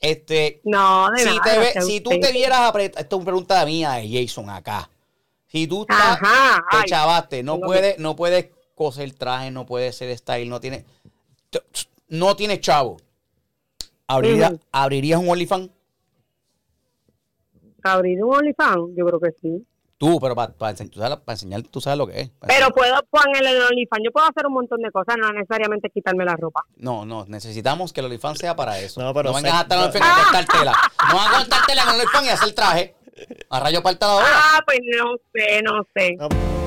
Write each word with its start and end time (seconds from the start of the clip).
Este, 0.00 0.60
No, 0.64 1.10
de 1.10 1.18
si, 1.18 1.24
nada. 1.36 1.42
te 1.42 1.58
ve- 1.58 1.82
si 1.82 2.00
tú 2.00 2.10
te 2.20 2.32
vieras 2.32 2.60
apretar, 2.60 3.02
esto 3.02 3.16
es 3.16 3.18
una 3.18 3.26
pregunta 3.26 3.66
mía 3.66 3.92
de 3.92 4.08
Jason 4.22 4.48
acá. 4.48 4.88
Si 5.46 5.66
tú 5.66 5.82
estás, 5.82 5.98
Ajá, 6.22 6.64
te 6.70 6.76
ay. 6.78 6.82
chavaste, 6.86 7.42
no 7.42 7.60
puedes, 7.60 7.98
no 7.98 8.16
puedes 8.16 8.48
coser 8.74 9.12
traje, 9.12 9.50
no 9.50 9.66
puedes 9.66 9.94
ser 9.96 10.16
style, 10.16 10.48
no 10.48 10.58
tienes, 10.60 10.84
no 12.08 12.34
tienes 12.36 12.60
chavo. 12.60 12.96
¿Abrirías, 14.06 14.52
Ujú. 14.52 14.60
¿Abrirías 14.72 15.20
un 15.20 15.28
OnlyFans? 15.28 15.70
¿Abrir 17.82 18.22
un 18.24 18.34
OnlyFans? 18.36 18.90
Yo 18.96 19.06
creo 19.06 19.20
que 19.20 19.32
sí. 19.40 19.66
Tú, 20.00 20.18
pero 20.18 20.34
para 20.34 20.70
enseñar, 20.70 21.62
tú 21.64 21.78
sabes 21.82 21.98
lo 21.98 22.06
que 22.06 22.22
es. 22.22 22.30
Para 22.30 22.54
Pero 22.54 22.70
puedo 22.70 22.94
poner 23.10 23.44
el 23.46 23.60
OnlyFans. 23.60 24.00
Yo 24.02 24.10
puedo 24.10 24.26
hacer 24.26 24.46
un 24.46 24.54
montón 24.54 24.80
de 24.80 24.90
cosas, 24.90 25.16
no 25.20 25.30
necesariamente 25.30 25.90
quitarme 25.90 26.24
la 26.24 26.36
ropa. 26.36 26.64
No, 26.78 27.04
no, 27.04 27.26
necesitamos 27.28 27.92
que 27.92 28.00
el 28.00 28.06
OnlyFans 28.06 28.38
sea 28.38 28.56
para 28.56 28.78
eso. 28.78 29.02
No, 29.02 29.12
pero 29.12 29.34
vengas 29.34 29.52
se- 29.52 29.58
a 29.58 29.60
estar 29.60 29.76
en 29.78 29.84
no. 29.84 29.88
OnlyFans 29.90 30.10
a 30.10 30.22
cortar 30.24 30.58
tela. 30.58 30.72
No 31.10 31.14
vas 31.16 31.26
a 31.34 31.36
cortar 31.36 31.66
tela 31.66 31.82
en 31.82 31.88
el 31.90 31.94
OnlyFans 31.96 32.26
y 32.26 32.28
hacer 32.30 32.54
traje. 32.54 32.94
A 33.50 33.60
rayo 33.60 33.82
parta 33.82 34.06
la 34.06 34.14
hora. 34.14 34.26
Ah, 34.32 34.60
pues 34.64 34.78
no 34.98 35.16
sé, 35.34 35.62
no 35.62 35.86
sé. 35.94 36.16
No. 36.16 36.59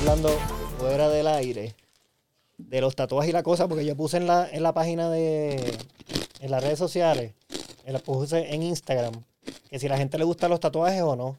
Hablando 0.00 0.30
fuera 0.78 1.08
del 1.08 1.26
aire 1.26 1.74
de 2.56 2.80
los 2.80 2.94
tatuajes 2.96 3.30
y 3.30 3.32
la 3.32 3.42
cosa, 3.42 3.68
porque 3.68 3.84
yo 3.84 3.96
puse 3.96 4.16
en 4.18 4.26
la, 4.26 4.48
en 4.50 4.62
la 4.62 4.72
página 4.72 5.10
de, 5.10 5.76
en 6.40 6.50
las 6.50 6.62
redes 6.62 6.78
sociales, 6.78 7.32
en 7.84 7.92
la 7.92 7.98
puse 7.98 8.52
en 8.54 8.62
Instagram, 8.62 9.12
que 9.70 9.78
si 9.78 9.86
a 9.86 9.90
la 9.90 9.98
gente 9.98 10.18
le 10.18 10.24
gustan 10.24 10.50
los 10.50 10.60
tatuajes 10.60 11.02
o 11.02 11.16
no. 11.16 11.38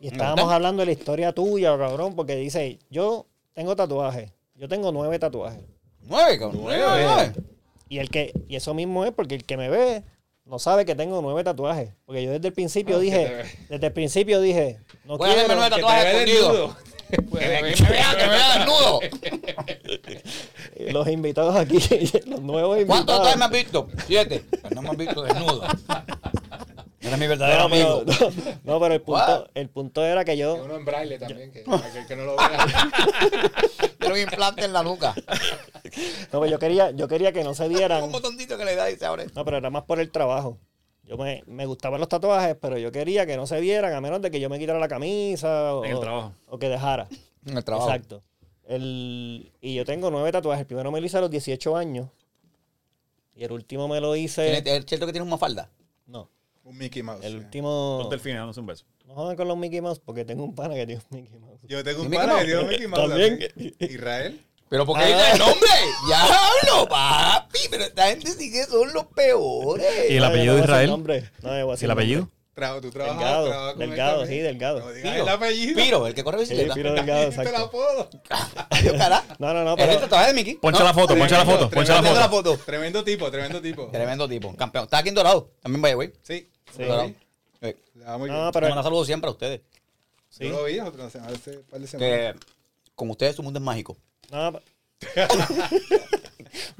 Y 0.00 0.08
estábamos 0.08 0.52
hablando 0.52 0.80
de 0.80 0.86
la 0.86 0.92
historia 0.92 1.32
tuya, 1.32 1.76
cabrón, 1.76 2.14
porque 2.14 2.36
dice, 2.36 2.78
yo 2.90 3.26
tengo 3.54 3.74
tatuajes, 3.74 4.30
yo 4.54 4.68
tengo 4.68 4.92
nueve 4.92 5.18
tatuajes. 5.18 5.62
Nueve, 6.02 6.38
cabrón. 6.38 6.60
Nueve, 6.62 6.84
nueve. 7.04 7.32
Y 7.88 7.98
el 7.98 8.10
que, 8.10 8.32
y 8.46 8.56
eso 8.56 8.74
mismo 8.74 9.04
es 9.04 9.12
porque 9.12 9.34
el 9.34 9.44
que 9.44 9.56
me 9.56 9.68
ve 9.68 10.04
no 10.44 10.58
sabe 10.58 10.84
que 10.84 10.94
tengo 10.94 11.20
nueve 11.20 11.42
tatuajes. 11.44 11.90
Porque 12.06 12.22
yo 12.22 12.30
desde 12.32 12.48
el 12.48 12.54
principio 12.54 12.96
Ah, 12.96 13.00
dije, 13.00 13.44
desde 13.68 13.86
el 13.86 13.92
principio 13.92 14.40
dije, 14.40 14.78
no 15.04 15.18
Voy 15.18 15.30
a 15.30 15.34
quiero. 15.34 15.54
nueve 15.54 15.64
Que 15.70 15.74
te 15.76 15.80
tatuajes 15.82 16.14
escondidos. 16.14 16.76
Desnudo. 17.10 17.38
Que 17.38 17.62
me, 17.62 17.74
que 17.74 17.82
me 17.82 17.90
vea, 17.90 18.10
que 18.16 18.26
me 18.26 18.28
vea 18.30 18.58
desnudo. 18.58 19.00
Los 20.92 21.08
invitados 21.08 21.56
aquí, 21.56 21.78
los 22.26 22.40
nuevos 22.40 22.78
invitados. 22.78 23.04
¿Cuántos 23.04 23.16
tatuajes 23.16 23.38
me 23.38 23.44
has 23.44 23.50
visto? 23.50 23.88
Siete. 24.06 24.44
Pero 24.50 24.74
no 24.74 24.82
me 24.82 24.90
has 24.90 24.96
visto 24.96 25.22
desnudo. 25.22 25.62
Eres 27.00 27.18
mi 27.18 27.26
verdadero 27.26 27.62
No, 27.64 27.70
pero, 27.70 27.92
amigo. 27.98 28.12
no, 28.64 28.72
no, 28.74 28.80
pero 28.80 28.94
el 28.94 29.00
punto, 29.02 29.20
What? 29.22 29.46
el 29.54 29.68
punto 29.70 30.04
era 30.04 30.24
que 30.24 30.34
Y 30.34 30.38
yo, 30.38 30.56
uno 30.56 30.76
en 30.76 30.84
braille 30.84 31.18
también, 31.18 31.50
que 31.52 31.60
aquel 31.60 32.06
que 32.06 32.16
no 32.16 32.24
lo 32.24 32.36
vea. 32.36 32.66
Quiero 33.98 34.14
un 34.14 34.20
implante 34.20 34.64
en 34.64 34.72
la 34.72 34.82
nuca. 34.82 35.14
no, 36.32 36.40
pero 36.40 36.46
yo 36.46 36.58
quería, 36.58 36.90
yo 36.90 37.08
quería 37.08 37.32
que 37.32 37.44
no 37.44 37.54
se 37.54 37.68
vieran. 37.68 38.02
Un 38.02 38.12
botoncito 38.12 38.58
que 38.58 38.64
le 38.64 38.74
da 38.76 38.90
y 38.90 38.96
se 38.96 39.06
abre. 39.06 39.26
No, 39.34 39.44
pero 39.44 39.56
era 39.58 39.70
más 39.70 39.84
por 39.84 40.00
el 40.00 40.10
trabajo. 40.10 40.58
Yo 41.08 41.16
me, 41.16 41.42
me 41.46 41.64
gustaban 41.64 41.98
los 42.00 42.08
tatuajes, 42.08 42.54
pero 42.60 42.76
yo 42.76 42.92
quería 42.92 43.24
que 43.26 43.36
no 43.36 43.46
se 43.46 43.58
vieran, 43.60 43.94
a 43.94 44.00
menos 44.00 44.20
de 44.20 44.30
que 44.30 44.38
yo 44.40 44.50
me 44.50 44.58
quitara 44.58 44.78
la 44.78 44.88
camisa 44.88 45.74
o, 45.74 45.84
En 45.84 45.92
el 45.92 46.00
trabajo. 46.00 46.32
o 46.48 46.58
que 46.58 46.68
dejara. 46.68 47.08
En 47.46 47.56
el 47.56 47.64
trabajo. 47.64 47.88
Exacto. 47.88 48.22
El, 48.66 49.50
y 49.62 49.74
yo 49.74 49.84
tengo 49.86 50.10
nueve 50.10 50.30
tatuajes. 50.30 50.60
El 50.60 50.66
primero 50.66 50.90
me 50.92 51.00
lo 51.00 51.06
hice 51.06 51.16
a 51.16 51.20
los 51.22 51.30
18 51.30 51.76
años. 51.76 52.08
Y 53.34 53.44
el 53.44 53.52
último 53.52 53.88
me 53.88 54.00
lo 54.00 54.14
hice. 54.16 54.60
¿Tiene- 54.62 54.76
¿Es 54.78 54.84
cierto 54.86 55.06
que 55.06 55.12
tienes 55.12 55.26
una 55.26 55.38
falda? 55.38 55.70
No. 56.06 56.28
Un 56.64 56.76
Mickey 56.76 57.02
Mouse. 57.02 57.24
El 57.24 57.32
sí. 57.32 57.38
último. 57.38 57.98
Dos 58.02 58.10
delfines 58.10 58.38
dándose 58.38 58.60
un 58.60 58.66
beso. 58.66 58.84
No 59.06 59.14
jodan 59.14 59.36
con 59.36 59.48
los 59.48 59.56
Mickey 59.56 59.80
Mouse 59.80 60.00
porque 60.00 60.26
tengo 60.26 60.44
un 60.44 60.54
pana 60.54 60.74
que 60.74 60.84
tiene 60.84 61.00
un 61.10 61.18
Mickey 61.22 61.38
Mouse. 61.38 61.60
Yo 61.66 61.82
tengo 61.82 62.00
un 62.02 62.06
¿Y 62.06 62.10
Mickey 62.10 62.26
pana 62.26 62.38
que 62.40 62.44
tiene 62.44 62.60
un 62.60 62.68
Mickey 62.68 62.86
Mouse 62.86 63.08
También. 63.08 63.38
también. 63.48 63.74
Israel. 63.78 64.40
Pero 64.68 64.84
porque 64.86 65.04
Ah. 65.04 65.06
dice 65.06 65.32
el 65.32 65.38
nombre. 65.38 65.68
Ya 66.08 66.24
hablo, 66.24 66.88
papi. 66.88 67.58
Pero 67.70 67.84
esta 67.84 68.06
gente 68.08 68.32
sí 68.32 68.50
que 68.52 68.64
son 68.64 68.92
los 68.92 69.06
peores. 69.06 69.86
¿Y 70.10 70.16
el 70.16 70.24
apellido 70.24 70.54
de 70.56 70.60
Israel? 70.62 70.90
No, 70.90 70.96
¿Y 70.96 71.84
el 71.84 71.90
apellido? 71.90 72.20
nombre. 72.20 72.38
Tra- 72.54 72.80
tú 72.80 72.90
trabajas, 72.90 73.18
Delgado, 73.18 73.46
trabajas 73.48 73.72
con 73.74 73.82
él 73.82 73.88
Delgado, 73.90 74.18
también. 74.18 74.38
sí, 74.40 74.42
Delgado. 74.42 74.80
No 74.80 74.90
digas 74.90 75.12
Piro. 75.12 75.22
el 75.22 75.28
apellido. 75.28 75.74
Piro, 75.76 76.06
el 76.08 76.14
que 76.14 76.24
corre 76.24 76.38
bicicleta. 76.40 76.74
Sí, 76.74 76.80
Piro 76.80 76.92
Delgado, 76.92 77.22
exacto. 77.22 77.56
apodo. 77.56 78.10
Adiós, 78.70 78.94
carajo. 78.98 79.26
No, 79.38 79.54
no, 79.54 79.62
no, 79.64 79.74
¿Es 79.76 79.80
el 79.82 79.88
pero. 79.90 80.00
tatuaje 80.00 80.26
de 80.26 80.34
Mickey? 80.34 80.54
Poncha 80.56 80.80
No. 80.80 80.84
la 80.86 80.92
foto, 80.94 81.16
poncha 81.16 81.38
la 81.38 81.44
foto, 81.44 81.70
poncha 81.70 81.94
la 82.02 82.12
la 82.12 82.28
foto. 82.28 82.56
foto. 82.56 82.64
Tremendo 82.66 83.04
tipo, 83.04 83.30
tremendo 83.30 83.62
tipo. 83.62 83.86
Tremendo 83.92 84.28
tipo. 84.28 84.56
Campeón. 84.56 84.84
Está 84.84 84.98
aquí 84.98 85.08
en 85.08 85.14
Dorado. 85.14 85.52
También 85.62 85.80
vaya, 85.82 85.94
güey. 85.94 86.12
Sí. 86.22 86.50
Sí. 86.76 86.82
Dorado. 86.82 87.06
Sí. 87.06 87.14
Eh, 87.60 87.76
Le 87.94 88.04
va 88.04 88.18
muy 88.18 88.28
No, 88.28 88.34
bien. 88.34 88.46
Le 88.46 88.52
pero. 88.52 88.68
mando 88.70 88.82
saludos 88.82 89.06
siempre 89.06 89.28
a 89.28 89.32
ustedes. 89.32 89.60
Sí. 90.28 90.44
Yo 90.48 90.50
lo 90.50 90.64
vi 90.64 90.80
otro, 90.80 91.04
hace 91.04 91.18
hace 91.20 91.52
par 91.70 91.78
de 91.80 91.86
semanas. 91.86 92.34
Que 92.34 92.34
con 92.96 93.08
ustedes 93.10 93.36
su 93.36 93.42
mundo 93.44 93.60
es 93.60 93.64
mágico. 93.64 93.96
No, 94.30 94.52
pa- 94.52 94.62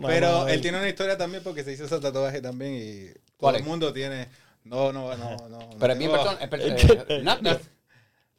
Pero 0.07 0.33
Mamá, 0.39 0.53
él 0.53 0.61
tiene 0.61 0.79
una 0.79 0.89
historia 0.89 1.17
también 1.17 1.43
porque 1.43 1.63
se 1.65 1.73
hizo 1.73 1.85
ese 1.85 1.99
tatuaje 2.01 2.41
también 2.41 2.75
y 2.75 3.07
todo 3.13 3.23
¿Cuál 3.39 3.55
el 3.57 3.61
es? 3.63 3.67
mundo 3.67 3.93
tiene. 3.93 4.29
No, 4.65 4.93
no, 4.93 5.17
no, 5.17 5.37
no. 5.37 5.49
no 5.49 5.71
Pero 5.79 5.93
es 5.93 5.99
bien 5.99 6.11
tengo- 6.11 6.25
personal. 6.25 6.43
es 6.43 6.49
per- 6.49 7.11
eh, 7.11 7.23
no, 7.23 7.39
no. 7.41 7.59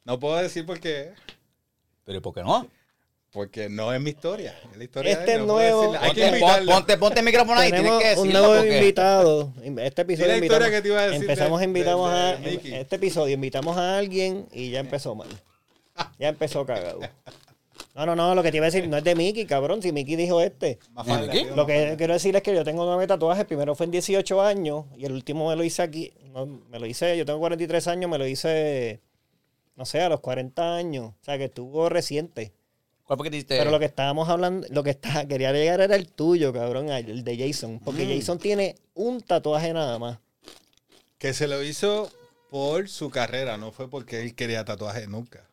No 0.04 0.18
puedo 0.20 0.36
decir 0.36 0.64
por 0.66 0.80
qué. 0.80 1.12
Pero 2.04 2.20
¿por 2.22 2.34
qué 2.34 2.42
no? 2.42 2.66
Porque 3.32 3.68
no 3.68 3.92
es 3.92 4.00
mi 4.00 4.10
historia. 4.10 4.58
Es 4.72 4.76
la 4.76 4.84
historia 4.84 5.12
Este 5.12 5.24
de 5.24 5.32
él, 5.34 5.46
no 5.46 5.54
nuevo-. 5.54 5.94
Hay 6.00 6.12
que 6.12 6.26
invitarlo. 6.26 6.72
ponte, 6.72 6.98
ponte 6.98 7.18
el 7.20 7.24
micrófono 7.24 7.60
ahí. 7.60 7.70
Tienes 7.70 7.84
Tenemos 7.98 8.02
que 8.14 8.20
un 8.20 8.32
nuevo 8.32 8.54
porque... 8.56 8.78
invitado. 8.78 9.52
Este 9.78 10.02
episodio 10.02 10.28
la 10.28 10.36
historia 10.44 10.70
que 10.70 10.82
te 10.82 10.88
iba 10.88 10.98
a 11.00 11.06
decir 11.06 11.20
empezamos 11.22 11.60
de- 11.60 11.64
invitamos 11.66 12.10
de- 12.12 12.16
de 12.18 12.32
a 12.32 12.38
Mickey. 12.38 12.74
este 12.74 12.96
episodio 12.96 13.34
invitamos 13.34 13.76
a 13.76 13.98
alguien 13.98 14.48
y 14.52 14.70
ya 14.70 14.80
empezó 14.80 15.14
mal. 15.14 15.28
Ya 16.18 16.28
empezó 16.28 16.66
cagado. 16.66 17.00
No, 17.94 18.06
no, 18.06 18.14
no, 18.14 18.34
lo 18.34 18.42
que 18.42 18.50
te 18.50 18.58
iba 18.58 18.66
a 18.66 18.70
decir 18.70 18.88
no 18.88 18.96
es 18.96 19.04
de 19.04 19.14
Mickey, 19.14 19.46
cabrón, 19.46 19.82
si 19.82 19.90
Mickey 19.92 20.14
dijo 20.16 20.40
este. 20.40 20.78
Más 20.92 21.06
¿De 21.06 21.12
falda, 21.12 21.32
qué? 21.32 21.40
tío, 21.44 21.56
Lo 21.56 21.66
que 21.66 21.94
quiero 21.98 22.12
decir 22.14 22.36
es 22.36 22.42
que 22.42 22.54
yo 22.54 22.64
tengo 22.64 22.84
nueve 22.86 23.06
tatuajes. 23.06 23.40
El 23.42 23.46
primero 23.46 23.74
fue 23.74 23.86
en 23.86 23.90
18 23.92 24.40
años 24.42 24.84
y 24.96 25.04
el 25.06 25.12
último 25.12 25.48
me 25.48 25.56
lo 25.56 25.64
hice 25.64 25.82
aquí. 25.82 26.12
No, 26.32 26.46
me 26.46 26.78
lo 26.78 26.86
hice, 26.86 27.16
yo 27.18 27.26
tengo 27.26 27.40
43 27.40 27.88
años, 27.88 28.10
me 28.10 28.16
lo 28.18 28.26
hice, 28.26 29.00
no 29.74 29.84
sé, 29.84 30.00
a 30.00 30.08
los 30.08 30.20
40 30.20 30.76
años. 30.76 31.06
O 31.20 31.24
sea, 31.24 31.36
que 31.36 31.46
estuvo 31.46 31.88
reciente. 31.88 32.52
¿Cuál 33.04 33.16
fue 33.18 33.24
que 33.24 33.30
te 33.30 33.36
diste? 33.38 33.58
Pero 33.58 33.72
lo 33.72 33.80
que 33.80 33.86
estábamos 33.86 34.28
hablando, 34.28 34.68
lo 34.70 34.84
que 34.84 34.90
está, 34.90 35.26
quería 35.26 35.52
llegar 35.52 35.80
era 35.80 35.96
el 35.96 36.06
tuyo, 36.06 36.52
cabrón, 36.52 36.90
el 36.90 37.24
de 37.24 37.36
Jason. 37.36 37.80
Porque 37.84 38.06
Mm. 38.06 38.20
Jason 38.20 38.38
tiene 38.38 38.76
un 38.94 39.20
tatuaje 39.20 39.72
nada 39.72 39.98
más. 39.98 40.18
Que 41.18 41.34
se 41.34 41.48
lo 41.48 41.60
hizo 41.64 42.08
por 42.50 42.88
su 42.88 43.10
carrera, 43.10 43.56
no 43.56 43.72
fue 43.72 43.90
porque 43.90 44.22
él 44.22 44.36
quería 44.36 44.64
tatuaje 44.64 45.08
nunca. 45.08 45.49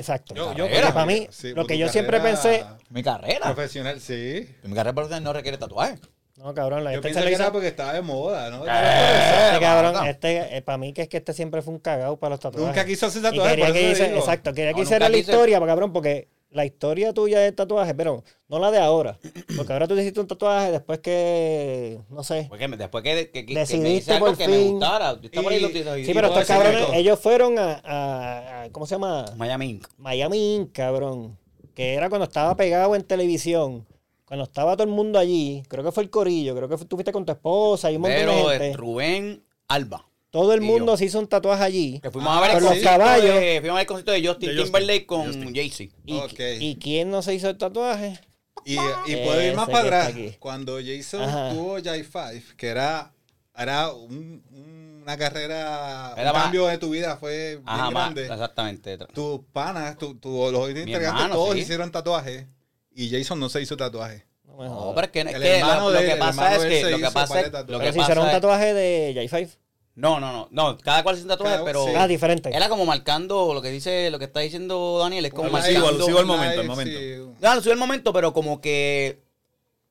Exacto. 0.00 0.34
Yo- 0.34 0.54
yo- 0.54 0.66
para 0.92 1.06
mí, 1.06 1.28
Sí, 1.30 1.52
lo 1.54 1.66
que 1.66 1.76
yo 1.78 1.88
siempre 1.88 2.20
pensé, 2.20 2.64
Mi 2.88 3.02
carrera. 3.02 3.52
Profesional, 3.54 4.00
sí. 4.00 4.48
Mi 4.64 4.74
carrera 4.74 4.92
profesional 4.94 5.22
no 5.22 5.32
requiere 5.32 5.58
tatuaje. 5.58 5.96
no, 6.36 6.54
cabrón, 6.54 6.84
la 6.84 6.92
Yo 6.94 7.02
gente 7.02 7.20
se 7.20 7.26
que 7.28 7.34
era 7.34 7.52
porque 7.52 7.68
estaba 7.68 7.92
de 7.92 8.00
moda, 8.00 8.48
¿no? 8.50 8.64
Este 8.66 9.60
cabrón, 9.60 9.92
bata. 9.92 10.08
este, 10.10 10.62
para 10.62 10.78
mí 10.78 10.92
que 10.94 11.02
es 11.02 11.08
que 11.08 11.18
este 11.18 11.34
siempre 11.34 11.60
fue 11.60 11.74
un 11.74 11.80
cagado 11.80 12.16
para 12.18 12.30
los 12.30 12.40
tatuajes. 12.40 12.66
Nunca 12.66 12.84
quiso 12.86 13.06
hacer 13.06 13.20
Y 13.20 13.24
tatuaje, 13.24 13.50
quería 13.50 13.64
por 13.66 13.74
que 13.74 13.80
eso 13.92 13.92
hice- 14.02 14.08
digo. 14.08 14.18
exacto, 14.20 14.54
quería 14.54 14.70
que 14.72 14.76
No, 14.78 14.82
hiciera 14.82 15.08
la 15.10 15.16
quise. 15.18 15.30
historia, 15.32 15.60
cabrón, 15.60 15.92
porque 15.92 16.28
la 16.50 16.64
historia 16.66 17.12
tuya 17.12 17.38
de 17.40 17.52
tatuaje, 17.52 17.94
pero 17.94 18.24
no 18.48 18.58
la 18.58 18.70
de 18.70 18.78
ahora. 18.78 19.18
Porque 19.56 19.72
ahora 19.72 19.86
tú 19.86 19.94
te 19.94 20.02
hiciste 20.02 20.20
un 20.20 20.26
tatuaje 20.26 20.72
después 20.72 20.98
que, 20.98 22.00
no 22.10 22.24
sé. 22.24 22.46
Porque 22.48 22.66
después 22.68 23.04
que, 23.04 23.30
que, 23.30 23.30
que- 23.32 23.46
que 23.46 23.54
me 23.54 23.60
Decidiste 23.60 24.12
algo 24.14 24.26
por 24.26 24.36
que 24.36 24.48
me 24.48 24.56
fin. 24.58 24.70
gustara. 24.72 25.16
Y- 25.22 25.28
que- 25.28 26.04
Sí, 26.04 26.12
pero 26.14 26.28
estos 26.28 26.46
cabrones, 26.46 26.86
ellos 26.94 27.18
fueron 27.20 27.58
a, 27.58 27.80
a- 27.84 28.62
a- 28.64 28.70
¿cómo 28.70 28.86
se 28.86 28.94
llama? 28.96 29.26
Miami 29.36 29.66
Inc. 29.70 29.86
Miami 29.96 30.56
Inc., 30.56 30.72
cabrón. 30.72 31.38
Que 31.74 31.94
era 31.94 32.08
cuando 32.08 32.24
estaba 32.24 32.56
pegado 32.56 32.94
en 32.96 33.02
televisión. 33.04 33.86
Cuando 34.24 34.44
estaba 34.44 34.74
todo 34.76 34.84
el 34.84 34.90
mundo 34.92 35.18
allí. 35.18 35.62
Creo 35.68 35.84
que 35.84 35.92
fue 35.92 36.02
el 36.02 36.10
corillo. 36.10 36.54
Creo 36.56 36.68
que 36.68 36.76
fue- 36.76 36.86
tú 36.86 36.96
fuiste 36.96 37.12
con 37.12 37.24
tu 37.24 37.32
esposa 37.32 37.90
y 37.90 37.96
un 37.96 38.02
montón 38.02 38.18
Pero 38.20 38.48
de 38.48 38.58
gente. 38.58 38.76
Rubén 38.76 39.44
Alba. 39.68 40.04
Todo 40.30 40.52
el 40.54 40.60
mundo 40.60 40.92
yo. 40.92 40.96
se 40.96 41.04
hizo 41.06 41.18
un 41.18 41.26
tatuaje 41.26 41.64
allí. 41.64 42.00
Que 42.00 42.10
fuimos 42.10 42.36
a 42.36 42.40
ver 42.40 42.50
el 42.50 42.54
Con 42.56 42.62
los 42.64 42.72
concierto 42.72 42.98
caballos. 42.98 43.34
de, 43.34 43.58
fuimos 43.60 43.70
a 43.70 43.74
ver 43.74 43.80
el 43.82 43.86
concierto 43.86 44.12
de 44.12 44.26
Justin 44.28 44.48
De 44.50 44.54
Justin. 44.56 44.64
Timberlake 44.72 45.06
con 45.06 45.26
Justin. 45.26 45.54
Jay-Z. 45.54 45.94
¿Y, 46.06 46.16
Ok. 46.18 46.40
¿Y 46.60 46.76
quién 46.76 47.10
no 47.10 47.22
se 47.22 47.34
hizo 47.34 47.48
el 47.50 47.58
tatuaje? 47.58 48.20
Y, 48.64 48.74
y 48.74 49.16
puedo 49.24 49.42
ir 49.42 49.54
más 49.54 49.64
Ese 49.68 49.72
para 49.72 49.84
está 49.84 50.00
atrás. 50.02 50.08
aquí. 50.08 50.36
Cuando 50.38 50.78
Jason 50.84 51.22
Ajá. 51.22 51.50
tuvo 51.50 51.78
Jai 51.82 52.04
5, 52.04 52.54
que 52.56 52.66
era, 52.68 53.12
era 53.56 53.92
un- 53.92 54.42
un- 54.52 55.00
una 55.02 55.16
carrera, 55.16 56.14
Era 56.16 56.30
un 56.30 56.36
más- 56.36 56.42
cambio 56.44 56.66
de 56.66 56.78
tu 56.78 56.90
vida 56.90 57.16
fue 57.16 57.56
bien 57.56 57.62
Ajá, 57.66 57.90
más, 57.90 58.14
grande. 58.14 58.22
exactamente. 58.26 58.98
Tus 59.14 59.40
panas, 59.52 59.96
tu, 59.98 60.14
tu- 60.16 60.50
los 60.52 60.68
integrantes, 60.68 61.08
hermano, 61.08 61.34
todos 61.34 61.54
sí. 61.54 61.60
hicieron 61.60 61.90
tatuajes. 61.90 62.46
Y 62.94 63.08
Jason 63.10 63.40
no 63.40 63.48
se 63.48 63.62
hizo 63.62 63.76
tatuaje. 63.76 64.26
No 64.44 64.56
me 64.58 64.64
No, 64.66 64.74
jodas. 64.74 64.94
pero 64.94 65.06
es 65.06 65.12
que, 65.12 65.20
es 65.20 65.26
El 65.36 65.42
que 65.42 65.56
hermano 65.58 65.80
lo, 65.80 65.90
lo 65.94 65.98
de- 66.00 66.06
que 66.06 66.12
el 66.12 66.18
pasa 66.18 66.30
hermano 66.30 66.54
es 66.56 66.60
de 66.62 66.66
él 66.66 66.72
que 66.72 66.76
se 66.84 66.90
lo 66.90 66.96
que 66.98 67.02
hizo 67.02 67.12
pasa 67.12 67.34
lo 67.34 67.42
que 67.42 67.50
Pero 67.50 67.92
si 67.92 67.98
un 67.98 68.06
pasa 68.06 68.26
es- 68.26 68.30
tatuaje 68.32 68.74
de 68.74 69.14
J5. 69.30 69.48
No, 69.96 70.18
no, 70.20 70.32
no, 70.32 70.48
no, 70.50 70.78
cada 70.78 71.02
cual 71.02 71.14
hace 71.16 71.22
un 71.24 71.28
tatuaje, 71.28 71.54
Cada- 71.56 71.64
pero 71.64 71.84
sí. 71.84 71.92
Ah, 71.96 72.06
diferente. 72.06 72.50
era 72.54 72.68
como 72.68 72.86
marcando 72.86 73.52
lo 73.52 73.60
que 73.60 73.70
dice, 73.70 74.10
lo 74.10 74.18
que 74.18 74.24
está 74.26 74.40
diciendo 74.40 74.98
Daniel, 75.00 75.26
es 75.26 75.32
como 75.32 75.50
marcando. 75.50 75.78
live, 75.78 75.88
alusivo 75.88 76.18
al 76.18 76.24
un 76.24 76.28
momento, 76.30 76.60
al 76.60 76.66
momento. 76.66 76.98
sí. 76.98 77.16
No, 77.40 77.50
alusivo 77.50 77.72
al 77.72 77.78
momento, 77.78 78.12
pero 78.12 78.32
como 78.32 78.60
que 78.60 79.20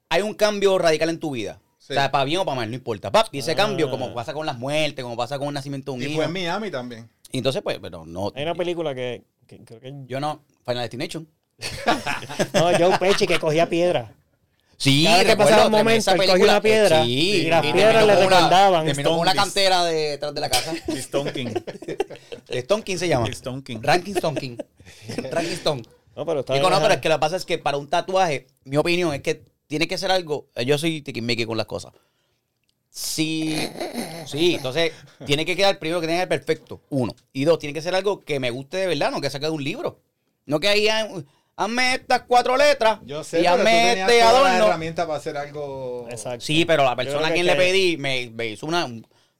hay 0.10 0.22
un 0.22 0.34
cambio 0.34 0.78
radical 0.78 1.10
en 1.10 1.20
tu 1.20 1.32
vida. 1.32 1.60
Sí. 1.78 1.94
O 1.94 1.96
sea, 1.96 2.12
para 2.12 2.24
bien 2.24 2.40
o 2.40 2.46
para 2.46 2.56
mal, 2.56 2.70
no 2.70 2.76
importa. 2.76 3.12
Pap, 3.12 3.28
y 3.34 3.40
ese 3.40 3.52
Ah. 3.52 3.56
cambio, 3.56 3.90
como 3.92 4.14
pasa 4.14 4.34
con 4.34 4.46
las 4.46 4.58
muertes, 4.58 5.04
como 5.04 5.16
pasa 5.18 5.38
con 5.38 5.50
el 5.50 5.54
nacimiento 5.54 5.92
de 5.92 5.98
un 5.98 6.04
Y 6.04 6.06
hijo. 6.08 6.16
fue 6.16 6.26
en 6.26 6.34
Miami 6.34 6.72
también. 6.72 7.10
Y 7.32 7.38
entonces, 7.38 7.62
pues, 7.62 7.78
pero 7.82 8.06
no. 8.06 8.32
Hay 8.36 8.44
una 8.44 8.56
película 8.56 8.96
que, 8.96 9.24
que 9.48 9.64
creo 9.64 9.80
que... 9.80 9.94
Yo 10.08 10.20
no. 10.20 10.42
Final 10.66 10.82
Destination. 10.84 11.28
No, 12.54 12.72
Joe 12.78 12.98
Pesci 13.00 13.28
que 13.28 13.38
cogía 13.40 13.68
piedra. 13.70 14.14
Sí, 14.80 15.04
Cada 15.04 15.26
que 15.26 15.36
pasaba 15.36 15.66
un 15.66 15.72
momento, 15.74 16.12
esa 16.12 16.24
él 16.24 16.42
una 16.42 16.62
piedra 16.62 17.04
Sí, 17.04 17.12
y 17.12 17.44
las 17.50 17.66
y 17.66 17.74
piedras 17.74 18.08
le 18.08 18.16
recordaban. 18.16 18.86
Terminó 18.86 19.10
con 19.10 19.20
una 19.20 19.34
cantera 19.36 19.84
de- 19.84 20.12
detrás 20.12 20.34
de 20.34 20.40
la 20.40 20.50
casa. 20.50 20.74
Stone 20.88 21.34
King. 21.34 21.50
Stone 22.48 22.84
King 22.84 22.96
se 22.98 23.10
llama. 23.10 23.28
Stone 23.28 23.62
King. 23.62 23.80
Ranking 23.82 24.14
Stone 24.16 24.40
King. 24.40 24.58
Ranking 25.32 25.52
Stone. 25.56 25.82
No, 26.16 26.26
pero 26.26 26.40
está 26.40 26.54
Digo, 26.54 26.70
no, 26.70 26.80
pero 26.82 26.94
es 26.94 27.02
que 27.02 27.10
lo 27.10 27.16
que 27.16 27.20
pasa 27.20 27.36
es 27.36 27.44
que 27.46 27.58
para 27.58 27.78
un 27.78 27.90
tatuaje, 27.90 28.48
mi 28.64 28.78
opinión 28.78 29.14
es 29.14 29.22
que 29.22 29.44
tiene 29.68 29.86
que 29.86 29.98
ser 29.98 30.12
algo. 30.12 30.48
eh, 30.56 30.64
Yo 30.64 30.78
soy 30.78 31.02
tiquismiqui 31.02 31.46
con 31.46 31.58
las 31.58 31.66
cosas. 31.66 31.92
Sí, 32.90 33.56
sí, 34.26 34.56
entonces 34.56 34.94
tiene 35.26 35.46
que 35.46 35.56
quedar 35.56 35.78
primero 35.78 36.02
que 36.02 36.08
tenga 36.08 36.24
el 36.24 36.28
perfecto, 36.28 36.82
uno. 36.90 37.14
Y 37.34 37.44
dos, 37.44 37.60
tiene 37.60 37.74
que 37.74 37.82
ser 37.82 37.94
algo 37.96 38.22
que 38.22 38.40
me 38.40 38.50
guste 38.50 38.78
de 38.78 38.88
verdad, 38.88 39.12
no 39.12 39.22
que 39.22 39.30
saque 39.30 39.46
de 39.46 39.52
un 39.52 39.64
libro. 39.64 40.00
No 40.46 40.60
que 40.60 40.70
ahí 40.70 40.88
ah, 40.88 41.08
hazme 41.60 41.96
estas 41.96 42.22
cuatro 42.22 42.56
letras 42.56 43.00
Yo 43.06 43.24
sé, 43.24 43.40
y 43.40 43.44
pero 43.44 43.56
tú 43.56 43.60
hazme 43.62 44.02
este 44.02 44.22
adorno. 44.22 44.66
herramientas 44.66 45.06
para 45.06 45.18
hacer 45.18 45.38
algo... 45.38 46.08
Exacto. 46.10 46.46
Sí, 46.46 46.64
pero 46.66 46.84
la 46.86 46.96
persona 46.96 47.26
a 47.26 47.30
que 47.30 47.34
quien 47.36 47.46
le 47.46 47.56
pedí 47.56 47.98
me, 47.98 48.30
me 48.30 48.48
hizo 48.48 48.66
una, 48.66 48.88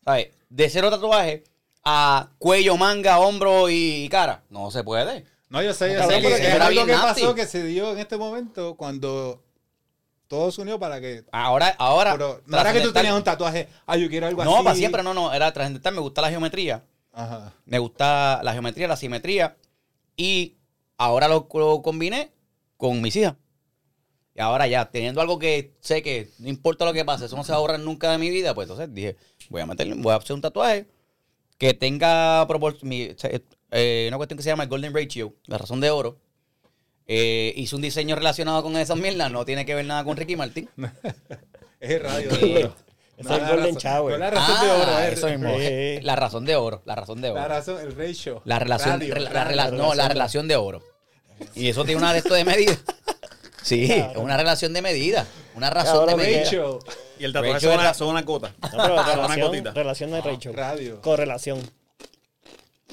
¿sabes? 0.04 0.28
De 0.50 0.70
cero 0.70 0.90
tatuaje 0.90 1.44
a 1.86 2.30
cuello, 2.38 2.76
manga, 2.78 3.20
hombro 3.20 3.70
y 3.70 4.10
cara. 4.10 4.44
No 4.50 4.70
se 4.70 4.84
puede. 4.84 5.26
No, 5.50 5.64
yo 5.64 5.74
sé, 5.74 5.94
yo 5.94 6.04
sé 6.08 6.22
que 6.22 6.28
es 6.28 6.40
que 6.42 6.48
era 6.48 6.68
algo 6.68 6.86
que 6.86 6.92
nasty. 6.92 7.22
pasó 7.22 7.34
que 7.36 7.46
se 7.48 7.64
dio 7.64 7.94
en 7.94 8.00
este 8.00 8.18
momento 8.18 8.76
cuando 8.76 9.42
todo 10.28 10.52
se 10.52 10.62
unió 10.62 10.78
para 10.78 11.00
que... 11.02 11.24
Ahora, 11.32 11.74
ahora. 11.80 12.12
Pero 12.12 12.42
no 12.46 12.60
era 12.60 12.72
que 12.74 12.82
tú 12.82 12.92
tenías 12.92 13.16
un 13.16 13.24
tatuaje, 13.24 13.68
ah, 13.88 13.96
yo 13.98 14.10
quiero 14.10 14.28
algo 14.28 14.44
No, 14.44 14.56
así. 14.58 14.64
para 14.64 14.76
siempre, 14.76 15.02
no, 15.04 15.14
no. 15.14 15.34
Era 15.34 15.52
trascendental. 15.54 15.96
Me 15.96 16.02
gusta 16.02 16.22
la 16.22 16.30
geometría. 16.30 16.84
Ajá. 17.14 17.54
Me 17.66 17.80
gusta 17.80 18.42
la 18.44 18.54
geometría, 18.54 18.88
la 18.88 18.96
simetría. 18.98 19.56
Y 20.16 20.58
ahora 21.00 21.28
lo, 21.28 21.48
lo 21.54 21.82
combiné 21.82 22.32
con 22.78 23.02
mis 23.02 23.16
hijas. 23.16 23.34
Y 24.36 24.42
ahora 24.42 24.68
ya, 24.68 24.90
teniendo 24.92 25.20
algo 25.22 25.40
que 25.40 25.74
sé 25.82 26.02
que 26.04 26.30
no 26.38 26.48
importa 26.48 26.86
lo 26.86 26.94
que 26.94 27.04
pase, 27.04 27.26
eso 27.26 27.36
no 27.36 27.44
se 27.44 27.52
va 27.52 27.58
a 27.58 27.60
ahorrar 27.62 27.80
nunca 27.80 28.12
de 28.12 28.20
mi 28.20 28.30
vida, 28.30 28.54
pues 28.54 28.70
entonces 28.70 28.94
dije, 28.94 29.18
voy 29.50 29.62
a 29.62 29.66
meterle, 29.66 29.96
voy 29.96 30.14
a 30.14 30.18
hacer 30.18 30.34
un 30.36 30.42
tatuaje 30.42 30.86
que 31.58 31.74
tenga 31.74 32.48
mi- 32.84 33.16
eh, 33.72 34.06
una 34.08 34.18
cuestión 34.18 34.38
que 34.38 34.44
se 34.44 34.50
llama 34.50 34.64
el 34.64 34.70
Golden 34.70 34.94
Ratio, 34.94 35.34
la 35.48 35.58
razón 35.58 35.82
de 35.82 35.90
oro. 35.90 36.20
Eh, 37.08 37.54
hice 37.58 37.76
un 37.76 37.82
diseño 37.82 38.16
relacionado 38.16 38.62
con 38.64 38.78
esas 38.78 38.96
mierdas, 38.98 39.32
no 39.32 39.44
tiene 39.44 39.66
que 39.66 39.74
ver 39.76 39.86
nada 39.86 40.04
con 40.04 40.16
Ricky 40.16 40.36
Martin. 40.36 40.70
Es 41.80 41.92
el 41.92 42.02
radio 42.02 42.30
Sí. 42.36 42.54
de 42.54 42.64
oro. 42.66 42.76
Es 43.18 43.26
No 43.26 43.36
el 43.36 43.42
la 43.42 43.50
Golden 43.50 43.76
razón- 43.76 43.82
Shower. 43.92 44.14
No 44.14 44.18
la 44.20 44.30
razón 44.32 44.62
de 44.68 44.72
oro, 44.72 45.00
es 45.00 45.14
eso 45.14 45.28
mismo. 45.30 45.58
Sí. 45.58 46.00
La 46.06 46.16
razón 46.16 46.46
de 46.46 46.56
oro, 46.56 46.82
la 46.86 46.96
razón 46.96 47.22
de 47.22 47.30
oro. 47.32 47.40
La 47.42 47.48
razón, 47.48 47.80
el 47.82 47.96
ratio. 47.96 48.42
La 48.46 48.60
relación, 48.60 49.00
Radio, 49.00 49.16
re- 49.16 49.22
la, 49.22 49.44
radio. 49.44 49.72
no, 49.78 49.94
la 49.96 50.08
relación 50.08 50.48
de 50.48 50.56
oro. 50.58 50.82
Y 51.56 51.68
eso 51.70 51.84
tiene 51.86 52.00
una 52.02 52.12
de 52.14 52.20
esto 52.20 52.34
de 52.34 52.44
medida. 52.46 52.78
Sí, 53.62 53.92
es 53.92 54.16
una 54.16 54.38
relación 54.38 54.72
de 54.74 54.82
medida. 54.82 55.28
Una 55.54 55.70
razón 55.70 56.08
de 56.08 56.16
que- 56.16 56.18
medida. 56.22 56.44
Ratio. 56.46 56.80
Y 57.20 57.26
el 57.26 57.34
tatuaje 57.34 57.60
son 57.60 57.74
una, 57.80 57.94
son 57.94 58.08
una. 58.08 58.22
No, 58.22 58.40
pero 58.40 58.94
una 58.94 59.04
relación, 59.04 59.48
gotita. 59.48 59.72
relación 59.74 60.12
de 60.12 60.22
Rachel. 60.22 60.54
Radio. 60.54 61.02
Correlación. 61.02 61.60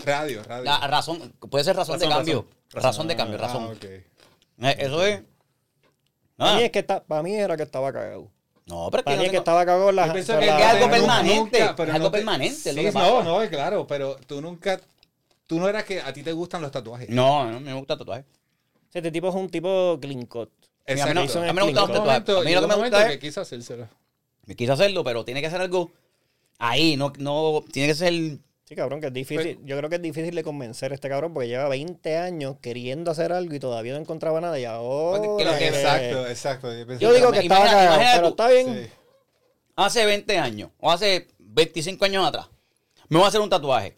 Radio, 0.05 0.43
radio. 0.43 0.65
La 0.65 0.87
razón, 0.87 1.33
puede 1.49 1.65
ser 1.65 1.77
razón, 1.77 1.99
de 1.99 2.09
cambio. 2.09 2.47
Razón, 2.73 2.83
razón. 2.83 3.09
de 3.09 3.17
cambio, 3.17 3.39
Ah, 3.39 3.43
razón. 3.47 3.79
Eh, 3.83 4.05
Eso 4.79 5.05
es. 5.07 5.23
Para, 6.37 6.53
Ah, 6.53 6.57
mí 6.57 6.63
es 6.65 6.71
que 6.73 6.81
está, 6.81 7.03
para 7.03 7.23
mí 7.23 7.35
era 7.35 7.57
que 7.57 7.63
estaba 7.63 7.93
cagado. 7.93 8.29
no, 8.67 8.89
pero 8.91 9.01
es 9.01 9.03
que, 9.03 9.05
Para 9.05 9.17
no 9.17 9.21
mí 9.23 9.27
es 9.27 9.31
que 9.31 9.39
estaba 9.39 9.65
cagado 9.65 9.93
la 9.93 10.13
que 10.13 10.19
la- 10.23 10.59
es 10.59 10.65
algo 10.67 10.87
no- 10.87 10.93
permanente, 10.93 11.71
pero 11.77 11.89
es 11.91 11.95
algo 11.95 12.11
te- 12.11 12.19
permanente, 12.19 12.73
Sí, 12.73 12.75
que 12.75 12.93
pasa. 12.93 13.09
no, 13.09 13.23
no, 13.23 13.49
claro, 13.49 13.87
pero 13.87 14.17
tú 14.27 14.43
nunca, 14.43 14.79
tú 15.47 15.59
no 15.61 15.69
eras 15.69 15.85
que 15.85 16.01
a 16.03 16.13
ti 16.13 16.23
te 16.23 16.33
gustan 16.33 16.61
los 16.61 16.71
tatuajes. 16.73 17.09
no, 17.09 17.51
no 17.51 17.61
me 17.61 17.73
gusta 17.73 17.97
tatuaje. 17.97 18.25
Este 18.97 19.11
tipo 19.11 19.29
es 19.29 19.35
un 19.35 19.49
tipo 19.51 19.99
mí 21.09 21.15
no- 21.15 21.21
Exacto. 21.23 21.39
a 21.41 21.53
mí 21.53 21.53
me 21.53 21.63
gustan 21.63 21.75
los 21.75 21.75
tatuajes. 21.75 22.01
momento, 22.01 22.39
A 22.39 22.45
mí 22.45 22.55
lo 22.55 22.61
que 22.63 22.67
me 22.67 22.75
gusta 22.77 23.07
que 23.09 23.15
es- 23.15 23.21
quiso 23.21 23.41
hacérselo. 23.43 23.89
Me 24.47 24.55
quise 24.57 24.73
hacerlo, 24.73 25.05
pero 25.05 25.25
tiene 25.25 25.43
que 25.43 25.51
ser 25.51 25.61
algo 25.61 25.91
ahí, 26.59 26.97
no, 26.97 27.13
no, 27.19 27.63
tiene 27.73 27.89
que 27.89 27.95
ser. 27.95 28.13
Sí, 28.65 28.75
cabrón, 28.75 29.01
que 29.01 29.09
es 29.09 29.13
difícil. 29.13 29.57
Pues 29.57 29.67
Yo 29.67 29.77
creo 29.77 29.91
que 29.91 29.97
es 29.97 30.03
difícil 30.03 30.35
de 30.35 30.43
convencer 30.43 30.93
a 30.93 30.95
este 30.95 31.09
cabrón 31.09 31.35
porque 31.35 31.49
lleva 31.49 31.69
20 31.69 32.17
años 32.17 32.57
queriendo 32.63 33.11
hacer 33.11 33.33
algo 33.33 33.55
y 33.55 33.61
todavía 33.61 33.93
no 33.93 33.99
encontraba 34.01 34.41
nada. 34.41 34.59
Y 34.59 34.65
ahora. 34.65 35.23
Porque 35.23 35.45
Exacto, 35.69 36.27
exacto. 36.27 36.73
Yo 36.99 37.13
digo 37.13 37.31
que 37.33 37.45
Imagina- 37.45 37.55
estaba 37.55 37.65
cagado, 37.67 37.87
imagina 37.95 38.13
pero 38.15 38.23
tú. 38.23 38.43
está 38.43 38.49
bien. 38.49 38.87
Sí. 38.87 38.91
hace 39.77 40.07
20 40.07 40.39
años 40.39 40.71
o 40.81 40.91
hace 40.91 41.29
25 41.39 42.05
años 42.07 42.27
atrás, 42.27 42.49
me 43.09 43.19
voy 43.19 43.25
a 43.27 43.29
hacer 43.29 43.41
un 43.43 43.51
tatuaje. 43.51 43.95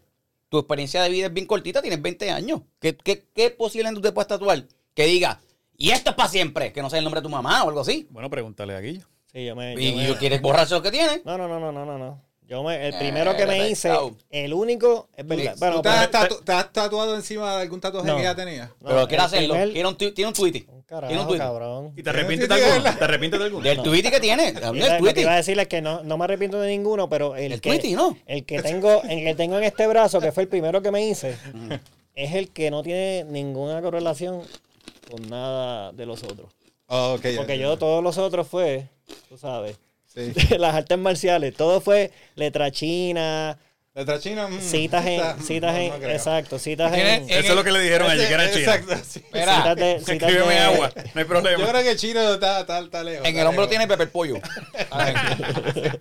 Tu 0.48 0.58
experiencia 0.58 1.02
de 1.02 1.10
vida 1.10 1.26
es 1.26 1.32
bien 1.32 1.46
cortita, 1.46 1.80
tienes 1.80 2.02
20 2.02 2.30
años. 2.30 2.62
¿Qué, 2.80 2.96
qué, 2.96 3.24
qué 3.34 3.50
posible 3.50 3.90
tú 3.92 4.00
te 4.00 4.10
puedes 4.12 4.26
tatuar? 4.28 4.64
Que 4.98 5.06
diga, 5.06 5.38
y 5.76 5.90
esto 5.92 6.10
es 6.10 6.16
para 6.16 6.28
siempre, 6.28 6.72
que 6.72 6.82
no 6.82 6.90
sea 6.90 6.98
el 6.98 7.04
nombre 7.04 7.20
de 7.20 7.22
tu 7.22 7.28
mamá 7.30 7.62
o 7.62 7.68
algo 7.68 7.82
así. 7.82 8.08
Bueno, 8.10 8.28
pregúntale 8.28 8.74
a 8.74 8.80
Guillo. 8.80 9.06
Sí, 9.32 9.44
yo 9.44 9.54
me. 9.54 9.74
Y, 9.74 9.92
yo 10.08 10.14
me- 10.14 10.18
quieres 10.18 10.42
borrarse 10.42 10.74
lo 10.74 10.82
que 10.82 10.90
tiene. 10.90 11.22
No, 11.24 11.38
no, 11.38 11.46
no, 11.46 11.60
no, 11.60 11.70
no, 11.70 11.86
no, 11.86 11.96
no. 11.98 12.20
Yo 12.48 12.64
me, 12.64 12.88
el 12.88 12.94
primero 12.98 13.36
que 13.36 13.44
Eh, 13.44 13.46
me 13.46 13.68
hice, 13.70 13.92
el 14.30 14.52
único, 14.54 15.08
es 15.16 15.24
verdad. 15.24 15.54
Bueno, 15.56 15.76
¿Tú 15.76 15.82
te 15.82 15.88
has, 15.90 16.08
pero- 16.08 16.18
tatu- 16.34 16.44
te 16.44 16.50
has 16.52 16.72
tatuado 16.72 17.14
encima 17.14 17.54
de 17.54 17.62
algún 17.62 17.80
tatuaje 17.80 18.08
No. 18.08 18.16
que 18.16 18.24
ya 18.24 18.34
tenía? 18.34 18.72
no, 18.80 18.88
pero 18.88 19.06
quiere 19.06 19.22
el 19.22 19.26
hacerlo. 19.26 19.54
primer- 19.54 19.72
Tiene 19.72 19.88
un, 19.88 19.96
tiene 19.96 20.26
un 20.26 20.34
tweety. 20.34 20.58
Un 20.58 20.64
Tiene 20.64 20.76
un 20.78 20.82
carajo, 20.82 21.26
tweety. 21.28 21.38
cabrón. 21.38 21.92
¿Y 21.96 22.02
te 22.02 22.10
arrepientes 22.10 22.48
de 22.48 22.54
alguno? 22.56 22.96
¿Te 22.98 23.04
arrepientes 23.04 23.38
de 23.38 23.46
alguno? 23.46 23.64
Del 23.64 23.82
tweety 23.84 24.10
que 24.10 24.18
tiene. 24.20 24.52
Que 24.52 24.60
tweety. 24.98 25.20
iba 25.20 25.32
a 25.32 25.36
decirle 25.36 25.62
es 25.62 25.68
que 25.68 25.80
no, 25.80 26.02
no 26.02 26.18
me 26.18 26.24
arrepiento 26.24 26.58
de 26.60 26.70
ninguno, 26.70 27.08
pero 27.08 27.36
el, 27.36 27.52
El 27.52 27.60
que, 27.60 27.68
Tweety, 27.70 27.92
¿no? 27.92 28.16
el 28.26 28.44
que 28.44 28.62
tengo, 28.62 29.00
el 29.04 29.22
que 29.22 29.34
tengo 29.36 29.58
en 29.58 29.62
este 29.64 29.86
brazo, 29.86 30.18
que 30.20 30.32
fue 30.32 30.42
el 30.42 30.48
primero 30.48 30.82
que 30.82 30.90
me 30.90 31.06
hice, 31.06 31.36
es 32.16 32.34
el 32.34 32.50
que 32.50 32.70
no 32.72 32.82
tiene 32.82 33.24
ninguna 33.28 33.80
correlación 33.82 34.42
con 35.10 35.28
nada 35.28 35.92
de 35.92 36.06
los 36.06 36.22
otros. 36.22 36.50
Oh, 36.86 37.18
Porque 37.36 37.58
yo 37.58 37.74
ya. 37.74 37.78
todos 37.78 38.02
los 38.02 38.16
otros 38.18 38.46
fue, 38.48 38.88
tú 39.28 39.36
sabes, 39.38 39.76
Sí. 40.06 40.32
las 40.58 40.74
artes 40.74 40.96
marciales, 40.98 41.54
todo 41.54 41.80
fue 41.80 42.10
letra 42.34 42.70
china, 42.70 43.58
Letra 43.94 44.18
china. 44.20 44.48
mm, 44.48 44.60
citas 44.60 45.04
en, 45.06 45.12
está- 45.20 45.38
citas 45.42 45.72
no, 45.74 45.78
en, 45.80 46.00
no 46.02 46.08
exacto, 46.08 46.58
citas 46.58 46.92
en, 46.94 47.06
en 47.06 47.30
Eso 47.30 47.48
es 47.50 47.54
lo 47.54 47.62
que 47.64 47.72
le 47.72 47.80
dijeron 47.80 48.10
allí, 48.10 48.26
que 48.26 48.32
era 48.32 48.50
chino. 48.50 48.72
Exacto, 48.72 48.94
sí. 49.08 49.22
Mira, 49.32 49.56
citas 49.56 49.76
de, 49.76 49.98
citas 50.00 50.12
Escríbeme 50.30 50.54
de- 50.54 50.60
agua, 50.60 50.92
no 50.96 51.02
hay 51.02 51.12
Yo 51.22 51.26
problema. 51.28 51.68
creo 51.68 51.82
que 51.82 51.90
el 51.90 51.98
chino 51.98 52.34
está, 52.34 52.60
está, 52.60 52.78
está 52.80 53.04
lejos. 53.04 53.20
en 53.26 53.26
está 53.30 53.40
el 53.42 53.46
hombro 53.48 53.62
lejos. 53.64 53.70
tiene 53.70 53.86
Pepper 53.86 54.10
Pollo. 54.10 54.36
Eh, 54.36 55.98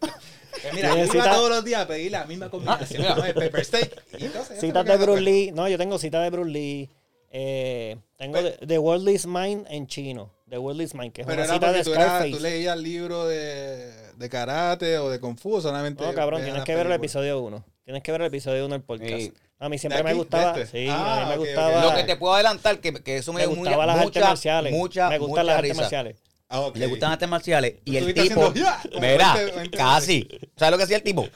Mira, 0.73 0.95
yo 0.95 1.05
iba 1.13 1.31
todos 1.31 1.49
los 1.49 1.63
días 1.63 1.81
a 1.83 1.87
pedir 1.87 2.11
la 2.11 2.25
misma 2.25 2.49
combinación. 2.49 3.01
mira. 3.01 3.15
¿no? 3.15 3.25
El 3.25 3.33
pepper 3.33 3.63
steak. 3.65 4.03
Y 4.17 4.25
entonces, 4.25 4.57
eso 4.57 4.61
Citas 4.65 4.85
de 4.85 4.97
Bruce. 4.97 5.21
Lee. 5.21 5.51
No, 5.51 5.67
yo 5.67 5.77
tengo 5.77 5.99
citas 5.99 6.23
de 6.23 6.29
Bruce 6.31 6.49
Lee. 6.49 6.89
Eh, 7.29 7.97
tengo 8.17 8.33
Pero- 8.33 8.51
The, 8.57 8.67
The 8.67 8.77
World 8.79 9.09
is 9.09 9.25
Mine 9.25 9.63
en 9.69 9.87
chino. 9.87 10.31
The 10.49 10.57
World 10.57 10.81
is 10.81 10.93
Mine, 10.95 11.11
que 11.11 11.21
es 11.21 11.27
Pero 11.27 11.43
una 11.43 11.53
cita 11.53 11.71
de 11.73 11.83
tú, 11.83 11.93
eras- 11.93 12.05
Scarface. 12.07 12.31
tú 12.31 12.39
leías 12.39 12.75
el 12.77 12.83
libro 12.83 13.27
de, 13.27 13.91
de 14.15 14.29
karate 14.29 14.97
o 14.97 15.09
de 15.09 15.19
kung 15.19 15.37
fu, 15.37 15.55
o 15.55 15.61
solamente. 15.61 16.03
No, 16.05 16.13
cabrón, 16.13 16.41
tienes 16.43 16.63
que 16.63 16.71
ver 16.73 16.85
el 16.85 16.93
película. 16.93 16.95
episodio 16.95 17.39
1. 17.41 17.65
Tienes 17.83 18.03
que 18.03 18.11
ver 18.13 18.21
el 18.21 18.27
episodio 18.27 18.65
1 18.65 18.75
del 18.75 18.83
podcast. 18.83 19.11
Sí. 19.13 19.33
A 19.59 19.69
mí 19.69 19.77
siempre 19.77 19.97
¿De 19.97 20.03
me 20.03 20.09
aquí? 20.11 20.19
gustaba. 20.19 20.53
¿De 20.53 20.61
este? 20.61 20.85
Sí, 20.85 20.87
Ah, 20.89 21.17
a 21.17 21.19
mí 21.21 21.25
me 21.29 21.33
ok, 21.35 21.39
ok. 21.41 21.45
gustaba. 21.47 21.85
Lo 21.85 21.95
que 21.95 22.03
te 22.03 22.15
puedo 22.15 22.33
adelantar, 22.35 22.79
que, 22.79 22.93
que 22.93 23.17
eso 23.17 23.33
me 23.33 23.41
me 23.41 23.47
gustaba 23.47 23.75
mucha, 23.75 23.85
las 23.87 24.05
artes 24.05 24.23
marciales. 24.23 24.71
mucha, 24.73 25.09
me 25.09 25.17
gustan 25.17 25.29
mucha 25.29 25.43
las 25.43 25.57
artes 25.57 25.75
marciales. 25.77 26.15
Ah, 26.49 26.61
ok. 26.61 26.75
Le 26.77 26.87
gustan 26.87 27.09
las 27.09 27.13
artes 27.15 27.29
marciales. 27.29 27.75
Y 27.83 27.97
el 27.97 28.13
tipo. 28.13 28.45
haciendo, 28.47 28.99
Verá, 29.01 29.33
20, 29.35 29.55
20 29.57 29.77
casi. 29.77 30.27
¿Sabes 30.55 30.71
lo 30.71 30.77
que 30.77 30.83
hacía 30.83 30.97
el 30.97 31.03
tipo? 31.03 31.27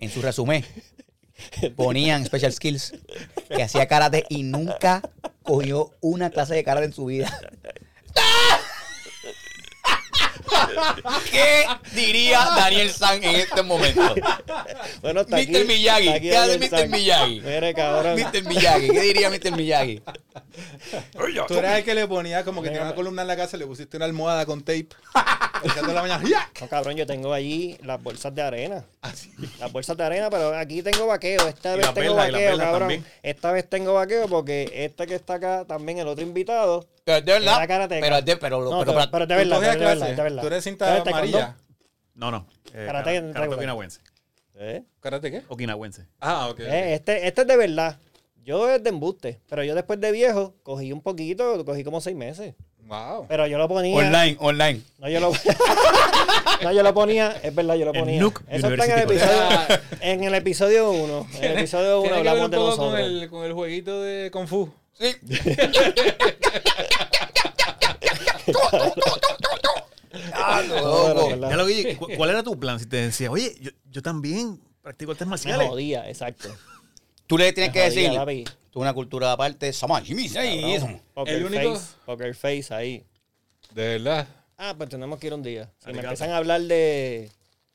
En 0.00 0.10
su 0.10 0.20
resumen, 0.20 0.62
ponían 1.76 2.24
special 2.24 2.52
skills 2.52 2.94
que 3.48 3.62
hacía 3.62 3.86
karate 3.88 4.24
y 4.28 4.42
nunca 4.42 5.02
cogió 5.42 5.92
una 6.00 6.30
clase 6.30 6.54
de 6.54 6.64
karate 6.64 6.86
en 6.86 6.92
su 6.92 7.06
vida. 7.06 7.30
¿Qué 11.30 11.66
diría 11.92 12.44
Daniel 12.56 12.90
San 12.90 13.22
en 13.22 13.36
este 13.36 13.62
momento? 13.62 14.14
Bueno, 15.02 15.22
está 15.22 15.36
Mr. 15.36 15.42
aquí. 15.42 15.64
Miyagi. 15.64 16.06
está 16.06 16.16
aquí 16.16 16.28
¿Qué 16.28 16.36
hace 16.36 16.58
Mr. 16.58 16.68
San. 16.68 16.90
Miyagi? 16.90 17.40
Mire, 17.40 17.74
cabrón. 17.74 18.20
Mr. 18.20 18.44
Miyagi. 18.44 18.88
¿Qué 18.88 19.00
diría 19.00 19.30
Mr. 19.30 19.52
Miyagi? 19.52 20.02
Tú 21.48 21.54
eras 21.54 21.78
el 21.78 21.84
que 21.84 21.94
le 21.94 22.06
ponía 22.06 22.44
como 22.44 22.62
que 22.62 22.68
tenía 22.68 22.82
una 22.82 22.94
columna 22.94 23.22
en 23.22 23.28
la 23.28 23.36
casa, 23.36 23.56
le 23.56 23.66
pusiste 23.66 23.96
una 23.96 24.06
almohada 24.06 24.46
con 24.46 24.60
tape. 24.60 24.88
No, 26.60 26.68
cabrón, 26.68 26.96
yo 26.96 27.06
tengo 27.06 27.32
allí 27.32 27.76
las 27.82 28.02
bolsas 28.02 28.34
de 28.34 28.42
arena. 28.42 28.84
Las 29.58 29.72
bolsas 29.72 29.96
de 29.96 30.04
arena, 30.04 30.30
pero 30.30 30.56
aquí 30.56 30.82
tengo 30.82 31.06
vaqueo. 31.06 31.46
Esta 31.48 31.74
Y 31.74 31.78
vez 31.78 31.94
tengo 31.94 32.14
vaqueo, 32.14 32.56
cabrón. 32.58 32.78
también. 32.80 33.04
Esta 33.22 33.52
vez 33.52 33.68
tengo 33.68 33.94
vaqueo 33.94 34.28
porque 34.28 34.70
este 34.72 35.06
que 35.06 35.14
está 35.14 35.34
acá, 35.34 35.64
también 35.66 35.98
el 35.98 36.08
otro 36.08 36.24
invitado. 36.24 36.86
Pero 37.04 37.18
es 37.18 37.24
de 37.24 37.32
verdad. 37.32 37.88
Pero 37.88 38.16
es 38.16 38.24
de, 38.24 38.36
pero, 38.36 38.60
No, 38.62 38.80
pero, 38.84 38.94
pero, 38.94 39.10
pero 39.10 39.24
es 39.24 39.28
de 39.28 39.34
¿Tú 39.34 39.38
verdad, 39.38 39.56
cogías 39.56 39.76
pero 39.76 39.90
es 39.90 39.98
de 40.00 40.00
verdad, 40.00 40.16
de 40.16 40.22
verdad. 40.22 40.42
¿Tú 40.42 40.46
eres 40.48 40.64
cinta 40.64 41.02
amarilla? 41.02 41.56
No, 42.14 42.30
no. 42.30 42.46
Eh, 42.72 42.84
Karate 42.86 43.14
karate 43.14 43.32
regular. 43.38 43.58
okinawense. 43.58 44.00
¿Eh? 44.58 44.82
¿Karate 45.00 45.30
qué? 45.30 45.42
Okinawense. 45.48 46.06
Ah, 46.20 46.46
ok. 46.48 46.52
ok. 46.54 46.60
Eh, 46.60 46.94
este, 46.94 47.26
este 47.28 47.42
es 47.42 47.46
de 47.46 47.56
verdad. 47.56 47.98
Yo 48.42 48.70
es 48.70 48.82
de 48.82 48.90
embuste, 48.90 49.40
pero 49.48 49.64
yo 49.64 49.74
después 49.74 50.00
de 50.00 50.12
viejo 50.12 50.54
cogí 50.62 50.92
un 50.92 51.02
poquito, 51.02 51.64
cogí 51.64 51.82
como 51.84 52.00
seis 52.00 52.16
meses. 52.16 52.54
Wow. 52.86 53.26
Pero 53.28 53.46
yo 53.46 53.58
lo 53.58 53.66
ponía. 53.68 53.96
Online, 53.96 54.36
online. 54.38 54.80
No, 54.98 55.08
yo 55.08 55.18
lo, 55.20 55.32
no, 56.62 56.72
yo 56.72 56.82
lo 56.82 56.94
ponía, 56.94 57.32
es 57.42 57.54
verdad, 57.54 57.74
yo 57.74 57.84
lo 57.84 57.92
ponía. 57.92 58.20
Nuke 58.20 58.42
Eso 58.48 58.68
está 58.68 58.84
en 58.84 58.90
el 58.92 58.98
episodio, 59.00 59.48
en 60.00 60.24
el 60.24 60.34
episodio 60.34 60.90
1. 60.92 61.26
En 61.34 61.44
el 61.44 61.58
episodio 61.58 62.00
1 62.00 62.02
Tiene 62.02 62.16
que 62.16 62.22
ver 62.22 62.28
hablamos 62.28 62.44
un 62.44 62.50
de 62.50 62.56
nosotros. 62.56 62.90
con 62.90 62.98
el, 63.00 63.28
con 63.30 63.44
el 63.44 63.52
jueguito 63.52 64.02
de 64.02 64.30
Kung 64.30 64.46
Fu. 64.46 64.70
Sí. 64.98 65.14
Ah, 70.34 70.62
No. 70.66 71.30
Ya 71.50 71.56
lo 71.56 71.66
vi. 71.66 71.94
¿Cu- 71.96 72.08
¿Cuál 72.16 72.30
era 72.30 72.42
tu 72.42 72.58
plan? 72.58 72.78
Si 72.78 72.86
te 72.86 72.96
decía, 72.96 73.30
oye, 73.30 73.54
yo, 73.60 73.70
yo 73.90 74.02
también 74.02 74.60
practico 74.82 75.10
artes 75.12 75.26
Me 75.26 75.30
marciales. 75.30 75.68
jodía, 75.68 76.08
exacto. 76.08 76.48
Tú 77.26 77.36
le 77.38 77.52
tienes 77.52 77.72
que 77.72 77.80
decir, 77.80 78.10
tú 78.70 78.80
una 78.80 78.92
cultura 78.94 79.32
aparte, 79.32 79.72
somos 79.72 80.00
Jimmy, 80.02 80.28
sí, 80.28 80.38
eso. 80.38 80.88
Poker 81.14 81.34
El 81.34 81.44
único- 81.46 81.74
face, 81.74 81.94
poker 82.04 82.34
face 82.34 82.66
ahí. 82.74 83.04
De 83.74 83.98
verdad. 83.98 84.28
Ah, 84.58 84.74
pues 84.76 84.88
tenemos 84.88 85.18
que 85.18 85.26
ir 85.26 85.34
un 85.34 85.42
día. 85.42 85.70
Si 85.78 85.86
me 85.86 85.90
Arigato. 85.90 86.06
empiezan 86.08 86.30
a 86.30 86.36
hablar 86.38 86.60
de 86.62 87.30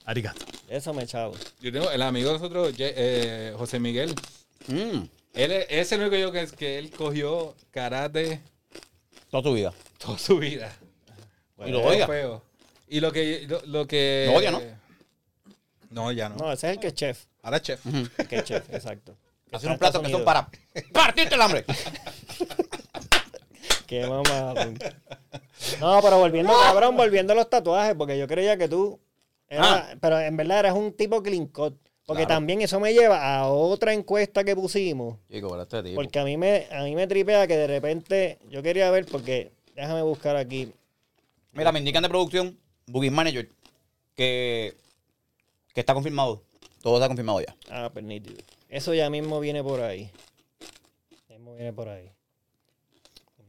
Arigato. 0.05 0.45
eso, 0.69 0.93
me 0.93 1.05
chavo. 1.05 1.33
Yo 1.59 1.71
tengo 1.71 1.91
el 1.91 2.01
amigo 2.01 2.29
de 2.29 2.33
nosotros, 2.39 2.75
Ye- 2.75 2.93
eh, 2.95 3.53
José 3.57 3.79
Miguel. 3.79 4.15
Mm, 4.67 5.03
Él 5.33 5.51
es, 5.51 5.65
es 5.69 5.91
el 5.91 6.01
único 6.01 6.15
yo 6.17 6.31
que, 6.31 6.47
que 6.47 6.77
él 6.79 6.89
cogió 6.91 7.55
karate 7.71 8.41
toda 9.29 9.43
tu 9.43 9.53
vida. 9.53 9.73
toda 9.97 10.17
su 10.17 10.37
vida. 10.39 10.71
Y 11.65 11.69
lo 11.71 11.83
odia. 11.83 12.07
feo. 12.07 12.41
Y 12.87 12.99
lo 12.99 13.11
que. 13.11 13.45
Lo, 13.47 13.61
lo 13.65 13.87
que 13.87 14.25
Lo 14.31 14.37
odia, 14.37 14.51
¿no? 14.51 14.61
No, 15.91 16.11
ya 16.11 16.29
no. 16.29 16.35
No, 16.37 16.51
ese 16.51 16.67
es 16.69 16.73
el 16.75 16.79
que 16.79 16.87
es 16.87 16.93
chef. 16.95 17.25
Ahora 17.43 17.57
es 17.57 17.63
chef. 17.63 17.85
El 17.85 18.27
que 18.27 18.37
es 18.37 18.43
chef, 18.45 18.73
exacto. 18.73 19.15
Hacer 19.51 19.69
un 19.71 19.77
plato 19.77 20.01
que 20.01 20.09
son 20.09 20.23
para 20.23 20.49
partirte 20.93 21.35
el 21.35 21.41
hambre. 21.41 21.65
Qué 23.87 24.07
mamá. 24.07 24.53
No, 25.79 25.99
pero 26.01 26.17
volviendo, 26.19 26.53
cabrón, 26.53 26.95
volviendo 26.95 27.33
a 27.33 27.35
los 27.35 27.49
tatuajes, 27.49 27.95
porque 27.95 28.17
yo 28.17 28.27
creía 28.27 28.57
que 28.57 28.67
tú. 28.67 28.99
era- 29.49 29.95
Pero 29.99 30.19
en 30.19 30.37
verdad 30.37 30.59
eres 30.59 30.73
un 30.73 30.93
tipo 30.93 31.21
clean 31.21 31.47
cut. 31.47 31.75
Porque 32.05 32.23
Claro. 32.25 32.35
también 32.39 32.61
eso 32.61 32.79
me 32.79 32.93
lleva 32.93 33.35
a 33.37 33.47
otra 33.47 33.93
encuesta 33.93 34.43
que 34.43 34.55
pusimos. 34.55 35.17
Chico, 35.31 35.49
para 35.49 35.63
este 35.63 35.83
tipo. 35.83 35.95
Porque 35.95 36.19
a 36.19 36.23
mí 36.25 36.35
me, 36.35 36.67
a 36.71 36.83
mí 36.83 36.95
me 36.95 37.05
tripea 37.07 37.45
que 37.47 37.55
de 37.55 37.67
repente. 37.67 38.39
Yo 38.49 38.63
quería 38.63 38.89
ver, 38.91 39.05
porque. 39.05 39.51
Déjame 39.75 40.01
buscar 40.01 40.35
aquí. 40.35 40.73
Mira, 41.53 41.71
me 41.71 41.79
indican 41.79 42.03
de 42.03 42.09
producción, 42.09 42.57
Booking 42.87 43.13
Manager, 43.13 43.49
que, 44.15 44.75
que 45.73 45.79
está 45.79 45.93
confirmado. 45.93 46.43
Todo 46.81 46.95
está 46.95 47.07
confirmado 47.07 47.39
ya. 47.41 47.55
Ah, 47.69 47.89
pues 47.93 48.03
nítido. 48.03 48.37
Eso 48.71 48.93
ya 48.93 49.09
mismo 49.09 49.39
viene 49.41 49.61
por 49.61 49.81
ahí. 49.81 50.09
Ya 51.29 51.35
mismo 51.35 51.53
viene 51.55 51.73
por 51.73 51.89
ahí. 51.89 52.09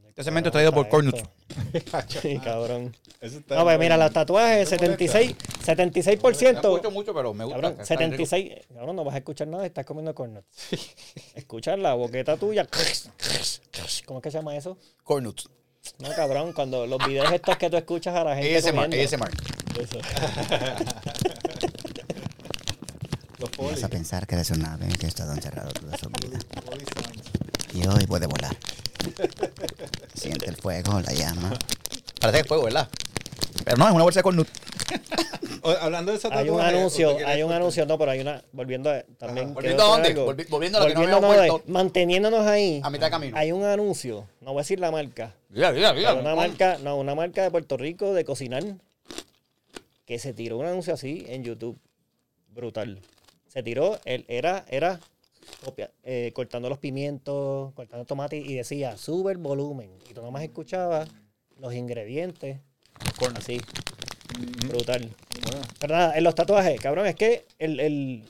Este 0.09 0.25
segmento 0.25 0.49
es 0.49 0.53
traído 0.53 0.71
por 0.73 0.87
Cornut. 0.89 1.15
Sí, 2.07 2.39
cabrón. 2.39 2.95
No, 3.49 3.63
pues 3.63 3.79
mira, 3.79 3.95
los 3.97 4.11
tatuajes, 4.11 4.69
¿No 4.71 4.77
te 4.77 4.85
molesta? 4.89 5.19
76, 5.19 5.35
No 5.35 5.73
76%. 5.73 6.57
escucho 6.57 6.91
mucho, 6.91 7.13
pero 7.13 7.33
me 7.33 7.45
gusta. 7.45 7.61
Cabrón, 7.61 7.81
está 7.81 7.95
bien 7.95 8.11
rico. 8.11 8.25
76. 8.25 8.67
Cabrón, 8.75 8.95
no 8.95 9.03
vas 9.03 9.15
a 9.15 9.17
escuchar 9.19 9.47
nada, 9.47 9.65
estás 9.65 9.85
comiendo 9.85 10.13
cornuts. 10.13 10.45
Escuchar 11.35 11.79
la 11.79 11.93
boqueta 11.93 12.37
tuya. 12.37 12.67
¿Cómo 14.05 14.19
es 14.19 14.23
que 14.23 14.31
se 14.31 14.37
llama 14.37 14.55
eso? 14.55 14.77
Cornuts. 15.03 15.49
No, 15.99 16.09
cabrón, 16.15 16.53
cuando 16.53 16.85
los 16.85 16.99
videos 17.07 17.31
estos 17.31 17.57
que 17.57 17.69
tú 17.69 17.77
escuchas 17.77 18.15
a 18.15 18.23
la 18.23 18.35
gente 18.35 18.57
ASMR, 18.57 18.83
comiendo. 18.83 18.97
ASMR. 18.97 19.31
Eso. 19.79 19.99
Los. 23.57 23.71
Vas 23.71 23.83
a 23.83 23.89
pensar 23.89 24.27
que 24.27 24.35
eres 24.35 24.49
un 24.51 24.65
ave 24.65 24.87
que 24.99 25.05
ha 25.05 25.09
estado 25.09 25.33
encerrado 25.33 25.71
toda 25.71 25.97
su 25.97 26.09
vida. 26.09 26.39
Y 27.73 27.87
hoy 27.87 28.05
puede 28.05 28.27
volar. 28.27 28.55
Siente 30.13 30.47
el 30.49 30.55
fuego, 30.55 30.99
la 31.01 31.11
llama. 31.13 31.53
Parece 32.19 32.37
que 32.37 32.41
es 32.41 32.47
fuego, 32.47 32.63
¿verdad? 32.63 32.87
Pero 33.65 33.77
no, 33.77 33.87
es 33.87 33.93
una 33.93 34.03
bolsa 34.03 34.19
de 34.19 34.23
cornut. 34.23 34.47
O- 35.61 35.69
hablando 35.71 36.11
de 36.11 36.17
esa 36.17 36.27
Hay 36.31 36.49
un 36.49 36.59
anuncio, 36.59 37.09
¿usted 37.11 37.17
quiere- 37.23 37.31
hay 37.31 37.43
un 37.43 37.51
anuncio, 37.51 37.85
no, 37.85 37.97
pero 37.97 38.11
hay 38.11 38.19
una, 38.19 38.43
volviendo 38.51 38.89
a- 38.91 39.03
también. 39.17 39.53
¿Volviendo 39.53 39.83
a 39.83 39.87
dónde? 39.87 40.15
Volvi- 40.15 40.47
volviendo 40.49 40.77
a 40.77 40.81
lo 40.81 40.87
que 40.87 40.93
no 40.93 41.01
habíamos 41.01 41.35
vuelto. 41.35 41.63
Manteniéndonos 41.67 42.45
ahí. 42.45 42.81
A 42.83 42.89
mitad 42.89 43.07
de 43.07 43.11
camino. 43.11 43.37
Hay 43.37 43.51
un 43.51 43.63
anuncio, 43.63 44.27
no 44.41 44.51
voy 44.51 44.59
a 44.59 44.63
decir 44.63 44.79
la 44.79 44.91
marca, 44.91 45.33
Mira, 45.49 45.71
mira, 45.71 45.93
mira. 45.93 46.13
una 46.15 46.35
marca, 46.35 46.77
no, 46.83 46.97
una 46.97 47.15
marca 47.15 47.43
de 47.43 47.51
Puerto 47.51 47.77
Rico 47.77 48.13
de 48.13 48.25
cocinar 48.25 48.63
que 50.05 50.19
se 50.19 50.33
tiró 50.33 50.57
un 50.57 50.65
anuncio 50.65 50.93
así 50.93 51.25
en 51.29 51.43
YouTube. 51.43 51.77
Brutal. 52.49 52.99
Se 53.53 53.61
tiró, 53.61 53.99
él 54.05 54.25
era, 54.27 54.65
era 54.67 54.99
copia- 55.63 55.91
eh, 56.01 56.31
cortando 56.33 56.69
los 56.69 56.79
pimientos, 56.79 57.71
cortando 57.75 58.03
tomates 58.05 58.43
y 58.43 58.55
decía, 58.55 58.97
sube 58.97 59.31
el 59.31 59.37
volumen. 59.37 59.91
Y 60.09 60.13
tú 60.15 60.23
nomás 60.23 60.41
escuchabas 60.41 61.07
los 61.59 61.71
ingredientes. 61.75 62.57
Así. 63.35 63.61
Brutal. 64.67 65.07
Bueno, 65.43 65.61
Pero 65.79 65.93
nada, 65.93 66.17
en 66.17 66.23
los 66.23 66.33
tatuajes, 66.33 66.79
cabrón, 66.81 67.05
es 67.05 67.15
que 67.15 67.45
el, 67.59 67.79
el 67.79 68.23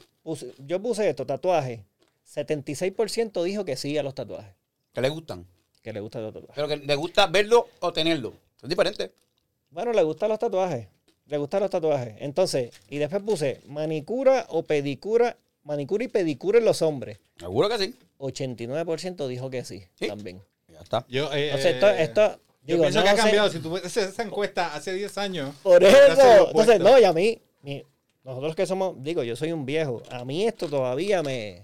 yo 0.65 0.81
puse 0.81 1.07
esto, 1.09 1.25
tatuajes. 1.25 1.79
76% 2.27 3.43
dijo 3.43 3.63
que 3.63 3.77
sí 3.77 3.97
a 3.97 4.03
los 4.03 4.13
tatuajes. 4.15 4.53
Que 4.93 4.99
le 5.01 5.07
gustan. 5.09 5.45
Que 5.81 5.93
le 5.93 6.01
gustan 6.01 6.23
los 6.23 6.33
tatuajes. 6.33 6.55
Pero 6.55 6.67
que 6.67 6.77
le 6.77 6.95
gusta 6.95 7.27
verlo 7.27 7.67
o 7.79 7.93
tenerlo. 7.93 8.33
Son 8.59 8.69
diferentes. 8.69 9.11
Bueno, 9.69 9.93
le 9.93 10.03
gustan 10.03 10.29
los 10.29 10.39
tatuajes. 10.39 10.87
Le 11.27 11.37
gustan 11.37 11.61
los 11.61 11.69
tatuajes. 11.69 12.15
Entonces, 12.19 12.71
y 12.89 12.97
después 12.97 13.21
puse 13.23 13.61
manicura 13.67 14.45
o 14.49 14.63
pedicura, 14.63 15.37
manicura 15.63 16.03
y 16.03 16.07
pedicura 16.09 16.59
en 16.59 16.65
los 16.65 16.81
hombres. 16.81 17.19
Seguro 17.37 17.69
que 17.69 17.77
sí. 17.77 17.95
89% 18.17 19.27
dijo 19.27 19.49
que 19.49 19.63
sí, 19.65 19.83
Sí. 19.95 20.07
también. 20.07 20.41
Ya 20.69 20.79
está. 20.81 21.05
yo, 21.07 21.31
eh, 21.33 21.45
Entonces, 21.47 21.73
esto, 21.75 21.89
esto 21.89 22.21
yo 22.63 22.75
digo, 22.75 22.81
pienso 22.83 22.99
no 22.99 23.03
que 23.05 23.09
ha 23.09 23.15
sé- 23.15 23.21
cambiado. 23.21 23.49
Si 23.49 23.59
tú 23.59 23.71
ves 23.71 23.95
esa 23.97 24.23
encuesta 24.23 24.73
hace 24.75 24.93
10 24.93 25.17
años. 25.17 25.53
Por 25.61 25.83
eso. 25.83 26.47
Entonces, 26.47 26.79
no, 26.79 26.99
y 26.99 27.03
a 27.03 27.13
mí, 27.13 27.39
mi- 27.61 27.83
nosotros 28.23 28.55
que 28.55 28.65
somos, 28.65 28.95
digo, 29.03 29.23
yo 29.23 29.35
soy 29.35 29.51
un 29.51 29.65
viejo. 29.65 30.01
A 30.09 30.25
mí 30.25 30.45
esto 30.45 30.67
todavía 30.67 31.21
me, 31.23 31.63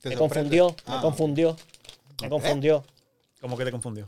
¿Te 0.00 0.10
me 0.10 0.16
confundió. 0.16 0.68
Me 0.68 0.74
Ah. 0.94 1.00
confundió. 1.02 1.56
Me 2.22 2.28
confundió. 2.28 2.84
¿Cómo 3.40 3.56
que 3.56 3.64
te 3.64 3.70
confundió? 3.72 4.04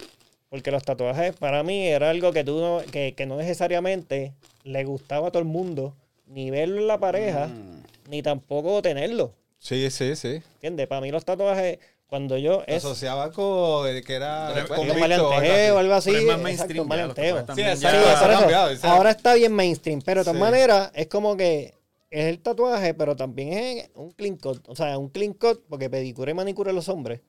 Porque 0.51 0.71
los 0.71 0.83
tatuajes 0.83 1.37
para 1.37 1.63
mí 1.63 1.87
era 1.87 2.11
algo 2.11 2.33
que 2.33 2.43
tú 2.45 2.59
no, 2.61 2.81
que, 2.91 3.15
que 3.15 3.27
no 3.27 3.37
necesariamente 3.37 4.33
le 4.65 4.85
gustaba 4.85 5.29
a 5.29 5.31
todo 5.31 5.41
el 5.43 5.49
mundo, 5.49 5.95
ni 6.27 6.51
verlo 6.51 6.79
en 6.81 6.87
la 6.87 6.99
pareja, 6.99 7.49
Mm. 7.49 7.83
ni 8.11 8.23
tampoco 8.23 8.81
tenerlo. 8.83 9.33
Sí, 9.59 9.91
sí, 9.91 10.17
sí. 10.17 10.41
¿Entiendes? 10.55 10.87
Para 10.87 11.01
mí 11.03 11.11
los 11.11 11.25
tatuajes, 11.25 11.79
cuando 12.07 12.39
yo 12.39 12.63
es 12.67 12.77
asociaba 12.85 13.31
con 13.33 13.85
que 14.03 14.15
era 14.15 14.51
Pero- 14.55 14.69
convicto 14.69 14.83
un 14.83 14.89
o 15.03 15.05
algo 15.05 15.31
maleanteo 15.31 15.75
o 15.75 15.79
así. 15.79 15.79
algo 15.81 15.95
así. 15.95 16.11
Pero 16.13 16.21
es 16.21 16.27
más 16.27 16.53
exacto, 16.53 16.85
mainstream 16.85 16.89
ya, 16.89 17.09
tatuajes 17.09 17.41
Sí, 17.41 17.47
también 17.47 17.69
exacto. 17.69 17.99
ya- 17.99 18.03
Sí, 18.03 18.07
ha 18.09 18.63
eso. 18.65 18.71
exacto. 18.73 18.97
Ahora 18.97 19.11
está 19.11 19.35
bien 19.35 19.53
mainstream, 19.53 20.01
pero 20.01 20.21
de 20.21 20.25
todas 20.25 20.37
Sí. 20.37 20.41
maneras 20.41 20.91
es 20.95 21.07
como 21.09 21.37
que 21.37 21.75
es 22.11 22.25
el 22.27 22.39
tatuaje, 22.39 22.95
pero 22.95 23.15
también 23.17 23.53
es 23.53 23.91
un 23.95 24.13
clean 24.13 24.37
cut. 24.39 24.67
O 24.67 24.75
sea, 24.75 24.97
un 24.97 25.11
clean 25.11 25.35
cut, 25.35 25.63
porque 25.69 25.91
pedicura 25.91 26.31
y 26.31 26.35
manicura 26.35 26.71
en 26.71 26.77
los 26.77 26.89
hombres. 26.89 27.21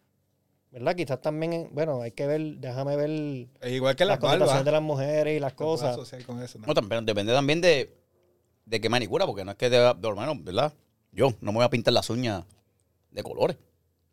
¿Verdad? 0.72 0.96
Quizás 0.96 1.20
también, 1.22 1.54
en- 1.54 1.70
bueno, 1.72 2.02
hay 2.02 2.12
que 2.12 2.28
ver, 2.28 2.42
déjame 2.58 2.96
ver 2.96 3.48
Es 3.62 3.72
igual 3.72 3.96
que 3.96 4.06
las 4.06 4.20
connotaciones 4.20 4.66
de 4.66 4.72
las 4.72 4.82
mujeres 4.82 5.36
y 5.38 5.40
las 5.40 5.54
cosas. 5.54 5.98
con 6.26 6.42
eso, 6.44 6.60
¿no? 6.60 6.68
No, 6.68 6.74
también, 6.76 7.06
depende 7.06 7.34
también 7.34 7.60
de, 7.60 7.92
de 8.66 8.80
qué 8.82 8.88
manicura, 8.90 9.26
porque 9.26 9.44
no 9.44 9.52
es 9.52 9.58
que 9.58 9.70
de, 9.70 9.78
de 9.78 10.08
hermano, 10.08 10.34
¿verdad? 10.40 10.72
Yo 11.12 11.34
no 11.42 11.52
me 11.52 11.58
voy 11.58 11.66
a 11.66 11.70
pintar 11.70 11.94
las 11.94 12.10
uñas 12.12 12.44
de 13.12 13.24
colores. 13.24 13.58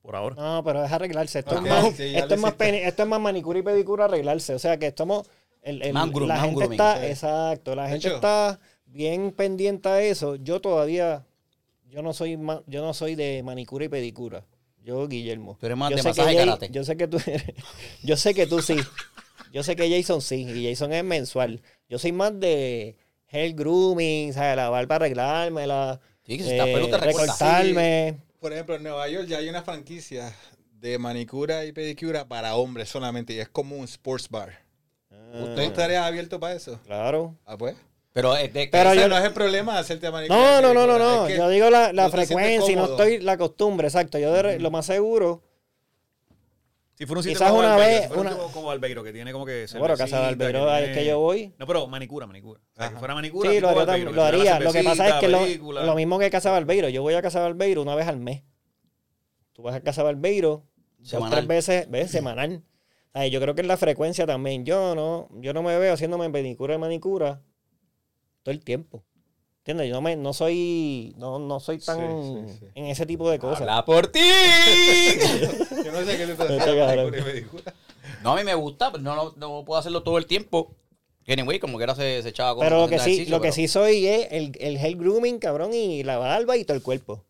Por 0.00 0.14
ahora. 0.16 0.36
No, 0.36 0.62
pero 0.64 0.84
es 0.84 0.92
arreglarse. 0.92 1.40
Esto, 1.40 1.56
es, 1.56 1.62
más, 1.62 1.94
sí, 1.96 2.14
esto, 2.14 2.34
es 2.34 2.40
más 2.40 2.52
hiciste. 2.52 2.64
peni- 2.64 2.86
esto 2.86 3.02
es 3.02 3.08
más 3.08 3.20
manicura 3.20 3.58
y 3.58 3.62
pedicura 3.62 4.04
arreglarse. 4.04 4.54
O 4.54 4.58
sea 4.60 4.78
que 4.78 4.86
estamos. 4.86 5.26
El, 5.62 5.82
el- 5.82 5.92
Más 5.92 6.10
groom, 6.12 6.28
la 6.28 6.38
gente 6.40 6.64
está. 6.64 7.00
sí. 7.00 7.06
Exacto. 7.06 7.74
La 7.74 7.88
gente 7.88 8.06
está 8.14 8.60
bien 8.86 9.32
pendiente 9.32 9.88
a 9.88 10.00
eso. 10.00 10.36
Yo 10.36 10.60
todavía. 10.60 11.26
Yo 11.90 12.02
no 12.02 12.12
soy 12.12 12.38
yo 12.68 12.82
no 12.84 12.94
soy 12.94 13.16
de 13.16 13.42
manicura 13.42 13.84
y 13.84 13.88
pedicura. 13.88 14.44
Yo, 14.86 15.08
Guillermo. 15.08 15.56
Tú 15.58 15.66
eres 15.66 15.76
más 15.76 15.90
yo 15.90 15.96
de 15.96 16.02
sé 16.02 16.12
que 16.12 16.20
masaje 16.20 16.34
y 16.34 16.36
karate. 16.36 16.68
Yo 16.70 16.84
sé 16.84 16.96
que 16.96 17.08
tú 17.08 17.16
eres- 17.26 17.42
Yo 18.04 18.16
sé 18.16 18.34
que 18.34 18.46
tú 18.46 18.62
sí. 18.62 18.76
Yo 19.52 19.64
sé 19.64 19.74
que 19.74 19.90
Jason 19.90 20.22
sí. 20.22 20.42
Y 20.48 20.70
Jason 20.70 20.92
es 20.92 21.02
mensual. 21.02 21.60
Yo 21.88 21.98
soy 21.98 22.12
más 22.12 22.38
de 22.38 22.96
hair 23.28 23.52
grooming, 23.54 24.32
¿sabes? 24.32 24.54
La 24.54 24.68
barba 24.68 24.94
arreglármela. 24.94 26.00
Sí, 26.24 26.38
que 26.38 26.44
si 26.44 26.50
te 26.50 26.58
eh, 26.58 26.76
recorta. 26.76 26.98
recortarme. 26.98 28.20
Por 28.38 28.52
ejemplo, 28.52 28.76
en 28.76 28.84
Nueva 28.84 29.08
York 29.08 29.26
ya 29.26 29.38
hay 29.38 29.48
una 29.48 29.62
franquicia 29.62 30.32
de 30.70 30.98
manicura 31.00 31.64
y 31.64 31.72
pedicura 31.72 32.28
para 32.28 32.54
hombres 32.54 32.88
solamente 32.88 33.32
y 33.32 33.40
es 33.40 33.48
como 33.48 33.74
un 33.76 33.86
sports 33.86 34.28
bar. 34.28 34.62
¿Usted 35.10 35.62
estaría 35.62 36.06
abierto 36.06 36.38
para 36.38 36.54
eso? 36.54 36.78
Claro. 36.84 37.34
Ah, 37.44 37.58
pues. 37.58 37.74
Pero, 38.16 38.34
es 38.34 38.50
de, 38.50 38.66
Pero 38.72 38.92
Ese 38.92 39.00
yo- 39.02 39.08
no 39.08 39.18
es 39.18 39.24
el 39.24 39.32
problema 39.34 39.74
de 39.74 39.80
hacerte 39.80 40.10
manicura. 40.10 40.38
No, 40.38 40.62
no, 40.62 40.72
no, 40.72 40.86
no, 40.86 40.98
no. 40.98 41.26
es 41.26 41.32
que 41.32 41.38
Yo 41.38 41.50
digo 41.50 41.68
la, 41.68 41.92
la 41.92 42.04
no 42.04 42.10
frecuencia 42.10 42.72
y 42.72 42.74
no 42.74 42.86
estoy 42.86 43.18
la 43.20 43.36
costumbre, 43.36 43.88
exacto. 43.88 44.18
Yo 44.18 44.32
de- 44.32 44.58
lo 44.58 44.70
más 44.70 44.86
seguro. 44.86 45.42
Si 46.94 47.04
fuera 47.04 47.18
un 47.18 47.22
sitio 47.24 47.36
Quizás 47.36 47.50
como 47.50 47.60
una 47.60 47.76
vez- 47.76 48.02
si 48.04 48.08
fuera 48.08 48.20
un 48.22 48.26
una- 48.26 48.36
sitio 48.36 48.52
como 48.54 48.66
Barbeiro, 48.68 49.04
que 49.04 49.12
tiene 49.12 49.32
como 49.32 49.44
que. 49.44 49.66
Bueno, 49.78 49.98
Casa 49.98 50.32
de 50.34 50.46
ahí 50.70 50.84
es 50.84 50.96
que 50.96 51.04
yo 51.04 51.18
voy. 51.18 51.52
No, 51.58 51.66
pero 51.66 51.86
manicura, 51.88 52.26
manicura. 52.26 52.58
O 52.58 52.74
sea, 52.74 52.86
que 52.88 52.90
Ajá. 52.92 52.98
fuera 52.98 53.14
manicura. 53.14 53.50
Sí, 53.50 53.60
lo 53.60 53.68
haría, 53.68 53.98
lo 54.10 54.24
haría. 54.24 54.60
Lo 54.60 54.72
que 54.72 54.82
pasa 54.82 55.08
es 55.10 55.14
que 55.16 55.28
lo, 55.28 55.94
mismo 55.94 56.18
que 56.18 56.30
Casa 56.30 56.50
Barbeiro. 56.50 56.88
Yo 56.88 57.02
voy 57.02 57.12
a 57.12 57.20
Casa 57.20 57.40
Barbeiro 57.40 57.82
una 57.82 57.94
vez 57.94 58.08
al 58.08 58.16
mes. 58.18 58.44
Tú 59.52 59.60
vas 59.62 59.74
a 59.74 59.82
Casa 59.82 60.02
Barbeiro 60.02 60.64
dos, 60.96 61.10
Semanal. 61.10 61.32
tres 61.32 61.46
veces, 61.48 61.90
ves, 61.90 62.10
semanal. 62.10 62.62
Ay, 63.12 63.28
yo 63.30 63.40
creo 63.42 63.54
que 63.54 63.60
es 63.60 63.66
la 63.66 63.76
frecuencia 63.76 64.24
también. 64.26 64.64
Yo 64.64 64.94
no, 64.94 65.28
yo 65.40 65.52
no 65.52 65.62
me 65.62 65.78
veo 65.78 65.92
haciéndome 65.92 66.30
pedicura 66.30 66.74
y 66.76 66.78
manicura 66.78 67.42
todo 68.46 68.52
el 68.52 68.60
tiempo. 68.62 69.02
¿Entiendes? 69.58 69.88
Yo 69.88 69.96
no, 69.96 70.00
me, 70.02 70.14
no 70.14 70.32
soy 70.32 71.12
no, 71.18 71.40
no 71.40 71.58
soy 71.58 71.78
tan 71.78 71.98
Sí, 71.98 72.52
sí, 72.52 72.58
sí. 72.60 72.66
en 72.76 72.86
ese 72.86 73.04
tipo 73.06 73.28
de 73.28 73.40
cosas. 73.40 73.62
Habla 73.62 73.84
por 73.84 74.06
ti. 74.06 74.20
Yo 75.84 75.90
no 75.90 76.04
sé 76.04 76.16
qué 76.16 76.26
te 76.26 76.32
estás 76.32 76.48
Este 76.50 76.80
haciendo. 76.82 77.10
no, 78.22 78.32
a 78.32 78.36
mí 78.36 78.44
me 78.44 78.54
gusta, 78.54 78.92
pero 78.92 79.02
no, 79.02 79.16
no, 79.16 79.34
no 79.36 79.64
puedo 79.64 79.80
hacerlo 79.80 80.04
todo 80.04 80.18
el 80.18 80.26
tiempo. 80.26 80.70
Anyway, 81.26 81.58
como 81.58 81.78
que 81.78 81.82
era 81.82 81.96
se, 81.96 82.22
se 82.22 82.28
echaba 82.28 82.54
con 82.54 82.62
Pero 82.64 82.82
lo 82.82 82.88
que 82.88 83.00
sí, 83.00 83.26
lo 83.26 83.38
que 83.38 83.48
pero- 83.48 83.54
sí 83.54 83.66
soy 83.66 84.06
es 84.06 84.28
el, 84.30 84.52
el 84.60 84.76
hair 84.76 84.96
grooming, 84.96 85.40
cabrón, 85.40 85.74
y 85.74 86.04
la 86.04 86.18
barba 86.18 86.56
y 86.56 86.64
todo 86.64 86.76
el 86.76 86.82
cuerpo. 86.84 87.24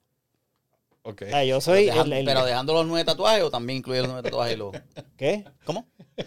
Ok. 1.04 1.23
Ah, 1.32 1.42
yo 1.44 1.62
soy 1.62 1.87
Dejan- 1.87 2.04
el, 2.08 2.12
el- 2.12 2.25
Pero 2.26 2.44
dejando 2.44 2.75
los 2.75 2.87
nueve 2.87 3.06
tatuajes 3.06 3.42
o 3.44 3.50
también 3.50 3.78
incluir 3.78 4.02
los 4.02 4.11
nueve 4.11 4.28
tatuajes 4.28 4.54
y 4.54 4.58
los. 4.58 4.75
¿Qué? 5.16 5.44
¿Cómo? 5.64 5.87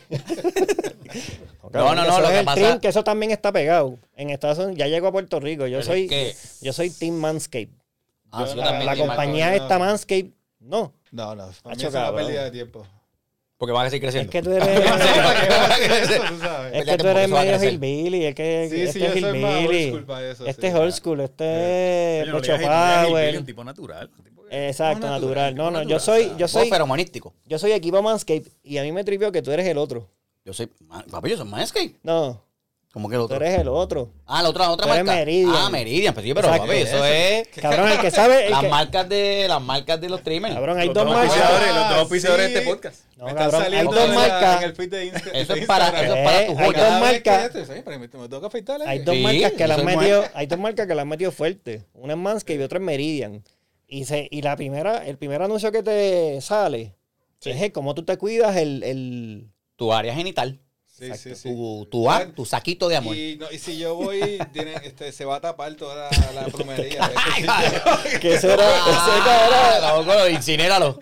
No, 1.71 1.93
no, 1.93 2.03
eso 2.03 2.19
lo 2.21 2.25
es 2.27 2.31
que 2.33 2.39
el 2.39 2.45
pasa- 2.45 2.67
trim, 2.69 2.79
que 2.79 2.87
eso 2.87 3.03
también 3.03 3.31
está 3.31 3.51
pegado. 3.51 3.97
En 4.15 4.29
Estados 4.31 4.57
Unidos, 4.57 4.77
ya 4.77 4.87
llegó 4.87 5.07
a 5.07 5.11
Puerto 5.11 5.39
Rico. 5.39 5.67
Yo 5.67 5.79
Pero 5.79 5.85
soy, 5.91 6.03
es 6.03 6.09
que- 6.09 6.35
yo 6.65 6.73
soy 6.73 6.89
Team 6.89 7.15
Manscape. 7.15 7.69
Ah, 8.31 8.45
yo 8.47 8.55
la- 8.55 8.95
compañía 8.95 9.49
no, 9.49 9.55
esta 9.55 9.77
no. 9.77 9.85
Manscape, 9.85 10.31
no. 10.59 10.93
No, 11.11 11.35
no. 11.35 11.49
Hacho, 11.65 11.87
es 11.87 11.93
una 11.93 12.13
pérdida 12.15 12.43
de 12.45 12.51
tiempo. 12.51 12.85
Porque 13.57 13.73
van 13.73 13.87
a 13.87 13.89
seguir 13.89 14.07
Es 14.07 14.13
creciendo. 14.15 14.31
que 14.31 14.41
tú 14.41 14.51
eres, 14.53 14.67
es 16.73 16.85
que 16.85 16.97
tú 16.97 17.07
eres 17.07 17.29
medio 17.29 17.63
hillbilly. 17.69 18.25
Es 18.27 18.35
que 18.35 18.67
Sí, 18.71 18.81
este 18.83 18.93
sí, 18.93 18.99
yo 18.99 19.05
es 19.07 19.19
soy 19.19 19.39
más 19.39 19.51
old 19.55 19.61
hillbilly. 19.65 19.87
school 19.89 20.05
para 20.05 20.31
eso, 20.31 20.45
Este 20.45 20.61
sí, 20.61 20.67
es 20.67 20.75
old 20.75 20.93
school. 20.93 21.19
Este 21.19 22.21
es 22.21 22.27
no 22.27 22.33
no 22.33 22.39
hillbilly, 22.39 22.65
Power. 22.65 23.37
un 23.37 23.45
tipo 23.45 23.63
natural. 23.65 24.09
Exacto, 24.51 25.05
No, 25.07 25.13
natural. 25.13 25.53
natural, 25.53 25.55
No, 25.55 25.63
no, 25.65 25.71
natural. 25.79 25.87
yo 25.87 25.99
soy, 25.99 26.31
yo 26.37 26.47
soy, 26.47 26.69
pero 26.69 26.83
humanístico. 26.85 27.33
yo 27.45 27.59
soy 27.59 27.71
equipo 27.73 28.01
Manscape 28.01 28.45
y 28.63 28.77
a 28.77 28.83
mí 28.83 28.91
me 28.91 29.03
trivió 29.03 29.31
que 29.31 29.41
tú 29.41 29.51
eres 29.51 29.67
el 29.67 29.77
otro. 29.77 30.07
Yo 30.45 30.53
soy. 30.53 30.67
Papi, 31.11 31.29
yo 31.29 31.37
soy 31.37 31.45
Manscape. 31.47 31.95
No, 32.03 32.41
¿Cómo 32.91 33.07
que 33.07 33.13
el 33.15 33.19
tú 33.19 33.25
otro? 33.25 33.35
eres 33.37 33.59
el 33.59 33.67
otro. 33.67 34.09
Ah, 34.25 34.41
la 34.41 34.49
otra, 34.49 34.63
la 34.65 34.71
otra 34.71 34.87
Tú 34.87 34.93
eres 34.93 35.05
marca. 35.05 35.19
Meridian. 35.19 35.53
Ah, 35.55 35.69
Meridian. 35.69 36.11
Pues 36.11 36.25
sí, 36.25 36.33
pero 36.33 36.47
Exacto. 36.47 36.65
papi, 36.67 36.79
eso 36.79 37.05
es. 37.05 37.47
Cabrón, 37.61 37.91
el 37.91 37.99
que 37.99 38.09
sabe. 38.09 38.45
El 38.45 38.51
Las 38.51 38.61
que, 38.61 38.67
marcas 38.69 39.09
de 39.09 39.45
las 39.47 39.61
marcas 39.61 40.01
de 40.01 40.09
los 40.09 40.21
streamers. 40.21 40.55
cabrón, 40.55 40.79
hay 40.79 40.87
Los 40.87 40.95
dos 40.95 41.05
dos 41.05 41.13
marcas. 41.13 41.37
los 41.75 41.89
dos 41.89 41.97
auspiciadores 41.99 42.51
de 42.51 42.57
este 42.57 42.67
podcast. 42.67 43.01
No, 43.15 43.25
me 43.25 43.31
están 43.31 43.51
cabrón, 43.51 43.73
hay 43.75 43.85
dos 43.85 44.15
marcas. 44.15 44.57
En 44.63 44.69
el 44.69 44.75
feed 44.75 44.89
de 44.89 45.05
Insta- 45.11 45.31
Eso 45.35 45.53
es 45.53 45.65
para, 45.67 45.85
Instagram. 45.85 46.03
eso 46.05 46.15
es 46.15 46.25
para 46.25 46.41
Eh, 46.41 46.45
tu 46.47 46.57
hay 46.57 46.65
joya. 46.65 46.89
dos 46.89 46.99
marcas. 46.99 47.51
Hay 48.87 48.99
dos 48.99 49.15
marcas 49.17 49.51
que 49.51 49.57
yo 49.59 49.67
la 49.67 49.75
han 49.75 49.85
metido, 49.85 50.23
hay 50.33 50.47
dos 50.47 50.59
marcas 50.59 50.87
que 50.87 50.95
la 50.95 51.01
han 51.03 51.07
metido 51.07 51.31
fuerte. 51.31 51.83
Una 51.93 52.13
es 52.13 52.19
Manscaped 52.19 52.59
y 52.59 52.63
otra 52.63 52.79
es 52.79 52.83
Meridian. 52.85 53.43
Y 53.91 54.05
se, 54.05 54.27
y 54.29 54.43
la 54.43 54.55
primera, 54.55 55.03
el 55.05 55.17
primer 55.17 55.41
anuncio 55.41 55.71
que 55.71 55.81
te 55.81 56.39
sale 56.41 56.95
es 57.43 57.61
el 57.61 57.71
cómo 57.71 57.95
tú 57.95 58.03
te 58.03 58.17
cuidas 58.17 58.55
el, 58.55 58.83
el 58.83 59.49
Tu 59.75 59.91
área 59.91 60.13
genital. 60.13 60.59
Sí, 60.85 61.11
sí, 61.15 61.33
sí. 61.33 61.49
Tu, 61.49 61.87
tu, 61.89 62.11
ah, 62.11 62.27
tu 62.35 62.45
saquito 62.45 62.89
de 62.89 62.97
amor. 62.97 63.15
Y, 63.15 63.37
no, 63.37 63.49
y 63.49 63.57
si 63.57 63.77
yo 63.77 63.95
voy, 63.95 64.37
tiene, 64.53 64.75
este, 64.83 65.11
se 65.11 65.25
va 65.25 65.37
a 65.37 65.41
tapar 65.41 65.73
toda 65.75 66.09
la, 66.11 66.31
la 66.33 66.47
plumería. 66.51 67.09
¿Qué 68.21 68.37
será? 68.37 68.65
Ah, 68.67 69.79
la 69.81 69.93
boca, 69.93 70.29
incinéralo. 70.29 70.99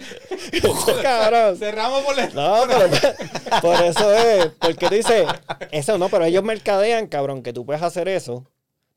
Cabrón. 1.01 1.57
Cerramos 1.57 2.03
por 2.03 2.15
la... 2.15 2.27
No, 2.27 2.63
pero 2.67 3.61
por 3.61 3.83
eso 3.83 4.13
es, 4.13 4.51
porque 4.59 4.87
tú 4.87 4.95
dices, 4.95 5.25
eso 5.71 5.97
no, 5.97 6.07
pero 6.07 6.23
ellos 6.23 6.43
mercadean, 6.43 7.07
cabrón, 7.07 7.41
que 7.41 7.51
tú 7.51 7.65
puedes 7.65 7.81
hacer 7.81 8.07
eso, 8.07 8.49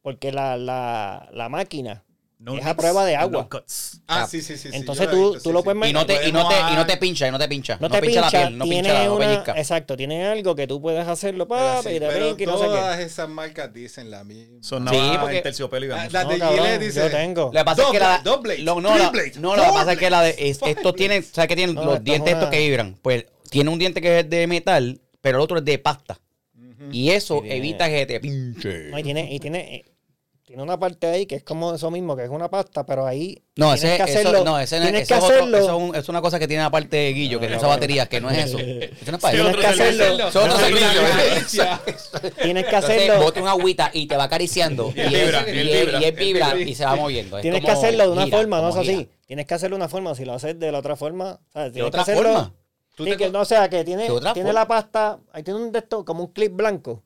porque 0.03 0.31
la, 0.33 0.57
la, 0.59 1.29
la 1.33 1.49
máquina 1.49 2.05
No 2.43 2.57
es 2.57 2.65
a 2.65 2.75
prueba 2.75 3.05
de 3.05 3.17
agua. 3.17 3.43
no 3.43 3.49
cuts. 3.51 4.01
Ah, 4.09 4.27
sí, 4.27 4.41
sí, 4.41 4.57
sí. 4.57 4.71
sí, 4.71 4.77
Entonces 4.77 5.11
tú- 5.11 5.17
visto, 5.35 5.43
tú 5.43 5.51
sí, 5.51 5.53
lo 5.53 5.59
sí. 5.59 5.65
puedes 5.67 5.91
Y 5.91 5.93
no 5.93 6.07
te, 6.07 6.27
y 6.27 6.33
no 6.33 6.49
te, 6.49 6.55
y 6.73 6.75
no 6.75 6.87
te 6.87 6.97
pincha, 6.97 7.29
y 7.29 7.31
no 7.31 7.39
te 7.39 7.47
pincha. 7.49 7.77
No 7.79 7.91
te 7.91 8.01
pincha 8.01 8.23
pincha, 8.23 8.41
la 8.41 8.47
piel, 8.47 8.59
no 8.59 8.65
tiene 8.65 8.89
pincha, 8.89 9.05
no 9.05 9.17
una, 9.17 9.27
pellizca. 9.27 9.53
exacto, 9.59 9.95
tiene 9.97 10.27
algo 10.27 10.55
que 10.55 10.67
tú 10.67 10.81
puedes 10.81 11.07
hacerlo, 11.07 11.47
sí, 11.83 11.91
y 11.91 11.93
te 11.99 12.07
pero 12.07 12.29
y 12.29 12.47
no 12.47 12.57
sé 12.57 12.65
qué. 12.65 12.71
todas 12.71 12.99
esas 13.01 13.29
marcas 13.29 13.73
dicen 13.75 14.11
la 14.11 14.25
misma. 14.25 14.57
Son 14.63 14.89
Sí, 14.89 14.97
navajas, 14.97 15.19
porque- 15.19 15.37
el 15.37 15.43
terciopelo 15.43 15.85
y 15.85 15.89
La, 15.91 15.97
vamos. 15.97 16.13
la 16.15 16.25
de 16.25 16.35
Gillette 16.41 16.81
dice... 16.81 17.01
yo 17.01 17.11
tengo. 17.11 17.45
Lo 17.45 17.51
que 17.61 17.65
pasa 17.65 17.83
es 17.83 17.89
que 17.91 17.99
la. 17.99 18.23
No, 18.25 18.41
la- 18.41 19.11
three 19.11 19.11
blades, 19.11 19.37
no, 19.39 19.55
lo 19.57 19.63
que 19.63 19.69
pasa 19.69 19.93
es 19.93 19.99
que 19.99 20.09
la 20.11 20.23
de. 20.23 20.35
es- 20.39 20.59
five 20.59 20.71
esto 20.71 20.95
tiene. 20.95 21.21
¿Sabes 21.23 21.49
qué 21.49 21.57
tiene? 21.57 21.75
No, 21.75 21.85
los 21.85 22.03
dientes 22.03 22.31
es 22.33 22.37
estos 22.39 22.51
que 22.51 22.59
vibran. 22.61 22.97
Pues 23.03 23.27
tiene 23.51 23.69
un 23.69 23.79
diente 23.79 24.01
que 24.01 24.21
es 24.21 24.31
de 24.31 24.47
metal, 24.47 24.99
pero 25.21 25.37
el 25.37 25.43
otro 25.45 25.59
es 25.59 25.65
de 25.67 25.79
pasta. 25.79 26.19
Y 26.91 27.11
eso 27.11 27.43
evita 27.45 27.87
que 27.91 28.07
te 28.07 28.19
pinche. 28.19 28.89
No, 28.91 28.99
y 28.99 29.03
tiene, 29.03 29.31
y 29.31 29.39
tiene, 29.39 29.85
tiene 30.51 30.65
una 30.65 30.77
parte 30.81 31.07
ahí 31.07 31.27
que 31.27 31.37
es 31.37 31.45
como 31.45 31.73
eso 31.77 31.93
mismo, 31.93 32.17
que 32.17 32.25
es 32.25 32.29
una 32.29 32.51
pasta, 32.51 32.85
pero 32.85 33.07
ahí 33.07 33.41
No, 33.55 33.73
ese, 33.73 33.87
que 33.87 34.03
eso, 34.03 34.03
hacerlo, 34.03 34.43
no, 34.43 34.59
ese, 34.59 34.81
tienes 34.81 35.07
que 35.07 35.15
es 35.15 35.23
otro- 35.23 35.37
hacerlo. 35.37 35.59
eso 35.59 35.67
es, 35.77 35.89
un- 35.91 35.95
es 35.95 36.09
una 36.09 36.21
cosa 36.21 36.41
que 36.41 36.49
tiene 36.49 36.65
aparte 36.65 36.97
de 36.97 37.13
Guillo, 37.13 37.39
que 37.39 37.49
no 37.49 37.57
usa 37.57 37.69
baterías, 37.69 38.09
que 38.09 38.21
no 38.21 38.29
es 38.31 38.47
eso. 38.47 38.59
Eso 39.01 39.13
no 39.13 39.17
es 39.19 39.23
para 39.23 39.35
eso. 39.37 39.45
Tienes 39.45 39.61
que 39.61 39.67
hacerlo. 39.69 40.29
Eso 40.29 40.29
es 40.29 40.37
otro 40.37 40.59
servicio. 40.59 41.63
Tienes 42.43 42.67
que 42.67 42.75
hacerlo. 42.75 43.21
bote 43.23 43.41
una 43.41 43.53
agüita 43.53 43.93
y 43.95 44.09
te 44.09 44.17
va 44.17 44.25
acariciando. 44.25 44.93
Y 44.97 45.01
él 45.03 45.15
es- 45.15 46.17
vibra, 46.17 46.59
y 46.59 46.75
se 46.75 46.85
va 46.85 46.97
moviendo. 46.97 47.39
Es 47.39 47.43
Tienes 47.43 47.65
que 47.65 47.71
hacerlo 47.71 48.03
de 48.03 48.11
una 48.11 48.27
forma, 48.27 48.61
no 48.61 48.71
es 48.71 48.77
así. 48.77 49.09
Tienes 49.29 49.47
que 49.47 49.55
hacerlo 49.55 49.77
de 49.77 49.83
una 49.83 49.89
forma. 49.89 50.17
Si 50.17 50.25
lo 50.25 50.33
haces 50.33 50.59
de 50.59 50.73
la 50.73 50.81
otra 50.81 50.97
forma, 50.97 51.39
¿sabes? 51.53 51.75
¿De 51.75 51.83
otra 51.85 52.05
forma? 52.05 52.53
Que 52.97 53.31
no, 53.31 53.43
o 53.43 53.45
sea, 53.45 53.69
que 53.69 53.85
tiene, 53.85 54.03
¿De 54.03 54.11
otra 54.11 54.35
tiene 54.35 54.53
la 54.53 54.67
pasta, 54.67 55.21
ahí 55.33 55.45
tiene 55.45 55.61
un 55.61 55.77
estos, 55.77 56.03
como 56.05 56.25
un 56.25 56.33
clip 56.33 56.57
blanco. 56.57 57.05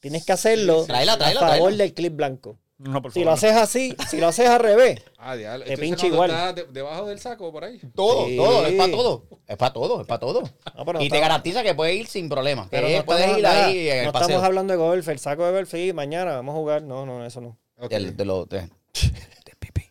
Tienes 0.00 0.26
que 0.26 0.32
hacerlo 0.32 0.84
a 0.88 1.30
favor 1.38 1.72
del 1.76 1.94
clip 1.94 2.16
blanco. 2.16 2.58
No, 2.84 3.00
por 3.00 3.12
Si 3.12 3.20
favor. 3.20 3.26
lo 3.26 3.32
haces 3.34 3.52
así, 3.56 3.96
si 4.10 4.18
lo 4.18 4.26
haces 4.28 4.48
al 4.48 4.58
revés, 4.60 5.00
Ah. 5.18 5.36
Te 5.36 5.76
diciendo, 5.76 6.06
igual. 6.06 6.30
está 6.30 6.52
de- 6.52 6.64
debajo 6.70 7.06
del 7.06 7.20
saco 7.20 7.52
por 7.52 7.62
ahí. 7.64 7.80
Todo, 7.94 8.26
Sí. 8.26 8.36
todo, 8.36 8.66
es 8.66 8.74
para 8.74 8.90
todo. 8.92 9.24
Es 9.46 9.56
para 9.56 9.72
todo, 9.72 10.00
es 10.00 10.06
para 10.08 10.18
todo. 10.20 10.40
No, 10.76 10.84
pero 10.84 10.98
no 10.98 11.04
y 11.04 11.08
te 11.08 11.20
garantiza 11.20 11.62
que 11.62 11.74
puedes 11.74 11.94
ir 11.96 12.06
sin 12.08 12.28
problema. 12.28 12.66
pero 12.70 12.88
Que 12.88 12.96
no 12.98 13.04
puedes 13.04 13.22
estamos, 13.22 13.38
ir 13.38 13.42
nada, 13.44 13.66
ahí 13.66 13.88
en 13.88 13.98
el 13.98 14.04
no 14.06 14.12
paseo. 14.12 14.26
estamos 14.28 14.44
hablando 14.46 14.72
de 14.72 14.78
golf, 14.78 15.06
el 15.08 15.18
saco 15.20 15.44
de 15.46 15.52
golf, 15.52 15.70
sí, 15.70 15.92
mañana 15.92 16.32
vamos 16.34 16.54
a 16.54 16.58
jugar. 16.58 16.82
No, 16.82 17.06
no, 17.06 17.24
eso 17.24 17.40
no. 17.40 17.56
Ok. 17.78 17.90
Del- 17.90 18.16
de 18.16 18.24
lo- 18.24 18.46
de- 18.46 18.62
de 18.62 18.70
pipí. 19.60 19.82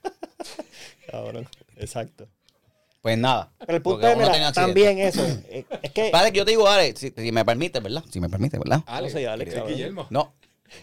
Cabrón. 1.10 1.47
Exacto. 1.77 2.27
Pues 3.01 3.17
nada. 3.17 3.51
Pero 3.60 3.77
el 3.77 3.82
punto 3.82 4.08
es, 4.08 4.15
mira, 4.17 4.51
también 4.51 4.99
eso. 4.99 5.23
eh, 5.49 5.65
Es 5.82 5.91
que. 5.91 6.10
Padre, 6.12 6.32
que 6.32 6.38
yo 6.38 6.45
te 6.45 6.51
digo, 6.51 6.67
Ale, 6.67 6.95
si, 6.95 7.12
si 7.17 7.32
me 7.32 7.43
permite, 7.43 7.80
¿verdad? 7.80 8.04
Si 8.12 8.19
me 8.19 8.30
permite, 8.30 8.60
¿verdad? 8.60 8.84
Ale, 8.86 9.08
No 9.08 9.13
soy 9.13 9.25
Ale. 9.25 9.45
Guillermo. 9.45 10.06
No. 10.12 10.34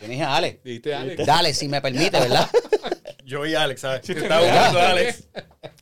Yo 0.01 0.09
dije 0.09 0.23
Ale. 0.23 0.61
Dijiste 0.65 0.95
Ale. 0.95 1.17
Dale, 1.17 1.55
si 1.55 1.69
me 1.69 1.81
permite, 1.81 2.19
¿verdad? 2.19 2.49
Yo 3.25 3.45
y 3.45 3.55
Alex, 3.55 3.81
¿sabes? 3.83 4.03
Te 4.03 4.13
estaba 4.13 4.41
buscando 4.41 4.79
a 4.79 4.91
Alex. 4.91 5.29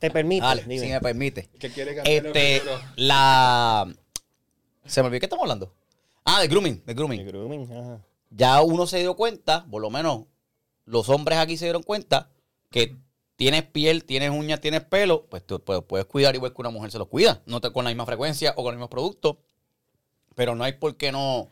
Te 0.01 0.11
permite. 0.11 0.47
Dime. 0.67 0.79
si 0.81 0.89
me 0.89 1.01
permite. 1.01 1.49
Que 1.59 1.71
quiere 1.71 1.95
cambiar 1.95 2.27
Este, 2.27 2.63
la... 2.97 3.87
Se 4.85 5.01
me 5.01 5.07
olvidó, 5.07 5.21
¿qué 5.21 5.27
estamos 5.27 5.45
hablando? 5.45 5.73
Ah, 6.25 6.41
de 6.41 6.49
grooming, 6.49 6.83
de 6.85 6.95
grooming. 6.95 7.27
grooming, 7.27 7.73
ajá. 7.73 8.01
Ya 8.31 8.61
uno 8.63 8.87
se 8.87 8.99
dio 8.99 9.15
cuenta, 9.15 9.65
por 9.71 9.81
lo 9.81 9.91
menos 9.91 10.25
los 10.85 11.09
hombres 11.09 11.39
aquí 11.39 11.57
se 11.57 11.67
dieron 11.67 11.83
cuenta, 11.83 12.31
que 12.71 12.97
tienes 13.37 13.63
piel, 13.65 14.05
tienes 14.05 14.31
uñas, 14.31 14.61
tienes 14.61 14.83
pelo, 14.85 15.27
pues 15.27 15.47
tú 15.47 15.63
puedes, 15.63 15.85
puedes 15.85 16.07
cuidar 16.07 16.35
igual 16.35 16.53
que 16.53 16.61
una 16.63 16.71
mujer 16.71 16.91
se 16.91 16.99
los 16.99 17.09
cuida. 17.09 17.43
No 17.47 17.61
te, 17.61 17.71
con 17.71 17.85
la 17.85 17.91
misma 17.91 18.07
frecuencia 18.07 18.53
o 18.53 18.63
con 18.63 18.67
los 18.67 18.75
mismos 18.75 18.91
productos. 18.91 19.37
Pero 20.35 20.55
no 20.55 20.65
hay 20.65 20.73
por 20.73 20.97
qué 20.97 21.13
no 21.13 21.51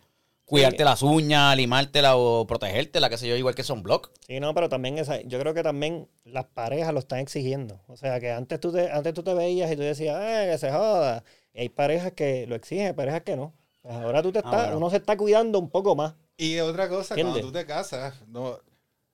cuidarte 0.54 0.78
Sí. 0.78 0.84
las 0.84 1.02
uñas, 1.02 1.56
limártela 1.56 2.16
o 2.16 2.46
protegértela, 2.46 3.08
qué 3.10 3.18
sé 3.18 3.28
yo, 3.28 3.36
igual 3.36 3.54
que 3.54 3.62
son 3.62 3.82
block. 3.82 4.10
Sí, 4.26 4.40
no, 4.40 4.54
pero 4.54 4.68
también 4.68 4.98
esa, 4.98 5.20
yo 5.22 5.38
creo 5.38 5.54
que 5.54 5.62
también 5.62 6.08
las 6.24 6.44
parejas 6.46 6.92
lo 6.92 7.00
están 7.00 7.18
exigiendo. 7.20 7.80
O 7.88 7.96
sea, 7.96 8.18
que 8.20 8.30
antes 8.32 8.58
tú 8.60 8.72
te, 8.72 8.90
antes 8.90 9.12
tú 9.14 9.22
te 9.22 9.34
veías 9.34 9.70
y 9.70 9.76
tú 9.76 9.82
decías, 9.82 10.16
eh, 10.20 10.48
que 10.52 10.58
se 10.58 10.70
joda. 10.70 11.24
Y 11.52 11.60
hay 11.60 11.68
parejas 11.68 12.12
que 12.12 12.46
lo 12.46 12.54
exigen, 12.54 12.86
hay 12.86 12.92
parejas 12.92 13.22
que 13.22 13.36
no. 13.36 13.52
Pues 13.82 13.94
ahora 13.94 14.22
tú 14.22 14.32
te 14.32 14.38
Ah, 14.38 14.42
estás, 14.44 14.60
bueno. 14.62 14.76
uno 14.78 14.90
se 14.90 14.96
está 14.96 15.16
cuidando 15.16 15.58
un 15.58 15.68
poco 15.70 15.94
más. 15.94 16.14
Y 16.36 16.58
otra 16.58 16.88
cosa, 16.88 17.14
cuando 17.14 17.40
tú 17.40 17.52
te 17.52 17.64
casas, 17.66 18.14
no, 18.26 18.58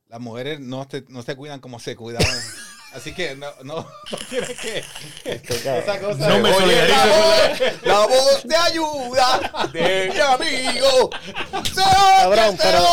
las 0.06 0.20
mujeres 0.20 0.60
no, 0.60 0.86
te, 0.88 1.04
no 1.08 1.22
se 1.22 1.36
cuidan 1.36 1.60
como 1.60 1.78
se 1.80 1.96
cuidaban. 1.96 2.26
Así 2.92 3.12
que 3.14 3.36
no, 3.36 3.46
no, 3.62 3.74
no 4.10 4.18
tienes 4.28 4.58
que. 4.58 4.78
Esa 5.24 6.00
cosa 6.00 6.28
No 6.28 6.38
me 6.40 6.50
Oye, 6.50 6.58
solidarizo 6.60 7.78
la 7.82 7.92
La 7.92 8.06
voz 8.06 8.42
de 8.42 8.56
ayuda 8.56 9.68
de 9.72 10.10
mi 10.12 10.18
amigo. 10.20 11.10
Se 11.72 11.82
Cabrón, 11.82 12.56
pero- 12.58 12.84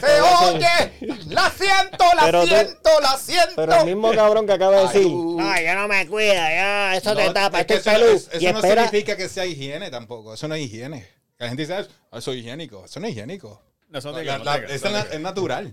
pero 0.00 0.26
sí. 0.58 1.06
La 1.28 1.50
siento, 1.50 2.04
la 2.16 2.22
Pero 2.24 2.40
tú- 2.42 2.48
siento, 2.48 2.90
la 3.02 3.18
siento. 3.18 3.52
Pero 3.56 3.74
el 3.80 3.84
mismo 3.86 4.12
cabrón 4.14 4.46
que 4.46 4.52
acaba 4.54 4.76
de 4.76 4.82
decir, 4.86 5.02
Ay, 5.06 5.10
no, 5.36 5.60
ya 5.60 5.74
no 5.74 5.88
me 5.88 6.06
cuida, 6.06 6.34
ya, 6.54 6.96
eso 6.96 7.14
te 7.14 7.30
tapa, 7.30 7.60
es 7.60 7.66
que 7.66 7.74
esto 7.74 7.90
es 7.90 7.96
eso, 7.96 8.04
pelú. 8.06 8.16
es- 8.16 8.28
eso 8.32 8.38
Y 8.40 8.52
no 8.52 8.58
espera, 8.58 8.82
significa 8.84 9.16
que 9.16 9.28
sea 9.28 9.44
higiene 9.44 9.90
tampoco. 9.90 10.32
Eso 10.34 10.48
no 10.48 10.54
es 10.54 10.62
higiene. 10.62 11.06
La 11.38 11.48
gente 11.48 11.62
dice, 11.62 11.74
"Ah, 12.10 12.18
eso 12.18 12.32
es 12.32 12.38
higiénico. 12.38 12.84
Eso 12.86 13.00
no 13.00 13.06
es 13.06 13.12
higiénico. 13.12 13.60
No, 13.88 13.98
eso 13.98 14.12
no 14.12 14.18
te 14.18 14.24
La- 14.24 14.38
la- 14.38 14.56
es, 14.56 14.82
es 14.82 15.20
natural. 15.20 15.72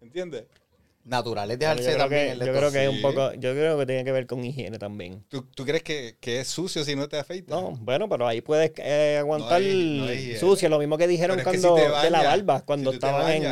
¿Entiendes? 0.00 0.44
Natural 1.10 1.50
es 1.50 1.56
yo 1.56 1.60
dejarse 1.60 1.84
creo 1.84 1.98
también 1.98 2.24
que, 2.26 2.30
el 2.32 2.38
yo 2.38 2.44
de 2.46 2.58
creo 2.58 2.72
que 2.72 2.84
es 2.84 2.88
un 2.88 3.02
poco, 3.02 3.32
yo 3.34 3.52
creo 3.52 3.78
que 3.78 3.86
tiene 3.86 4.04
que 4.04 4.12
ver 4.12 4.26
con 4.26 4.44
higiene 4.44 4.78
también. 4.78 5.24
¿Tú, 5.28 5.42
tú 5.54 5.64
crees 5.64 5.82
que, 5.82 6.16
que 6.20 6.40
es 6.40 6.48
sucio 6.48 6.84
si 6.84 6.94
no 6.94 7.08
te 7.08 7.18
afeitas? 7.18 7.48
No, 7.60 7.72
bueno, 7.80 8.08
pero 8.08 8.26
ahí 8.28 8.40
puedes 8.40 8.72
eh, 8.76 9.16
aguantar 9.18 9.60
No 9.60 9.66
hay- 9.68 9.98
no 9.98 10.04
hay 10.06 10.18
higiene. 10.18 10.38
sucia, 10.38 10.68
lo 10.68 10.78
mismo 10.78 10.96
que 10.96 11.08
dijeron 11.08 11.36
Pero 11.36 11.50
es 11.50 11.54
que 11.56 11.60
si 11.60 11.66
cuando 11.68 12.00
de 12.00 12.10
la 12.10 12.22
barba, 12.22 12.62
cuando 12.64 12.90
si 12.90 12.94
estaban 12.96 13.30
en 13.32 13.42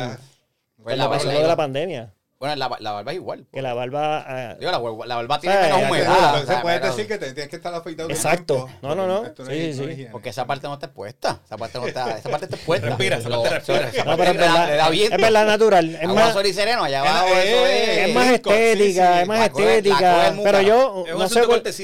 Pues 0.81 0.97
la 0.97 1.07
la 1.09 1.17
de 1.17 1.47
la 1.47 1.55
pandemia. 1.57 2.13
Bueno, 2.39 2.55
la, 2.55 2.71
la 2.79 2.91
barba 2.93 3.11
es 3.11 3.17
igual. 3.17 3.45
Que 3.51 3.61
la 3.61 3.73
barba... 3.73 4.23
ah, 4.25 4.55
Digo, 4.57 4.71
la, 4.71 4.77
barba- 4.79 5.05
la 5.05 5.15
barba 5.17 5.39
tiene 5.41 5.57
Sí, 5.57 5.61
menos 5.61 5.89
humedad. 5.89 6.15
Entonces 6.15 6.43
o 6.43 6.47
sea, 6.53 6.61
puedes 6.61 6.81
decir 6.81 7.07
que 7.07 7.17
te 7.17 7.33
tienes 7.33 7.49
que 7.49 7.55
estar 7.57 7.73
afeitado. 7.73 8.09
Exacto. 8.09 8.53
tiempo, 8.65 8.73
No, 8.81 8.95
no, 8.95 9.07
no. 9.07 9.23
porque 9.35 9.43
Sí, 9.53 9.59
es- 9.71 9.75
sí. 9.75 9.81
no 9.81 9.87
es 9.87 9.93
higiene. 9.93 10.11
Porque 10.11 10.29
esa 10.29 10.47
parte 10.47 10.67
no 10.67 10.73
está 10.75 10.85
expuesta. 10.85 11.41
Esa 11.45 11.57
parte 11.57 11.77
no 11.79 11.87
está, 11.87 12.17
esa 12.17 12.29
parte 12.29 12.45
está 12.45 12.55
expuesta. 12.55 12.87
Respira, 12.87 13.17
esa 13.17 13.27
Lo- 13.27 13.41
parte 13.43 13.55
respira. 13.57 13.89
esa 13.89 14.03
No, 14.05 14.15
pero 14.15 14.33
da 14.35 14.89
viento. 14.89 15.15
es 15.17 15.21
verdad 15.21 15.45
natural. 15.47 15.95
Es 16.01 16.07
más, 16.07 16.31
sol 16.33 16.45
y 16.45 16.53
sereno, 16.53 16.83
allá 16.85 17.03
Es- 17.03 17.09
abajo 17.09 17.27
eso 17.27 17.65
es- 17.65 17.89
es... 17.89 17.97
es 18.07 18.15
más 18.15 18.27
sí, 18.27 18.33
estética, 18.35 19.13
sí. 19.15 19.19
es 19.21 19.27
más 19.27 19.37
La 19.37 19.39
la 19.39 19.45
estética. 19.45 20.33
Pero 20.41 20.61
yo, 20.61 21.03
Es 21.07 21.13
un 21.13 21.19
no 21.19 21.27
sé, 21.27 21.41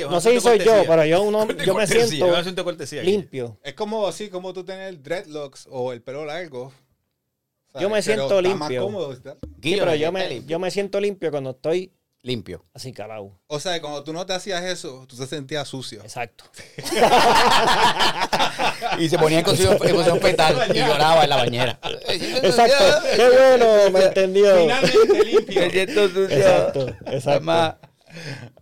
no 0.09 0.21
sé 0.21 0.31
si 0.31 0.39
soy 0.39 0.59
yo, 0.59 0.83
pero 0.87 1.03
yo, 1.03 1.21
uno, 1.21 1.47
yo 1.65 1.73
me 1.75 1.85
siento 1.85 2.25
limpio. 3.03 3.57
Es 3.61 3.73
como 3.73 4.07
así, 4.07 4.29
como 4.29 4.53
tú 4.53 4.63
tener 4.63 5.01
dreadlocks 5.03 5.67
o 5.69 5.91
el 5.91 6.01
pelo 6.01 6.23
largo. 6.23 6.71
Yo 7.79 7.89
me 7.89 8.01
Pero 8.01 8.03
siento 8.03 8.39
está 8.39 8.55
más 8.55 8.69
limpio. 8.69 8.83
cómodo, 8.83 9.15
Sí, 9.15 9.21
pero 9.79 9.95
yo 9.95 10.11
me, 10.11 10.27
limpio. 10.29 10.47
yo 10.49 10.59
me 10.59 10.71
siento 10.71 10.99
limpio 10.99 11.31
cuando 11.31 11.51
estoy 11.51 11.91
Limpio. 12.21 12.65
así 12.73 12.91
calado. 12.91 13.39
O 13.47 13.59
sea, 13.59 13.79
cuando 13.81 14.03
tú 14.03 14.11
no 14.13 14.25
te 14.25 14.33
hacías 14.33 14.63
eso, 14.63 15.05
tú 15.07 15.15
te 15.15 15.27
sentías 15.27 15.67
sucio. 15.67 16.01
Exacto. 16.01 16.45
Y 18.99 19.09
se 19.09 19.17
ponía 19.17 19.39
en 19.39 19.45
posición, 19.45 19.77
fetal 20.21 20.55
y 20.73 20.77
lloraba 20.79 21.23
en 21.23 21.29
la 21.29 21.35
bañera. 21.38 21.79
Exacto. 22.07 22.83
Qué 23.15 23.29
bueno, 23.29 23.91
me 23.91 24.03
entendió. 24.05 24.55
Finalmente 24.57 25.23
limpio. 25.25 25.61
Me 25.61 25.69
siento 25.71 26.07
sucio. 26.07 26.29
Exacto, 26.29 26.88
Es 27.05 27.13
exacto. 27.15 27.41
más- 27.41 27.75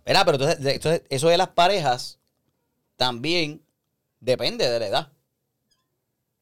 Verá, 0.04 0.24
pero 0.24 0.36
entonces, 0.36 0.60
de- 0.60 0.74
entonces, 0.74 1.02
eso 1.08 1.28
de 1.28 1.36
las 1.38 1.48
parejas 1.48 2.18
también 2.96 3.62
depende 4.20 4.68
de 4.68 4.80
la 4.80 4.86
edad. 4.86 5.12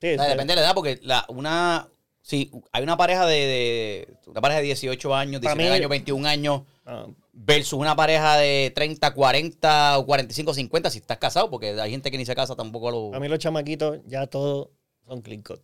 Sí, 0.00 0.14
O 0.14 0.16
sea, 0.16 0.24
sí. 0.24 0.30
depende 0.30 0.52
de 0.52 0.56
la 0.60 0.66
edad, 0.66 0.74
porque 0.74 0.98
la, 1.02 1.24
una. 1.28 1.88
Si 2.22 2.50
hay 2.70 2.82
una 2.84 2.96
pareja 2.96 3.26
de, 3.26 3.34
de- 3.34 4.16
Una 4.30 4.40
pareja 4.40 4.60
de 4.60 4.66
18 4.66 5.14
años, 5.14 5.40
Para 5.42 5.54
19 5.54 5.70
mí- 5.70 5.76
años, 5.76 5.90
21 5.90 6.26
años, 6.28 6.62
Ah, 6.86 7.06
versus 7.32 7.74
una 7.78 7.94
pareja 7.96 8.36
de 8.38 8.72
30, 8.74 9.12
40 9.14 9.98
o 9.98 10.06
45, 10.06 10.54
50, 10.54 10.90
si 10.90 10.98
estás 10.98 11.18
casado, 11.18 11.50
porque 11.50 11.78
hay 11.80 11.90
gente 11.90 12.10
que 12.10 12.18
ni 12.18 12.24
se 12.24 12.34
casa 12.34 12.54
tampoco 12.56 12.88
a 12.88 12.92
los. 12.92 13.14
a 13.14 13.20
mí 13.20 13.28
los 13.28 13.38
chamaquitos 13.38 13.98
ya 14.06 14.26
todos 14.26 14.68
son 15.06 15.20
clean 15.22 15.42
cut. 15.42 15.60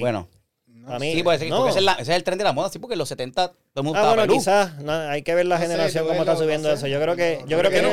Bueno, 0.00 0.28
No 0.76 0.94
A 0.94 0.98
mí, 0.98 1.14
sí, 1.14 1.22
puede 1.22 1.38
ser, 1.38 1.48
no. 1.48 1.56
porque 1.56 1.70
ese 1.70 1.78
es, 1.80 1.84
la- 1.84 1.92
ese 1.94 2.02
es 2.12 2.16
el 2.16 2.22
tren 2.22 2.38
de 2.38 2.44
la 2.44 2.52
moda, 2.52 2.68
sí, 2.68 2.78
porque 2.78 2.94
en 2.94 2.98
los 3.00 3.08
70 3.08 3.48
todo 3.48 3.56
el 3.76 3.82
mundo 3.82 3.98
Ah, 3.98 4.02
estaba 4.02 4.14
bueno, 4.14 4.22
pelú. 4.32 4.38
quizás. 4.38 4.78
no, 4.78 4.92
hay 4.92 5.22
que 5.22 5.34
ver 5.34 5.46
la 5.46 5.56
No 5.56 5.60
sé, 5.62 5.66
generación 5.68 6.04
yo 6.04 6.08
cómo 6.10 6.20
está 6.20 6.36
subiendo 6.36 6.70
eso. 6.70 6.80
sé, 6.82 6.90
Yo 6.90 7.00
creo 7.00 7.16
que, 7.16 7.44
yo 7.48 7.58
creo 7.58 7.70
que 7.70 7.82
no. 7.82 7.90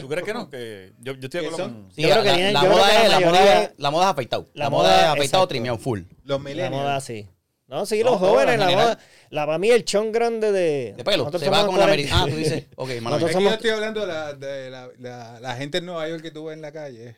¿tú 0.00 0.08
crees 0.08 0.24
que 0.24 0.34
no? 0.34 0.50
Que 0.50 0.92
yo, 0.98 1.12
yo 1.14 1.20
estoy 1.26 1.40
de 1.42 1.48
¿Qué 1.48 1.54
acuerdo. 1.54 1.74
Sí, 1.94 2.02
Yo 2.02 2.08
creo 2.10 2.22
la, 2.24 2.34
que 2.36 2.52
la 2.52 2.62
yo 2.62 2.66
creo 2.68 2.72
moda 2.72 2.88
que 2.88 2.94
la 2.94 3.02
es, 3.04 3.08
la, 3.10 3.14
mayoría 3.20 3.40
moda, 3.40 3.62
es- 3.62 3.70
la 3.76 3.90
moda 3.90 4.04
es 4.06 4.10
afeitado. 4.10 4.46
La, 4.54 4.64
la 4.64 4.70
moda, 4.70 4.88
moda- 4.90 5.00
es 5.02 5.06
afeitado 5.08 5.46
trimeado 5.48 5.78
full. 5.78 6.00
Los 6.24 6.38
La 6.42 6.48
millennials. 6.48 6.70
moda 6.72 7.00
sí. 7.00 7.28
No, 7.68 7.86
sí, 7.86 8.02
No, 8.02 8.10
los 8.10 8.18
jóvenes, 8.18 8.54
en 8.54 8.60
la 8.60 8.70
moda. 8.70 8.98
La, 9.30 9.46
para 9.46 9.58
mí 9.58 9.70
el 9.70 9.84
chon 9.84 10.10
grande 10.10 10.50
de... 10.50 10.94
De 10.96 11.04
pelo. 11.04 11.30
Se 11.38 11.48
va 11.50 11.64
con 11.64 11.78
la 11.78 11.82
40. 11.86 11.92
americana. 11.92 12.22
Ah, 12.24 12.26
tú 12.28 12.34
dices. 12.36 12.64
Ok, 12.74 12.90
mano 13.00 13.18
yo 13.20 13.28
estoy 13.28 13.70
hablando 13.70 14.00
de 14.00 14.06
la, 14.08 14.32
la, 14.34 14.88
la, 14.98 15.38
la 15.40 15.54
gente 15.54 15.78
en 15.78 15.86
Nueva 15.86 16.08
York 16.08 16.20
que 16.22 16.32
tuve 16.32 16.52
en 16.52 16.62
la 16.62 16.72
calle. 16.72 17.14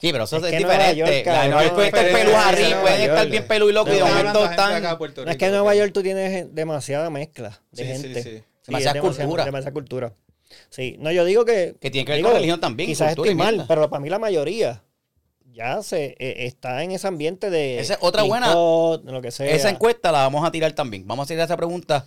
Sí, 0.00 0.12
pero 0.12 0.24
eso 0.24 0.36
Es 0.38 0.44
es, 0.44 0.50
que 0.50 0.60
Nueva 0.60 0.92
diferente. 0.92 1.30
La 1.30 1.42
de 1.42 1.48
Nueva 1.48 1.62
York 1.62 1.74
puede 1.74 1.86
estar 1.88 2.04
arriba, 2.06 2.80
pueden 2.82 3.00
estar 3.00 3.28
bien 3.30 3.46
pelu 3.46 3.70
y 3.70 3.72
loco 3.72 3.92
y 3.92 3.96
de 3.96 4.04
momento 4.04 4.44
están. 4.44 4.72
acá 4.74 4.90
de 4.90 4.96
Puerto 4.96 5.24
No, 5.24 5.30
es 5.30 5.36
que 5.36 5.46
en 5.46 5.52
Nueva 5.52 5.74
York 5.74 5.92
tú 5.92 6.02
tienes 6.02 6.54
demasiada 6.54 7.08
mezcla 7.10 7.60
de 7.70 7.84
Sí, 7.84 7.94
sí, 7.96 8.02
gente. 8.02 8.22
sí. 8.22 8.30
Sí, 8.30 8.44
Demasiada 8.66 9.00
cultura. 9.00 9.44
Demasiada 9.44 9.72
cultura. 9.72 10.12
Sí, 10.70 10.96
no, 10.98 11.10
yo 11.12 11.24
digo 11.24 11.44
que... 11.44 11.76
Que 11.80 11.90
tiene 11.90 12.04
que 12.04 12.12
ver 12.12 12.16
digo, 12.18 12.28
con 12.28 12.36
religión 12.36 12.60
también. 12.60 12.88
Quizás 12.88 13.10
estoy 13.10 13.34
mal, 13.34 13.64
pero 13.68 13.88
para 13.90 14.00
mí 14.00 14.08
la 14.08 14.18
mayoría 14.18 14.82
ya 15.52 15.82
se 15.82 16.16
eh, 16.18 16.46
está 16.46 16.82
en 16.82 16.90
ese 16.92 17.06
ambiente 17.06 17.50
de... 17.50 17.78
Esa 17.78 17.94
es 17.94 17.98
otra 18.02 18.22
buena- 18.24 18.46
TikTok, 18.46 19.04
lo 19.04 19.22
que 19.22 19.30
sea. 19.30 19.46
Esa 19.50 19.70
encuesta 19.70 20.10
la 20.12 20.18
vamos 20.20 20.44
a 20.46 20.50
tirar 20.50 20.72
también. 20.72 21.06
Vamos 21.06 21.22
a 21.22 21.26
hacer 21.26 21.38
esa 21.38 21.56
pregunta 21.56 22.04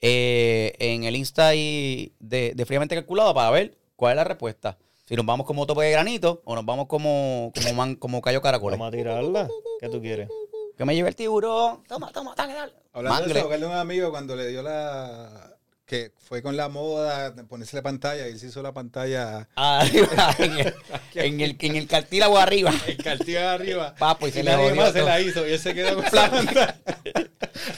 eh, 0.00 0.72
en 0.78 1.04
el 1.04 1.14
Insta 1.16 1.54
y 1.54 2.12
de, 2.20 2.52
de 2.54 2.66
Fríamente 2.66 2.94
Calculado 2.94 3.34
para 3.34 3.50
ver 3.50 3.76
cuál 3.96 4.12
es 4.12 4.16
la 4.16 4.24
respuesta. 4.24 4.76
Si 5.08 5.16
nos 5.16 5.24
vamos 5.24 5.46
como 5.46 5.64
tope 5.64 5.84
de 5.84 5.90
granito 5.92 6.42
o 6.44 6.54
nos 6.54 6.66
vamos 6.66 6.86
como, 6.86 7.50
como, 7.54 7.72
man- 7.74 7.94
como 7.96 8.20
callo 8.20 8.42
caracoles. 8.42 8.78
Vamos 8.78 8.92
a 8.92 8.96
tirarla. 8.96 9.48
¿Qué 9.80 9.88
tú 9.88 10.02
quieres? 10.02 10.28
Que 10.76 10.84
me 10.84 10.94
lleve 10.94 11.08
el 11.08 11.16
tiburón. 11.16 11.82
Toma, 11.88 12.12
toma, 12.12 12.34
dale, 12.36 12.52
dale. 12.52 12.74
Hablando 12.92 13.18
Mangle. 13.20 13.32
de 13.34 13.40
eso, 13.40 13.48
de 13.48 13.66
un 13.66 13.72
amigo 13.72 14.10
cuando 14.10 14.36
le 14.36 14.48
dio 14.48 14.62
la... 14.62 15.56
Que 15.88 16.12
fue 16.18 16.42
con 16.42 16.54
la 16.58 16.68
moda 16.68 17.30
de 17.30 17.44
ponerse 17.44 17.74
la 17.74 17.82
pantalla 17.82 18.28
y 18.28 18.32
él 18.32 18.38
se 18.38 18.48
hizo 18.48 18.62
la 18.62 18.72
pantalla 18.74 19.48
Arriba, 19.56 20.34
en 20.38 20.52
el, 20.58 20.74
en 21.14 21.40
el, 21.40 21.56
en 21.58 21.76
el 21.76 21.86
cartílago 21.86 22.36
arriba. 22.36 22.70
el 22.86 22.98
cartillo 22.98 23.38
de 23.40 23.46
arriba. 23.46 23.94
Papo, 23.98 24.26
y 24.26 24.28
y 24.28 24.32
se 24.34 24.42
le 24.44 24.50
nadie 24.50 24.68
jodió 24.68 24.82
más 24.82 24.92
se 24.92 25.00
la 25.02 25.18
hizo 25.20 25.48
y 25.48 25.52
él 25.54 25.58
se 25.58 25.72
quedó 25.74 25.94
con 25.96 26.04
la 26.12 26.30
pantalla. 26.30 26.76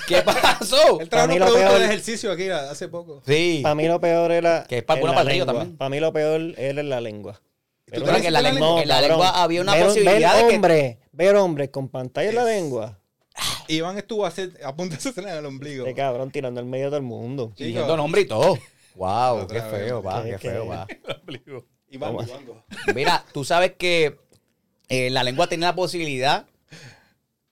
¿Qué 0.09 0.23
pasó? 0.23 1.01
Él 1.01 1.09
Para 1.09 1.25
trajo 1.25 1.29
mí 1.29 1.35
un 1.35 1.39
lo 1.41 1.47
producto 1.47 1.69
peor- 1.69 1.79
de 1.79 1.85
ejercicio 1.87 2.33
aquí 2.33 2.49
hace 2.51 2.89
poco. 2.89 3.23
Sí. 3.25 3.61
Para 3.63 3.75
mí 3.77 3.87
lo 3.87 4.01
peor 4.01 4.33
era... 4.33 4.65
Que 4.69 4.79
es 4.79 4.83
para 4.83 5.01
en 5.01 5.07
alguna 5.07 5.13
la 5.13 5.17
para 5.25 5.31
el 5.31 5.37
río 5.37 5.45
lengua. 5.47 5.61
también. 5.61 5.79
Para 5.79 5.89
mí 5.89 6.01
lo 6.01 6.13
peor 6.13 6.41
era 6.59 6.83
la 6.83 7.01
lengua. 7.01 7.35
¿Tú 7.35 7.41
Pero 8.05 8.21
que 8.21 8.27
en 8.27 8.33
la, 8.33 8.43
lengua, 8.43 8.77
que 8.77 8.83
en 8.83 8.89
la 8.89 8.95
cabrón. 8.97 9.11
lengua 9.11 9.43
había 9.43 9.61
una 9.63 9.75
ver, 9.75 9.87
posibilidad 9.87 10.35
ver 10.35 10.43
de 10.45 10.49
que... 10.51 10.57
hombre, 10.57 10.99
ver 11.13 11.37
hombres 11.37 11.71
con 11.71 11.89
pantalla 11.89 12.29
en 12.29 12.35
la 12.35 12.45
lengua. 12.45 12.99
Iván 13.77 13.99
estuvo 13.99 14.25
a, 14.25 14.29
hacer, 14.29 14.53
a 14.65 14.75
punto 14.75 14.97
de 14.97 15.09
hacer 15.11 15.25
en 15.25 15.31
el 15.31 15.47
ombligo. 15.47 15.85
De 15.85 15.95
cabrón, 15.95 16.31
tirando 16.31 16.61
al 16.61 16.67
medio 16.67 16.87
de 16.87 16.91
todo 16.91 16.97
el 16.99 17.03
mundo. 17.05 17.53
Chico. 17.55 17.65
Diciendo 17.69 17.97
nombre 17.97 18.23
y 18.23 18.27
todo. 18.27 18.59
Wow, 18.97 19.43
Otra 19.43 19.63
qué 19.71 19.77
vez. 19.77 19.85
feo, 19.87 20.03
va, 20.03 20.23
¿Qué- 20.23 20.31
qué 20.31 20.37
qué? 20.39 20.51
feo, 20.51 20.67
va. 20.67 20.87
Iván, 21.91 22.15
Vamos. 22.17 22.29
Iván. 22.29 22.95
Mira, 22.95 23.25
tú 23.33 23.45
sabes 23.45 23.73
que 23.77 24.19
eh, 24.89 25.11
la 25.11 25.23
lengua 25.25 25.49
tiene 25.49 25.67
la 25.67 25.75
posibilidad 25.75 26.47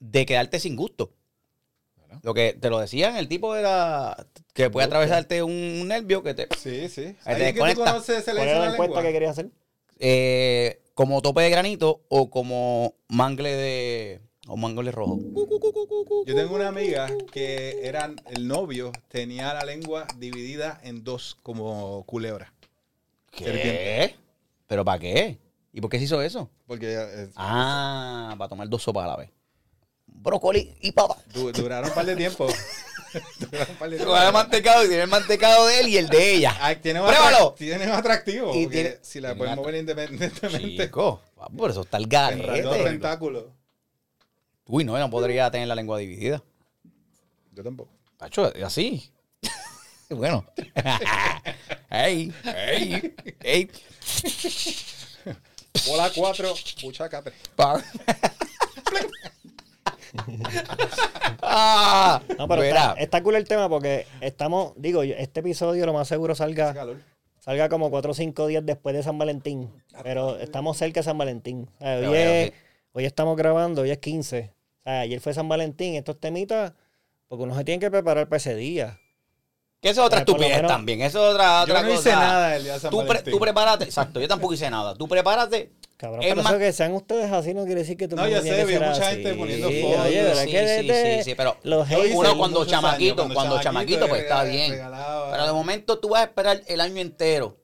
de 0.01 0.27
quedarte 0.27 0.61
sin 0.61 0.77
gusto. 0.77 1.13
Lo 2.23 2.35
que 2.35 2.53
te 2.55 2.71
lo 2.71 2.79
decían, 2.81 3.17
el 3.17 3.29
tipo 3.29 3.55
era 3.55 4.27
que 4.55 4.71
puede 4.71 4.87
atravesarte 4.87 5.43
un 5.43 5.87
nervio 5.87 6.23
que 6.23 6.35
te 6.35 6.49
Sí, 6.59 6.89
sí. 6.89 7.15
Ahí 7.25 7.37
te 7.37 7.47
¿Alguien 7.47 7.55
que 7.67 7.75
tú 7.75 7.81
conoces 7.85 8.25
se 8.25 8.33
le 8.33 8.39
¿Cuál 8.39 8.49
era 8.49 8.59
la 8.59 8.65
la 8.67 8.71
encuesta 8.73 8.95
lengua? 8.97 9.03
que 9.03 9.13
querías 9.13 9.31
hacer? 9.33 9.51
eh, 10.01 10.81
como 10.95 11.23
tope 11.23 11.43
de 11.43 11.51
granito 11.51 12.03
o 12.09 12.29
como 12.31 12.95
mangle 13.09 13.51
de 13.55 14.21
o 14.49 14.57
mangle 14.57 14.91
rojo. 14.91 15.21
Yo 16.27 16.35
tengo 16.35 16.55
una 16.57 16.69
amiga 16.69 17.07
que 17.31 17.87
era 17.87 18.11
el 18.31 18.49
novio, 18.49 18.91
tenía 19.09 19.55
la 19.55 19.65
lengua 19.65 20.07
dividida 20.17 20.81
en 20.83 21.05
dos 21.05 21.37
como 21.43 22.03
culebra. 22.05 22.53
¿Qué? 23.31 24.17
¿Pero 24.67 24.85
para 24.85 24.99
qué? 24.99 25.39
¿Y 25.73 25.81
por 25.81 25.91
qué 25.91 25.99
se 25.99 26.05
hizo 26.05 26.21
eso? 26.23 26.51
Porque 26.67 26.95
eh, 26.95 27.29
Ah, 27.37 28.35
para 28.39 28.49
tomar 28.49 28.69
dos 28.69 28.83
sopas 28.83 29.05
a 29.05 29.09
la 29.09 29.17
vez. 29.17 29.31
Brócoli 30.07 30.75
y 30.81 30.93
papa. 30.93 31.17
du- 31.33 31.53
duraron 31.53 31.89
un 31.91 31.95
par 31.95 32.05
de 32.07 32.17
tiempo. 32.17 32.47
duraron 33.39 33.71
un 33.71 33.77
par 33.77 33.91
de 33.91 33.97
tiempo. 33.97 34.13
Con 34.15 34.23
el 34.23 34.33
mantecado 34.33 34.85
y 34.85 34.89
tiene 34.89 35.03
el 35.05 35.09
mantecado 35.09 35.67
de 35.67 35.81
él 35.81 35.89
y 35.89 35.97
el 35.99 36.09
de 36.09 36.35
ella. 36.35 36.57
Ah, 36.61 36.75
tiene 36.75 37.01
un 37.01 37.07
¡Pruébalo! 37.07 37.53
Tiene 37.53 37.85
un 37.85 37.93
atractivo. 37.93 38.55
Y 38.55 38.65
porque 38.65 38.83
tiene- 38.83 38.99
si 39.03 39.21
la 39.21 39.29
tiene 39.35 39.39
puedes 39.39 39.53
atra- 39.53 39.57
mover 39.57 39.75
independientemente. 39.77 40.85
Chico, 40.85 41.21
papi, 41.37 41.57
por 41.57 41.71
eso 41.71 41.83
está 41.83 41.99
el 41.99 42.05
En 42.13 42.63
dos 42.63 42.77
tentáculos. 42.83 43.45
Uy, 44.69 44.85
no, 44.85 44.93
yo 44.93 44.99
no 45.01 45.11
podría 45.11 45.51
tener 45.51 45.67
la 45.67 45.75
lengua 45.75 45.99
dividida. 45.99 46.43
Yo 47.53 47.65
tampoco. 47.65 47.91
Pacho, 48.19 48.53
así. 48.65 49.11
bueno. 50.11 50.45
ey, 51.91 52.33
ey, 52.45 53.15
ey. 53.41 53.71
Bola 55.87 56.11
4, 56.15 56.55
buchaca 56.83 57.23
3. 57.23 57.35
Pa- 57.57 57.83
ah, 61.43 62.21
No, 62.39 62.49
pero 62.49 62.63
está, 62.63 62.93
está 62.95 63.23
cool 63.23 63.37
el 63.37 63.45
tema 63.47 63.69
porque 63.69 64.07
estamos, 64.21 64.73
digo, 64.77 65.05
yo- 65.05 65.15
este 65.17 65.41
episodio 65.41 65.87
lo 65.87 65.93
más 65.93 66.09
seguro 66.09 66.35
salga, 66.35 66.75
salga 67.39 67.69
como 67.69 67.91
4 67.91 68.11
o 68.11 68.15
5 68.15 68.47
días 68.49 68.65
después 68.67 68.95
de 68.95 69.03
San 69.03 69.19
Valentín. 69.19 69.71
Pero 70.03 70.37
estamos 70.39 70.77
cerca 70.77 71.01
de 71.01 71.05
San 71.05 71.19
Valentín. 71.19 71.69
Sea, 71.79 72.11
hoy, 72.11 72.17
es- 72.19 72.53
hoy 72.93 73.05
estamos 73.05 73.37
grabando, 73.37 73.83
hoy 73.83 73.91
es 73.91 73.99
15. 73.99 74.53
O 74.81 74.91
sea, 74.91 75.01
ayer 75.01 75.21
fue 75.21 75.35
San 75.35 75.49
Valentín, 75.49 75.95
estos 75.95 76.19
temitas, 76.19 76.73
porque 77.29 77.45
uno 77.45 77.57
se 77.57 77.65
tiene 77.65 77.79
que 77.81 77.91
preparar 77.91 78.29
para 78.29 78.39
ese 78.39 78.55
día. 78.55 78.99
que 79.81 79.91
eso 79.91 80.01
es 80.01 80.07
otra 80.09 80.19
eh, 80.19 80.23
estupidez 80.23 80.57
menos- 80.57 80.71
también. 80.73 81.03
Eso 81.03 81.25
es 81.29 81.35
otra, 81.35 81.59
Yo 81.65 81.73
otra 81.73 81.83
no 81.83 81.89
hice 81.93 82.11
cosa. 82.11 82.17
nada 82.17 82.57
el 82.57 82.65
día 82.65 82.73
de 82.75 82.81
San 82.81 82.91
Tú, 82.91 82.99
pre- 82.99 83.07
Valentín. 83.09 83.33
tú 83.33 83.39
prepárate. 83.39 83.85
Exacto, 83.85 84.21
yo 84.21 84.27
tampoco 84.27 84.55
hice 84.55 84.69
nada. 84.71 84.95
Tú 84.97 85.07
prepárate. 85.07 85.71
Cabrón, 85.97 86.23
Es 86.23 86.29
pero 86.31 86.43
más- 86.43 86.53
eso 86.53 86.59
que 86.61 86.73
sean 86.73 86.93
ustedes 86.95 87.31
así 87.33 87.55
no 87.55 87.65
quiere 87.65 87.81
decir 87.83 87.97
que 87.97 88.09
tú 88.09 88.17
No, 88.17 88.27
yo 88.29 88.41
sé, 88.43 88.65
vi 88.65 88.75
mucha 88.75 89.11
gente 89.11 89.35
poniendo 89.35 89.69
fotos. 89.71 90.07
Oye, 90.07 90.23
¿verdad 90.23 90.45
Sí, 90.45 90.51
que 90.51 90.79
sí, 90.81 90.89
sí, 91.19 91.31
sí, 91.31 91.35
pero 91.37 91.57
los 91.65 91.89
Yo 91.89 92.05
hice 92.05 92.17
Uno 92.17 92.37
cuando 92.39 92.65
chamaquito, 92.65 93.23
años, 93.23 93.35
cuando 93.35 93.61
chamaquito, 93.61 94.09
pues, 94.09 94.23
está 94.23 94.43
bien. 94.45 94.73
Pero 95.31 95.47
de 95.47 95.53
momento 95.53 95.99
tú 96.01 96.09
vas 96.11 96.23
a 96.23 96.25
esperar 96.25 96.61
el 96.67 96.81
año 96.81 97.01
entero 97.01 97.57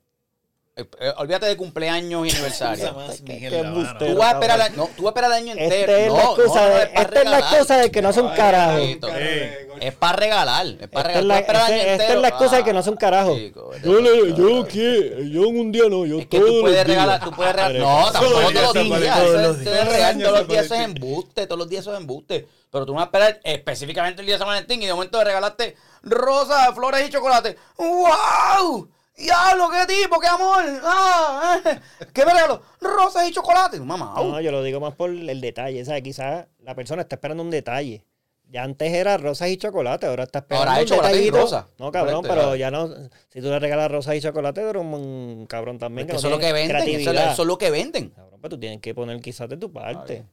olvídate 1.18 1.46
de 1.46 1.56
cumpleaños 1.56 2.26
y 2.26 2.30
aniversario. 2.32 2.88
Tú 3.98 4.16
vas 4.16 4.32
a 4.32 4.32
esperar, 4.32 4.70
no, 4.76 4.88
tú 4.96 5.04
vas 5.04 5.06
a 5.06 5.08
esperar 5.10 5.30
el 5.30 5.36
año 5.36 5.52
entero. 5.52 5.92
Esta 5.92 5.98
es 6.00 6.08
no, 6.08 6.16
la 6.16 6.22
excusa, 6.24 6.60
no, 6.62 6.68
no, 6.68 6.76
es 6.78 6.84
esta 6.84 7.00
es 7.02 7.12
la 7.12 7.20
regalar. 7.22 7.40
excusa 7.54 7.76
de 7.78 7.90
que 7.92 8.02
no 8.02 8.12
son 8.12 8.28
carajo. 8.34 8.78
Eh, 8.78 9.68
Es 9.80 9.94
para 9.94 10.16
regalar. 10.16 10.66
Es 10.66 10.88
para 10.88 11.08
Esta 11.12 11.20
es 11.20 11.24
regalar. 11.24 11.26
la, 11.26 11.38
el 11.38 11.40
esta- 11.44 11.76
es 11.94 12.00
entero. 12.00 12.20
la 12.20 12.28
excusa 12.28 12.56
de 12.56 12.64
que 12.64 12.72
no 12.72 12.78
Ah, 12.78 12.82
son 12.82 12.96
carajo. 12.96 13.36
chico, 13.36 13.70
Yo, 13.84 14.00
le, 14.00 14.34
yo, 14.34 14.66
¿qué? 14.66 15.28
yo 15.30 15.44
en 15.44 15.60
un 15.60 15.70
día 15.72 15.84
no, 15.88 16.06
yo 16.06 16.18
Es 16.18 16.26
que 16.26 16.38
todos 16.38 16.48
tú 16.50 16.54
los 16.54 16.62
puedes 16.62 16.76
días. 16.76 16.86
regalar, 16.88 17.24
tú 17.24 17.30
puedes 17.30 17.52
regalar. 17.54 17.80
No, 17.80 17.86
Todos 17.96 18.12
tampoco 18.12 18.40
los 18.40 18.52
todos 18.52 18.72
días, 18.74 18.88
los 18.88 19.00
días. 19.00 19.16
todos 19.16 19.28
Eso 19.30 19.42
los 19.42 19.56
es- 19.58 19.64
días. 19.64 20.64
eso 20.64 20.74
es 20.74 20.80
embuste, 20.80 21.46
todos 21.46 21.58
los 21.58 21.68
días 21.68 21.82
eso 21.82 21.92
es 21.94 22.00
embuste. 22.00 22.48
Pero 22.72 22.84
tú 22.86 22.92
no 22.92 22.96
vas 22.96 23.02
a 23.04 23.06
esperar 23.06 23.40
específicamente 23.44 24.20
el 24.22 24.26
día 24.26 24.34
de 24.34 24.38
San 24.40 24.48
Valentín 24.48 24.82
y 24.82 24.86
de 24.86 24.92
momento 24.94 25.18
de 25.18 25.24
regalarte 25.24 25.76
rosas, 26.02 26.74
flores 26.74 27.06
y 27.08 27.12
chocolate. 27.12 27.56
¡Wow! 27.78 28.88
¡Diablo, 29.16 29.68
qué 29.70 29.94
tipo, 29.94 30.18
qué 30.18 30.26
amor! 30.26 30.64
¡Ah! 30.82 31.60
eh, 31.64 31.80
¿Qué 32.12 32.26
me 32.26 32.32
regaló? 32.32 32.60
Rosas 32.80 33.28
y 33.28 33.32
chocolate. 33.32 33.78
Mamá. 33.80 34.14
No, 34.16 34.40
yo 34.40 34.50
lo 34.50 34.62
digo 34.62 34.80
más 34.80 34.94
por 34.94 35.10
el 35.10 35.40
detalle. 35.40 35.84
¿sabes? 35.84 36.02
Quizás 36.02 36.46
la 36.58 36.74
persona 36.74 37.02
está 37.02 37.16
esperando 37.16 37.42
un 37.42 37.50
detalle. 37.50 38.04
Ya 38.50 38.62
antes 38.62 38.92
era 38.92 39.16
rosas 39.16 39.48
y 39.48 39.56
chocolate, 39.56 40.06
ahora 40.06 40.24
está 40.24 40.40
esperando 40.40 40.70
Ahora 40.70 40.82
es 40.82 40.90
un 40.90 40.96
chocolate 40.96 41.22
y 41.22 41.30
rosa. 41.30 41.66
No, 41.78 41.90
cabrón, 41.90 42.22
Correcto, 42.22 42.42
pero 42.42 42.56
ya 42.56 42.70
no. 42.70 42.88
Si 43.28 43.40
tú 43.40 43.48
le 43.48 43.58
regalas 43.58 43.90
rosas 43.90 44.16
y 44.16 44.20
chocolate, 44.20 44.60
tú 44.60 44.68
eres 44.68 44.82
un, 44.82 44.94
un 44.94 45.46
cabrón 45.46 45.78
también. 45.78 46.06
que 46.06 46.12
no 46.12 46.18
eso 46.18 46.28
es 46.28 46.32
lo 46.34 46.38
que 46.38 46.52
venden. 46.52 46.76
Eso 46.76 46.84
es, 46.84 46.92
creatividad. 46.92 47.32
eso 47.32 47.42
es 47.42 47.48
lo 47.48 47.58
que 47.58 47.70
venden. 47.70 48.10
Cabrón, 48.10 48.40
pero 48.40 48.50
tú 48.50 48.60
tienes 48.60 48.80
que 48.80 48.94
poner 48.94 49.20
quizás 49.20 49.48
de 49.48 49.56
tu 49.56 49.72
parte. 49.72 50.24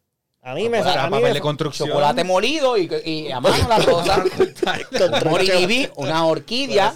A 0.44 0.56
mí 0.56 0.70
me 0.70 0.82
Pues, 0.82 0.96
a 0.96 1.04
mí 1.06 1.10
papel 1.12 1.24
me- 1.24 1.34
de 1.34 1.40
construcción. 1.42 1.88
Chocolate 1.90 2.24
molido 2.24 2.76
y, 2.76 2.90
y 3.06 3.32
a 3.32 3.40
mano 3.40 3.68
la 3.70 3.78
rosa. 3.78 4.24
Moribibi, 5.30 5.88
una 5.98 6.26
orquídea. 6.26 6.92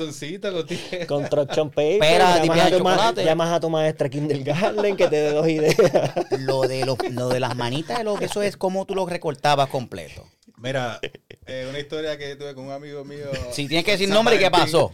Construction 1.08 1.69
paper. 1.69 1.99
Pera, 1.99 2.43
llamas, 2.43 2.60
a 2.60 2.69
chocolate. 2.71 3.23
llamas 3.23 3.51
a 3.51 3.60
tu 3.60 3.69
maestra 3.69 4.10
kindergarten 4.10 4.95
que 4.97 5.08
te 5.08 5.15
dé 5.17 5.31
dos 5.31 5.47
ideas. 5.47 5.75
Lo 6.39 6.62
de, 6.62 6.86
lo, 6.86 6.97
lo 7.12 7.29
de 7.29 7.39
las 7.39 7.55
manitas, 7.55 8.03
lo, 8.03 8.19
eso 8.19 8.41
es 8.41 8.58
como 8.58 8.86
tú 8.86 8.95
lo 8.95 9.05
recortabas 9.05 9.69
completo. 9.69 10.25
Mira, 10.58 10.99
eh, 11.45 11.67
una 11.69 11.79
historia 11.79 12.17
que 12.17 12.36
tuve 12.36 12.55
con 12.55 12.65
un 12.65 12.71
amigo 12.71 13.03
mío. 13.05 13.27
Si 13.51 13.67
tienes 13.67 13.86
que 13.86 13.91
decir 13.91 14.08
San 14.08 14.15
nombre, 14.15 14.36
¿y 14.36 14.39
qué 14.39 14.49
Valentín. 14.49 14.73
pasó? 14.73 14.91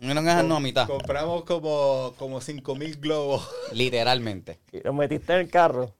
No 0.00 0.14
nos 0.14 0.24
dejan 0.24 0.48
no 0.48 0.56
a 0.56 0.60
mitad. 0.60 0.86
Compramos 0.88 1.44
como, 1.44 2.14
como 2.18 2.40
5 2.40 2.74
mil 2.74 2.96
globos. 2.96 3.48
Literalmente. 3.72 4.58
Y 4.72 4.80
lo 4.80 4.92
metiste 4.92 5.32
en 5.34 5.38
el 5.40 5.48
carro. 5.48 5.94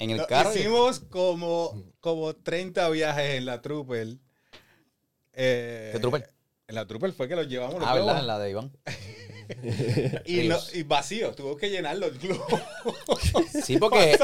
En 0.00 0.10
el 0.10 0.26
carro. 0.26 0.50
Hicimos 0.52 0.98
como, 1.00 1.84
como 2.00 2.34
30 2.34 2.88
viajes 2.90 3.36
en 3.36 3.44
la 3.46 3.62
Trooper. 3.62 4.16
Eh, 5.32 5.90
¿Qué 5.92 5.98
Trooper? 6.00 6.28
En 6.66 6.74
la 6.74 6.86
Trooper 6.86 7.12
fue 7.12 7.28
que 7.28 7.36
los 7.36 7.46
llevamos 7.48 7.74
los 7.78 7.88
Ah, 7.88 7.94
globos. 7.94 8.12
¿verdad? 8.14 8.26
La 8.26 8.38
de 8.38 8.50
Iván. 8.50 8.72
Y, 10.26 10.48
no- 10.48 10.58
y 10.74 10.82
vacío, 10.82 11.32
tuvo 11.34 11.56
que 11.56 11.70
llenar 11.70 11.96
los 11.98 12.18
globos. 12.18 12.60
Sí, 13.64 13.76
porque. 13.78 14.18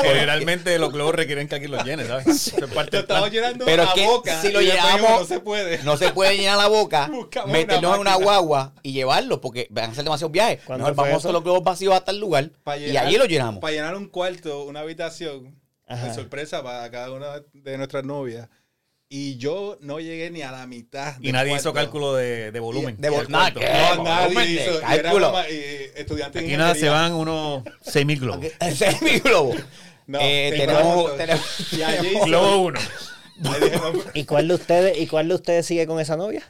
Generalmente 0.00 0.78
los 0.78 0.92
globos 0.92 1.14
requieren 1.14 1.48
que 1.48 1.54
alguien 1.56 1.70
los 1.72 1.84
llene, 1.84 2.06
¿sabes? 2.06 2.26
Eso 2.26 2.64
es 2.64 2.72
parte 2.72 2.96
Lo 2.96 3.02
estamos 3.02 3.30
llenando 3.30 3.64
Pero 3.64 3.82
a 3.84 3.94
que 3.94 4.06
boca. 4.06 4.40
si 4.40 4.50
lo 4.50 4.60
llenamos- 4.60 5.20
No 5.20 5.24
se 5.24 5.40
puede. 5.40 5.82
No 5.82 5.96
se 5.96 6.10
puede 6.12 6.36
llenar 6.36 6.58
la 6.58 6.68
boca, 6.68 7.08
Buscamos 7.12 7.50
una 7.50 7.76
en 7.76 7.84
una 8.00 8.14
guagua 8.16 8.74
y 8.82 8.92
llevarlo, 8.92 9.40
porque 9.40 9.66
van 9.70 9.90
a 9.90 9.94
ser 9.94 10.04
demasiados 10.04 10.32
viajes. 10.32 10.60
¿Cuándo 10.64 10.84
Mejor 10.84 10.96
vamos 10.96 11.22
todos 11.22 11.32
los 11.34 11.42
globos 11.42 11.62
vacíos 11.64 11.94
hasta 11.94 12.10
el 12.10 12.18
lugar 12.18 12.50
y 12.78 12.96
allí 12.96 13.16
lo 13.16 13.24
llenamos. 13.26 13.60
Para 13.60 13.72
llenar 13.72 13.96
un 13.96 14.08
cuarto, 14.08 14.64
una 14.64 14.80
habitación, 14.80 15.58
de 15.88 16.14
sorpresa 16.14 16.62
para 16.62 16.88
cada 16.90 17.10
una 17.12 17.42
de 17.52 17.76
nuestras 17.76 18.04
novias. 18.04 18.48
Y 19.12 19.38
yo 19.38 19.76
no 19.80 19.98
llegué 19.98 20.30
ni 20.30 20.42
a 20.42 20.52
la 20.52 20.68
mitad. 20.68 21.16
Y 21.20 21.32
nadie 21.32 21.56
hizo 21.56 21.72
cálculo 21.72 22.14
de, 22.14 22.52
de 22.52 22.60
volumen. 22.60 22.94
De 22.96 23.10
del 23.10 23.18
vol- 23.18 23.28
nada, 23.28 23.52
cuarto. 23.52 23.58
¿qué? 23.58 23.66
No, 23.96 24.04
nadie 24.04 24.26
Volumen 24.28 24.54
de 24.54 24.62
hizo. 24.62 24.80
cálculo. 24.80 25.16
éramos, 25.26 25.44
eh, 25.50 26.06
Aquí 26.36 26.56
nada, 26.56 26.74
se 26.76 26.88
van 26.88 27.12
unos 27.14 27.64
6.000 27.84 28.20
globos. 28.20 28.46
Ese 28.60 28.86
es 28.88 29.02
mi 29.02 29.18
globo. 29.18 29.56
No, 30.06 30.18
Eh, 30.22 30.54
tenemos, 30.56 31.16
tenemos- 31.16 32.20
Globo 32.24 32.56
1. 32.66 32.78
ahí 32.80 33.60
dije, 33.64 33.76
no, 33.78 33.92
¿Y 34.14 34.24
cuál 34.26 34.46
de 34.46 34.54
ustedes, 34.54 34.96
y 34.98 35.08
cuál 35.08 35.26
de 35.28 35.34
ustedes 35.34 35.66
sigue 35.66 35.88
con 35.88 35.98
esa 35.98 36.16
novia? 36.16 36.44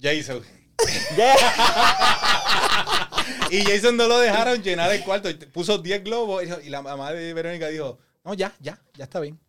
Jason. 0.00 0.42
Y 3.50 3.64
Jason 3.64 3.96
no 3.96 4.06
lo 4.06 4.20
dejaron 4.20 4.62
llenar 4.62 4.92
el 4.92 5.02
cuarto. 5.02 5.28
Puso 5.52 5.78
10 5.78 6.04
globos 6.04 6.44
y 6.64 6.70
la 6.70 6.82
mamá 6.82 7.12
de 7.12 7.34
Verónica 7.34 7.66
dijo, 7.66 7.98
no, 8.24 8.34
ya, 8.34 8.54
ya, 8.60 8.80
ya 8.94 9.04
está 9.04 9.18
bien. 9.18 9.40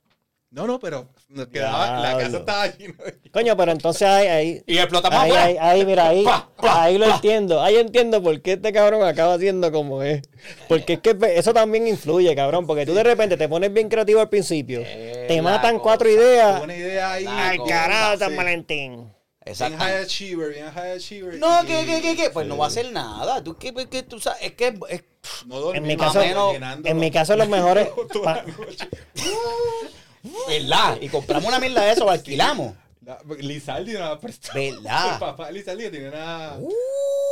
No, 0.52 0.68
no, 0.68 0.82
pero 0.82 1.08
nos 1.30 1.48
quedaba, 1.48 2.02
la 2.02 2.18
casa 2.18 2.40
estaba 2.40 2.68
llena. 2.68 2.96
de- 3.06 3.32
Coño, 3.32 3.56
pero 3.56 3.72
entonces 3.72 4.02
ahí, 4.06 4.28
ahí, 4.28 4.64
Y 4.68 4.78
explotamos 4.80 5.18
ahí, 5.18 5.32
ahí, 5.32 5.58
ahí, 5.58 5.86
mira, 5.86 6.10
ahí, 6.10 6.26
Pa, 6.26 6.50
pa, 6.58 6.84
ahí 6.84 6.98
lo 6.98 7.08
pa. 7.08 7.16
entiendo. 7.16 7.62
Ahí 7.62 7.78
entiendo 7.78 8.22
por 8.22 8.42
qué 8.42 8.54
este 8.54 8.74
cabrón 8.74 9.02
acaba 9.08 9.38
siendo 9.40 9.72
como 9.72 10.04
es. 10.04 10.22
Porque 10.68 10.94
es 10.94 11.00
que 11.00 11.16
eso 11.38 11.54
también 11.54 11.88
influye, 11.88 12.36
cabrón. 12.36 12.68
Porque 12.68 12.86
tú 12.86 12.94
de 12.94 13.04
repente 13.04 13.38
te 13.38 13.48
pones 13.48 13.72
bien 13.72 13.88
creativo 13.88 14.20
al 14.20 14.28
principio. 14.28 14.82
Eh, 14.86 15.24
te 15.30 15.42
matan 15.42 15.76
cosa. 15.76 15.84
cuatro 15.84 16.10
ideas. 16.10 16.62
Una 16.62 16.76
idea 16.76 17.14
ahí. 17.14 17.58
Cosa, 17.58 17.74
carajo, 17.74 18.18
San 18.18 18.32
sí. 18.32 18.36
Valentín. 18.36 18.96
Bien 19.44 19.46
Exacto. 19.46 19.78
high 19.80 20.04
achiever, 20.04 20.54
bien 20.54 20.70
high 20.72 20.92
achiever. 20.98 21.40
No, 21.40 21.62
¿qué, 21.66 21.84
qué, 21.86 22.02
qué, 22.02 22.16
qué? 22.16 22.30
Pues 22.30 22.46
no 22.46 22.58
va 22.58 22.66
a 22.66 22.68
hacer 22.68 22.92
nada. 22.92 23.42
Tú, 23.42 23.58
¿qué, 23.58 23.74
qué, 23.90 24.04
tú 24.04 24.20
sabes? 24.20 24.40
Es 24.44 24.52
que 24.52 24.68
es- 24.90 25.04
No 25.48 25.60
dormimos, 25.62 25.78
En 25.78 25.84
mi 25.88 25.98
caso, 25.98 26.20
menos, 26.20 26.56
en 26.84 26.98
mi 27.00 27.10
caso 27.10 27.36
los 27.38 27.48
mejores. 27.48 27.88
¿Verdad? 30.48 30.98
Y 31.02 31.10
compramos 31.10 31.48
una 31.48 31.60
mierda 31.60 31.84
de 31.86 31.92
eso, 31.94 32.06
lo 32.06 32.12
alquilamos. 32.12 32.74
La- 33.06 33.20
Lizardi 33.40 33.94
nos 33.94 34.02
la 34.02 34.20
prestó. 34.20 34.52
¿Verdad? 34.54 35.14
El 35.14 35.20
papá 35.20 35.50
Lizardi 35.52 35.90
tiene 35.90 36.10
una... 36.10 36.58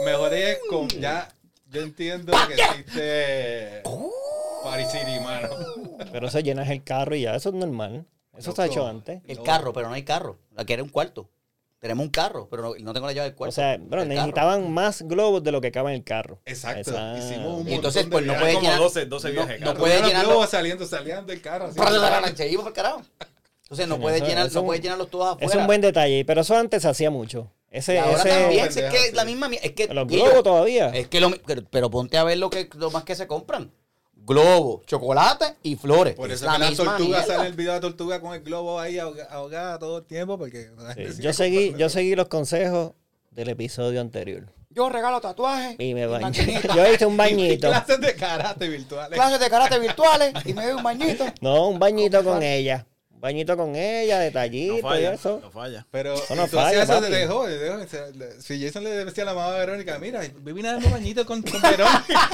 Mejores 0.05 0.57
con... 0.69 0.87
Ya, 0.89 1.29
yo 1.69 1.81
entiendo 1.81 2.33
que 2.47 2.53
existe... 2.55 3.83
Party 4.63 4.83
City, 4.85 5.19
mano. 5.23 5.49
pero 6.11 6.27
eso 6.27 6.39
llenas 6.39 6.69
el 6.69 6.83
carro 6.83 7.15
y 7.15 7.21
ya, 7.21 7.35
eso 7.35 7.49
es 7.49 7.55
normal. 7.55 8.05
Eso 8.37 8.53
se 8.53 8.61
ha 8.61 8.65
hecho 8.65 8.85
antes. 8.87 9.21
El 9.27 9.37
No. 9.37 9.43
carro, 9.43 9.71
pero 9.73 9.87
no 9.89 9.93
hay 9.93 10.03
carro. 10.03 10.37
Aquí 10.57 10.73
era 10.73 10.83
un 10.83 10.89
cuarto. 10.89 11.29
Tenemos 11.79 12.03
un 12.05 12.11
carro, 12.11 12.47
pero 12.51 12.61
no, 12.63 12.73
no 12.77 12.93
tengo 12.93 13.07
la 13.07 13.13
llave 13.13 13.29
del 13.29 13.35
cuarto. 13.35 13.49
O 13.51 13.55
sea, 13.55 13.79
carro. 13.89 14.03
necesitaban 14.05 14.69
más 14.69 15.01
globos 15.03 15.41
de 15.43 15.51
lo 15.53 15.61
que 15.61 15.71
cabe 15.71 15.91
en 15.91 15.95
el 15.95 16.03
carro. 16.03 16.41
Exacto. 16.45 16.91
Esa- 16.91 17.17
Hicimos 17.17 17.61
un 17.61 17.69
Y 17.69 17.73
entonces, 17.75 18.03
montón 18.03 18.11
pues, 18.11 18.23
de 18.23 18.27
no 18.27 18.33
viajes. 18.33 18.41
puede 18.41 18.53
como 18.55 18.65
llenar- 18.67 18.79
12, 18.79 19.05
12 19.05 19.27
no- 19.29 19.33
viajes, 19.33 19.59
no 19.61 19.65
cabrón. 19.67 19.79
puede 19.81 19.99
Los 19.99 20.07
llenarlo. 20.07 20.29
globos 20.29 20.49
saliendo, 20.49 20.85
saliendo 20.85 21.23
del 21.23 21.41
carro. 21.41 21.65
así. 21.67 22.35
Seguimos 22.35 22.63
por 22.65 22.73
carajo. 22.73 23.01
Entonces 23.63 23.87
no 23.87 23.95
Sí, 23.95 24.01
puedes 24.01 24.21
llenar, 24.23 24.51
no 24.51 24.63
puedes 24.65 24.81
llenarlos 24.81 25.09
todos 25.09 25.27
afuera. 25.35 25.47
Es 25.47 25.55
un 25.55 25.67
buen 25.67 25.79
detalle, 25.79 26.25
pero 26.25 26.41
eso 26.41 26.57
antes 26.57 26.81
se 26.81 26.89
hacía 26.89 27.11
mucho. 27.11 27.51
Ese, 27.71 27.93
Y 27.93 27.97
ahora 27.97 28.17
ese, 28.17 28.29
también, 28.29 28.65
es 28.65 28.75
que 28.75 29.05
es 29.05 29.13
la 29.13 29.25
misma 29.25 29.47
es 29.61 29.71
que 29.73 29.87
los 29.93 30.07
globos 30.07 30.43
todavía. 30.43 30.89
es 30.89 31.07
que 31.07 31.21
lo 31.21 31.29
pero, 31.45 31.61
pero 31.69 31.89
ponte 31.91 32.17
a 32.17 32.23
ver 32.23 32.39
lo 32.39 32.49
que 32.49 32.67
lo 32.75 32.89
más 32.91 33.03
que 33.03 33.15
se 33.15 33.27
compran. 33.27 33.71
Globos, 34.29 34.85
chocolate 34.85 35.55
y 35.63 35.75
flores. 35.75 36.13
Por 36.13 36.29
Es 36.31 36.41
eso 36.43 36.51
que 36.51 36.59
la 36.59 36.67
tortuga 36.67 36.97
mierda. 36.99 37.23
sale 37.25 37.47
el 37.47 37.53
video 37.55 37.73
de 37.73 37.77
la 37.77 37.81
tortuga 37.81 38.21
con 38.21 38.35
el 38.35 38.41
globo 38.41 38.79
ahí 38.79 38.99
ahoga- 38.99 39.27
ahogada 39.31 39.79
todo 39.79 39.97
el 39.97 40.05
tiempo 40.05 40.37
porque... 40.37 40.69
Sí, 40.95 41.21
Yo 41.21 41.33
seguí, 41.33 41.73
yo 41.77 41.89
seguí 41.89 42.15
los 42.15 42.27
consejos 42.27 42.93
del 43.31 43.49
episodio 43.49 43.99
anterior. 44.01 44.45
Yo 44.69 44.87
regalo 44.87 45.19
tatuajes 45.19 45.75
Y 45.79 45.95
me 45.95 46.05
bañé. 46.05 46.25
maquinitas, 46.25 46.75
Yo 46.75 46.93
hice 46.93 47.07
un 47.07 47.13
Y 47.15 47.17
bañito. 47.17 47.69
clases 47.69 47.99
de 47.99 48.13
karate 48.13 48.67
virtuales. 48.69 49.17
clases 49.17 49.39
de 49.39 49.49
karate 49.49 49.79
virtuales 49.79 50.33
y 50.45 50.53
me 50.53 50.63
doy 50.65 50.73
un 50.73 50.83
bañito. 50.83 51.25
No, 51.41 51.67
un 51.69 51.79
bañito 51.79 52.23
con 52.23 52.43
ella. 52.43 52.85
Un 53.11 53.21
bañito 53.21 53.57
con 53.57 53.75
ella, 53.75 54.17
No 54.19 54.23
detallito 54.25 54.77
y 54.77 54.81
falla. 54.81 55.13
eso. 55.13 55.39
No 55.41 55.49
falla. 55.49 55.87
Pero 55.89 56.13
Eso 56.13 56.35
no 56.35 56.45
falla, 56.47 56.83
eso 56.83 57.01
dejó, 57.01 57.47
dejó. 57.47 57.77
Si 58.39 58.63
Jason 58.63 58.83
le 58.83 58.91
decía 59.05 59.23
a 59.23 59.25
la 59.25 59.33
mamá 59.33 59.53
de 59.53 59.59
Verónica, 59.59 59.97
mira, 59.97 60.21
viví 60.37 60.63
a 60.65 60.73
darme 60.73 60.85
un 60.85 60.91
bañito 60.93 61.25
con, 61.25 61.41
con 61.41 61.59
Verónica. 61.61 62.29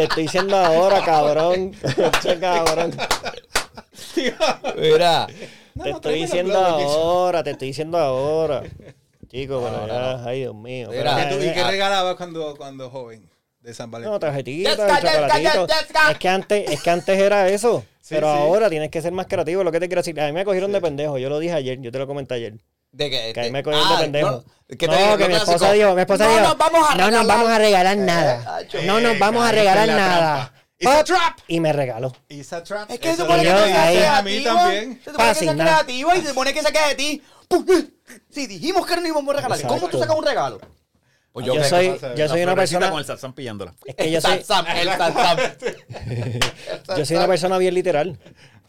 Te 0.00 0.04
estoy 0.04 0.22
diciendo 0.22 0.56
ahora, 0.56 1.04
cabrón. 1.04 1.72
Che, 2.22 2.38
cabrón. 2.38 2.96
Mira, 4.76 5.26
No, 5.74 5.84
Te 5.84 5.90
no, 5.90 5.96
estoy 5.96 6.14
diciendo 6.22 6.58
ahora, 6.58 7.42
te 7.42 7.50
estoy 7.50 7.68
diciendo 7.68 7.98
ahora. 7.98 8.62
Chico, 9.28 9.62
pero 9.62 9.86
ya, 9.86 10.24
ay 10.24 10.40
Dios 10.40 10.54
mío. 10.54 10.88
Mira. 10.90 11.16
Pero, 11.16 11.36
¿Y 11.36 11.38
tú- 11.38 11.44
¿Y 11.44 11.52
qué 11.52 11.60
eh, 11.60 11.64
regalabas 11.70 12.16
cuando, 12.16 12.56
cuando 12.56 12.88
joven? 12.88 13.28
De 13.60 13.74
San 13.74 13.90
Valentín. 13.90 14.12
No, 14.12 14.18
tarjetitas, 14.18 14.74
chocolatitos. 14.78 15.70
Es 16.12 16.18
que 16.18 16.28
antes, 16.30 16.70
es 16.70 16.82
que 16.82 16.88
antes 16.90 17.18
era 17.18 17.46
eso. 17.50 17.84
Sí, 18.00 18.14
pero 18.14 18.32
sí. 18.32 18.38
ahora 18.38 18.70
tienes 18.70 18.90
que 18.90 19.02
ser 19.02 19.12
más 19.12 19.26
creativo. 19.26 19.62
Lo 19.62 19.70
que 19.70 19.80
te 19.80 19.86
quiero 19.86 20.00
decir, 20.00 20.18
a 20.18 20.26
mí 20.26 20.32
me 20.32 20.46
cogieron 20.46 20.72
de 20.72 20.80
pendejo. 20.80 21.18
Yo 21.18 21.28
lo 21.28 21.38
dije 21.38 21.52
ayer, 21.52 21.78
yo 21.78 21.92
te 21.92 21.98
lo 21.98 22.06
comenté 22.06 22.36
ayer. 22.36 22.54
De 22.92 23.10
que, 23.10 23.32
Que 23.32 23.40
de- 23.42 23.50
me 23.50 23.62
cogieron 23.62 23.88
de 23.88 23.94
ah, 23.94 23.98
pendejo. 24.00 24.30
no, 24.30 24.44
¿qué 24.68 24.76
te 24.76 24.86
no, 24.88 24.96
digo? 24.96 25.16
que 25.16 25.28
mi 25.28 25.34
esposa 25.34 25.72
dijo, 25.72 25.94
mi 25.94 26.00
esposa 26.00 26.24
no 26.24 26.30
dijo, 26.30 26.42
nos 26.42 26.58
vamos 26.58 26.80
a 26.88 26.94
no 26.94 26.96
regalar. 26.96 27.12
nos 27.12 27.26
vamos 27.26 27.48
a 27.50 27.58
regalar 27.58 27.96
nada. 27.96 28.56
Acho. 28.56 28.82
No 28.82 29.00
nos 29.00 29.18
vamos 29.18 29.44
a 29.44 29.52
regalar 29.52 29.88
nada. 29.88 30.52
It's 30.78 30.90
a 30.90 31.04
trap. 31.04 31.38
Y 31.46 31.60
me 31.60 31.72
regaló. 31.74 32.16
It's 32.28 32.52
a 32.54 32.62
trap. 32.62 32.90
Es 32.90 32.98
que 32.98 33.08
se 33.08 33.14
Eso 33.14 33.22
supone 33.24 33.42
es 33.42 33.48
que 33.48 33.54
yo 33.54 33.62
creativa. 33.64 34.16
a 34.16 34.22
mí 34.22 34.42
también. 34.42 35.00
Se 35.04 35.10
supone 35.10 35.28
que 35.28 35.34
sea 35.44 35.54
creativa 35.54 36.16
y 36.16 36.20
se 36.22 36.28
supone 36.28 36.54
que 36.54 36.62
saque 36.62 36.78
de 36.88 36.94
ti. 36.94 37.22
Si 38.30 38.46
dijimos 38.46 38.86
que 38.86 38.96
no 38.96 39.06
íbamos 39.06 39.34
a 39.34 39.36
regalar, 39.36 39.60
¿cómo 39.66 39.88
tú 39.88 39.98
sacas 39.98 40.16
un 40.16 40.24
regalo? 40.24 40.58
Pues 41.32 41.46
Yo, 41.46 41.52
que 41.54 41.62
soy, 41.64 41.96
yo 42.16 42.28
soy 42.28 42.42
una 42.42 42.56
persona, 42.56 42.90
con 42.90 42.98
el 42.98 43.04
salsán 43.04 43.32
pillándola. 43.34 43.72
es 43.84 43.94
que 43.94 44.10
yo 44.10 44.16
el 44.18 44.22
soy, 44.22 44.32
el 44.38 44.44
Sansam. 44.44 44.66
yo 46.96 47.04
soy 47.06 47.16
una 47.16 47.26
persona 47.28 47.58
bien 47.58 47.74
literal. 47.74 48.18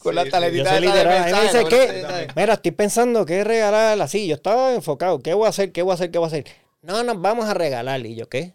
Con 0.02 0.16
la 0.16 0.24
Sí, 0.24 0.30
taletita 0.32 0.74
de 0.74 0.82
me 0.82 0.88
mensaje, 0.88 1.64
de- 1.64 2.28
Mira, 2.36 2.54
estoy 2.54 2.72
pensando 2.72 3.26
qué 3.26 3.44
regalar 3.44 4.02
así. 4.02 4.28
Yo 4.28 4.36
estaba 4.36 4.74
enfocado. 4.74 5.20
¿Qué 5.20 5.34
voy 5.34 5.46
a 5.46 5.50
hacer? 5.50 5.72
¿Qué 5.72 5.82
voy 5.82 5.92
a 5.92 5.94
hacer? 5.96 6.12
¿Qué 6.12 6.18
voy 6.18 6.26
a 6.26 6.28
hacer? 6.28 6.46
No, 6.82 7.04
nos 7.04 7.22
vamos 7.22 7.46
a 7.46 7.54
regalar. 7.54 8.06
¿Y 8.06 8.16
yo 8.16 8.28
qué? 8.30 8.54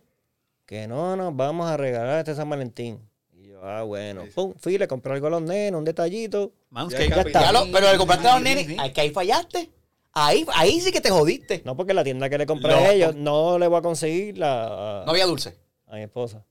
que 0.67 0.89
no 0.89 1.15
nos 1.15 1.37
vamos 1.37 1.69
a 1.71 1.77
regalar 1.77 2.19
este 2.19 2.35
San 2.35 2.51
Valentín. 2.51 2.99
Y 3.33 3.47
yo, 3.51 3.63
ah, 3.63 3.85
bueno. 3.85 4.25
Pum, 4.35 4.53
fui, 4.59 4.77
le 4.79 4.89
compré 4.89 5.13
algo 5.13 5.29
a 5.29 5.31
los 5.31 5.43
nenes, 5.43 5.79
un 5.79 5.85
detallito. 5.85 6.51
Manscaped. 6.71 7.09
Ya 7.09 7.21
está. 7.23 7.41
Ya 7.41 7.53
lo- 7.53 7.71
pero 7.73 7.93
le 7.93 7.97
compraste 7.99 8.27
a 8.27 8.35
los 8.35 8.43
nenes, 8.43 8.67
que 8.93 9.01
ahí 9.01 9.11
fallaste. 9.11 9.71
Ahí, 10.13 10.45
ahí 10.55 10.81
sí 10.81 10.91
que 10.91 11.01
te 11.01 11.11
jodiste. 11.11 11.63
No, 11.65 11.77
porque 11.77 11.95
la 11.95 12.03
tienda 12.03 12.29
que 12.29 12.37
le 12.39 12.47
compré 12.47 12.73
No. 12.73 12.79
a 12.79 12.91
ellos 12.93 13.15
no 13.15 13.61
le 13.61 13.69
voy 13.69 13.79
a 13.79 13.83
conseguir 13.83 14.39
la, 14.39 15.03
a, 15.03 15.05
No 15.05 15.13
había 15.13 15.27
dulce. 15.27 15.55
a 15.87 15.95
mi 15.95 16.03
esposa. 16.03 16.43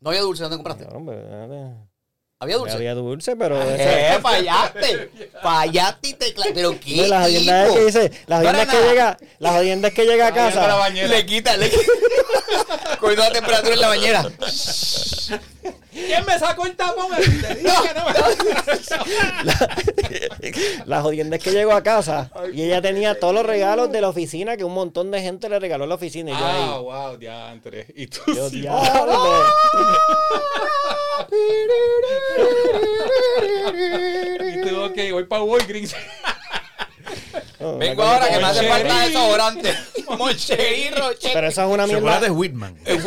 No 0.00 0.08
había 0.10 0.22
dulce, 0.22 0.42
¿dónde 0.44 0.56
compraste? 0.56 0.86
Pues, 0.86 1.18
eh, 1.20 1.74
Había 2.42 2.56
dulce. 2.56 2.74
Había 2.74 2.94
dulce, 2.96 3.36
pero 3.36 3.56
Eh, 3.62 4.18
fallaste. 4.20 5.10
Fallaste 5.40 6.08
y 6.08 6.14
te 6.14 6.34
Pero 6.52 6.78
qué. 6.80 6.96
No, 6.96 7.06
la 7.06 7.22
jodienda 7.22 7.62
es 7.62 7.66
hijo. 7.68 7.74
que 7.78 7.84
dice, 7.86 8.12
la 8.26 8.40
No 8.40 8.42
jodienda 8.48 8.62
era 8.62 8.72
es 8.72 8.78
que 8.78 8.88
llega, 8.88 9.18
la 9.38 9.52
jodienda 9.52 9.88
es 9.88 9.94
que 9.94 10.04
llega 10.04 10.26
a 10.26 10.30
la 10.30 10.34
casa. 10.36 10.74
bañera. 10.74 11.06
Le 11.06 11.24
quita, 11.24 11.56
le 11.56 11.70
quita. 11.70 11.82
Cogiendo 12.98 13.22
la 13.22 13.32
temperatura 13.32 13.74
en 13.74 13.80
la 13.80 13.88
bañera. 13.88 14.24
¿Quién 15.92 16.24
me 16.24 16.38
sacó 16.38 16.66
el 16.66 16.74
tapón? 16.74 17.06
Me- 17.10 17.18
La 20.86 21.02
jodienda 21.02 21.36
es 21.36 21.42
que 21.42 21.50
llegó 21.52 21.72
a 21.72 21.82
casa 21.82 22.30
y 22.52 22.62
ella 22.62 22.80
tenía 22.80 23.18
todos 23.18 23.34
los 23.34 23.44
regalos 23.44 23.92
de 23.92 24.00
la 24.00 24.08
oficina 24.08 24.56
que 24.56 24.64
un 24.64 24.72
montón 24.74 25.10
de 25.10 25.20
gente 25.20 25.48
le 25.48 25.58
regaló 25.60 25.84
a 25.84 25.86
la 25.86 25.94
oficina. 25.96 26.30
Y 26.30 26.34
yo 26.34 26.40
Ah, 26.44 26.74
ahí, 26.76 26.82
wow, 26.82 27.16
diantre. 27.18 27.86
Y 27.94 28.06
tú 28.06 28.20
yo, 28.34 28.48
sí. 28.48 28.62
diablo. 28.62 29.12
Y 34.54 34.68
tú, 34.68 34.82
ok, 34.84 34.98
voy 35.12 35.24
para 35.24 35.42
Walgreens. 35.42 35.94
Vengo 37.78 38.02
ahora 38.02 38.28
que 38.28 38.36
me 38.38 38.44
hace 38.44 38.68
falta 38.68 39.06
desodorante. 39.06 39.72
Moncherry, 40.18 40.90
Roche. 40.90 41.30
Pero 41.32 41.46
eso 41.48 41.62
es 41.62 41.68
una 41.68 41.86
Chocolate 41.86 42.20
mierda. 42.20 42.32
Whitman. 42.32 42.78
Pero 42.84 42.98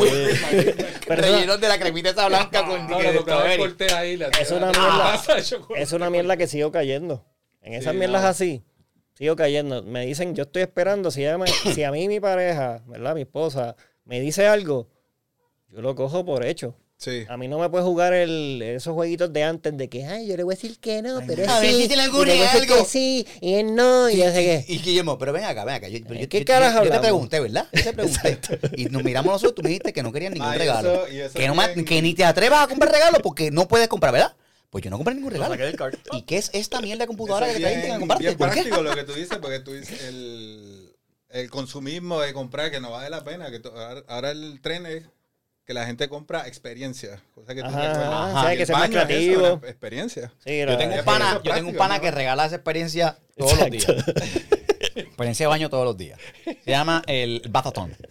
eso, 1.22 1.32
Rellenos 1.32 1.60
de 1.60 1.68
la 1.68 1.78
cremita 1.78 2.10
esa 2.10 2.26
blanca 2.28 2.64
con 2.66 2.88
No, 2.88 2.98
que 2.98 3.12
de 3.12 3.18
strawberry. 3.20 3.58
corté 3.58 3.92
ahí. 3.92 4.16
la- 4.16 4.28
Es 4.28 4.50
una 4.50 4.72
la 4.72 4.78
mierda. 4.78 5.34
de 5.36 5.42
chocolate. 5.42 5.82
es 5.82 5.92
una 5.92 6.10
mierda 6.10 6.36
que 6.36 6.46
sigo 6.46 6.72
cayendo. 6.72 7.24
En 7.62 7.74
esas 7.74 7.92
Sí, 7.92 7.98
mierdas 7.98 8.22
no. 8.22 8.28
así, 8.28 8.62
sigo 9.14 9.36
cayendo. 9.36 9.82
Me 9.82 10.06
dicen, 10.06 10.34
yo 10.34 10.44
estoy 10.44 10.62
esperando, 10.62 11.10
si, 11.10 11.22
ella 11.22 11.38
me- 11.38 11.46
si 11.48 11.82
a 11.84 11.90
mí 11.92 12.08
mi 12.08 12.20
pareja, 12.20 12.82
¿verdad? 12.86 13.14
Mi 13.14 13.22
esposa, 13.22 13.76
me 14.04 14.20
dice 14.20 14.46
algo, 14.46 14.88
yo 15.68 15.80
lo 15.80 15.94
cojo 15.94 16.24
por 16.24 16.44
hecho. 16.44 16.76
Sí. 16.98 17.26
A 17.28 17.36
mí 17.36 17.46
no 17.46 17.58
me 17.58 17.68
puede 17.68 17.84
jugar 17.84 18.14
el, 18.14 18.62
esos 18.62 18.94
jueguitos 18.94 19.30
de 19.30 19.42
antes 19.44 19.76
de 19.76 19.88
que, 19.90 20.06
ay, 20.06 20.26
yo 20.26 20.36
le 20.36 20.42
voy 20.44 20.54
a 20.54 20.56
decir 20.56 20.78
que 20.78 21.02
no, 21.02 21.20
pero 21.26 21.48
a 21.50 21.60
ver 21.60 21.70
sí, 21.74 21.82
si 21.82 21.88
le 21.94 22.04
y 22.04 22.06
le 22.06 22.08
voy 22.08 22.30
a 22.30 22.32
decir 22.32 22.62
algo. 22.62 22.76
que 22.78 22.84
sí, 22.86 23.26
y 23.42 23.54
él 23.54 23.74
no, 23.74 24.08
y 24.08 24.16
ya 24.16 24.32
sé 24.32 24.42
qué. 24.42 24.72
Y 24.72 24.78
Guillermo, 24.78 25.18
pero 25.18 25.32
ven 25.34 25.44
acá, 25.44 25.66
ven 25.66 25.74
acá. 25.74 25.88
Yo, 25.88 25.98
yo- 25.98 26.28
¿Qué 26.28 26.38
yo- 26.40 26.44
carajo 26.46 26.78
yo, 26.78 26.84
yo 26.86 26.90
te 26.92 26.98
pregunté, 27.00 27.40
¿verdad? 27.40 27.66
Yo 27.72 27.82
te 27.82 27.92
pregunté. 27.92 28.40
Y 28.76 28.86
nos 28.86 29.04
miramos 29.04 29.30
nosotros, 29.32 29.56
tú 29.56 29.62
me 29.62 29.68
dijiste 29.68 29.92
que 29.92 30.02
no 30.02 30.10
querías 30.10 30.32
ningún 30.32 30.48
Ah, 30.48 30.54
regalo. 30.54 31.06
eso- 31.06 31.06
eso 31.06 31.34
que, 31.38 31.46
no 31.48 31.54
bien- 31.54 31.84
que 31.84 32.00
ni 32.00 32.14
te 32.14 32.24
atrevas 32.24 32.64
a 32.64 32.66
comprar 32.66 32.90
regalo 32.90 33.18
porque 33.22 33.50
no 33.50 33.68
puedes 33.68 33.88
comprar, 33.88 34.12
¿verdad? 34.14 34.34
Pues 34.70 34.82
yo 34.82 34.90
no 34.90 34.96
compré 34.96 35.14
ningún 35.14 35.30
regalo. 35.32 35.54
¿Y 36.12 36.22
qué 36.22 36.38
es 36.38 36.50
esta 36.54 36.80
mierda 36.80 37.04
de 37.04 37.08
computadora 37.08 37.46
Eso 37.50 37.58
que 37.58 37.62
es 37.62 37.68
te 37.68 37.76
dicen 37.76 37.92
que 38.00 38.06
bien, 38.06 38.18
bien 38.20 38.36
práctico 38.38 38.82
lo 38.82 38.94
que 38.94 39.04
tú 39.04 39.12
dices, 39.12 39.36
porque 39.38 39.60
tú 39.60 39.72
dices 39.74 40.02
el, 40.04 40.92
el 41.28 41.50
consumismo 41.50 42.20
de 42.22 42.32
comprar 42.32 42.70
que 42.70 42.80
no 42.80 42.90
vale 42.90 43.10
la 43.10 43.22
pena. 43.22 43.50
que 43.50 43.60
ahora 44.08 44.30
el 44.30 44.60
tren 44.62 44.86
es 44.86 45.04
que 45.66 45.74
la 45.74 45.84
gente 45.84 46.08
compra 46.08 46.46
experiencia. 46.46 47.20
Cosa 47.34 47.54
que 47.54 47.60
tú 47.60 47.66
Ajá, 47.68 48.30
ajá, 48.30 48.56
que 48.56 48.62
el 48.62 48.68
más 48.70 48.88
es 48.88 49.68
experiencia. 49.68 50.32
Sí, 50.44 50.60
Yo 50.60 50.76
tengo 50.78 50.94
un 50.94 51.04
pana, 51.04 51.32
es 51.38 51.42
yo 51.42 51.52
tengo 51.54 51.68
un 51.70 51.74
práctico, 51.74 51.78
pana 51.78 51.96
¿no? 51.96 52.00
que 52.00 52.10
regala 52.12 52.46
esa 52.46 52.54
experiencia 52.54 53.18
todos 53.36 53.58
los 53.58 53.70
días. 53.70 53.86
Experiencia 54.94 55.44
de 55.44 55.48
baño 55.48 55.68
todos 55.68 55.84
los 55.84 55.96
días. 55.96 56.18
Se 56.64 56.70
llama 56.70 57.02
el 57.06 57.42
Bathatón. 57.50 57.94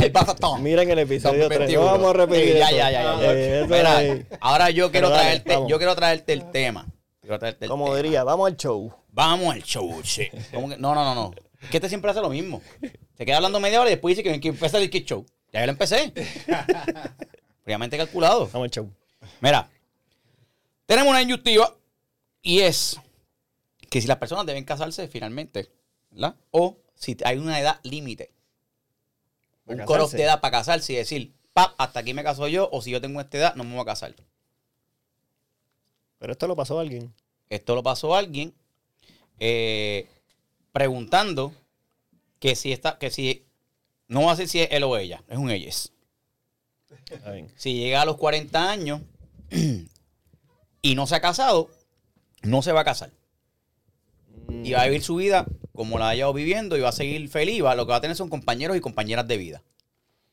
El 0.00 0.10
Bathatón. 0.10 0.62
Miren 0.62 0.90
el 0.90 0.98
episodio 0.98 1.48
3. 1.48 1.60
No 1.72 1.80
2021. 1.80 1.84
vamos 1.84 2.10
a 2.10 2.12
repetir 2.12 2.52
Sí, 2.54 2.58
ya, 2.58 2.66
eso. 2.68 2.76
ya, 2.76 2.90
ya, 2.90 3.02
ya, 3.02 3.20
ya. 3.20 3.32
Eh, 3.32 3.58
eso 3.60 3.66
Mira, 3.68 4.02
es- 4.02 4.26
ahora 4.40 4.70
yo 4.70 4.90
quiero 4.90 5.08
dale, 5.08 5.22
traerte, 5.22 5.54
vamos. 5.54 5.70
yo 5.70 5.78
quiero 5.78 5.94
traerte 5.96 6.32
el 6.32 6.50
tema. 6.50 6.86
Quiero 7.20 7.38
traerte 7.38 7.64
el 7.66 7.70
Como 7.70 7.84
tema. 7.86 7.96
diría, 7.96 8.24
vamos 8.24 8.48
al 8.48 8.56
show. 8.56 8.92
Vamos 9.10 9.54
al 9.54 9.62
show, 9.62 10.02
che. 10.02 10.30
¿Cómo 10.52 10.68
que? 10.68 10.76
No, 10.76 10.94
no, 10.94 11.04
no, 11.04 11.14
no. 11.14 11.30
Es 11.62 11.70
que 11.70 11.76
este 11.78 11.88
siempre 11.88 12.10
hace 12.10 12.20
lo 12.20 12.28
mismo. 12.28 12.60
Se 13.16 13.24
queda 13.24 13.36
hablando 13.36 13.58
media 13.60 13.80
hora 13.80 13.88
y 13.88 13.94
después 13.94 14.16
dice 14.16 14.28
que, 14.28 14.38
que 14.40 14.48
empieza 14.48 14.76
el 14.78 14.90
Kid 14.90 15.04
Show. 15.06 15.24
Ya 15.56 15.62
yo 15.62 15.66
lo 15.68 15.72
empecé. 15.72 16.12
Fríamente 17.64 17.96
calculado. 17.96 18.46
Vamos 18.52 18.70
show. 18.72 18.92
Mira, 19.40 19.70
tenemos 20.84 21.10
una 21.10 21.22
injusticia 21.22 21.72
y 22.42 22.60
es 22.60 23.00
que 23.88 24.02
si 24.02 24.06
las 24.06 24.18
personas 24.18 24.44
deben 24.44 24.66
casarse 24.66 25.08
finalmente, 25.08 25.70
¿verdad? 26.10 26.36
O 26.50 26.76
si 26.94 27.16
hay 27.24 27.38
una 27.38 27.58
edad 27.58 27.80
límite. 27.84 28.32
Un 29.64 29.76
¿Para 29.76 29.86
cut 29.86 29.96
casarse? 29.96 30.16
de 30.18 30.22
edad 30.24 30.40
para 30.42 30.58
casarse 30.58 30.92
y 30.92 30.96
decir, 30.96 31.32
pap, 31.54 31.72
hasta 31.78 32.00
aquí 32.00 32.12
me 32.12 32.22
caso 32.22 32.46
yo, 32.48 32.68
o 32.70 32.82
si 32.82 32.90
yo 32.90 33.00
tengo 33.00 33.18
esta 33.22 33.38
edad, 33.38 33.54
no 33.54 33.64
me 33.64 33.72
voy 33.72 33.80
a 33.80 33.86
casar. 33.86 34.14
Pero 36.18 36.32
esto 36.32 36.46
lo 36.48 36.54
pasó 36.54 36.76
a 36.76 36.82
alguien. 36.82 37.14
Esto 37.48 37.74
lo 37.74 37.82
pasó 37.82 38.14
a 38.14 38.18
alguien 38.18 38.52
eh, 39.40 40.06
preguntando 40.72 41.54
que 42.40 42.56
si 42.56 42.72
está, 42.72 42.98
que 42.98 43.10
si 43.10 43.45
no 44.08 44.24
va 44.24 44.32
a 44.32 44.36
ser 44.36 44.48
si 44.48 44.60
es 44.60 44.68
él 44.70 44.82
o 44.84 44.96
ella, 44.96 45.22
es 45.28 45.38
un 45.38 45.50
ellos. 45.50 45.92
Si 47.56 47.74
llega 47.74 48.02
a 48.02 48.04
los 48.04 48.16
40 48.16 48.70
años 48.70 49.00
y 50.82 50.94
no 50.94 51.06
se 51.06 51.14
ha 51.16 51.20
casado, 51.20 51.70
no 52.42 52.62
se 52.62 52.72
va 52.72 52.80
a 52.80 52.84
casar. 52.84 53.10
Y 54.48 54.72
va 54.72 54.82
a 54.82 54.86
vivir 54.86 55.02
su 55.02 55.16
vida 55.16 55.46
como 55.74 55.98
la 55.98 56.10
ha 56.10 56.14
llevado 56.14 56.32
viviendo 56.32 56.76
y 56.76 56.80
va 56.80 56.90
a 56.90 56.92
seguir 56.92 57.28
feliz. 57.28 57.62
va- 57.64 57.74
lo 57.74 57.84
que 57.86 57.90
va 57.90 57.96
a 57.96 58.00
tener 58.00 58.16
son 58.16 58.28
compañeros 58.28 58.76
y 58.76 58.80
compañeras 58.80 59.26
de 59.26 59.36
vida. 59.36 59.62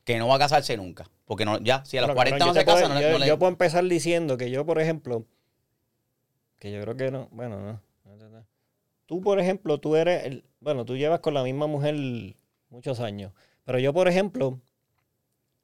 Que 0.04 0.18
no 0.18 0.28
va 0.28 0.36
a 0.36 0.38
casarse 0.38 0.76
nunca. 0.76 1.10
Porque 1.26 1.44
no, 1.44 1.58
ya, 1.60 1.84
si 1.84 1.96
a 1.98 2.02
los 2.02 2.08
Bueno, 2.08 2.16
40 2.16 2.38
cabrón, 2.38 2.54
no 2.54 2.60
se 2.60 2.64
puedo- 2.64 2.76
casa, 2.76 2.88
no, 2.88 2.94
le- 3.00 3.06
yo, 3.06 3.12
no 3.12 3.18
le- 3.18 3.26
yo 3.26 3.38
puedo 3.38 3.50
empezar 3.50 3.84
diciendo 3.84 4.36
que 4.36 4.50
yo, 4.50 4.64
por 4.66 4.80
ejemplo, 4.80 5.26
que 6.58 6.70
yo 6.70 6.80
creo 6.82 6.96
que 6.96 7.10
no, 7.10 7.28
bueno, 7.32 7.60
no. 7.60 7.80
no, 8.04 8.16
no, 8.16 8.28
no. 8.30 8.46
Tú, 9.06 9.20
por 9.22 9.40
ejemplo, 9.40 9.80
tú 9.80 9.96
eres, 9.96 10.24
el- 10.24 10.44
bueno, 10.60 10.84
tú 10.84 10.96
llevas 10.96 11.20
con 11.20 11.34
la 11.34 11.42
misma 11.42 11.66
mujer 11.66 11.94
muchos 12.68 13.00
años, 13.00 13.32
pero 13.64 13.78
yo, 13.78 13.92
por 13.92 14.08
ejemplo, 14.08 14.60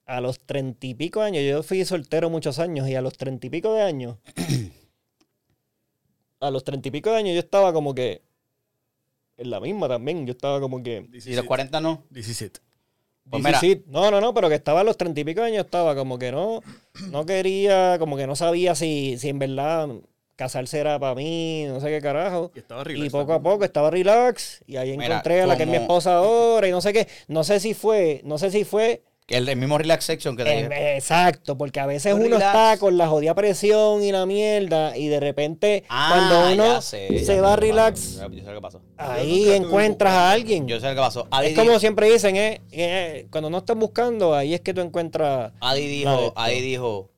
a 0.07 0.21
los 0.21 0.41
treinta 0.41 0.87
y 0.87 0.95
pico 0.95 1.23
años, 1.23 1.43
yo 1.45 1.63
fui 1.63 1.85
soltero 1.85 2.31
muchos 2.31 2.59
años 2.59 2.89
y 2.89 2.95
a 2.95 3.01
los 3.01 3.17
treinta 3.17 3.47
y 3.47 3.51
pico 3.51 3.75
de 3.75 3.83
años, 3.83 4.19
a 6.41 6.51
los 6.51 6.65
treinta 6.65 6.89
y 6.89 6.91
pico 6.91 7.11
de 7.11 7.17
años 7.17 7.35
yo 7.35 7.41
estaba 7.41 7.73
como 7.73 7.95
que 7.95 8.23
en 9.37 9.51
la 9.51 9.61
misma 9.61 9.89
también, 9.89 10.27
yo 10.27 10.33
estaba 10.33 10.61
como 10.61 10.83
que... 10.83 11.09
Si 11.19 11.35
los 11.35 11.47
40 11.47 11.81
no. 11.81 12.05
17. 12.11 12.61
Pues 13.31 13.43
mira. 13.43 13.59
17. 13.59 13.91
No, 13.91 14.11
no, 14.11 14.21
no, 14.21 14.35
pero 14.35 14.51
que 14.51 14.55
estaba 14.55 14.81
a 14.81 14.85
los 14.85 14.99
treinta 14.99 15.21
y 15.21 15.25
pico 15.25 15.41
de 15.41 15.47
años, 15.47 15.65
estaba 15.65 15.95
como 15.95 16.19
que 16.19 16.31
no, 16.31 16.61
no 17.11 17.25
quería, 17.25 17.97
como 17.99 18.19
que 18.19 18.27
no 18.27 18.37
sabía 18.37 18.75
si, 18.75 19.17
si 19.19 19.31
en 19.31 19.39
verdad 19.39 19.89
casarse 20.41 20.79
era 20.79 20.99
para 20.99 21.15
mí, 21.15 21.65
no 21.69 21.81
sé 21.81 21.89
qué 21.89 22.01
carajo. 22.01 22.51
Y 22.55 22.61
estaba 22.61 22.81
Y 22.81 22.85
relax 22.85 23.13
poco 23.13 23.33
a 23.35 23.43
poco 23.43 23.65
estaba 23.65 23.91
relax 23.91 24.63
y 24.67 24.77
ahí 24.77 24.97
Mira, 24.97 25.17
encontré 25.17 25.43
a 25.43 25.47
la 25.47 25.57
que 25.59 25.65
es 25.65 25.69
mi 25.69 25.77
esposa 25.77 26.17
ahora 26.17 26.67
y 26.67 26.71
no 26.71 26.81
sé 26.81 26.93
qué. 26.95 27.07
No 27.29 27.45
sé 27.45 27.61
si 27.61 27.75
fue, 27.75 28.23
no 28.25 28.39
sé 28.39 28.51
si 28.51 28.65
fue 28.65 29.03
El, 29.29 29.47
el 29.49 29.57
mismo 29.57 29.77
relax 29.77 30.05
section 30.07 30.37
que 30.39 30.45
te 30.45 30.51
dije. 30.63 30.97
exacto, 30.97 31.57
porque 31.59 31.79
a 31.79 31.85
veces 31.87 32.15
Un 32.15 32.23
uno 32.25 32.39
está 32.39 32.79
con 32.79 32.97
la 32.97 33.07
jodida 33.07 33.35
presión 33.35 34.03
y 34.03 34.11
la 34.13 34.25
mierda 34.25 34.97
y 34.97 35.09
de 35.09 35.21
repente 35.21 35.85
Ah, 35.91 36.09
cuando 36.11 36.65
uno 36.65 36.81
sé, 36.81 37.23
se 37.25 37.41
va 37.43 37.55
que 37.57 37.61
relax, 37.67 38.01
pasó. 38.17 38.31
Yo 38.33 38.41
sé 38.43 38.49
lo 38.49 38.55
que 38.55 38.61
pasó. 38.63 38.81
ahí 38.97 39.51
encuentras 39.51 40.13
a 40.15 40.31
alguien. 40.33 40.67
Yo 40.67 40.81
sé 40.81 40.89
lo 40.89 40.95
que 40.95 41.01
pasó. 41.01 41.29
Adi, 41.31 41.49
Es 41.49 41.55
como 41.55 41.69
dijo, 41.71 41.81
siempre 41.81 42.11
dicen, 42.11 42.35
eh, 42.37 42.61
eh, 42.73 43.27
cuando 43.31 43.51
no 43.51 43.59
estás 43.59 43.77
buscando, 43.77 44.35
ahí 44.35 44.55
es 44.55 44.63
que 44.63 44.73
tú 44.73 44.81
encuentras. 44.81 45.53
Adi 45.61 45.87
dijo. 45.87 46.33
Adi 46.35 46.61
dijo, 46.63 47.11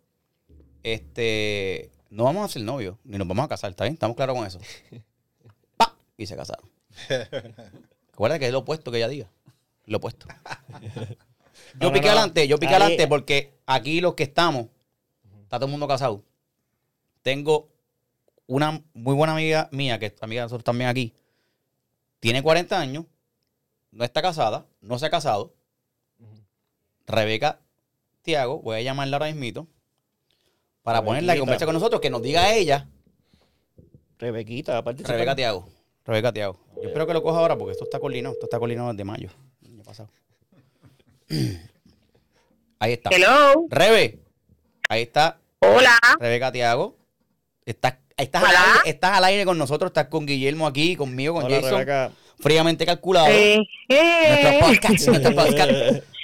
este, 0.83 1.91
no 2.13 2.25
vamos 2.25 2.45
a 2.45 2.49
ser 2.53 2.63
novios, 2.63 2.97
ni 3.05 3.17
nos 3.19 3.27
vamos 3.27 3.45
a 3.45 3.49
casar, 3.49 3.71
¿está 3.71 3.85
bien? 3.85 3.95
Estamos 3.95 4.17
claros 4.17 4.37
con 4.37 4.47
eso. 4.47 4.61
¡Pa! 5.77 5.95
Y 6.17 6.27
se 6.27 6.37
casaron. 6.37 6.69
Recuerda 8.11 8.39
que 8.39 8.47
es 8.47 8.53
lo 8.53 8.59
opuesto 8.61 8.91
que 8.91 8.99
ella 8.99 9.09
diga. 9.09 9.31
Lo 9.87 9.97
opuesto. 9.97 10.27
Yo 10.29 11.07
No, 11.81 11.87
no, 11.89 11.93
piqué 11.93 12.07
no. 12.07 12.13
adelante, 12.13 12.47
yo 12.47 12.59
piqué 12.59 12.75
Ahí- 12.75 12.83
adelante 12.83 13.09
porque 13.09 13.55
aquí 13.67 14.01
los 14.01 14.15
que 14.15 14.25
estamos, 14.25 14.67
está 15.43 15.57
todo 15.57 15.67
el 15.67 15.71
mundo 15.71 15.89
casado. 15.89 16.23
Tengo 17.23 17.71
una 18.47 18.83
muy 18.93 19.15
buena 19.15 19.33
amiga 19.33 19.69
mía, 19.73 19.99
que 19.99 20.07
es 20.07 20.15
amiga 20.23 20.43
de 20.43 20.47
nosotros 20.47 20.65
también 20.65 20.91
aquí, 20.91 21.15
tiene 22.21 22.43
40 22.43 22.79
años, 22.79 23.07
no 23.91 24.05
está 24.05 24.21
casada, 24.23 24.67
no 24.83 24.99
se 24.99 25.07
ha 25.07 25.11
casado. 25.11 25.55
Rebeca 27.07 27.61
Tiago, 28.23 28.61
voy 28.61 28.77
a 28.77 28.83
llamarla 28.83 29.17
ahora 29.17 29.27
mismito, 29.27 29.67
para 30.83 31.03
ponerla 31.03 31.33
que 31.33 31.37
Rebequita. 31.37 31.41
converse 31.41 31.65
con 31.67 31.75
nosotros, 31.75 32.01
que 32.01 32.11
nos 32.11 32.23
diga 32.23 32.53
ella, 32.55 32.89
Rebequita, 34.19 34.79
aparte. 34.79 35.03
Rebeca 35.05 35.35
Tiago. 35.35 35.69
Rebeca 36.05 36.33
Tiago. 36.33 36.59
Yo 36.77 36.89
espero 36.89 37.07
que 37.07 37.13
lo 37.13 37.23
coja 37.23 37.39
ahora 37.39 37.57
porque 37.57 37.73
esto 37.73 37.85
está 37.85 37.99
coordinado, 38.01 38.35
esto 38.35 38.47
está 38.47 38.59
coordinado 38.59 38.91
desde 38.93 39.05
mayo, 39.05 39.31
el 39.65 39.73
año 39.73 39.83
pasado. 39.83 40.09
Ahí 42.79 42.93
está. 42.95 43.11
Hello. 43.11 43.67
Rebe, 43.71 44.19
ahí 44.89 45.03
está 45.03 45.39
Hola. 45.61 45.97
Rebeca 46.19 46.51
Tiago. 46.51 46.97
Estás, 47.65 47.95
estás, 48.17 48.43
al 48.43 48.57
aire, 48.57 48.91
estás 48.91 49.17
al 49.17 49.25
aire 49.25 49.45
con 49.45 49.57
nosotros, 49.57 49.91
estás 49.91 50.09
con 50.09 50.27
Guillermo 50.27 50.67
aquí, 50.67 50.97
conmigo, 50.97 51.35
con 51.35 51.45
Hola, 51.45 51.55
Jason. 51.55 51.73
Rebeca. 51.75 52.11
Fríamente 52.41 52.85
calculado. 52.85 53.29
Eh, 53.31 53.61
Nuestro 53.89 54.49
eh. 54.49 54.59
podcast, 54.61 55.09
nuestro 55.09 55.35
podcast. 55.37 55.73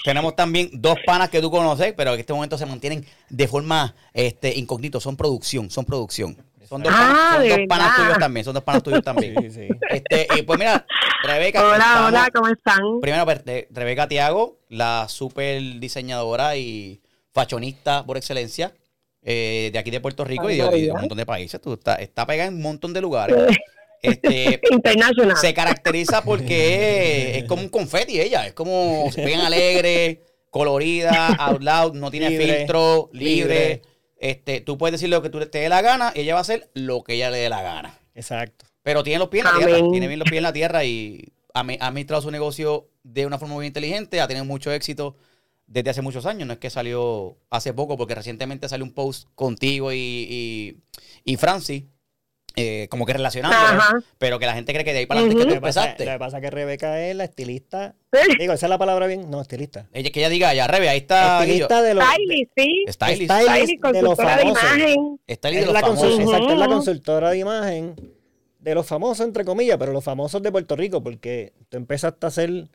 Tenemos 0.04 0.34
también 0.36 0.70
dos 0.72 0.96
panas 1.04 1.28
que 1.28 1.40
tú 1.40 1.50
conoces, 1.50 1.92
pero 1.96 2.14
en 2.14 2.20
este 2.20 2.32
momento 2.32 2.56
se 2.56 2.66
mantienen 2.66 3.04
de 3.28 3.48
forma 3.48 3.94
este, 4.12 4.56
incógnito. 4.58 5.00
Son 5.00 5.16
producción, 5.16 5.70
son 5.70 5.84
producción. 5.84 6.36
Son 6.68 6.82
dos, 6.82 6.92
Ah, 6.94 7.38
panas, 7.38 7.48
son 7.48 7.48
dos 7.58 7.66
panas 7.68 7.96
tuyos 7.96 8.18
también, 8.18 8.44
son 8.44 8.54
dos 8.54 8.62
panas 8.62 8.82
tuyos 8.82 9.02
también. 9.02 9.34
Sí, 9.40 9.50
sí. 9.50 9.68
Este, 9.88 10.28
y 10.36 10.42
pues 10.42 10.58
mira, 10.58 10.84
Rebeca. 11.22 11.64
Hola, 11.64 11.76
estamos- 11.78 12.08
hola, 12.08 12.28
¿cómo 12.34 12.48
están? 12.48 13.00
Primero, 13.00 13.24
de- 13.24 13.68
Rebeca 13.70 14.06
Tiago, 14.06 14.58
la 14.68 15.06
super 15.08 15.60
diseñadora 15.80 16.56
y 16.56 17.00
fashionista 17.32 18.04
por 18.04 18.16
excelencia 18.18 18.72
eh, 19.22 19.70
de 19.72 19.78
aquí 19.78 19.90
de 19.90 20.00
Puerto 20.00 20.24
Rico 20.24 20.48
y 20.50 20.56
de, 20.58 20.78
y 20.78 20.82
de 20.86 20.92
un 20.92 21.00
montón 21.00 21.16
de 21.18 21.26
países. 21.26 21.60
Tú 21.60 21.72
está, 21.74 21.94
está 21.96 22.26
pegada 22.26 22.48
en 22.48 22.54
un 22.56 22.62
montón 22.62 22.92
de 22.92 23.00
lugares. 23.00 23.36
Este, 24.02 24.60
Internacional. 24.70 25.36
se 25.36 25.52
caracteriza 25.54 26.22
porque 26.22 27.30
es, 27.32 27.36
es 27.38 27.44
como 27.44 27.62
un 27.62 27.68
confeti 27.68 28.20
ella, 28.20 28.46
es 28.46 28.52
como 28.52 29.10
bien 29.16 29.40
alegre, 29.40 30.22
colorida, 30.50 31.28
out 31.34 31.62
loud, 31.62 31.94
no 31.94 32.10
tiene 32.10 32.30
Libre, 32.30 32.58
filtro, 32.58 33.10
libre. 33.12 33.54
libre. 33.54 33.82
Este, 34.20 34.60
tú 34.60 34.76
puedes 34.78 34.92
decir 34.92 35.08
lo 35.08 35.22
que 35.22 35.30
tú 35.30 35.38
te 35.46 35.58
dé 35.58 35.68
la 35.68 35.80
gana 35.82 36.12
y 36.14 36.20
ella 36.20 36.34
va 36.34 36.40
a 36.40 36.42
hacer 36.42 36.70
lo 36.74 37.02
que 37.04 37.14
ella 37.14 37.30
le 37.30 37.38
dé 37.38 37.48
la 37.48 37.62
gana. 37.62 37.98
Exacto. 38.14 38.66
Pero 38.82 39.02
tiene 39.04 39.18
los 39.18 39.28
pies 39.28 39.44
en 39.44 39.52
la 39.52 39.58
tierra, 39.58 39.76
Amén. 39.78 39.90
tiene 39.92 40.08
bien 40.08 40.18
los 40.18 40.28
pies 40.28 40.38
en 40.38 40.42
la 40.44 40.52
tierra 40.52 40.84
y 40.84 41.32
ha 41.54 41.60
ha 41.60 41.86
administrado 41.86 42.22
su 42.22 42.30
negocio 42.30 42.88
de 43.02 43.26
una 43.26 43.38
forma 43.38 43.54
muy 43.54 43.66
inteligente, 43.66 44.20
ha 44.20 44.28
tenido 44.28 44.44
mucho 44.44 44.72
éxito 44.72 45.16
desde 45.66 45.90
hace 45.90 46.02
muchos 46.02 46.26
años. 46.26 46.46
No 46.46 46.54
es 46.54 46.58
que 46.58 46.70
salió 46.70 47.36
hace 47.50 47.72
poco, 47.72 47.96
porque 47.96 48.14
recientemente 48.14 48.68
salió 48.68 48.84
un 48.84 48.92
post 48.94 49.28
contigo 49.34 49.92
y, 49.92 49.96
y, 49.96 50.76
y 51.24 51.36
Francis, 51.36 51.84
eh, 52.56 52.88
como 52.90 53.06
que 53.06 53.12
relacionando, 53.12 53.56
Ajá. 53.56 54.00
pero 54.18 54.38
que 54.38 54.46
la 54.46 54.54
gente 54.54 54.72
cree 54.72 54.84
que 54.84 54.92
de 54.92 54.98
ahí 55.00 55.06
para 55.06 55.20
adelante 55.20 55.38
es 55.40 55.44
Ujú. 55.46 55.48
que 55.48 55.54
Lo 55.54 55.60
tú 55.60 55.60
que, 55.60 55.66
pasa, 55.68 55.80
empezaste. 55.82 56.04
lo 56.06 56.12
que 56.12 56.18
pasa 56.18 56.36
es 56.38 56.42
que 56.42 56.50
Rebeca 56.50 57.00
es 57.06 57.14
la 57.14 57.24
estilista. 57.24 57.94
Digo, 58.38 58.52
esa 58.52 58.66
es 58.66 58.70
la 58.70 58.78
palabra 58.78 59.06
bien. 59.06 59.30
No, 59.30 59.40
estilista. 59.40 59.86
Ella, 59.92 60.10
que 60.10 60.20
ella 60.20 60.28
diga, 60.28 60.54
ya, 60.54 60.66
Rebe, 60.66 60.88
ahí 60.88 60.98
está. 60.98 61.40
Estilista 61.44 61.82
de 61.82 61.94
los. 61.94 62.04
Stylist, 62.04 62.52
sí. 62.56 62.84
Stylist. 62.88 63.30
De 63.84 64.02
los 64.02 64.16
consultora 64.16 64.36
de 64.36 64.42
famosos. 64.42 64.62
imagen. 64.76 65.20
Stylist 65.30 65.66
de 65.66 65.72
la, 65.72 65.80
los 65.80 65.90
consul- 65.90 66.10
famosos. 66.10 66.20
exacto, 66.20 66.52
es 66.52 66.58
la 66.58 66.68
consultora 66.68 67.30
de 67.30 67.38
imagen 67.38 67.94
de 68.58 68.74
los 68.74 68.86
famosos, 68.86 69.24
entre 69.24 69.44
comillas, 69.44 69.76
pero 69.78 69.92
los 69.92 70.02
famosos 70.02 70.42
de 70.42 70.50
Puerto 70.50 70.74
Rico, 70.74 71.00
porque 71.02 71.52
tú 71.68 71.76
empezaste 71.76 72.26
a 72.26 72.30
ser 72.30 72.68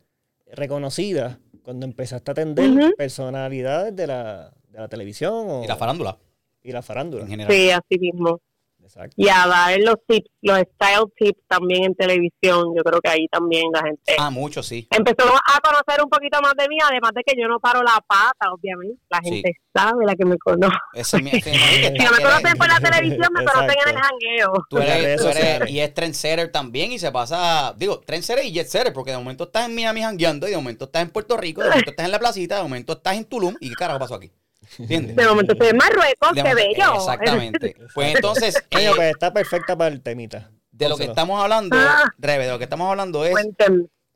reconocida 0.51 1.39
cuando 1.63 1.85
empezaste 1.85 2.31
a 2.31 2.33
atender 2.33 2.69
Ujú. 2.69 2.93
personalidades 2.97 3.95
de 3.95 4.07
la, 4.07 4.51
de 4.69 4.79
la 4.79 4.87
televisión 4.87 5.45
o, 5.49 5.63
Y 5.63 5.67
la 5.67 5.75
farándula, 5.75 6.17
y 6.63 6.71
la 6.71 6.81
farándula. 6.81 7.23
en 7.23 7.29
general. 7.29 7.51
Sí, 7.53 7.69
así 7.69 7.99
mismo. 7.99 8.39
Exacto. 8.83 9.13
Y 9.17 9.29
a 9.29 9.47
dar 9.47 9.79
los 9.79 9.95
tips, 10.07 10.29
los 10.41 10.59
style 10.59 11.05
tips 11.17 11.39
también 11.47 11.85
en 11.85 11.95
televisión. 11.95 12.73
Yo 12.75 12.83
creo 12.83 12.99
que 13.01 13.09
ahí 13.09 13.27
también 13.29 13.65
la 13.73 13.81
gente 13.81 14.15
Ah, 14.19 14.29
mucho, 14.29 14.61
sí. 14.61 14.87
empezó 14.91 15.27
a 15.29 15.59
conocer 15.61 16.03
un 16.03 16.09
poquito 16.09 16.41
más 16.41 16.53
de 16.57 16.67
mí, 16.67 16.77
además 16.83 17.11
de 17.15 17.23
que 17.25 17.33
yo 17.39 17.47
no 17.47 17.59
paro 17.59 17.81
la 17.81 17.97
pata, 18.07 18.51
obviamente. 18.51 18.99
La 19.09 19.19
Sí. 19.23 19.29
gente 19.35 19.53
sabe, 19.75 20.05
la 20.05 20.15
que 20.15 20.25
me 20.25 20.37
conoce. 20.37 20.75
Ese 20.93 21.17
es 21.17 21.23
mi- 21.23 21.31
Si 21.41 22.03
no 22.03 22.11
me 22.11 22.21
conocen 22.21 22.57
por 22.57 22.67
la 22.67 22.79
televisión, 22.79 23.27
me 23.33 23.45
conocen 23.45 23.77
en 23.87 23.95
el 23.95 24.01
jangueo. 24.01 24.53
Tú 24.69 24.77
eres, 24.79 25.21
tú 25.21 25.27
eres- 25.29 25.69
y 25.69 25.79
es 25.79 25.93
trendsetter 25.93 26.51
también 26.51 26.91
y 26.91 26.99
se 26.99 27.11
pasa, 27.11 27.73
digo, 27.77 27.99
trendsetter 28.01 28.45
y 28.45 28.51
jet 28.51 28.67
setter, 28.67 28.93
porque 28.93 29.11
de 29.11 29.17
momento 29.17 29.45
estás 29.45 29.67
en 29.67 29.75
Miami 29.75 30.01
jangueando 30.01 30.47
y 30.47 30.51
de 30.51 30.57
momento 30.57 30.85
estás 30.85 31.01
en 31.03 31.09
Puerto 31.09 31.37
Rico, 31.37 31.61
de 31.61 31.69
momento 31.69 31.89
estás 31.91 32.05
en 32.05 32.11
la 32.11 32.19
placita, 32.19 32.57
de 32.57 32.63
momento 32.63 32.93
estás 32.93 33.15
en 33.17 33.25
Tulum 33.25 33.55
y 33.59 33.69
qué 33.69 33.75
carajo 33.75 33.99
pasó 33.99 34.15
aquí. 34.15 34.31
¿Entiendes? 34.79 35.15
De 35.15 35.25
momento 35.27 35.53
estoy 35.53 35.69
en 35.69 35.77
Marruecos, 35.77 36.33
De 36.33 36.43
qué 36.43 36.53
bello. 36.55 36.95
Exactamente. 36.95 37.75
Pues 37.93 38.15
entonces, 38.15 38.55
Coño, 38.71 38.91
eh, 38.91 38.95
pues 38.95 39.09
está 39.11 39.33
perfecta 39.33 39.75
para 39.77 39.93
el 39.93 40.01
temita. 40.01 40.49
de 40.71 40.89
lo 40.89 40.97
que 40.97 41.03
estamos 41.05 41.41
hablando, 41.41 41.75
Ah. 41.79 42.11
Rebe, 42.17 42.45
de 42.45 42.51
lo 42.51 42.57
que 42.57 42.63
estamos 42.65 42.89
hablando 42.89 43.23
es 43.25 43.35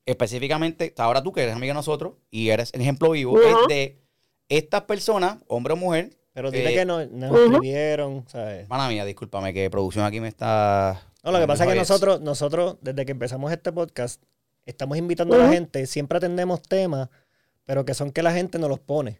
específicamente, 0.06 0.94
ahora 0.98 1.22
tú 1.22 1.32
que 1.34 1.44
eres 1.44 1.56
amiga 1.56 1.72
de 1.72 1.76
nosotros 1.76 2.14
y 2.32 2.50
eres 2.50 2.72
un 2.74 2.82
ejemplo 2.82 3.12
vivo, 3.12 3.40
es 3.42 3.56
de 3.68 3.98
estas 4.50 4.84
personas, 4.84 5.38
hombre 5.48 5.74
o 5.74 5.76
mujer, 5.76 6.12
Pero 6.34 6.52
dile 6.52 6.72
Eh, 6.72 6.76
que 6.76 6.86
no- 6.86 7.04
nos 7.04 7.32
ujú. 7.32 7.44
escribieron, 7.56 8.24
¿sabes? 8.28 8.70
mala 8.70 8.88
mía, 8.88 9.04
discúlpame 9.06 9.54
que 9.56 9.72
producción 9.72 10.06
aquí 10.06 10.20
me 10.20 10.28
está... 10.28 11.02
No, 11.24 11.32
lo 11.32 11.40
que 11.40 11.48
pasa 11.48 11.64
es 11.64 11.68
que 11.68 11.72
Oye, 11.72 11.80
nosotros, 11.80 12.22
nosotros, 12.22 12.78
desde 12.82 13.06
que 13.08 13.12
empezamos 13.12 13.52
este 13.52 13.72
podcast, 13.72 14.22
estamos 14.68 15.00
invitando 15.00 15.34
a 15.36 15.40
la 15.40 15.50
gente, 15.50 15.88
siempre 15.88 16.20
atendemos 16.20 16.62
temas, 16.62 17.10
pero 17.66 17.86
que 17.86 17.96
son 17.96 18.12
que 18.12 18.22
la 18.22 18.32
gente 18.34 18.60
nos 18.60 18.70
los 18.70 18.80
pone. 18.80 19.20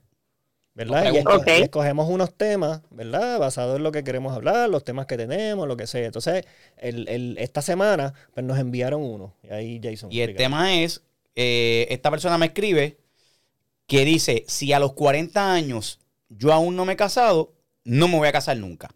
¿Verdad? 0.78 1.12
Y, 1.12 1.64
escogemos 1.64 2.08
unos 2.08 2.36
temas, 2.36 2.82
¿verdad? 2.92 3.40
Basados 3.40 3.78
en 3.78 3.84
lo 3.84 3.92
que 3.92 4.04
queremos 4.04 4.36
hablar, 4.36 4.70
los 4.70 4.84
temas 4.84 5.08
que 5.08 5.18
tenemos, 5.18 5.68
lo 5.68 5.76
que 5.76 5.88
sea. 5.88 6.06
Entonces, 6.06 6.46
el, 6.78 7.08
el- 7.10 7.36
esta 7.40 7.64
semana, 7.64 8.14
pues 8.36 8.46
nos 8.46 8.60
enviaron 8.60 9.02
uno. 9.02 9.34
Y 9.42 9.50
ahí 9.52 9.82
Jason. 9.84 10.12
Y 10.12 10.20
el 10.22 10.30
explica. 10.30 10.44
tema 10.44 10.76
es, 10.76 11.02
eh, 11.36 11.88
esta 11.90 12.12
persona 12.12 12.38
me 12.38 12.46
escribe 12.46 13.00
que 13.88 14.06
dice, 14.06 14.44
si 14.48 14.72
a 14.72 14.78
los 14.78 14.94
40 14.94 15.52
años 15.52 16.00
yo 16.30 16.54
aún 16.54 16.76
no 16.76 16.86
me 16.86 16.94
he 16.94 16.96
casado, 16.96 17.54
no 17.84 18.08
me 18.08 18.18
voy 18.18 18.28
a 18.28 18.32
casar 18.32 18.56
nunca. 18.58 18.92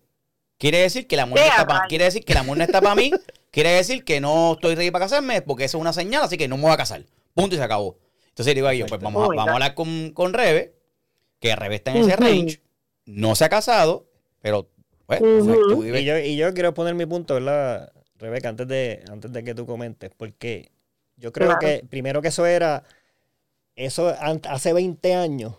Quiere 0.60 0.78
decir 0.78 1.08
que 1.08 1.16
el 1.16 1.22
amor 1.22 1.40
no 1.40 1.44
¡Qué 1.44 1.50
está 1.50 1.86
quiere 1.90 2.04
decir 2.04 2.24
que 2.24 2.34
el 2.34 2.38
amor 2.38 2.58
no 2.58 2.64
está 2.64 2.80
para 2.80 2.94
mí, 2.94 3.10
quiere 3.50 3.72
decir 3.72 4.04
que 4.06 4.22
no 4.22 4.54
estoy 4.54 4.76
ready 4.76 4.92
para 4.92 5.06
casarme, 5.06 5.42
porque 5.42 5.64
eso 5.64 5.80
es 5.80 5.82
una 5.82 5.94
señal, 5.94 6.22
así 6.22 6.38
que 6.38 6.48
no 6.48 6.58
me 6.58 6.64
voy 6.64 6.74
a 6.74 6.78
casar. 6.78 7.04
Punto 7.34 7.56
y 7.56 7.58
se 7.58 7.64
acabó. 7.64 7.98
Entonces 8.28 8.54
digo 8.54 8.68
a 8.68 8.74
ellos, 8.74 8.88
pues 8.88 9.02
vamos 9.02 9.24
a, 9.24 9.28
vamos 9.30 9.48
a 9.50 9.54
hablar 9.54 9.74
con, 9.74 10.12
con 10.12 10.34
Rebe, 10.34 10.76
que 11.42 11.52
en 11.52 11.98
ese 11.98 12.16
range, 12.16 12.62
no 13.06 13.36
se 13.36 13.44
ha 13.44 13.50
casado, 13.50 14.06
pero 14.42 14.70
pues, 15.08 15.20
Ujú. 15.22 15.68
tú 15.68 15.82
vives- 15.84 16.02
Y 16.02 16.06
yo, 16.06 16.18
y 16.20 16.36
yo 16.38 16.54
quiero 16.54 16.74
poner 16.74 16.94
mi 16.96 17.06
punto, 17.06 17.34
¿verdad, 17.34 17.92
Rebeca? 18.18 18.48
Antes 18.50 18.68
de, 18.68 19.04
antes 19.12 19.34
de 19.34 19.44
que 19.44 19.54
tú 19.56 19.66
comentes, 19.66 20.12
porque 20.16 20.72
yo 21.18 21.34
creo 21.34 21.48
Claro. 21.48 21.60
que 21.60 21.84
primero 21.90 22.22
que 22.22 22.30
eso 22.30 22.46
era, 22.46 22.84
eso 23.76 24.16
hace 24.48 24.72
20 24.72 25.16
años, 25.16 25.56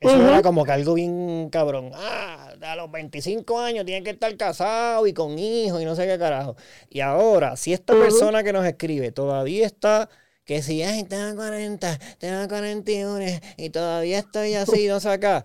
eso 0.00 0.16
era 0.28 0.42
como 0.42 0.64
que 0.64 0.72
algo 0.72 0.94
bien 0.94 1.48
cabrón. 1.50 1.90
Ah, 1.94 2.52
a 2.60 2.76
los 2.76 2.90
25 2.90 3.58
años 3.60 3.86
tiene 3.86 4.02
que 4.02 4.10
estar 4.10 4.36
casado 4.36 5.06
y 5.06 5.14
con 5.14 5.38
hijos 5.38 5.80
y 5.80 5.84
no 5.86 5.94
sé 5.94 6.06
qué 6.06 6.18
carajo. 6.18 6.56
Y 6.90 7.00
ahora, 7.00 7.56
si 7.56 7.72
esta 7.72 7.94
persona 7.94 8.42
que 8.42 8.52
nos 8.52 8.66
escribe 8.66 9.12
todavía 9.12 9.64
está, 9.64 10.10
que 10.44 10.62
si, 10.62 10.82
ay, 10.82 11.04
tengo 11.04 11.36
40, 11.36 11.98
tengo 12.18 12.48
41 12.48 13.24
y 13.56 13.70
todavía 13.70 14.18
estoy 14.18 14.54
así, 14.54 14.86
no 14.88 15.00
sé 15.00 15.10
acá. 15.10 15.44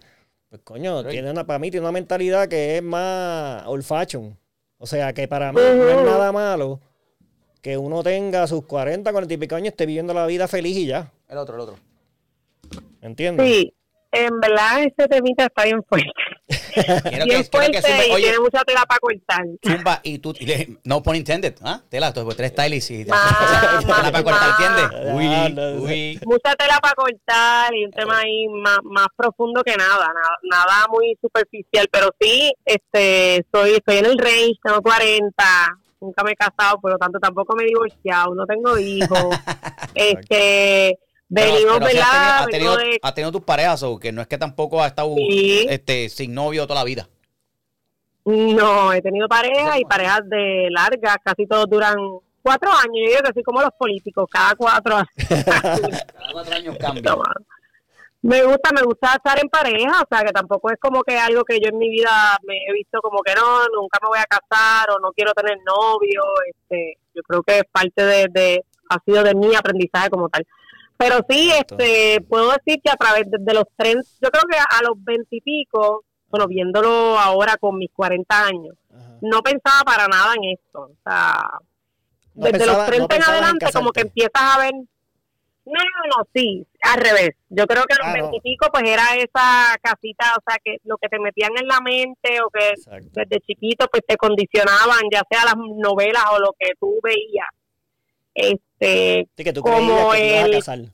Pues 0.50 0.62
coño, 0.64 1.04
tiene 1.06 1.32
una, 1.32 1.46
para 1.46 1.60
mí 1.60 1.72
tiene 1.72 1.86
una 1.86 1.92
mentalidad 1.92 2.48
que 2.48 2.78
es 2.78 2.84
más 2.84 3.66
old 3.68 3.84
fashion. 3.84 4.38
O 4.78 4.88
sea, 4.88 5.14
que 5.14 5.28
para 5.28 5.52
mí 5.52 5.60
no 5.60 5.90
es 5.90 6.06
nada 6.06 6.32
malo 6.32 6.80
que 7.62 7.78
uno 7.78 8.04
tenga 8.04 8.48
sus 8.48 8.66
40, 8.66 9.12
40 9.12 9.34
y 9.34 9.38
pico 9.38 9.56
años, 9.56 9.70
esté 9.70 9.86
viviendo 9.86 10.14
la 10.14 10.26
vida 10.26 10.48
feliz 10.48 10.78
y 10.78 10.88
ya. 10.88 11.12
El 11.28 11.38
otro, 11.38 11.56
el 11.56 11.62
otro. 11.62 11.76
¿Me 13.02 13.08
entiendes? 13.08 13.46
Sí, 13.46 13.74
en 14.12 14.40
verdad 14.40 14.84
ese 14.84 15.08
temita 15.08 15.46
está 15.46 15.66
bien 15.66 15.84
fuerte. 15.84 16.10
Quiero 16.50 17.02
que, 17.04 17.10
bien 17.10 17.26
quiero 17.28 17.44
fuerte 17.52 17.82
que 17.82 18.08
y 18.08 18.12
oye, 18.12 18.24
tiene 18.24 18.40
mucha 18.40 18.64
tela 18.64 18.84
para 18.88 19.00
cortar. 19.00 19.46
Zumba 19.66 20.00
y 20.04 20.18
tú, 20.20 20.34
y 20.40 20.46
le- 20.46 20.78
no 20.84 21.04
pun 21.04 21.16
intended, 21.16 21.56
¿ah? 21.62 21.82
Tela, 21.90 22.12
tú, 22.12 22.28
tres 22.30 22.52
stylists 22.52 22.90
y 22.92 23.06
más, 23.06 23.38
tela 23.86 24.12
para 24.12 24.24
cortar. 24.24 24.50
¿entiendes? 24.50 24.86
Ah, 24.94 25.16
Uy, 25.16 25.54
no, 25.54 25.84
uy. 25.84 26.20
Mucha 26.26 26.56
tela 26.56 26.80
para 26.82 26.96
cortar 26.96 27.74
y 27.76 27.86
un 27.86 27.92
tema 27.92 28.20
ahí 28.20 28.48
más, 28.48 28.80
más 28.84 29.08
profundo 29.16 29.62
que 29.64 29.76
nada, 29.76 30.08
nada, 30.08 30.38
nada 30.44 30.88
muy 30.92 31.16
superficial, 31.22 31.88
pero 31.92 32.10
sí, 32.20 32.52
este, 32.66 33.46
soy, 33.54 33.72
estoy 33.76 33.98
en 33.98 34.06
el 34.06 34.18
range, 34.18 34.56
tengo 34.64 34.82
40, 34.82 35.34
nunca 36.02 36.24
me 36.24 36.32
he 36.32 36.36
casado, 36.36 36.80
por 36.80 36.92
lo 36.92 36.98
tanto 36.98 37.20
tampoco 37.20 37.56
me 37.56 37.64
he 37.64 37.68
divorciado, 37.68 38.34
no 38.34 38.46
tengo 38.46 38.78
hijos, 38.80 39.36
este, 39.96 40.98
venimos, 41.30 41.80
¿verdad? 41.80 42.04
has 42.04 42.10
tenido, 42.10 42.40
has 42.42 42.46
Vengo 42.46 42.50
tenido, 42.52 42.78
de- 42.78 43.00
has 43.02 43.14
tenido 43.14 43.32
tus 43.32 43.44
parejas, 43.44 43.84
o 43.84 43.98
que 44.00 44.12
no 44.12 44.22
es 44.22 44.28
que 44.28 44.38
tampoco 44.38 44.82
has 44.82 44.88
estado 44.88 45.16
Sí. 45.16 45.66
este, 45.70 46.10
sin 46.10 46.34
novio 46.34 46.68
toda 46.68 46.82
la 46.82 46.86
vida. 46.86 47.08
No, 48.26 48.94
he 48.94 49.02
tenido 49.02 49.28
parejas 49.28 49.80
y 49.80 49.86
parejas 49.86 50.22
de 50.26 50.68
largas, 50.70 51.18
casi 51.24 51.48
todos 51.48 51.66
duran 51.70 51.96
cuatro 52.44 52.70
años, 52.72 52.94
yo 52.96 53.10
digo 53.10 53.22
que 53.24 53.30
así 53.30 53.44
como 53.44 53.62
los 53.62 53.72
políticos, 53.78 54.28
cada 54.32 54.56
cuatro 54.56 54.96
años. 54.98 55.10
Cada 55.46 56.32
cuatro 56.34 56.56
años 56.56 56.78
cambia. 56.80 57.16
Me 58.22 58.44
gusta, 58.44 58.72
me 58.76 58.82
gusta 58.84 59.14
estar 59.16 59.40
en 59.42 59.48
pareja, 59.50 60.02
o 60.02 60.06
sea 60.14 60.26
que 60.26 60.34
tampoco 60.34 60.70
es 60.70 60.78
como 60.80 61.04
que 61.04 61.18
algo 61.18 61.44
que 61.46 61.58
yo 61.60 61.70
en 61.70 61.78
mi 61.78 61.90
vida 61.90 62.38
me 62.46 62.58
he 62.68 62.74
visto 62.74 63.00
como 63.02 63.20
que 63.24 63.34
no, 63.34 63.66
nunca 63.74 63.98
me 64.02 64.10
voy 64.10 64.20
a 64.20 64.26
casar 64.26 64.90
o 64.92 65.00
no 65.00 65.12
quiero 65.14 65.32
tener 65.34 65.58
novio, 65.66 66.22
este, 66.54 66.98
yo 67.16 67.22
creo 67.24 67.42
que 67.44 67.60
es 67.60 67.64
parte 67.72 68.04
de, 68.04 68.28
de 68.30 68.66
ha 68.90 68.98
sido 69.06 69.24
de 69.24 69.34
mi 69.36 69.56
aprendizaje 69.56 70.10
como 70.10 70.28
tal. 70.28 70.46
Pero 71.00 71.20
sí, 71.30 71.50
este, 71.58 72.20
puedo 72.28 72.52
decir 72.52 72.82
que 72.84 72.92
a 72.92 72.96
través 72.98 73.24
de, 73.32 73.38
de 73.40 73.54
los 73.54 73.64
tres, 73.78 74.18
yo 74.22 74.30
creo 74.30 74.44
que 74.52 74.58
a 74.58 74.82
los 74.84 75.02
veintipico, 75.02 76.04
bueno, 76.28 76.46
viéndolo 76.48 77.18
ahora 77.18 77.56
con 77.58 77.78
mis 77.78 77.90
40 77.94 78.46
años, 78.46 78.76
Ajá. 78.94 79.18
no 79.22 79.42
pensaba 79.42 79.82
para 79.86 80.08
nada 80.10 80.34
en 80.36 80.44
esto, 80.56 80.82
o 80.82 80.96
sea, 81.04 81.50
No 82.36 82.46
desde 82.46 82.60
pensaba- 82.60 82.78
los 82.80 82.88
30 82.88 83.18
no 83.18 83.24
en 83.24 83.30
adelante 83.32 83.66
como 83.74 83.92
que 83.92 84.02
empiezas 84.02 84.32
a 84.44 84.60
ver 84.60 84.74
no 85.66 85.76
no 85.76 86.18
no 86.18 86.28
sí 86.34 86.66
al 86.82 87.00
revés 87.00 87.32
yo 87.50 87.68
creo 87.68 87.84
que 87.84 87.94
a 87.94 87.98
los 87.98 88.08
Ah, 88.08 88.18
no. 88.18 88.30
20 88.32 88.38
y 88.38 88.42
pico 88.42 88.68
pues 88.74 88.84
era 88.88 89.14
esa 89.18 89.76
casita 89.84 90.34
o 90.36 90.42
sea 90.48 90.58
que 90.64 90.78
lo 90.84 90.98
que 90.98 91.10
te 91.10 91.20
metían 91.20 91.52
en 91.62 91.68
la 91.68 91.80
mente 91.80 92.42
o 92.42 92.50
que 92.50 92.70
Exacto. 92.70 93.10
desde 93.14 93.40
chiquito 93.42 93.86
pues 93.92 94.02
te 94.08 94.18
condicionaban 94.18 95.02
ya 95.14 95.22
sea 95.30 95.46
las 95.46 95.54
novelas 95.58 96.24
o 96.32 96.40
lo 96.40 96.54
que 96.58 96.70
tú 96.80 96.96
veías 97.04 97.50
este 98.34 98.64
Sí, 98.80 99.44
que 99.44 99.54
tú 99.54 99.62
como 99.62 100.10
creías 100.10 100.46
que 100.46 100.50
te 100.52 100.58
ibas 100.58 100.70
a 100.70 100.74
el- 100.74 100.82
casar. 100.84 100.94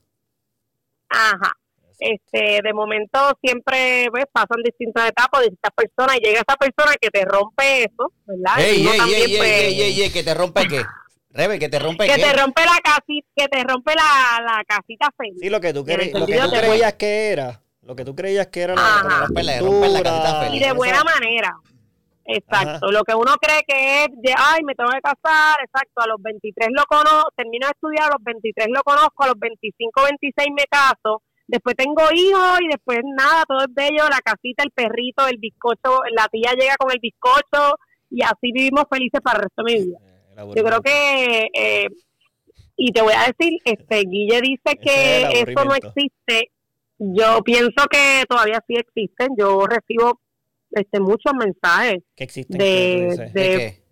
ajá 1.08 1.52
este, 1.98 2.60
de 2.62 2.72
momento 2.74 3.18
siempre 3.40 4.06
pues, 4.10 4.26
pasan 4.30 4.62
distintas 4.62 5.08
etapas, 5.08 5.40
distintas 5.40 5.72
personas, 5.74 6.18
y 6.20 6.26
llega 6.26 6.40
esa 6.46 6.56
persona 6.56 6.94
que 7.00 7.08
te 7.08 7.24
rompe 7.24 7.84
eso, 7.84 8.12
¿verdad? 8.26 8.58
Y 8.58 8.62
Ey, 8.62 8.80
uno 8.82 8.92
ey, 8.92 8.98
también, 8.98 9.20
ey, 9.22 9.30
ey, 9.32 9.36
pues, 9.38 9.50
ey, 9.50 9.82
ey, 9.82 10.02
ey, 10.02 10.10
que 10.10 10.22
te 10.22 10.34
rompe 10.34 10.68
qué. 10.68 10.82
Rebe, 11.30 11.58
que 11.58 11.70
te 11.70 11.78
rompe 11.78 12.06
que 12.06 12.14
qué. 12.16 12.22
te 12.22 12.32
rompe 12.34 12.62
la 12.66 12.78
casita, 12.84 13.28
que 13.34 13.48
te 13.48 13.64
rompe 13.64 13.94
la, 13.94 14.42
la 14.44 14.64
casita 14.66 15.08
feliz. 15.16 15.38
Sí, 15.40 15.48
lo 15.48 15.58
que 15.58 15.72
tú, 15.72 15.84
En 15.88 16.00
el 16.00 16.12
cre- 16.12 16.18
lo 16.18 16.26
que 16.26 16.38
tú 16.38 16.50
creías 16.50 16.94
era, 17.00 17.62
lo 17.80 17.96
que 17.96 18.04
tú 18.04 18.14
creías 18.14 18.46
que 18.48 18.60
era 18.60 18.74
la, 18.74 18.82
la 18.82 19.42
la 19.42 19.52
pintura, 19.58 20.02
casita 20.02 20.40
feliz. 20.42 20.60
y 20.60 20.64
de 20.66 20.72
buena 20.72 20.96
esa- 20.96 21.04
manera. 21.04 21.56
Exacto, 22.28 22.90
lo 22.90 23.02
que 23.04 23.14
uno 23.14 23.34
cree 23.40 23.62
que 23.66 24.04
es 24.04 24.08
de, 24.16 24.34
ay, 24.36 24.62
me 24.64 24.74
tengo 24.74 24.90
que 24.90 25.00
casar, 25.00 25.56
exacto, 25.62 26.02
a 26.02 26.08
los 26.08 26.20
23 26.20 26.68
lo 26.72 26.84
conozco, 26.84 27.30
termino 27.36 27.66
de 27.66 27.72
estudiar, 27.72 28.08
a 28.08 28.14
los 28.14 28.24
23 28.24 28.66
lo 28.70 28.82
conozco, 28.82 29.24
a 29.24 29.28
los 29.28 29.38
25, 29.38 30.02
26 30.02 30.48
me 30.56 30.64
caso, 30.64 31.22
después 31.46 31.76
tengo 31.76 32.02
hijos 32.12 32.60
y 32.62 32.68
después 32.68 32.98
nada, 33.04 33.44
todo 33.46 33.60
es 33.60 33.72
bello, 33.72 34.08
la 34.10 34.18
casita, 34.24 34.64
el 34.64 34.72
perrito, 34.72 35.26
el 35.26 35.38
bizcocho, 35.38 36.02
la 36.16 36.26
tía 36.28 36.52
llega 36.58 36.74
con 36.76 36.90
el 36.90 36.98
bizcocho 37.00 37.78
y 38.10 38.22
así 38.22 38.52
vivimos 38.52 38.84
felices 38.90 39.20
para 39.22 39.38
el 39.38 39.42
resto 39.44 39.62
de 39.62 39.72
mi 39.72 39.84
vida. 39.86 39.98
el 40.36 40.54
Yo 40.54 40.64
creo 40.64 40.80
que, 40.80 41.48
eh, 41.54 41.88
y 42.76 42.92
te 42.92 43.02
voy 43.02 43.14
a 43.14 43.32
decir, 43.32 43.58
este 43.64 44.00
Guille 44.00 44.40
dice 44.40 44.76
que 44.80 45.28
eso 45.46 45.64
no 45.64 45.74
existe. 45.74 46.50
Yo 46.98 47.42
pienso 47.42 47.86
que 47.90 48.24
todavía 48.28 48.62
sí 48.66 48.74
existen. 48.74 49.28
Yo 49.38 49.66
recibo 49.66 50.20
este 50.70 51.00
muchos 51.00 51.32
mensajes 51.38 51.98
que 52.14 52.24
existen 52.24 52.58
de- 52.58 53.30
de- 53.34 53.82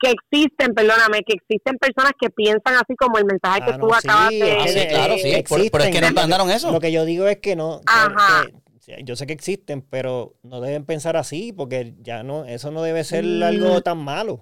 que 0.00 0.10
existen, 0.10 0.74
perdóname, 0.74 1.20
que 1.24 1.34
existen 1.34 1.76
personas 1.78 2.12
que 2.20 2.28
piensan 2.30 2.74
así 2.74 2.96
como 2.96 3.18
el 3.18 3.24
mensaje 3.24 3.60
que 3.64 3.70
Ah, 3.72 3.78
tú 3.78 3.86
no, 3.86 3.94
acabas 3.94 4.30
sí, 4.30 4.40
de... 4.40 4.52
Ah, 4.52 4.62
que 4.64 4.68
sí, 4.72 4.78
de- 4.80 4.88
claro, 4.88 5.14
sí. 5.16 5.44
Por- 5.48 5.58
pero 5.70 5.84
es 5.84 5.90
que 5.90 6.00
no 6.00 6.06
existen. 6.06 6.14
mandaron 6.14 6.50
eso. 6.50 6.72
Lo 6.72 6.80
que 6.80 6.90
yo 6.90 7.04
digo 7.04 7.28
es 7.28 7.38
que 7.38 7.54
no. 7.54 7.80
Ajá. 7.86 8.44
que- 8.84 9.04
yo 9.04 9.14
sé 9.14 9.26
que 9.28 9.32
existen, 9.32 9.80
pero 9.82 10.34
no 10.42 10.60
deben 10.60 10.84
pensar 10.84 11.16
así, 11.16 11.52
porque 11.52 11.94
ya 12.00 12.24
no, 12.24 12.44
eso 12.46 12.72
no 12.72 12.82
debe 12.82 13.04
ser 13.04 13.24
Mm. 13.24 13.42
algo 13.44 13.80
tan 13.80 13.98
malo. 13.98 14.32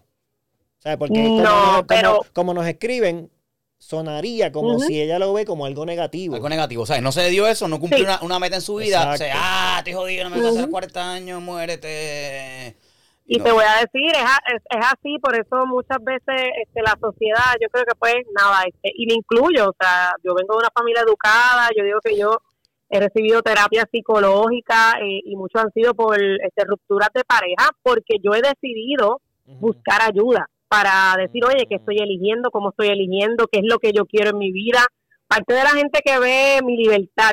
O 0.78 0.82
sea, 0.82 0.96
porque 0.98 1.22
No, 1.22 1.42
nos, 1.42 1.52
como- 1.72 1.86
pero- 1.86 2.20
como 2.32 2.54
nos 2.54 2.66
escriben, 2.66 3.30
sonaría 3.80 4.52
como 4.52 4.78
si 4.78 5.00
ella 5.00 5.18
lo 5.18 5.32
ve 5.32 5.44
como 5.46 5.64
algo 5.64 5.84
negativo. 5.86 6.34
Algo 6.36 6.48
negativo. 6.50 6.82
O 6.82 6.86
sea, 6.86 7.00
no 7.00 7.12
se 7.12 7.22
le 7.22 7.30
dio 7.30 7.46
eso, 7.48 7.66
no 7.66 7.80
cumplió 7.80 7.98
Sí. 8.00 8.04
una, 8.04 8.20
una 8.22 8.38
meta 8.38 8.56
en 8.56 8.62
su 8.62 8.76
vida. 8.76 9.10
O 9.12 9.16
sea, 9.16 9.26
Exacto. 9.28 9.38
ah, 9.42 9.74
estoy 9.78 9.92
jodido, 9.94 10.24
no 10.24 10.30
me 10.30 10.36
voy 10.36 10.44
a 10.44 10.48
casar 10.50 10.60
a 10.62 10.64
Ujú. 10.66 10.70
40 10.72 11.12
años, 11.12 11.42
muérete. 11.42 12.76
Y 13.26 13.38
No. 13.38 13.44
te 13.44 13.52
voy 13.52 13.64
a 13.64 13.80
decir, 13.80 14.10
es, 14.14 14.54
es, 14.54 14.62
es 14.78 14.86
así, 14.86 15.18
por 15.22 15.34
eso 15.34 15.64
muchas 15.66 15.98
veces 16.04 16.50
este, 16.62 16.82
la 16.82 16.96
sociedad, 17.00 17.54
yo 17.60 17.68
creo 17.70 17.84
que 17.86 17.94
pues 17.98 18.14
nada, 18.36 18.62
este, 18.66 18.92
y 18.94 19.06
me 19.06 19.14
incluyo, 19.14 19.70
o 19.70 19.74
sea, 19.80 20.12
yo 20.22 20.34
vengo 20.34 20.54
de 20.54 20.58
una 20.60 20.70
familia 20.74 21.02
educada, 21.02 21.68
yo 21.76 21.84
digo 21.84 22.00
que 22.04 22.18
yo 22.18 22.38
he 22.90 22.98
recibido 23.00 23.40
terapia 23.40 23.86
psicológica 23.90 24.94
eh, 25.00 25.20
y 25.24 25.36
muchos 25.36 25.62
han 25.62 25.72
sido 25.72 25.94
por 25.94 26.20
este, 26.20 26.64
rupturas 26.66 27.08
de 27.14 27.22
pareja, 27.24 27.70
porque 27.82 28.16
yo 28.22 28.32
he 28.34 28.42
decidido 28.42 29.20
buscar 29.46 30.02
ayuda 30.02 30.48
para 30.70 31.16
decir, 31.18 31.44
oye, 31.44 31.66
¿qué 31.68 31.74
estoy 31.74 31.96
eligiendo? 31.98 32.52
¿Cómo 32.52 32.70
estoy 32.70 32.90
eligiendo? 32.90 33.48
¿Qué 33.48 33.58
es 33.58 33.64
lo 33.66 33.80
que 33.80 33.90
yo 33.92 34.06
quiero 34.06 34.30
en 34.30 34.38
mi 34.38 34.52
vida? 34.52 34.86
Parte 35.26 35.52
de 35.52 35.64
la 35.64 35.70
gente 35.70 35.98
que 36.04 36.16
ve 36.20 36.60
mi 36.64 36.76
libertad, 36.76 37.32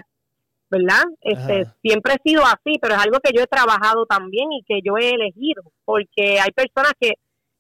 ¿verdad? 0.71 1.03
Este, 1.21 1.61
Ajá. 1.61 1.75
siempre 1.83 2.15
he 2.15 2.27
sido 2.27 2.43
así, 2.43 2.79
pero 2.81 2.95
es 2.95 2.99
algo 2.99 3.19
que 3.19 3.31
yo 3.35 3.43
he 3.43 3.47
trabajado 3.47 4.07
también 4.07 4.51
y 4.53 4.63
que 4.63 4.79
yo 4.83 4.97
he 4.97 5.11
elegido, 5.11 5.61
porque 5.85 6.39
hay 6.39 6.49
personas 6.49 6.93
que, 6.99 7.13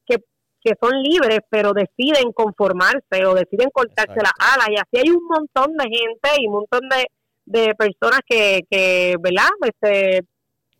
que, 0.07 0.17
que 0.63 0.73
son 0.81 0.99
libres, 1.03 1.41
pero 1.47 1.73
deciden 1.73 2.31
conformarse 2.33 3.27
o 3.27 3.35
deciden 3.35 3.69
cortarse 3.69 4.13
Exacto. 4.13 4.23
las 4.23 4.55
alas, 4.55 4.69
y 4.71 4.77
así 4.77 5.07
hay 5.07 5.11
un 5.11 5.25
montón 5.27 5.77
de 5.77 5.83
gente 5.83 6.41
y 6.41 6.47
un 6.47 6.53
montón 6.53 6.89
de, 6.89 7.05
de 7.45 7.75
personas 7.75 8.21
que, 8.25 8.61
que, 8.67 9.15
¿verdad? 9.19 9.49
Este, 9.61 10.25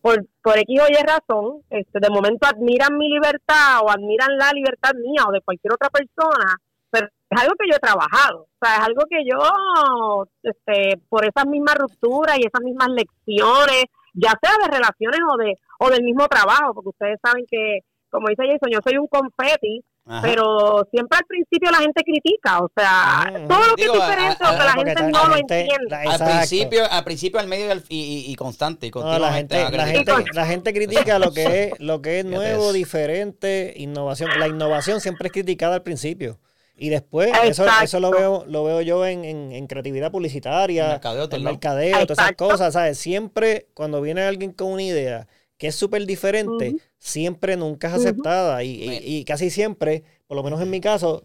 por, 0.02 0.26
por 0.48 0.58
X 0.58 0.80
o 0.80 0.88
Y 0.88 0.96
razón, 1.04 1.62
este, 1.70 2.00
de 2.00 2.10
momento 2.10 2.48
admiran 2.48 2.98
mi 2.98 3.10
libertad 3.10 3.82
o 3.84 3.90
admiran 3.92 4.38
la 4.38 4.50
libertad 4.54 4.94
mía 4.96 5.26
o 5.28 5.32
de 5.34 5.42
cualquier 5.42 5.74
otra 5.74 5.90
persona, 5.90 6.56
pero 6.90 7.08
es 7.30 7.42
algo 7.42 7.54
que 7.60 7.68
yo 7.70 7.76
he 7.76 7.80
trabajado, 7.80 8.44
o 8.44 8.58
sea, 8.62 8.78
es 8.78 8.88
algo 8.88 9.04
que 9.10 9.26
yo, 9.30 10.26
este, 10.44 11.02
por 11.10 11.26
esas 11.26 11.46
mismas 11.48 11.76
rupturas 11.76 12.40
y 12.40 12.48
esas 12.48 12.62
mismas 12.62 12.88
lecciones, 12.96 13.92
ya 14.14 14.40
sea 14.42 14.54
de 14.64 14.72
relaciones 14.72 15.20
o 15.30 15.36
de 15.36 15.54
o 15.80 15.90
del 15.90 16.04
mismo 16.04 16.26
trabajo, 16.30 16.74
porque 16.74 16.96
ustedes 16.96 17.20
saben 17.22 17.46
que, 17.52 17.80
como 18.10 18.30
dice 18.30 18.48
Jason, 18.48 18.72
yo 18.72 18.80
soy 18.82 18.98
un 18.98 19.08
confeti, 19.08 19.84
Ajá. 20.10 20.22
pero 20.22 20.88
siempre 20.92 21.18
al 21.18 21.26
principio 21.26 21.70
la 21.70 21.78
gente 21.80 22.02
critica, 22.04 22.60
o 22.60 22.72
sea, 22.76 23.22
Ajá, 23.22 23.32
todo 23.48 23.68
lo 23.68 23.76
que 23.76 23.82
Digo, 23.84 23.96
es 23.96 24.02
a- 24.02 24.06
diferente 24.10 24.38
a- 24.44 24.50
o 24.50 24.52
que 24.54 24.64
la 24.64 24.72
gente 24.74 25.02
no 25.04 25.10
la 25.10 25.28
lo 25.28 25.36
gente- 25.36 25.60
entiende. 25.62 25.90
la- 25.90 26.02
al 26.14 26.24
principio, 26.38 26.92
al 26.92 27.04
principio, 27.04 27.40
al 27.40 27.48
medio 27.48 27.82
y, 27.90 28.36
constante. 28.36 28.88
Y 28.88 28.92
No, 28.92 29.20
la 29.20 29.34
gente, 29.34 29.58
a 29.62 29.70
la 29.70 29.86
gente, 29.88 30.14
la 30.34 30.46
gente 30.46 30.74
critica 30.74 31.20
lo 31.20 31.32
que 31.34 31.64
es, 31.66 31.80
lo 31.80 32.02
que 32.02 32.20
es 32.20 32.26
nuevo, 32.26 32.72
diferente, 32.74 33.74
innovación. 33.78 34.30
La 34.40 34.48
innovación 34.48 35.02
siempre 35.02 35.28
es 35.28 35.34
criticada 35.34 35.76
al 35.76 35.84
principio. 35.84 36.40
Y 36.80 36.90
después, 36.90 37.32
eso, 37.44 37.66
eso 37.82 38.00
lo 38.00 38.12
veo, 38.12 38.46
lo 38.48 38.64
veo 38.64 38.82
yo 38.82 39.04
en, 39.06 39.26
en- 39.26 39.52
en 39.52 39.66
creatividad 39.66 40.12
publicitaria, 40.12 40.90
Mercadeo, 40.90 41.28
en 41.32 41.44
mercadeo, 41.44 42.06
todas 42.06 42.20
esas 42.26 42.36
cosas, 42.38 42.74
¿sabes? 42.74 43.00
Siempre 43.00 43.68
cuando 43.74 44.00
viene 44.00 44.22
alguien 44.22 44.52
con 44.52 44.68
una 44.74 44.84
idea 44.84 45.28
que 45.58 45.68
es 45.68 45.76
súper 45.76 46.06
diferente, 46.06 46.76
siempre 47.00 47.58
nunca 47.58 47.88
es 47.88 47.94
aceptada. 47.96 48.64
Y, 48.64 48.84
y- 48.84 49.18
y 49.20 49.26
casi 49.26 49.50
siempre, 49.50 50.04
por 50.28 50.36
lo 50.38 50.44
menos 50.44 50.62
en 50.62 50.70
mi 50.70 50.80
caso, 50.82 51.24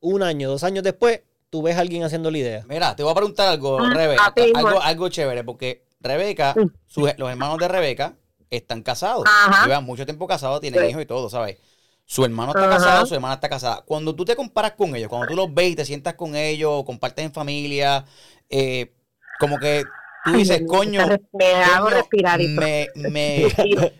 un 0.00 0.22
año, 0.22 0.48
dos 0.48 0.64
años 0.64 0.82
después, 0.84 1.20
tú 1.50 1.62
ves 1.62 1.76
a 1.76 1.80
alguien 1.80 2.02
haciendo 2.04 2.30
la 2.30 2.38
idea. 2.38 2.64
Mira, 2.68 2.94
te 2.96 3.02
voy 3.02 3.12
a 3.12 3.14
preguntar 3.14 3.48
algo, 3.48 3.78
Ah, 3.80 3.92
Rebe. 3.94 4.16
a 4.20 4.32
ti, 4.34 4.52
Algo, 4.54 4.80
algo 4.80 5.08
chévere, 5.08 5.44
porque 5.44 5.84
Rebeca, 6.00 6.54
sus- 6.86 7.10
los 7.18 7.30
hermanos 7.30 7.58
de 7.58 7.68
Rebeca 7.68 8.16
están 8.50 8.82
casados. 8.82 9.24
Ajá. 9.26 9.64
Llevan 9.66 9.84
mucho 9.84 10.04
tiempo 10.04 10.26
casados, 10.26 10.60
tienen 10.60 10.80
Sí. 10.80 10.86
hijos 10.88 11.02
y 11.02 11.06
todo, 11.06 11.28
¿sabes? 11.30 11.58
Su 12.04 12.24
hermano 12.24 12.50
está 12.52 12.64
Ajá. 12.68 12.76
casado, 12.78 13.06
su 13.06 13.14
hermana 13.14 13.34
está 13.34 13.48
casada. 13.48 13.82
Cuando 13.86 14.14
tú 14.14 14.24
te 14.24 14.34
comparas 14.36 14.72
con 14.72 14.94
ellos, 14.96 15.08
cuando 15.08 15.26
tú 15.28 15.34
los 15.36 15.52
ves 15.54 15.70
y 15.70 15.76
te 15.76 15.84
sientas 15.84 16.14
con 16.14 16.34
ellos, 16.36 16.84
compartes 16.84 17.24
en 17.24 17.32
familia, 17.32 18.04
eh, 18.50 18.92
como 19.38 19.58
que 19.58 19.84
tú 20.24 20.32
dices, 20.32 20.62
coño, 20.68 21.06
me- 21.32 21.54
hago 21.64 21.84
coño, 21.86 21.96
respirar 21.96 22.40
y 22.40 22.48
me, 22.48 22.88
me- 22.94 23.48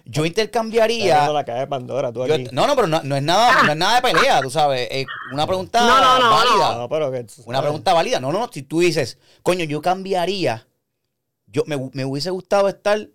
yo 0.04 0.24
intercambiaría 0.24 1.14
abriendo 1.16 1.32
la 1.34 1.44
caja 1.44 1.58
de 1.60 1.66
Pandora, 1.66 2.12
tú 2.12 2.26
yo- 2.26 2.34
aquí. 2.34 2.48
no, 2.52 2.66
no, 2.66 2.74
pero 2.76 2.86
no, 2.88 3.00
no 3.02 3.16
es 3.16 3.22
nada, 3.22 3.62
no 3.64 3.72
es 3.72 3.78
nada 3.78 3.96
de 3.96 4.02
pelea, 4.02 4.40
tú 4.40 4.50
sabes. 4.50 4.88
Es 4.90 5.06
una 5.32 5.46
pregunta 5.46 5.80
No, 5.80 6.00
no, 6.00 6.18
no, 6.18 6.30
válida. 6.30 6.76
No, 6.78 6.88
pero 6.88 7.10
que, 7.10 7.26
Una 7.46 7.60
pregunta 7.62 7.92
válida. 7.92 8.20
No, 8.20 8.32
no, 8.32 8.48
si 8.52 8.62
tú 8.62 8.80
dices, 8.80 9.18
coño, 9.42 9.64
yo 9.64 9.80
cambiaría, 9.82 10.66
yo 11.46 11.64
me, 11.66 11.76
me 11.92 12.04
hubiese 12.04 12.30
gustado 12.30 12.68
estar 12.68 13.08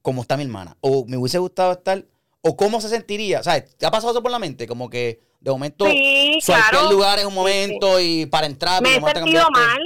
como 0.00 0.22
está 0.22 0.36
mi 0.36 0.42
hermana. 0.44 0.76
O 0.80 1.04
me 1.06 1.16
hubiese 1.16 1.38
gustado 1.38 1.72
estar, 1.72 2.04
o 2.40 2.56
cómo 2.56 2.80
se 2.80 2.88
sentiría. 2.88 3.42
¿Sabes? 3.42 3.76
¿Te 3.76 3.86
ha 3.86 3.90
pasado 3.90 4.12
eso 4.12 4.22
por 4.22 4.30
la 4.32 4.38
mente? 4.38 4.66
Como 4.66 4.88
que 4.90 5.20
de 5.40 5.50
momento 5.50 5.84
Sí, 5.86 6.38
claro. 6.44 6.88
el 6.88 6.94
lugar 6.94 7.18
en 7.18 7.26
un 7.26 7.34
momento 7.34 8.00
y 8.00 8.26
para 8.26 8.46
entrar. 8.46 8.82
me 8.82 8.96
he 8.96 9.00
momento 9.00 9.20
sentido 9.20 9.42
cambiaste. 9.44 9.68
mal. 9.78 9.82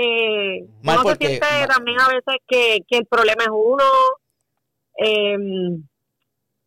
Eh, 0.00 0.64
Mal 0.82 0.98
uno 1.00 1.08
se 1.10 1.16
siente 1.16 1.46
mal- 1.46 1.68
también 1.68 2.00
a 2.00 2.06
veces 2.08 2.36
que, 2.46 2.78
que 2.88 2.98
el 2.98 3.06
problema 3.06 3.42
es 3.42 3.50
uno. 3.50 3.84
Eh, 4.96 5.36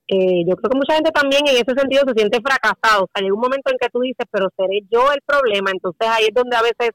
eh, 0.08 0.44
yo 0.46 0.56
creo 0.58 0.70
que 0.70 0.78
mucha 0.78 0.96
gente 0.96 1.12
también 1.12 1.48
en 1.48 1.56
ese 1.56 1.74
sentido 1.74 2.04
se 2.08 2.14
siente 2.14 2.42
fracasado. 2.42 3.06
O 3.06 3.10
sea, 3.14 3.22
llega 3.22 3.34
un 3.34 3.40
momento 3.40 3.72
en 3.72 3.78
que 3.80 3.90
tú 3.90 4.02
dices, 4.02 4.26
pero 4.30 4.48
seré 4.58 4.82
yo 4.92 5.12
el 5.14 5.22
problema. 5.26 5.72
Entonces 5.72 6.08
ahí 6.10 6.26
es 6.26 6.34
donde 6.34 6.58
a 6.58 6.62
veces 6.62 6.92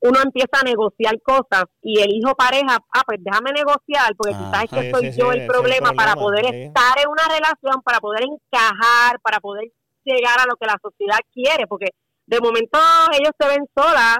uno 0.00 0.18
empieza 0.24 0.60
a 0.60 0.64
negociar 0.64 1.20
cosas 1.20 1.64
y 1.82 2.00
el 2.00 2.08
hijo 2.14 2.34
pareja, 2.34 2.78
ah, 2.94 3.02
pues 3.04 3.18
déjame 3.22 3.52
negociar 3.52 4.16
porque 4.16 4.32
quizás 4.32 4.64
es 4.64 4.72
Ajá. 4.72 4.80
que 4.80 4.90
soy 4.92 5.10
yo 5.12 5.30
el 5.32 5.46
problema 5.46 5.92
para 5.92 6.14
poder 6.14 6.46
sí. 6.46 6.62
estar 6.62 6.98
en 6.98 7.08
una 7.10 7.28
relación, 7.28 7.82
para 7.84 8.00
poder 8.00 8.24
encajar, 8.24 9.20
para 9.20 9.40
poder 9.40 9.70
llegar 10.04 10.40
a 10.40 10.46
lo 10.48 10.56
que 10.56 10.64
la 10.64 10.78
sociedad 10.80 11.18
quiere, 11.34 11.66
porque 11.66 11.90
de 12.24 12.40
momento 12.40 12.78
ellos 13.12 13.32
se 13.38 13.46
ven 13.46 13.68
solas 13.76 14.16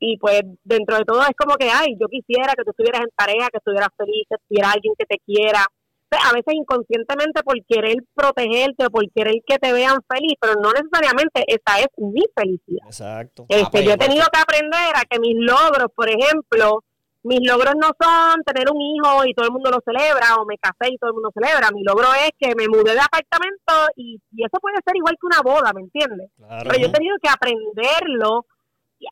y 0.00 0.16
pues 0.18 0.42
dentro 0.64 0.96
de 0.96 1.04
todo 1.04 1.20
es 1.22 1.36
como 1.36 1.56
que, 1.56 1.68
ay, 1.70 1.96
yo 2.00 2.06
quisiera 2.08 2.54
que 2.54 2.64
tú 2.64 2.70
estuvieras 2.70 3.02
en 3.02 3.10
pareja, 3.16 3.48
que 3.50 3.58
estuvieras 3.58 3.88
feliz, 3.96 4.24
que 4.28 4.36
tuviera 4.48 4.72
alguien 4.72 4.94
que 4.98 5.06
te 5.06 5.18
quiera. 5.24 5.64
O 6.10 6.16
sea, 6.16 6.30
a 6.30 6.32
veces 6.32 6.54
inconscientemente 6.54 7.42
por 7.42 7.54
querer 7.66 7.96
protegerte 8.14 8.86
o 8.86 8.90
por 8.90 9.04
querer 9.12 9.34
que 9.46 9.58
te 9.58 9.72
vean 9.72 9.98
feliz, 10.08 10.34
pero 10.40 10.54
no 10.54 10.72
necesariamente 10.72 11.44
esa 11.46 11.80
es 11.80 11.88
mi 11.98 12.22
felicidad. 12.34 12.86
Exacto. 12.86 13.42
Ah, 13.50 13.56
Este, 13.56 13.70
pues 13.70 13.84
yo 13.84 13.92
he 13.92 13.98
tenido 13.98 14.24
que 14.32 14.40
aprender 14.40 14.92
a 14.94 15.02
que 15.04 15.18
mis 15.20 15.36
logros, 15.36 15.88
por 15.94 16.08
ejemplo, 16.08 16.82
mis 17.24 17.40
logros 17.46 17.74
no 17.76 17.90
son 18.00 18.42
tener 18.44 18.70
un 18.72 18.80
hijo 18.80 19.26
y 19.26 19.34
todo 19.34 19.46
el 19.46 19.52
mundo 19.52 19.70
lo 19.70 19.82
celebra, 19.84 20.36
o 20.40 20.46
me 20.46 20.56
casé 20.56 20.94
y 20.94 20.96
todo 20.96 21.10
el 21.10 21.14
mundo 21.14 21.30
celebra. 21.34 21.68
Mi 21.74 21.82
logro 21.82 22.08
es 22.14 22.30
que 22.38 22.54
me 22.54 22.68
mudé 22.68 22.94
de 22.94 23.00
apartamento 23.04 23.74
y, 23.96 24.16
y 24.32 24.44
eso 24.44 24.56
puede 24.62 24.76
ser 24.86 24.96
igual 24.96 25.14
que 25.20 25.26
una 25.26 25.42
boda, 25.42 25.72
¿me 25.74 25.82
entiendes? 25.82 26.30
Claro. 26.38 26.70
Pero 26.70 26.78
yo 26.78 26.86
he 26.88 26.92
tenido 26.92 27.16
que 27.20 27.28
aprenderlo 27.28 28.46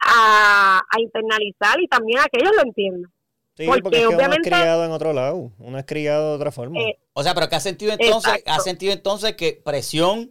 a, 0.03 0.81
a 0.89 1.01
internalizar 1.01 1.81
y 1.81 1.87
también 1.89 2.19
a 2.21 2.25
que 2.25 2.39
ellos 2.41 2.53
lo 2.57 2.63
entiendan. 2.63 3.13
Sí, 3.57 3.65
porque 3.67 3.83
porque, 3.83 3.97
es 3.97 4.03
que 4.03 4.09
uno 4.09 4.19
es 4.19 4.27
obviamente- 4.27 4.51
criado 4.51 4.85
en 4.85 4.91
otro 4.91 5.13
lado. 5.13 5.51
Uno 5.59 5.79
es 5.79 5.85
criado 5.87 6.31
de 6.31 6.37
otra 6.37 6.51
forma. 6.53 6.79
Eh, 6.81 6.99
O 7.15 7.23
sea, 7.23 7.35
pero 7.35 7.49
¿qué 7.49 7.57
has 7.57 7.63
sentido 7.63 7.93
entonces? 7.93 8.31
Exacto. 8.31 8.53
¿Has 8.53 8.65
sentido 8.65 8.93
entonces 8.93 9.35
que 9.35 9.61
presión 9.65 10.31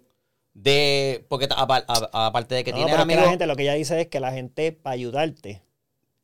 de. 0.53 1.25
Porque 1.27 1.47
aparte 1.51 2.55
de 2.55 2.63
que 2.63 2.71
No, 2.71 2.83
pero 2.85 2.95
que 2.97 3.01
amigos. 3.01 3.23
la 3.23 3.29
gente, 3.29 3.47
lo 3.47 3.55
que 3.55 3.63
ella 3.63 3.73
dice 3.73 3.99
es 4.01 4.07
que 4.07 4.19
la 4.19 4.31
gente, 4.31 4.71
para 4.71 4.93
ayudarte, 4.93 5.63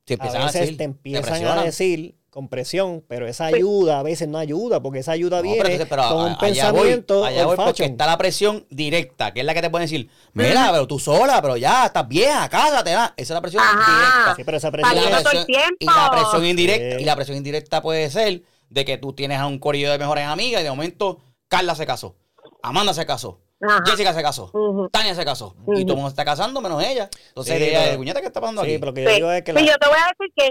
te 0.05 0.13
empiezan 0.13 0.43
a, 0.43 0.45
veces 0.45 0.61
decir, 0.61 0.77
te 0.77 0.83
empiezan 0.83 1.45
a 1.45 1.63
decir 1.63 2.15
con 2.31 2.47
presión, 2.47 3.03
pero 3.09 3.27
esa 3.27 3.45
ayuda 3.47 3.99
a 3.99 4.03
veces 4.03 4.25
no 4.29 4.37
ayuda, 4.37 4.81
porque 4.81 4.99
esa 4.99 5.11
ayuda 5.11 5.37
No, 5.37 5.43
viene 5.43 5.61
pero 5.63 5.85
pero 5.89 6.03
con 6.07 6.17
un 6.17 6.29
voy, 6.29 6.35
pensamiento 6.39 7.25
allá 7.25 7.45
voy 7.45 7.57
porque 7.57 7.83
está 7.83 8.05
la 8.05 8.17
presión 8.17 8.65
directa, 8.69 9.33
que 9.33 9.41
es 9.41 9.45
la 9.45 9.53
que 9.53 9.61
te 9.61 9.69
pueden 9.69 9.83
decir, 9.85 10.09
mira, 10.31 10.69
pero 10.71 10.87
tú 10.87 10.97
sola, 10.97 11.41
pero 11.41 11.57
ya, 11.57 11.87
estás 11.87 12.07
vieja, 12.07 12.47
cásate, 12.47 12.91
¿verdad? 12.91 13.13
esa 13.17 13.33
es 13.33 13.35
la 13.35 13.41
presión 13.41 13.61
Ajá. 13.61 13.75
directa. 13.91 14.35
Sí, 14.37 14.43
pero 14.45 14.57
esa 14.57 14.69
Y 14.69 14.71
presión 14.71 14.95
la 15.11 15.19
presión, 15.21 15.45
y 15.77 15.85
la 15.85 16.11
presión 16.11 16.45
indirecta, 16.45 16.95
Sí. 16.97 17.01
y 17.01 17.05
la 17.05 17.15
presión 17.17 17.37
indirecta 17.37 17.81
puede 17.81 18.09
ser 18.09 18.41
de 18.69 18.85
que 18.85 18.97
tú 18.97 19.11
tienes 19.11 19.37
a 19.37 19.45
un 19.47 19.59
corillo 19.59 19.91
de 19.91 19.97
mejores 19.99 20.25
amigas 20.25 20.61
y 20.61 20.63
de 20.63 20.69
momento 20.69 21.19
Carla 21.49 21.75
se 21.75 21.85
casó, 21.85 22.15
Amanda 22.63 22.93
se 22.93 23.05
casó, 23.05 23.41
Ajá. 23.61 23.83
Jessica 23.85 24.13
se 24.13 24.21
casó. 24.23 24.89
Tania 24.93 25.13
se 25.15 25.25
casó, 25.25 25.53
y 25.75 25.81
todo 25.83 25.91
el 25.91 25.95
mundo 25.97 26.07
está 26.07 26.23
casando 26.23 26.61
menos 26.61 26.81
ella. 26.81 27.09
Entonces, 27.27 27.57
Sí, 27.57 27.63
ella, 27.65 27.81
pero- 27.83 27.97
puñeta, 27.97 28.21
¿qué 28.21 28.27
está 28.27 28.39
pasando 28.39 28.61
Sí, 28.63 28.69
aquí? 28.69 28.77
pero 28.79 28.91
lo 28.91 28.93
que 28.95 29.03
yo 29.03 29.09
Sí, 29.09 29.15
digo 29.15 29.31
es 29.33 29.43
que 29.43 29.51
sí, 29.51 29.59
la- 29.59 29.71
yo 29.73 29.77
te 29.77 29.87
voy 29.89 29.97
a 29.97 30.05
decir 30.17 30.33
que 30.33 30.49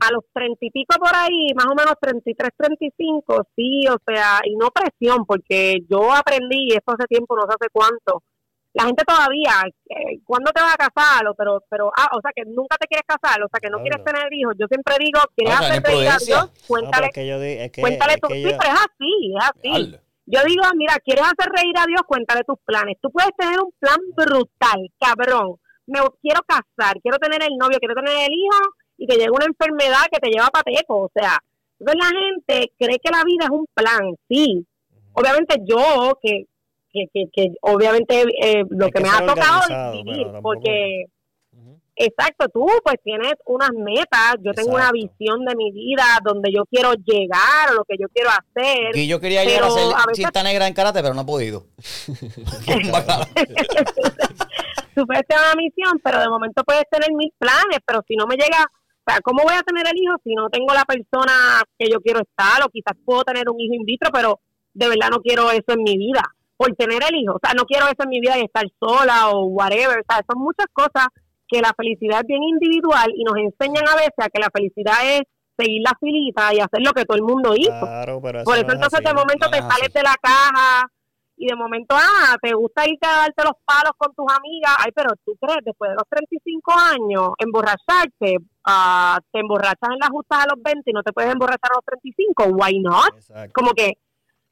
a 0.00 0.12
los 0.12 0.24
treinta 0.32 0.58
y 0.64 0.70
pico 0.70 0.94
por 0.98 1.14
ahí, 1.14 1.52
más 1.54 1.66
o 1.66 1.74
menos 1.74 1.94
33, 2.00 2.50
35, 2.56 3.46
sí, 3.56 3.84
o 3.88 3.96
sea, 4.06 4.40
y 4.44 4.56
no 4.56 4.68
presión, 4.70 5.24
porque 5.26 5.80
yo 5.88 6.12
aprendí, 6.12 6.68
y 6.70 6.72
esto 6.74 6.92
hace 6.92 7.06
tiempo, 7.06 7.36
no 7.36 7.42
sé 7.42 7.56
hace 7.60 7.68
cuánto, 7.72 8.22
la 8.72 8.84
gente 8.84 9.02
todavía, 9.04 9.66
eh, 9.90 10.20
¿cuándo 10.24 10.52
te 10.52 10.62
vas 10.62 10.74
a 10.74 10.88
casar? 10.88 11.26
O, 11.26 11.34
pero, 11.34 11.58
pero, 11.68 11.90
ah, 11.96 12.08
o 12.16 12.20
sea, 12.22 12.30
que 12.34 12.44
nunca 12.46 12.76
te 12.78 12.86
quieres 12.86 13.04
casar, 13.04 13.42
o 13.42 13.48
sea, 13.50 13.58
que 13.60 13.68
no 13.68 13.78
Claro. 13.78 13.82
quieres 13.82 14.04
tener 14.06 14.32
hijos. 14.32 14.54
Yo 14.56 14.66
siempre 14.70 14.94
digo, 15.00 15.18
¿quieres 15.34 15.58
sea, 15.58 15.66
hacer 15.68 15.82
a. 15.82 16.18
Dios? 16.24 16.44
Cuéntale, 16.68 17.06
es 17.06 17.12
que 17.12 17.26
yo 17.26 17.40
di- 17.40 17.58
es 17.58 17.72
que, 17.72 17.80
cuéntale 17.80 18.14
es 18.14 18.20
tu, 18.20 18.28
que 18.28 18.34
sí, 18.34 18.42
pero 18.44 18.70
es 18.72 18.80
así, 18.80 19.12
es 19.34 19.44
así. 19.50 19.96
Yo 20.26 20.38
digo, 20.46 20.62
mira, 20.76 20.94
¿quieres 21.04 21.24
hacer 21.24 21.50
reír 21.50 21.74
a 21.76 21.84
Dios? 21.86 22.02
Cuéntale 22.06 22.42
tus 22.46 22.58
planes. 22.64 22.94
Tú 23.02 23.10
puedes 23.10 23.34
tener 23.36 23.58
un 23.58 23.72
plan 23.80 23.98
brutal, 24.14 24.80
cabrón. 25.00 25.56
Me 25.86 25.98
quiero 26.22 26.38
casar, 26.46 26.94
quiero 27.02 27.18
tener 27.18 27.42
el 27.42 27.56
novio, 27.58 27.78
quiero 27.80 27.94
tener 27.96 28.14
el 28.30 28.32
hijo 28.32 28.70
y 29.00 29.06
que 29.06 29.16
llegue 29.16 29.30
una 29.30 29.46
enfermedad 29.46 30.04
que 30.12 30.20
te 30.20 30.28
lleva 30.28 30.44
a 30.46 30.50
pateco. 30.50 30.98
O 31.04 31.10
sea, 31.14 31.38
entonces 31.78 32.04
la 32.04 32.10
gente 32.20 32.72
cree 32.78 32.98
que 33.02 33.10
la 33.10 33.24
vida 33.24 33.46
es 33.46 33.50
un 33.50 33.66
plan, 33.72 34.14
sí. 34.28 34.66
Obviamente 35.14 35.56
yo, 35.64 36.18
que, 36.22 36.44
que, 36.92 37.06
que, 37.12 37.24
que 37.32 37.48
obviamente 37.62 38.20
eh, 38.42 38.62
lo 38.68 38.84
Hay 38.84 38.90
que, 38.92 38.98
que 38.98 39.02
me 39.02 39.08
ha 39.08 39.24
tocado 39.26 39.92
vivir, 39.92 40.26
tampoco- 40.26 40.42
porque. 40.42 41.06
Exacto, 42.02 42.48
tú 42.48 42.66
pues 42.82 42.96
tienes 43.04 43.34
unas 43.44 43.72
metas, 43.74 44.36
yo 44.42 44.54
tengo 44.54 44.74
una 44.74 44.90
visión 44.90 45.44
de 45.44 45.54
mi 45.54 45.70
vida 45.70 46.02
donde 46.24 46.50
yo 46.50 46.64
quiero 46.64 46.94
llegar 46.94 47.72
o 47.72 47.74
lo 47.74 47.84
que 47.84 47.96
yo 48.00 48.08
quiero 48.08 48.30
hacer. 48.30 48.96
Y 48.96 49.06
yo 49.06 49.20
quería 49.20 49.44
llegar 49.44 49.64
a 49.64 49.70
ser 49.70 49.82
a 49.84 50.06
veces- 50.06 50.16
cinta 50.24 50.42
negra 50.42 50.66
en 50.66 50.72
karate, 50.72 51.02
pero 51.02 51.12
no 51.12 51.20
he 51.22 51.26
podido. 51.26 51.66
Tú 54.94 55.06
puedes 55.06 55.26
tener 55.26 55.42
una 55.44 55.54
misión, 55.56 56.00
pero 56.02 56.20
de 56.20 56.28
momento 56.28 56.62
puedes 56.64 56.84
tener 56.90 57.12
mil 57.12 57.32
planes, 57.38 57.78
pero 57.86 58.02
si 58.08 58.16
no 58.16 58.26
me 58.26 58.36
llega, 58.36 58.66
o 59.10 59.12
sea, 59.12 59.20
¿cómo 59.22 59.42
voy 59.42 59.54
a 59.54 59.62
tener 59.62 59.84
el 59.86 59.98
hijo 60.00 60.14
si 60.22 60.34
no 60.34 60.48
tengo 60.50 60.72
la 60.72 60.84
persona 60.84 61.62
que 61.78 61.88
yo 61.90 62.00
quiero 62.00 62.20
estar? 62.20 62.62
O 62.62 62.68
quizás 62.68 62.94
puedo 63.04 63.22
tener 63.24 63.48
un 63.50 63.58
hijo 63.60 63.74
in 63.74 63.84
vitro, 63.84 64.10
pero 64.12 64.38
de 64.72 64.88
verdad 64.88 65.08
no 65.10 65.20
quiero 65.20 65.50
eso 65.50 65.72
en 65.74 65.82
mi 65.82 65.96
vida, 65.98 66.22
por 66.56 66.74
tener 66.76 67.02
el 67.02 67.16
hijo. 67.18 67.34
O 67.34 67.40
sea, 67.42 67.52
no 67.56 67.64
quiero 67.64 67.86
eso 67.86 68.02
en 68.04 68.08
mi 68.10 68.20
vida 68.20 68.38
y 68.38 68.42
estar 68.42 68.64
sola 68.78 69.30
o 69.30 69.46
whatever. 69.46 69.98
O 69.98 70.06
sea, 70.08 70.22
son 70.30 70.40
muchas 70.42 70.66
cosas 70.72 71.08
que 71.48 71.60
la 71.60 71.72
felicidad 71.76 72.20
es 72.20 72.26
bien 72.28 72.42
individual 72.44 73.10
y 73.16 73.24
nos 73.24 73.34
enseñan 73.36 73.88
a 73.88 73.96
veces 73.96 74.14
a 74.18 74.28
que 74.28 74.38
la 74.40 74.50
felicidad 74.54 74.94
es 75.02 75.22
seguir 75.58 75.82
la 75.84 75.92
filita 75.98 76.54
y 76.54 76.60
hacer 76.60 76.80
lo 76.80 76.92
que 76.92 77.04
todo 77.04 77.16
el 77.16 77.24
mundo 77.24 77.54
hizo. 77.56 77.70
Claro, 77.80 78.20
pero 78.22 78.44
Por 78.44 78.54
no 78.54 78.60
eso 78.60 78.66
es 78.68 78.74
entonces 78.74 79.00
así. 79.00 79.08
de 79.08 79.14
momento 79.14 79.46
no 79.46 79.50
te 79.50 79.58
así. 79.58 79.68
sales 79.68 79.92
de 79.92 80.02
la 80.02 80.14
caja 80.22 80.86
y 81.40 81.46
de 81.46 81.56
momento, 81.56 81.96
ah, 81.96 82.36
te 82.42 82.52
gusta 82.52 82.86
irte 82.86 83.06
a 83.06 83.24
darte 83.24 83.44
los 83.44 83.56
palos 83.64 83.92
con 83.96 84.14
tus 84.14 84.26
amigas. 84.28 84.76
Ay, 84.76 84.92
pero 84.94 85.08
tú 85.24 85.34
crees, 85.40 85.64
después 85.64 85.88
de 85.88 85.94
los 85.96 86.06
35 86.06 86.70
años, 86.70 87.30
emborracharte, 87.38 88.36
ah, 88.66 89.18
te 89.32 89.40
emborrachas 89.40 89.88
en 89.88 89.98
las 89.98 90.10
justas 90.10 90.44
a 90.44 90.54
los 90.54 90.62
20 90.62 90.90
y 90.90 90.92
no 90.92 91.02
te 91.02 91.14
puedes 91.14 91.32
emborrachar 91.32 91.72
a 91.72 91.76
los 91.76 91.84
35. 91.86 92.44
Why 92.44 92.80
not? 92.80 93.14
Exacto. 93.16 93.52
Como 93.54 93.70
que 93.72 93.96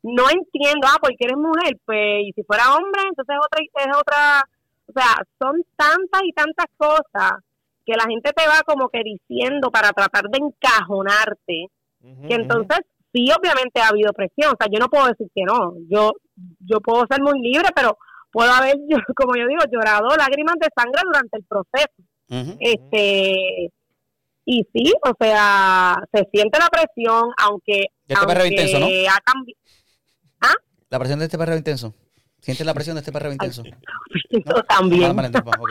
no 0.03 0.31
entiendo, 0.31 0.89
ah, 0.89 0.97
porque 0.99 1.29
eres 1.29 1.37
mujer, 1.37 1.77
pues, 1.85 2.25
y 2.25 2.33
si 2.33 2.43
fuera 2.45 2.75
hombre, 2.75 3.03
entonces 3.07 3.37
es 3.37 3.45
otra, 3.45 3.61
es 3.61 3.97
otra, 3.99 4.49
o 4.89 4.93
sea, 4.93 5.13
son 5.39 5.63
tantas 5.77 6.23
y 6.25 6.33
tantas 6.33 6.67
cosas 6.79 7.45
que 7.85 7.93
la 7.93 8.05
gente 8.09 8.33
te 8.33 8.47
va 8.49 8.63
como 8.65 8.89
que 8.89 9.03
diciendo 9.05 9.71
para 9.71 9.91
tratar 9.91 10.25
de 10.31 10.39
encajonarte 10.39 11.67
Ujú, 12.01 12.29
que 12.29 12.35
entonces 12.35 12.81
sí 13.13 13.29
obviamente 13.33 13.81
ha 13.81 13.89
habido 13.89 14.13
presión, 14.13 14.53
o 14.53 14.57
sea, 14.59 14.69
yo 14.71 14.79
no 14.79 14.89
puedo 14.89 15.07
decir 15.07 15.29
que 15.35 15.43
no, 15.43 15.75
yo 15.89 16.13
yo 16.61 16.81
puedo 16.81 17.07
ser 17.11 17.21
muy 17.23 17.41
libre, 17.41 17.69
pero 17.75 17.99
puedo 18.31 18.51
haber, 18.53 18.77
yo, 18.89 18.99
como 19.15 19.37
yo 19.37 19.47
digo, 19.47 19.63
llorado 19.71 20.09
lágrimas 20.17 20.57
de 20.61 20.69
sangre 20.77 21.03
durante 21.05 21.39
el 21.39 21.45
proceso, 21.45 22.59
este 22.61 23.73
y 24.51 24.67
sí, 24.73 24.93
o 25.05 25.13
sea, 25.21 25.95
se 26.11 26.27
siente 26.33 26.59
la 26.59 26.69
presión, 26.69 27.31
aunque, 27.37 27.89
este 28.07 28.27
perreo 28.27 28.45
aunque 28.45 28.55
intenso, 28.55 28.79
¿no? 28.81 28.87
ha 28.87 29.21
cambiado, 29.21 29.59
La 30.89 30.99
presión 30.99 31.19
de 31.19 31.25
este 31.27 31.37
perreo 31.37 31.59
intenso. 31.59 31.95
¿Sientes 32.41 32.65
la 32.65 32.73
presión 32.73 32.95
de 32.97 33.01
este 33.01 33.13
perreo 33.13 33.33
intenso? 33.33 33.63
también. 34.69 35.11
Ah, 35.11 35.13
vale, 35.13 35.27
entonces, 35.27 35.53
ok. 35.61 35.71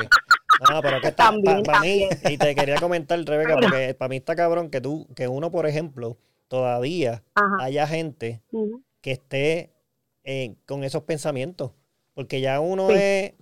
No, 0.69 0.81
pero 0.81 1.01
que 1.01 1.07
está, 1.07 1.25
También, 1.25 1.63
para 1.63 1.79
mí, 1.79 2.07
también. 2.09 2.33
y 2.33 2.37
te 2.37 2.55
quería 2.55 2.75
comentar, 2.75 3.19
Rebeca, 3.19 3.55
porque 3.59 3.95
para 3.95 4.09
mí 4.09 4.17
está 4.17 4.35
cabrón 4.35 4.69
que 4.69 4.79
tú, 4.79 5.07
que 5.15 5.27
uno, 5.27 5.49
por 5.49 5.65
ejemplo, 5.65 6.17
todavía 6.47 7.23
Ajá. 7.35 7.57
haya 7.61 7.87
gente 7.87 8.41
que 9.01 9.11
esté 9.11 9.73
eh, 10.23 10.55
con 10.65 10.83
esos 10.83 11.03
pensamientos. 11.03 11.71
Porque 12.13 12.41
ya 12.41 12.59
uno 12.59 12.89
Sí. 12.89 12.95
es, 12.97 13.33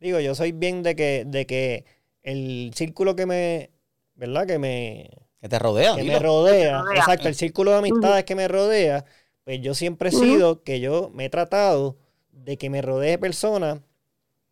digo, 0.00 0.20
yo 0.20 0.34
soy 0.34 0.52
bien 0.52 0.82
de 0.82 0.96
que, 0.96 1.24
de 1.26 1.46
que 1.46 1.84
el 2.22 2.72
círculo 2.74 3.16
que 3.16 3.26
me, 3.26 3.70
¿verdad? 4.14 4.46
Que 4.46 4.58
me, 4.58 5.10
Que 5.40 5.48
te 5.48 5.58
rodea. 5.58 5.94
que 5.94 6.02
dilo. 6.02 6.14
me 6.14 6.18
rodea, 6.18 6.80
rodea. 6.82 6.96
exacto, 6.98 7.28
el 7.28 7.34
círculo 7.34 7.70
de 7.72 7.78
amistades 7.78 8.24
que 8.24 8.34
me 8.34 8.48
rodea, 8.48 9.04
pues 9.44 9.60
yo 9.60 9.74
siempre 9.74 10.08
he 10.08 10.12
sido 10.12 10.62
que 10.62 10.80
yo 10.80 11.10
me 11.14 11.26
he 11.26 11.30
tratado 11.30 11.96
de 12.32 12.56
que 12.56 12.70
me 12.70 12.82
rodee 12.82 13.18
personas 13.18 13.80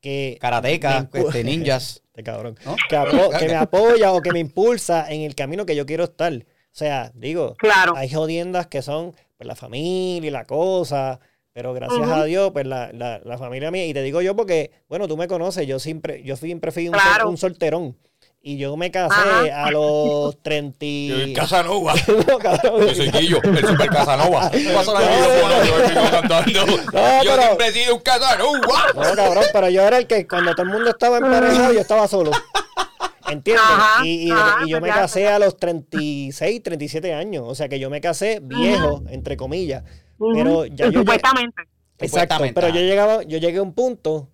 que 0.00 0.38
Karatecas, 0.40 1.08
este, 1.12 1.44
ninjas. 1.44 2.02
Este 2.18 2.24
cabrón. 2.24 2.56
¿No? 2.64 2.74
Que, 2.88 2.96
apo- 2.96 3.30
que 3.38 3.46
me 3.46 3.54
apoya 3.54 4.12
o 4.12 4.20
que 4.20 4.32
me 4.32 4.40
impulsa 4.40 5.08
en 5.08 5.20
el 5.22 5.36
camino 5.36 5.64
que 5.64 5.76
yo 5.76 5.86
quiero 5.86 6.02
estar. 6.04 6.32
O 6.78 6.84
sea, 6.86 7.10
digo, 7.12 7.56
Claro. 7.58 7.94
hay 7.96 8.08
jodiendas 8.08 8.68
que 8.68 8.82
son 8.82 9.12
pues, 9.36 9.48
la 9.48 9.56
familia 9.56 10.28
y 10.28 10.30
la 10.30 10.44
cosa, 10.44 11.18
pero 11.52 11.74
gracias 11.74 11.98
Ujú. 11.98 12.12
a 12.12 12.24
Dios, 12.24 12.52
pues 12.52 12.66
la, 12.68 12.92
la, 12.92 13.18
la 13.24 13.36
familia 13.36 13.72
mía, 13.72 13.84
y 13.84 13.92
te 13.92 14.00
digo 14.02 14.22
yo 14.22 14.36
porque, 14.36 14.70
bueno, 14.88 15.08
tú 15.08 15.16
me 15.16 15.26
conoces, 15.26 15.66
yo 15.66 15.80
siempre, 15.80 16.22
yo 16.22 16.36
siempre 16.36 16.70
fui 16.70 16.86
un, 16.88 16.94
sol- 16.94 17.02
Claro. 17.02 17.30
un 17.30 17.36
solterón. 17.36 17.96
Y 18.40 18.58
yo 18.58 18.76
me 18.76 18.92
casé 18.92 19.12
Ajá. 19.12 19.64
a 19.64 19.70
los 19.72 20.40
30 20.40 20.76
y... 20.82 21.32
Casanova. 21.34 21.94
No, 22.28 22.38
cabrón. 22.38 22.86
Yo 22.86 22.94
soy 22.94 23.10
Guillo, 23.10 23.42
el 23.42 23.66
super 23.66 23.88
Casanova. 23.90 24.48
¿Qué 24.52 24.70
pasó 24.72 24.94
la 24.94 25.00
No, 25.00 25.06
vida? 25.08 25.66
yo. 26.46 26.64
Yo 26.64 26.86
pero- 26.92 27.42
siempre 27.42 27.66
he 27.66 27.72
sido 27.72 27.96
un 27.96 28.00
Casanova. 28.02 28.60
No, 28.94 29.14
cabrón, 29.16 29.44
pero 29.52 29.68
yo 29.68 29.82
era 29.82 29.98
el 29.98 30.06
que 30.06 30.28
cuando 30.28 30.52
todo 30.52 30.62
el 30.62 30.68
mundo 30.72 30.90
estaba 30.90 31.18
emparejado, 31.18 31.72
yo 31.72 31.80
estaba 31.80 32.06
solo. 32.06 32.30
¿Entiendes? 33.30 33.64
Ajá, 33.64 34.04
y, 34.04 34.28
y- 34.28 34.30
ajá, 34.30 34.58
y 34.64 34.70
yo 34.70 34.76
me 34.76 34.80
pues 34.80 34.94
ya, 34.94 35.00
casé 35.02 35.28
a 35.28 35.38
los 35.38 35.56
36, 35.56 36.62
37 36.62 37.12
años. 37.12 37.44
O 37.46 37.54
sea 37.54 37.68
que 37.68 37.78
yo 37.78 37.90
me 37.90 38.00
casé 38.00 38.40
viejo, 38.42 39.02
entre 39.10 39.36
comillas. 39.36 39.84
Pero 40.18 40.66
ya 40.66 40.88
yo. 40.90 41.00
Supuestamente. 41.00 41.62
Exacto. 42.00 42.06
Supuestamente, 42.06 42.54
Pero 42.54 42.68
yo 42.68 42.74
ajá. 42.80 42.82
llegaba, 42.88 43.22
yo 43.24 43.38
llegué 43.38 43.58
a 43.58 43.62
un 43.62 43.72
punto 43.74 44.28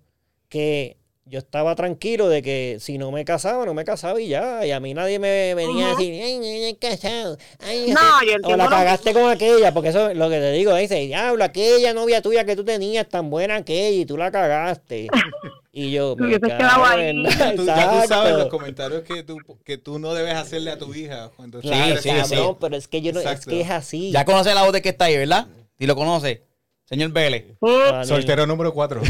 que 0.49 0.97
yo 1.27 1.39
estaba 1.39 1.73
tranquilo 1.75 2.29
de 2.29 2.43
que 2.43 2.77
si 2.79 2.99
no 2.99 3.11
me 3.11 3.25
casaba, 3.25 3.65
no 3.65 3.73
me 3.73 3.83
casaba 3.83 4.21
y 4.21 4.27
ya. 4.27 4.63
Y 4.65 4.71
a 4.71 4.79
mí 4.79 4.93
nadie 4.93 5.17
me 5.17 5.55
venía 5.55 5.87
a 5.87 5.93
Ujú. 5.93 5.97
decir, 5.99 6.21
ay, 6.23 6.35
no, 6.35 6.41
no 6.45 6.65
he 6.67 6.77
casado. 6.79 7.37
Ay, 7.59 7.87
No, 7.89 7.99
sé". 8.19 8.25
yo 8.27 8.53
o 8.53 8.55
la 8.55 8.69
cagaste 8.69 9.11
con 9.13 9.29
aquella, 9.31 9.73
porque 9.73 9.89
eso 9.89 10.09
es 10.11 10.17
lo 10.17 10.29
que 10.29 10.37
te 10.39 10.51
digo. 10.51 10.75
Dice, 10.75 10.95
diablo, 10.99 11.43
aquella 11.43 11.93
novia 11.93 12.21
tuya 12.21 12.45
que 12.45 12.55
tú 12.55 12.63
tenías 12.63 13.09
tan 13.09 13.31
buena 13.31 13.55
aquella 13.55 13.89
y 14.01 14.05
tú 14.05 14.17
la 14.17 14.29
cagaste. 14.31 15.07
Y 15.77 15.91
yo, 15.91 16.15
me 16.15 16.39
cago 16.39 16.89
en- 16.97 17.25
Ya 17.25 17.53
tú, 17.53 17.65
ya 17.65 18.01
tú 18.01 18.07
sabes 18.07 18.33
los 18.37 18.47
comentarios 18.47 19.03
que 19.03 19.23
tú, 19.23 19.39
que 19.65 19.77
tú 19.77 19.99
no 19.99 20.13
debes 20.13 20.33
hacerle 20.35 20.71
a 20.71 20.77
tu 20.77 20.93
hija. 20.95 21.31
Cuando 21.35 21.61
Sí, 21.61 21.67
sí, 21.99 22.09
cabrón, 22.09 22.25
sí. 22.53 22.57
pero 22.61 22.75
es 22.77 22.87
que 22.87 23.01
yo 23.01 23.11
no, 23.11 23.19
es 23.19 23.45
que 23.45 23.59
es 23.59 23.69
así. 23.69 24.09
Ya 24.11 24.23
conoce 24.23 24.53
la 24.53 24.63
voz 24.63 24.71
de 24.71 24.81
que 24.81 24.87
está 24.87 25.05
ahí, 25.05 25.17
¿verdad? 25.17 25.47
Y 25.77 25.85
lo 25.85 25.97
conoce. 25.97 26.43
Señor 26.85 27.11
Vélez. 27.11 27.57
Daniel. 27.59 28.05
Soltero 28.07 28.47
número 28.47 28.73
4. 28.73 29.01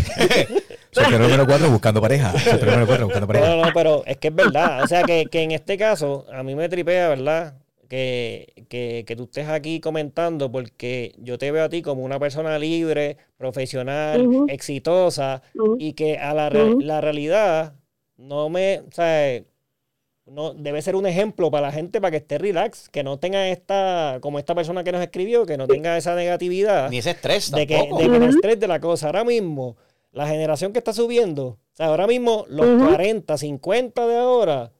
Soltero 0.89 1.19
número 1.19 1.45
4 1.45 1.69
buscando 1.69 2.01
pareja. 2.01 2.31
Soltero 2.31 2.71
número 2.71 2.87
4 2.87 3.05
buscando 3.05 3.27
pareja. 3.27 3.47
No, 3.47 3.65
no, 3.65 3.71
pero 3.71 4.03
es 4.07 4.17
que 4.17 4.29
es 4.29 4.35
verdad. 4.35 4.81
O 4.83 4.87
sea, 4.87 5.03
que, 5.03 5.25
que 5.25 5.43
en 5.43 5.51
este 5.51 5.77
caso, 5.77 6.25
a 6.33 6.41
mí 6.41 6.55
me 6.55 6.67
tripea, 6.67 7.09
¿verdad? 7.09 7.53
Que, 7.87 8.65
que, 8.67 9.03
que 9.05 9.15
tú 9.15 9.25
estés 9.25 9.47
aquí 9.47 9.79
comentando 9.79 10.51
porque 10.51 11.13
yo 11.19 11.37
te 11.37 11.51
veo 11.51 11.65
a 11.65 11.69
ti 11.69 11.83
como 11.83 12.03
una 12.03 12.19
persona 12.19 12.57
libre, 12.57 13.17
profesional, 13.37 14.27
exitosa 14.47 15.43
y 15.77 15.93
que 15.93 16.17
a 16.17 16.33
la, 16.33 16.49
re- 16.49 16.71
Ujú. 16.71 16.81
la 16.81 17.01
realidad 17.01 17.75
no 18.17 18.49
me, 18.49 18.79
o 18.79 18.91
sea, 18.91 19.43
no, 20.25 20.53
debe 20.55 20.81
ser 20.81 20.95
un 20.95 21.05
ejemplo 21.05 21.51
para 21.51 21.67
la 21.67 21.71
gente 21.71 22.01
para 22.01 22.11
que 22.11 22.17
esté 22.17 22.37
relax, 22.39 22.89
que 22.89 23.03
no 23.03 23.19
tenga 23.19 23.47
esta, 23.49 24.17
como 24.21 24.39
esta 24.39 24.55
persona 24.55 24.83
que 24.83 24.91
nos 24.91 25.01
escribió, 25.01 25.45
que 25.45 25.57
no 25.57 25.67
tenga 25.67 25.97
esa 25.97 26.15
negatividad 26.15 26.89
Ni 26.89 26.97
ese 26.97 27.11
estrés 27.11 27.51
de 27.51 27.67
que, 27.67 27.75
de 27.75 28.09
que 28.09 28.17
el 28.17 28.23
estrés 28.23 28.59
de 28.59 28.67
la 28.67 28.79
cosa. 28.79 29.07
Ahora 29.07 29.23
mismo, 29.23 29.77
la 30.11 30.27
generación 30.27 30.73
que 30.73 30.79
está 30.79 30.93
subiendo, 30.93 31.45
o 31.47 31.59
sea, 31.73 31.87
ahora 31.87 32.07
mismo 32.07 32.45
los 32.49 32.65
Ujú. 32.67 32.87
40, 32.87 33.37
50 33.37 34.07
de 34.07 34.17
ahora 34.17 34.71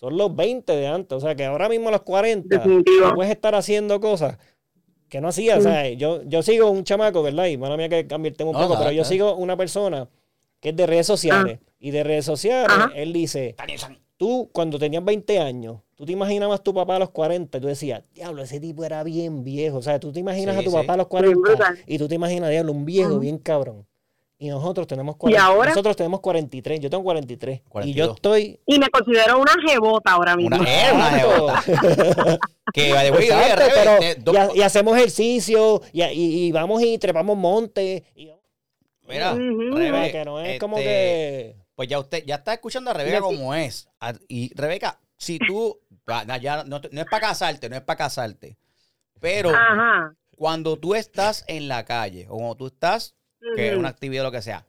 son 0.00 0.16
los 0.16 0.34
20 0.34 0.74
de 0.74 0.86
antes. 0.86 1.16
O 1.16 1.20
sea, 1.20 1.34
que 1.34 1.44
ahora 1.44 1.68
mismo 1.68 1.88
a 1.88 1.92
los 1.92 2.02
40 2.02 2.56
Definitivo. 2.56 3.08
tú 3.10 3.14
puedes 3.16 3.30
estar 3.30 3.54
haciendo 3.54 4.00
cosas 4.00 4.38
que 5.08 5.20
no 5.20 5.28
hacía. 5.28 5.58
O 5.58 5.60
sea, 5.60 5.88
yo, 5.90 6.22
yo 6.24 6.42
sigo 6.42 6.70
un 6.70 6.84
chamaco, 6.84 7.22
¿verdad? 7.22 7.46
Y 7.46 7.56
mala 7.58 7.76
mía 7.76 7.88
que 7.88 8.06
cambiarte 8.06 8.42
un 8.44 8.52
No, 8.52 8.58
poco, 8.58 8.74
nada, 8.74 8.86
pero 8.86 8.96
yo 8.96 9.04
sigo 9.04 9.34
una 9.36 9.56
persona 9.56 10.08
que 10.60 10.70
es 10.70 10.76
de 10.76 10.86
redes 10.86 11.06
sociales. 11.06 11.58
Y 11.78 11.90
de 11.92 12.02
redes 12.04 12.24
sociales, 12.24 12.68
Ajá. 12.70 12.92
él 12.94 13.12
dice, 13.12 13.56
tú 14.16 14.50
cuando 14.52 14.78
tenías 14.78 15.02
20 15.04 15.38
años, 15.38 15.78
tú 15.94 16.04
te 16.04 16.12
imaginabas 16.12 16.62
tu 16.62 16.74
papá 16.74 16.96
a 16.96 16.98
los 16.98 17.10
40 17.10 17.56
y 17.56 17.60
tú 17.60 17.66
decías, 17.68 18.02
diablo, 18.14 18.42
ese 18.42 18.60
tipo 18.60 18.84
era 18.84 19.02
bien 19.02 19.42
viejo. 19.44 19.78
O 19.78 19.82
sea, 19.82 19.98
tú 19.98 20.12
te 20.12 20.20
imaginas 20.20 20.54
Sí, 20.56 20.60
a 20.60 20.64
tu 20.64 20.70
sí. 20.70 20.76
papá 20.76 20.92
a 20.92 20.96
los 20.98 21.08
Bien 21.08 21.34
40 21.40 21.40
brutal. 21.64 21.78
y 21.86 21.98
tú 21.98 22.06
te 22.08 22.14
imaginas, 22.14 22.50
diablo, 22.50 22.72
un 22.72 22.84
viejo 22.84 23.18
bien 23.18 23.38
cabrón. 23.38 23.86
Y 24.42 24.48
nosotros 24.48 24.86
tenemos 24.86 25.16
¿Y 25.16 25.18
40, 25.18 25.44
ahora? 25.44 25.68
nosotros 25.68 25.94
tenemos 25.96 26.20
43, 26.20 26.80
yo 26.80 26.88
tengo 26.88 27.04
43. 27.04 27.58
Y 27.58 27.68
42. 27.68 28.08
yo 28.08 28.14
estoy 28.14 28.58
Y 28.64 28.78
me 28.78 28.88
considero 28.88 29.38
una 29.38 29.52
jebota 29.68 30.12
ahora 30.12 30.34
mismo. 30.34 30.56
Una, 30.56 30.66
eh, 30.88 30.92
una 30.94 31.10
jebota. 31.10 31.62
Que, 32.72 32.92
way, 32.92 33.10
oye, 33.10 33.26
Exacto, 33.26 33.64
pero 33.74 33.98
te- 33.98 34.14
dos- 34.14 34.34
y, 34.34 34.38
ha- 34.38 34.50
y 34.54 34.62
hacemos 34.62 34.96
ejercicio 34.96 35.82
y, 35.92 36.02
y- 36.04 36.46
y 36.46 36.52
vamos 36.52 36.80
y 36.82 36.96
trepamos 36.98 37.36
montes. 37.36 38.02
Y, 38.14 38.30
Mira. 39.06 39.34
Rebe, 39.34 40.10
que 40.12 40.24
no 40.24 40.40
es 40.40 40.58
como 40.58 40.78
este, 40.78 40.88
que... 40.88 41.56
Pues 41.74 41.88
ya 41.88 41.98
usted 41.98 42.24
ya 42.24 42.36
está 42.36 42.54
escuchando 42.54 42.90
a 42.92 42.94
Rebeca 42.94 43.20
como 43.20 43.54
es. 43.54 43.88
A- 44.00 44.14
Y 44.28 44.54
Rebeca, 44.54 45.00
si 45.18 45.38
tú, 45.38 45.78
ya 46.40 46.64
no, 46.64 46.80
no 46.90 47.00
es 47.00 47.06
para 47.10 47.26
casarte, 47.28 47.68
no 47.68 47.76
es 47.76 47.82
para 47.82 47.98
casarte, 47.98 48.56
pero 49.20 49.50
Ajá. 49.50 50.14
cuando 50.36 50.78
tú 50.78 50.94
estás 50.94 51.44
en 51.48 51.68
la 51.68 51.84
calle 51.84 52.26
o 52.30 52.36
cuando 52.36 52.54
tú 52.54 52.66
estás, 52.68 53.14
que 53.56 53.66
es 53.66 53.72
Ujú. 53.72 53.80
una 53.80 53.88
actividad 53.88 54.24
o 54.24 54.28
lo 54.28 54.32
que 54.32 54.42
sea, 54.42 54.66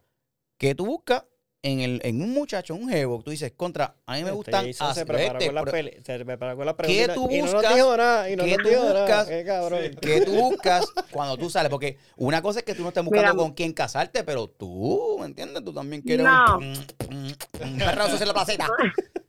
que 0.57 0.75
tú 0.75 0.85
buscas 0.85 1.25
en, 1.63 1.79
el, 1.79 2.01
en 2.03 2.23
un 2.23 2.33
muchacho, 2.33 2.73
un 2.73 2.89
jevo, 2.89 3.21
tú 3.23 3.29
dices, 3.29 3.51
contra, 3.55 3.93
a 4.07 4.13
mí 4.13 4.19
me 4.23 4.29
Este 4.29 4.31
gustan 4.31 4.65
Jason 4.65 4.95
se 4.95 5.05
preparó 5.05 5.37
este, 5.37 5.45
con 5.53 5.63
pero- 5.63 5.71
peli- 5.71 5.97
se 6.03 6.25
preparó 6.25 6.55
con 6.57 6.65
las 6.65 6.73
¿Qué 6.75 6.81
preguntas 6.83 7.15
tú 7.15 7.27
y 7.29 7.37
no 7.37 7.45
nos 7.45 7.53
buscas? 7.53 7.75
dijo 7.75 7.97
nada, 7.97 8.29
y 8.31 8.35
no 8.35 8.43
¿Qué 8.45 8.49
nos 8.57 8.63
tú 8.63 8.69
dijo 8.69 8.83
nada. 8.85 8.99
buscas? 9.01 9.27
Qué 9.27 9.45
cabrón. 9.45 9.79
que 10.01 10.21
tú 10.21 10.31
buscas 10.33 10.85
cuando 11.11 11.37
tú 11.37 11.51
sales, 11.51 11.69
porque 11.69 11.99
una 12.17 12.41
cosa 12.41 12.59
es 12.59 12.65
que 12.65 12.73
tú 12.73 12.81
no 12.81 12.87
estés 12.87 13.03
buscando 13.03 13.33
Mira. 13.33 13.43
con 13.43 13.53
quién 13.53 13.73
casarte, 13.73 14.23
pero 14.23 14.47
tú, 14.47 15.17
¿me 15.19 15.27
entiendes? 15.27 15.63
Tú 15.63 15.71
también 15.71 16.01
quieres 16.01 16.25
No. 16.25 16.57
un, 16.57 17.77
perrazo 17.77 18.17
en 18.19 18.27
la 18.27 18.33
placita. 18.33 18.67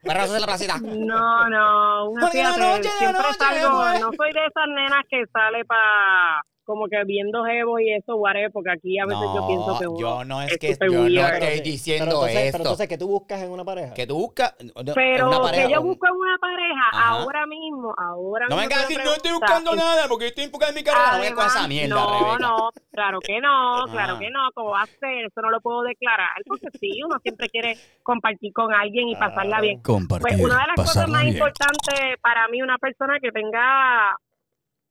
Perrazo 0.03 0.35
en 0.35 0.41
la 0.41 0.47
placita. 0.47 0.79
No, 0.81 1.49
no, 1.51 2.11
una 2.13 2.25
la 2.25 2.31
fíjate, 2.31 2.61
noche, 2.61 2.83
la 2.85 2.99
siempre 2.99 3.23
noche, 3.23 3.39
salgo, 3.39 3.85
no 4.01 4.11
soy 4.17 4.33
de 4.33 4.41
esas 4.47 4.69
nenas 4.75 5.05
que 5.11 5.23
sale 5.31 5.65
para 5.67 6.43
como 6.73 6.89
que 6.89 6.97
viendo 7.05 7.45
jevos 7.45 7.81
y 7.81 7.93
eso, 7.93 8.17
whatever, 8.17 8.51
porque 8.53 8.71
aquí 8.71 8.99
a 8.99 9.05
veces 9.05 9.23
yo 9.35 9.47
pienso 9.47 9.79
que 9.79 9.87
uno 9.87 9.99
yo 10.01 10.25
no 10.25 10.41
es 10.43 10.53
es 10.53 10.59
que 10.59 10.69
yo 10.81 10.87
no 10.91 11.03
weird. 11.03 11.19
estoy 11.19 11.39
Pero 11.41 11.53
sí, 11.57 11.61
diciendo 11.63 12.05
pero 12.07 12.17
entonces, 12.17 12.37
esto. 12.37 12.53
Pero 12.53 12.63
entonces, 12.65 12.89
¿qué 12.89 12.99
tú 12.99 13.09
buscas 13.09 13.43
en 13.43 13.51
una 13.51 13.65
pareja? 13.65 13.95
que 13.95 14.07
tú 14.07 14.15
buscas 14.17 14.55
no, 14.63 14.95
Pero 14.95 15.29
una 15.29 15.41
pareja, 15.41 15.67
que 15.69 15.73
yo 15.75 15.83
busco 15.83 16.07
en 16.07 16.15
una 16.15 16.39
pareja 16.39 16.83
Ajá. 16.93 17.09
ahora 17.11 17.47
mismo, 17.47 17.95
ahora 17.99 18.47
No 18.49 18.57
me 18.57 18.63
mismo. 18.63 18.69
vengas 18.71 18.79
a 18.79 18.89
decir, 18.89 19.05
no 19.05 19.13
estoy 19.13 19.33
buscando 19.33 19.75
nada 19.77 20.09
porque 20.09 20.27
estoy 20.29 20.45
enfocado 20.45 20.71
en 20.71 20.77
mi 20.77 20.83
carrera. 20.85 21.13
No 21.13 21.21
vengas 21.21 21.35
con 21.35 21.47
esa 21.47 21.59
Además, 21.59 21.69
mierda, 21.69 21.95
no, 21.95 22.11
Rebeca. 22.19 22.39
no, 22.39 22.71
claro 22.93 23.19
que 23.21 23.41
no, 23.41 23.85
claro 23.93 24.15
Ah. 24.15 24.19
que 24.19 24.31
no, 24.31 24.41
¿cómo 24.55 24.71
va 24.71 24.83
a 24.83 24.87
ser? 24.87 25.25
Eso 25.27 25.41
no 25.43 25.51
lo 25.51 25.61
puedo 25.61 25.83
declarar, 25.83 26.31
porque 26.47 26.69
sí, 26.81 27.01
uno 27.05 27.17
siempre 27.23 27.49
quiere 27.51 27.77
compartir 28.03 28.53
con 28.53 28.73
alguien 28.73 29.09
y 29.09 29.15
pasarla 29.17 29.43
Claro. 29.59 29.63
bien. 29.63 29.83
Compartir, 29.83 30.23
Pues 30.39 30.41
una 30.45 30.61
de 30.61 30.67
las 30.69 30.77
cosas 30.77 31.09
más 31.09 31.23
bien. 31.23 31.35
importantes 31.35 32.01
para 32.23 32.49
mí, 32.49 32.63
una 32.63 32.79
persona 32.79 33.19
que 33.21 33.31
tenga, 33.33 34.17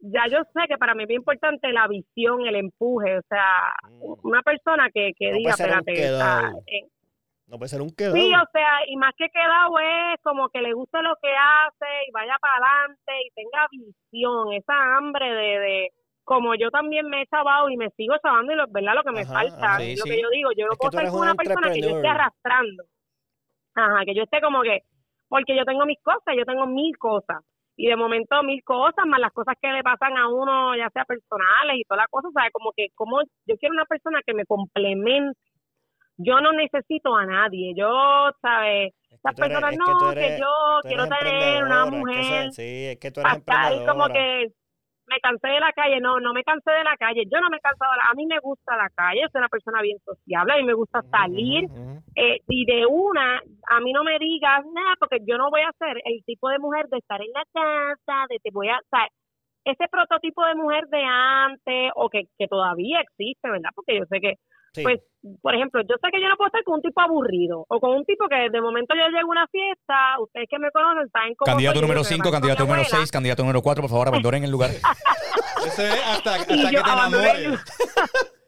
ya 0.01 0.27
yo 0.27 0.39
sé 0.53 0.67
que 0.67 0.77
para 0.77 0.95
mí 0.95 1.03
es 1.03 1.07
bien 1.07 1.21
importante 1.21 1.71
la 1.71 1.87
visión, 1.87 2.45
el 2.45 2.55
empuje, 2.55 3.19
o 3.19 3.21
sea, 3.29 3.73
una 4.23 4.41
persona 4.41 4.89
que, 4.93 5.13
que 5.17 5.31
No 5.31 5.37
diga, 5.37 5.51
espérate, 5.51 5.93
eh, 6.05 6.87
No 7.47 7.57
puede 7.57 7.69
ser 7.69 7.81
un 7.81 7.91
quedado. 7.91 8.15
Sí, 8.15 8.33
o 8.33 8.47
sea, 8.51 8.69
y 8.87 8.95
más 8.97 9.13
que 9.15 9.29
quedado 9.29 9.77
es 9.79 10.21
como 10.23 10.49
que 10.49 10.61
le 10.61 10.73
guste 10.73 11.01
lo 11.01 11.15
que 11.21 11.29
hace 11.29 11.87
y 12.07 12.11
vaya 12.11 12.37
para 12.41 12.53
adelante 12.55 13.11
y 13.25 13.31
tenga 13.31 13.67
visión, 13.71 14.53
esa 14.53 14.97
hambre 14.97 15.33
de, 15.33 15.59
de 15.59 15.91
como 16.23 16.55
yo 16.55 16.71
también 16.71 17.07
me 17.07 17.21
he 17.23 17.27
chavado 17.27 17.69
y 17.69 17.77
me 17.77 17.89
sigo 17.91 18.15
chavando 18.23 18.53
y 18.53 18.55
lo, 18.55 18.67
verdad 18.67 18.95
lo 18.95 19.03
que 19.03 19.11
me 19.11 19.21
Ajá, 19.21 19.33
falta, 19.33 19.77
sí, 19.79 19.95
lo 19.97 20.03
sí. 20.03 20.09
que 20.09 20.21
yo 20.21 20.29
digo, 20.29 20.49
yo 20.57 20.65
no 20.65 20.73
Es 20.73 20.77
puedo 20.77 20.91
ser 20.91 21.09
una 21.09 21.35
persona 21.35 21.71
que 21.71 21.81
yo 21.81 21.89
esté 21.89 22.07
arrastrando. 22.07 22.83
Ajá, 23.75 24.05
que 24.05 24.15
yo 24.15 24.23
esté 24.23 24.41
como 24.41 24.61
que, 24.61 24.83
porque 25.27 25.55
yo 25.55 25.65
tengo 25.65 25.85
mis 25.85 26.01
cosas, 26.01 26.35
yo 26.37 26.45
tengo 26.45 26.65
mil 26.67 26.97
cosas. 26.97 27.43
Y 27.83 27.87
de 27.87 27.95
momento 27.95 28.43
mil 28.43 28.61
cosas, 28.63 29.05
más 29.07 29.19
las 29.19 29.31
cosas 29.33 29.55
que 29.59 29.67
le 29.71 29.81
pasan 29.81 30.15
a 30.15 30.27
uno, 30.29 30.75
ya 30.75 30.87
sea 30.91 31.03
personales 31.03 31.77
y 31.77 31.83
todas 31.85 32.03
las 32.03 32.09
cosas, 32.09 32.31
¿sabes? 32.31 32.51
Como 32.53 32.71
que, 32.77 32.89
como 32.93 33.21
yo 33.47 33.57
quiero 33.57 33.73
una 33.73 33.85
persona 33.85 34.19
que 34.25 34.35
me 34.35 34.45
complemente. 34.45 35.39
Yo 36.17 36.39
no 36.41 36.51
necesito 36.51 37.15
a 37.15 37.25
nadie. 37.25 37.73
Yo, 37.75 37.89
¿sabes? 38.39 38.93
Es 39.09 39.09
que 39.09 39.17
Las 39.23 39.35
tú 39.35 39.43
eres- 39.45 39.59
personas, 39.59 39.77
no, 39.79 40.13
que 40.13 40.37
yo 40.39 40.53
quiero 40.83 41.07
tener 41.07 41.63
una 41.63 41.83
emprendedora, 41.85 41.85
es 41.85 41.89
que 41.91 41.97
mujer 41.97 42.51
sí, 42.51 42.85
es 42.85 42.97
que 42.99 43.11
tú 43.11 43.21
eres 43.21 43.33
hasta 43.33 43.61
ahí 43.63 43.85
como 43.87 44.07
que 44.09 44.47
me 45.11 45.19
cansé 45.19 45.47
de 45.47 45.59
la 45.59 45.73
calle. 45.73 45.99
No, 45.99 46.19
no 46.19 46.33
me 46.33 46.43
cansé 46.43 46.71
de 46.71 46.83
la 46.83 46.95
calle. 46.97 47.23
Yo 47.31 47.39
no 47.41 47.49
me 47.49 47.57
he 47.57 47.59
cansado 47.59 47.91
de 47.91 47.97
la 47.97 48.09
A 48.09 48.13
mí 48.15 48.25
me 48.25 48.39
gusta 48.39 48.77
la 48.77 48.89
calle. 48.89 49.27
Soy 49.31 49.39
una 49.39 49.49
persona 49.49 49.81
bien 49.81 49.99
sociable. 49.99 50.53
A 50.53 50.57
mí 50.57 50.63
me 50.63 50.73
gusta 50.73 51.01
salir. 51.11 51.67
Eh, 52.15 52.39
y 52.47 52.65
de 52.65 52.85
una, 52.85 53.41
a 53.69 53.79
mí 53.79 53.93
no 53.93 54.03
me 54.03 54.17
digas 54.19 54.65
nada, 54.73 54.95
porque 54.99 55.19
yo 55.27 55.37
no 55.37 55.49
voy 55.49 55.61
a 55.61 55.71
ser 55.77 56.01
el 56.05 56.23
tipo 56.25 56.49
de 56.49 56.59
mujer 56.59 56.87
de 56.87 56.97
estar 56.97 57.21
en 57.21 57.31
la 57.31 57.43
casa, 57.53 58.25
de 58.29 58.39
te 58.39 58.49
voy 58.51 58.69
a, 58.69 58.77
o 58.77 58.89
sea, 58.89 59.07
ese 59.63 59.87
prototipo 59.89 60.43
de 60.45 60.55
mujer 60.55 60.87
de 60.87 61.03
antes, 61.03 61.91
o 61.95 62.09
que, 62.09 62.23
que 62.37 62.47
todavía 62.47 63.01
existe, 63.01 63.49
¿verdad? 63.49 63.69
Porque 63.75 63.97
yo 63.99 64.05
sé 64.05 64.19
que, 64.19 64.35
Sí. 64.73 64.83
pues, 64.83 65.01
por 65.41 65.53
ejemplo, 65.53 65.81
yo 65.81 65.95
sé 66.01 66.09
que 66.11 66.21
yo 66.21 66.29
no 66.29 66.37
puedo 66.37 66.47
estar 66.47 66.63
con 66.63 66.75
un 66.75 66.81
tipo 66.81 67.01
aburrido, 67.01 67.65
o 67.67 67.79
con 67.79 67.91
un 67.91 68.05
tipo 68.05 68.27
que 68.27 68.49
de 68.49 68.61
momento 68.61 68.95
yo 68.95 69.07
llego 69.09 69.29
a 69.29 69.31
una 69.31 69.47
fiesta, 69.47 70.19
ustedes 70.19 70.47
que 70.49 70.59
me 70.59 70.71
conocen 70.71 71.09
saben 71.11 71.35
cómo 71.35 71.45
Candidato 71.45 71.79
soy, 71.79 71.81
número 71.81 71.99
digo 72.01 72.09
que 72.09 72.15
5, 72.15 72.25
me 72.25 72.31
candidato 72.31 72.63
número 72.63 72.81
abuela, 72.81 72.97
6, 72.97 73.11
candidato 73.11 73.43
número 73.43 73.61
4, 73.61 73.81
por 73.81 73.89
favor, 73.91 74.07
abandonen 74.07 74.43
el 74.43 74.51
lugar. 74.51 74.71
Ese 75.65 75.87
es 75.89 76.07
hasta, 76.07 76.35
hasta 76.35 76.47
que 76.47 76.57
yo 76.71 76.83
te 76.83 76.89
enamores. 76.89 77.59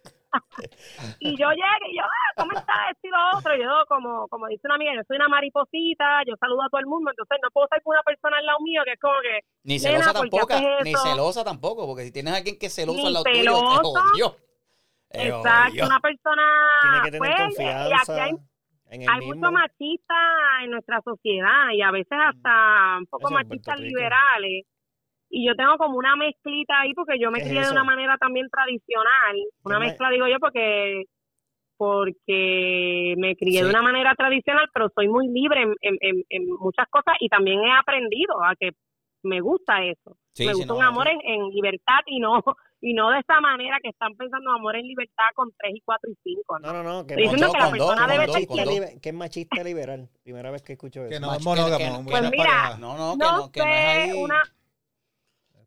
y 1.20 1.38
yo 1.38 1.50
llegué 1.50 1.92
y 1.92 1.98
yo, 1.98 2.04
ah, 2.04 2.34
¿cómo 2.38 2.58
estás? 2.58 2.78
Esto 2.92 3.08
y 3.08 3.12
lo 3.12 3.38
otro. 3.38 3.56
Yo, 3.56 3.70
como, 3.88 4.28
como 4.30 4.48
dice 4.48 4.62
una 4.66 4.76
amiga, 4.76 4.94
yo 4.96 5.02
soy 5.08 5.18
una 5.18 5.28
mariposita, 5.28 6.24
yo 6.26 6.36
saludo 6.40 6.64
a 6.64 6.70
todo 6.70 6.80
el 6.80 6.88
mundo, 6.88 7.12
entonces 7.12 7.38
no 7.44 7.50
puedo 7.52 7.66
estar 7.66 7.82
con 7.84 7.94
una 7.94 8.04
persona 8.04 8.38
al 8.38 8.46
lado 8.46 8.60
mío 8.62 8.82
que 8.86 8.94
es 8.94 9.00
como 9.00 9.14
que, 9.22 9.40
Ni 9.64 9.80
celosa 9.80 10.14
¿por 10.14 10.24
qué 10.24 10.38
tampoco, 10.38 10.84
ni 10.84 10.92
eso? 10.92 11.04
celosa 11.04 11.44
tampoco, 11.44 11.86
porque 11.86 12.06
si 12.06 12.12
tienes 12.12 12.34
a 12.34 12.38
alguien 12.38 12.58
que 12.58 12.68
es 12.68 12.74
celoso 12.74 13.00
Ni 13.00 13.08
al 13.08 13.14
lado 13.14 13.26
tuyo, 13.26 13.38
celoso. 13.38 13.94
te 13.94 14.00
jodió. 14.00 14.36
Exacto, 15.14 15.86
una 15.86 16.00
persona, 16.00 16.44
Tiene 16.82 16.98
que 17.04 17.12
tener 17.12 17.20
pues, 17.20 17.32
y 17.32 17.44
confianza 17.44 18.14
aquí 18.14 18.22
hay, 18.22 18.36
en 18.90 19.02
el 19.04 19.10
hay 19.10 19.20
mismo. 19.20 19.36
mucho 19.36 19.52
machista 19.52 20.16
en 20.64 20.72
nuestra 20.72 21.02
sociedad 21.02 21.70
y 21.74 21.82
a 21.82 21.92
veces 21.92 22.18
hasta 22.20 22.98
un 23.00 23.06
poco 23.08 23.28
Eso 23.28 23.34
machistas 23.36 23.80
liberales. 23.80 24.66
Y 25.30 25.48
yo 25.48 25.56
tengo 25.56 25.78
como 25.78 25.98
una 25.98 26.16
mezclita 26.16 26.82
ahí 26.82 26.94
porque 26.94 27.18
yo 27.20 27.32
me 27.32 27.40
¿Qué 27.40 27.46
es 27.46 27.50
crié 27.50 27.66
de 27.66 27.72
una 27.72 27.84
manera 27.84 28.18
también 28.18 28.48
tradicional. 28.50 29.36
Una 29.64 29.80
me- 29.80 29.86
mezcla 29.88 30.10
digo 30.12 30.28
yo 30.28 30.40
porque 30.40 31.06
porque 31.78 33.16
me 33.18 33.36
crié 33.36 33.60
Sí. 33.60 33.64
de 33.66 33.70
una 33.70 33.82
manera 33.82 34.14
tradicional, 34.16 34.70
pero 34.74 34.90
soy 34.96 35.08
muy 35.08 35.28
libre 35.28 35.64
en, 35.64 35.74
en, 35.82 35.98
en- 36.02 36.24
en 36.30 36.48
muchas 36.60 36.88
cosas 36.90 37.16
y 37.20 37.30
también 37.30 37.62
he 37.64 37.72
aprendido 37.72 38.44
a 38.44 38.56
que 38.56 38.72
me 39.24 39.42
gusta 39.42 39.84
eso. 39.84 40.18
Sí, 40.34 40.46
me 40.46 40.54
gusta 40.54 40.68
no, 40.74 40.78
un 40.80 40.84
amor 40.84 41.08
en, 41.08 41.20
en 41.24 41.50
libertad 41.50 42.00
y 42.06 42.20
no 42.20 42.44
y 42.86 42.94
no 42.94 43.10
de 43.12 43.20
esa 43.20 43.40
manera 43.40 43.78
que 43.82 43.90
están 43.90 44.14
pensando 44.18 44.52
amor 44.52 44.76
en 44.76 44.86
libertad 44.86 45.24
con 45.36 45.50
tres 45.58 45.74
y 45.76 45.82
cuatro 45.86 46.12
y 46.12 46.18
cinco. 46.22 46.60
¿no? 46.60 46.74
No, 46.74 46.84
no, 46.84 46.94
no. 46.94 47.08
Que 47.08 47.14
Estoy 47.14 47.24
diciendo 47.24 47.48
dos, 47.48 47.54
que 47.56 47.60
la 47.60 47.66
dos, 47.66 47.72
persona 47.78 48.02
con 48.02 48.12
debe 48.12 48.26
dos, 48.28 48.36
ser 48.36 48.48
dos. 48.48 48.60
libe- 48.68 49.00
que 49.02 49.10
es 49.10 49.16
machista 49.16 49.64
liberal. 49.64 50.10
Primera 50.24 50.52
vez 50.52 50.62
que 50.64 50.74
escucho 50.74 51.02
Que 51.08 51.16
eso. 51.16 51.20
no 51.22 51.28
Mach- 51.32 51.38
es 51.38 51.44
monógamo. 51.46 51.78
que- 52.00 52.06
que- 52.06 52.12
Pues 52.12 52.32
mira. 52.32 52.78
No, 52.78 52.98
no, 52.98 53.14
que 53.14 53.18
No 53.26 53.38
no, 53.38 53.52
que 53.52 53.60
no 53.62 53.66
es 53.68 53.74
ahí. 53.74 54.12
una, 54.14 54.44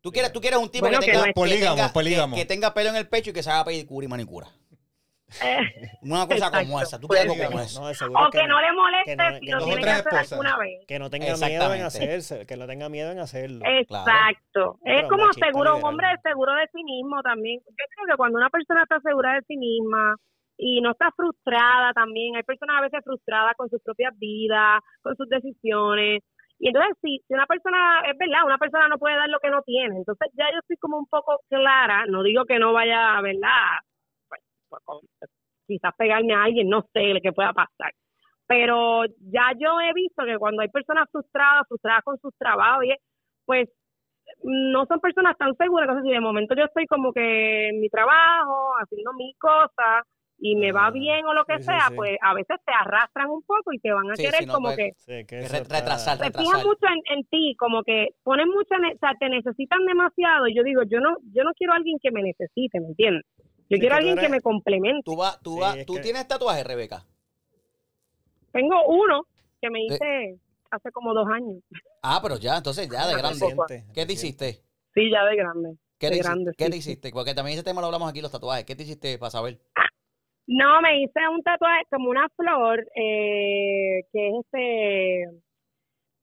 Tú 0.02 0.12
quieres, 0.12 0.32
tú 0.32 0.40
quieres 0.40 0.60
un 0.60 0.68
tipo 0.70 0.84
Bueno, 0.84 1.00
que 1.00 1.06
que 1.06 1.12
tenga, 1.12 1.24
no 1.24 1.28
es- 1.30 1.34
Polígamo, 1.34 1.76
tenga- 1.76 1.92
polígamo. 1.92 2.36
Que, 2.36 2.42
que 2.42 2.46
tenga 2.46 2.72
pelo 2.74 2.90
en 2.90 2.96
el 2.96 3.08
pecho 3.08 3.30
y 3.30 3.32
que 3.32 3.42
se 3.42 3.50
haga 3.50 3.64
pedicura 3.64 4.04
y 4.04 4.08
manicura. 4.08 4.46
Eh, 5.42 5.58
Una 6.02 6.26
cosa 6.26 6.50
como 6.50 6.80
esa. 6.80 6.98
Tú 7.00 7.08
algo 7.12 7.34
como 7.34 7.60
eso. 7.60 7.80
No, 7.80 7.88
de 7.88 7.94
seguro 7.94 8.26
o 8.26 8.30
que 8.30 8.46
no 8.46 8.60
le 8.60 8.72
moleste 8.72 9.16
que 9.16 9.16
no- 9.16 9.38
si 9.38 9.46
lo 9.46 9.58
no- 9.58 9.64
tiene 9.66 9.82
que 9.82 9.90
hacer 9.90 10.14
alguna 10.32 10.56
vez. 10.58 10.86
Que 10.86 10.98
no 10.98 11.10
tenga 11.10 11.36
miedo 11.36 11.74
en 11.74 11.82
hacerse, 11.82 12.46
que 12.46 12.56
no 12.56 12.66
tenga 12.66 12.88
miedo 12.88 13.10
en 13.12 13.18
hacerlo. 13.18 13.60
Exacto. 13.66 14.78
Es 14.84 15.02
como 15.08 15.32
seguro, 15.32 15.76
un 15.76 15.84
hombre 15.84 16.06
seguro 16.22 16.54
de 16.54 16.66
sí 16.72 16.82
mismo 16.84 17.22
también. 17.22 17.60
Yo 17.66 17.74
creo 17.74 18.06
que 18.10 18.16
cuando 18.16 18.38
una 18.38 18.50
persona 18.50 18.82
está 18.82 19.00
segura 19.00 19.34
de 19.34 19.42
sí 19.48 19.56
misma 19.56 20.14
y 20.58 20.80
no 20.80 20.92
está 20.92 21.10
frustrada 21.14 21.92
también, 21.92 22.36
hay 22.36 22.42
personas 22.42 22.76
a 22.78 22.82
veces 22.82 23.00
frustradas 23.04 23.54
con 23.56 23.68
sus 23.68 23.82
propias 23.82 24.16
vidas, 24.18 24.80
con 25.02 25.16
sus 25.16 25.28
decisiones. 25.28 26.22
Y 26.58 26.68
entonces, 26.68 26.96
si, 27.02 27.18
si 27.28 27.34
una 27.34 27.44
persona, 27.46 28.00
es 28.10 28.16
verdad, 28.16 28.46
una 28.46 28.56
persona 28.56 28.88
no 28.88 28.96
puede 28.96 29.16
dar 29.16 29.28
lo 29.28 29.38
que 29.40 29.50
no 29.50 29.60
tiene. 29.62 29.96
Entonces, 29.98 30.28
ya 30.34 30.46
yo 30.52 30.58
estoy 30.60 30.78
como 30.78 30.96
un 30.96 31.06
poco 31.06 31.40
clara, 31.50 32.06
no 32.08 32.22
digo 32.22 32.46
que 32.46 32.58
no 32.58 32.72
vaya, 32.72 33.20
¿verdad? 33.20 33.76
Quizás 35.66 35.94
pegarme 35.96 36.34
a 36.34 36.44
alguien, 36.44 36.68
no 36.68 36.82
sé 36.92 37.02
lo 37.14 37.20
que 37.20 37.32
pueda 37.32 37.52
pasar. 37.52 37.92
Pero 38.46 39.04
ya 39.32 39.52
yo 39.58 39.80
he 39.80 39.92
visto 39.92 40.24
que 40.24 40.38
cuando 40.38 40.62
hay 40.62 40.68
personas 40.68 41.08
frustradas, 41.10 41.66
frustradas 41.68 42.04
con 42.04 42.18
sus 42.20 42.32
trabajos, 42.38 42.84
y 42.84 42.92
es- 42.92 43.00
pues 43.44 43.68
no 44.42 44.86
son 44.86 45.00
personas 45.00 45.36
tan 45.38 45.54
seguras. 45.56 45.88
Entonces, 45.88 46.08
si 46.08 46.14
de 46.14 46.20
momento 46.20 46.54
yo 46.54 46.64
estoy 46.64 46.86
como 46.86 47.12
que 47.12 47.68
en 47.68 47.80
mi 47.80 47.88
trabajo, 47.88 48.72
haciendo 48.80 49.12
mis 49.14 49.36
cosas, 49.38 50.04
y 50.38 50.54
me 50.54 50.70
va 50.70 50.88
Ah, 50.88 50.90
bien 50.90 51.24
o 51.24 51.32
lo 51.32 51.44
que 51.46 51.56
sí, 51.58 51.64
sea, 51.64 51.86
sí. 51.88 51.94
pues 51.96 52.18
a 52.20 52.34
veces 52.34 52.58
te 52.66 52.72
arrastran 52.72 53.30
un 53.30 53.42
poco 53.42 53.72
y 53.72 53.78
te 53.78 53.90
van 53.90 54.10
a 54.10 54.16
Sí, 54.16 54.22
querer 54.24 54.46
no, 54.46 54.52
como 54.52 54.68
pues, 54.68 54.76
que 54.76 54.92
retrasar, 55.48 56.18
se 56.18 56.24
retrasar. 56.24 56.44
fijan 56.44 56.66
mucho 56.66 56.86
en, 56.86 57.16
en 57.18 57.24
ti, 57.24 57.56
como 57.58 57.82
que 57.82 58.08
ponen 58.22 58.48
mucho, 58.50 58.74
en, 58.74 58.84
o 58.94 58.98
sea, 58.98 59.14
te 59.18 59.28
necesitan 59.30 59.84
demasiado. 59.86 60.46
Yo 60.48 60.62
digo, 60.62 60.82
yo 60.82 61.00
no, 61.00 61.16
yo 61.32 61.42
no 61.42 61.52
quiero 61.54 61.72
a 61.72 61.76
alguien 61.76 61.98
que 62.02 62.10
me 62.10 62.22
necesite, 62.22 62.80
¿me 62.80 62.88
entiendes? 62.88 63.24
Yo 63.68 63.76
Sí, 63.76 63.80
quiero 63.80 63.94
a 63.96 63.98
alguien 63.98 64.16
que 64.18 64.28
me 64.28 64.40
complemente. 64.40 65.02
Tú, 65.04 65.16
vas, 65.16 65.40
tú, 65.42 65.54
Sí, 65.54 65.60
vas, 65.60 65.76
es 65.78 65.86
tú 65.86 65.94
que- 65.94 66.00
tienes 66.00 66.28
tatuaje, 66.28 66.62
Rebeca. 66.62 67.04
Tengo 68.52 68.86
uno 68.86 69.26
que 69.60 69.70
me 69.70 69.84
hice 69.84 70.38
hace 70.70 70.90
como 70.92 71.12
dos 71.14 71.26
años. 71.28 71.62
Ah, 72.02 72.20
pero 72.22 72.36
ya, 72.38 72.56
entonces 72.56 72.88
ya 72.88 73.06
de 73.06 73.14
grande. 73.14 73.46
Reciente, 73.46 73.84
¿Qué 73.92 74.06
te 74.06 74.12
hiciste? 74.12 74.62
Sí, 74.94 75.10
ya 75.10 75.24
de 75.24 75.36
grande. 75.36 75.76
¿Qué 75.98 76.10
de 76.10 76.16
te, 76.16 76.22
grande, 76.22 76.42
hiciste? 76.50 76.56
¿Qué 76.56 76.64
sí, 76.66 76.70
te 76.70 76.76
hiciste? 76.76 77.10
Porque 77.10 77.34
también 77.34 77.54
ese 77.58 77.64
tema 77.64 77.80
lo 77.80 77.86
hablamos 77.88 78.08
aquí, 78.08 78.20
los 78.20 78.30
tatuajes. 78.32 78.64
¿Qué 78.64 78.76
te 78.76 78.84
hiciste 78.84 79.18
para 79.18 79.30
saber? 79.30 79.58
No, 80.46 80.80
me 80.80 81.02
hice 81.02 81.20
un 81.28 81.42
tatuaje 81.42 81.82
como 81.90 82.08
una 82.10 82.28
flor, 82.36 82.80
eh, 82.94 84.02
que 84.12 84.28
es 84.28 84.34
este... 84.44 85.42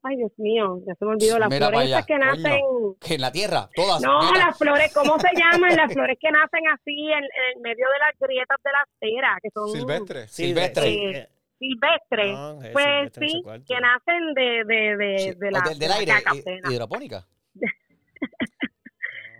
Ay, 0.06 0.18
Dios 0.18 0.32
mío, 0.38 0.80
ya 0.86 0.95
se 0.95 1.06
me 1.06 1.12
olvidó. 1.12 1.39
Las 1.39 1.49
Mira 1.49 1.68
flores 1.70 1.89
esas 1.89 2.06
que 2.06 2.18
nacen... 2.18 2.62
Que 2.99 3.14
en 3.16 3.22
la 3.22 3.32
tierra, 3.32 3.70
todas. 3.74 4.01
No, 4.01 4.20
mira. 4.32 4.47
las 4.47 4.58
flores, 4.58 4.93
¿cómo 4.93 5.18
se 5.18 5.30
llaman? 5.34 5.76
Las 5.78 5.93
flores 5.93 6.18
que 6.20 6.30
nacen 6.30 6.68
así 6.74 7.08
en, 7.10 7.24
en 7.24 7.56
el 7.56 7.62
medio 7.62 7.86
de 7.88 7.99
las 7.99 8.20
grietas 8.20 8.58
de 8.64 8.72
la 8.72 8.82
acera, 8.82 9.38
que 9.41 9.49
son 9.51 9.70
Silvestre. 9.70 10.28
Silvestre. 10.28 10.84
sí, 10.84 10.99
Eh, 11.06 11.30
silvestres. 11.58 12.32
no, 12.34 12.62
es 12.62 12.72
pues 12.74 12.86
silvestre, 13.14 13.28
no 13.45 13.51
sé 13.54 13.58
sí, 13.60 13.66
que 13.66 13.80
nacen 13.80 14.34
de, 14.34 14.64
de, 14.66 14.97
de, 14.97 15.18
Sí, 15.20 15.32
de 15.39 15.51
la, 15.51 15.60
del, 15.62 15.70
del 15.70 15.80
de 15.80 15.88
la 15.88 15.95
aire, 15.95 16.12
hi- 16.34 16.74
hidropónica. 16.74 17.26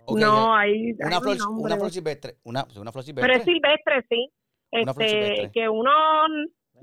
Ok, 0.06 0.18
no, 0.20 0.54
hay, 0.54 0.70
hay 0.70 0.92
una, 1.00 1.16
un 1.16 1.22
flor, 1.22 1.38
nombre. 1.38 1.64
una 1.64 1.76
flor 1.76 1.90
silvestre. 1.90 2.34
Una, 2.44 2.66
una 2.76 2.92
flor 2.92 3.04
silvestre. 3.04 3.26
Pero 3.32 3.38
es 3.38 3.44
silvestre, 3.44 4.04
sí. 4.10 4.30
Una 4.72 4.92
flor 4.92 5.06
Este, 5.06 5.18
silvestre. 5.22 5.50
que 5.52 5.68
uno 5.68 5.90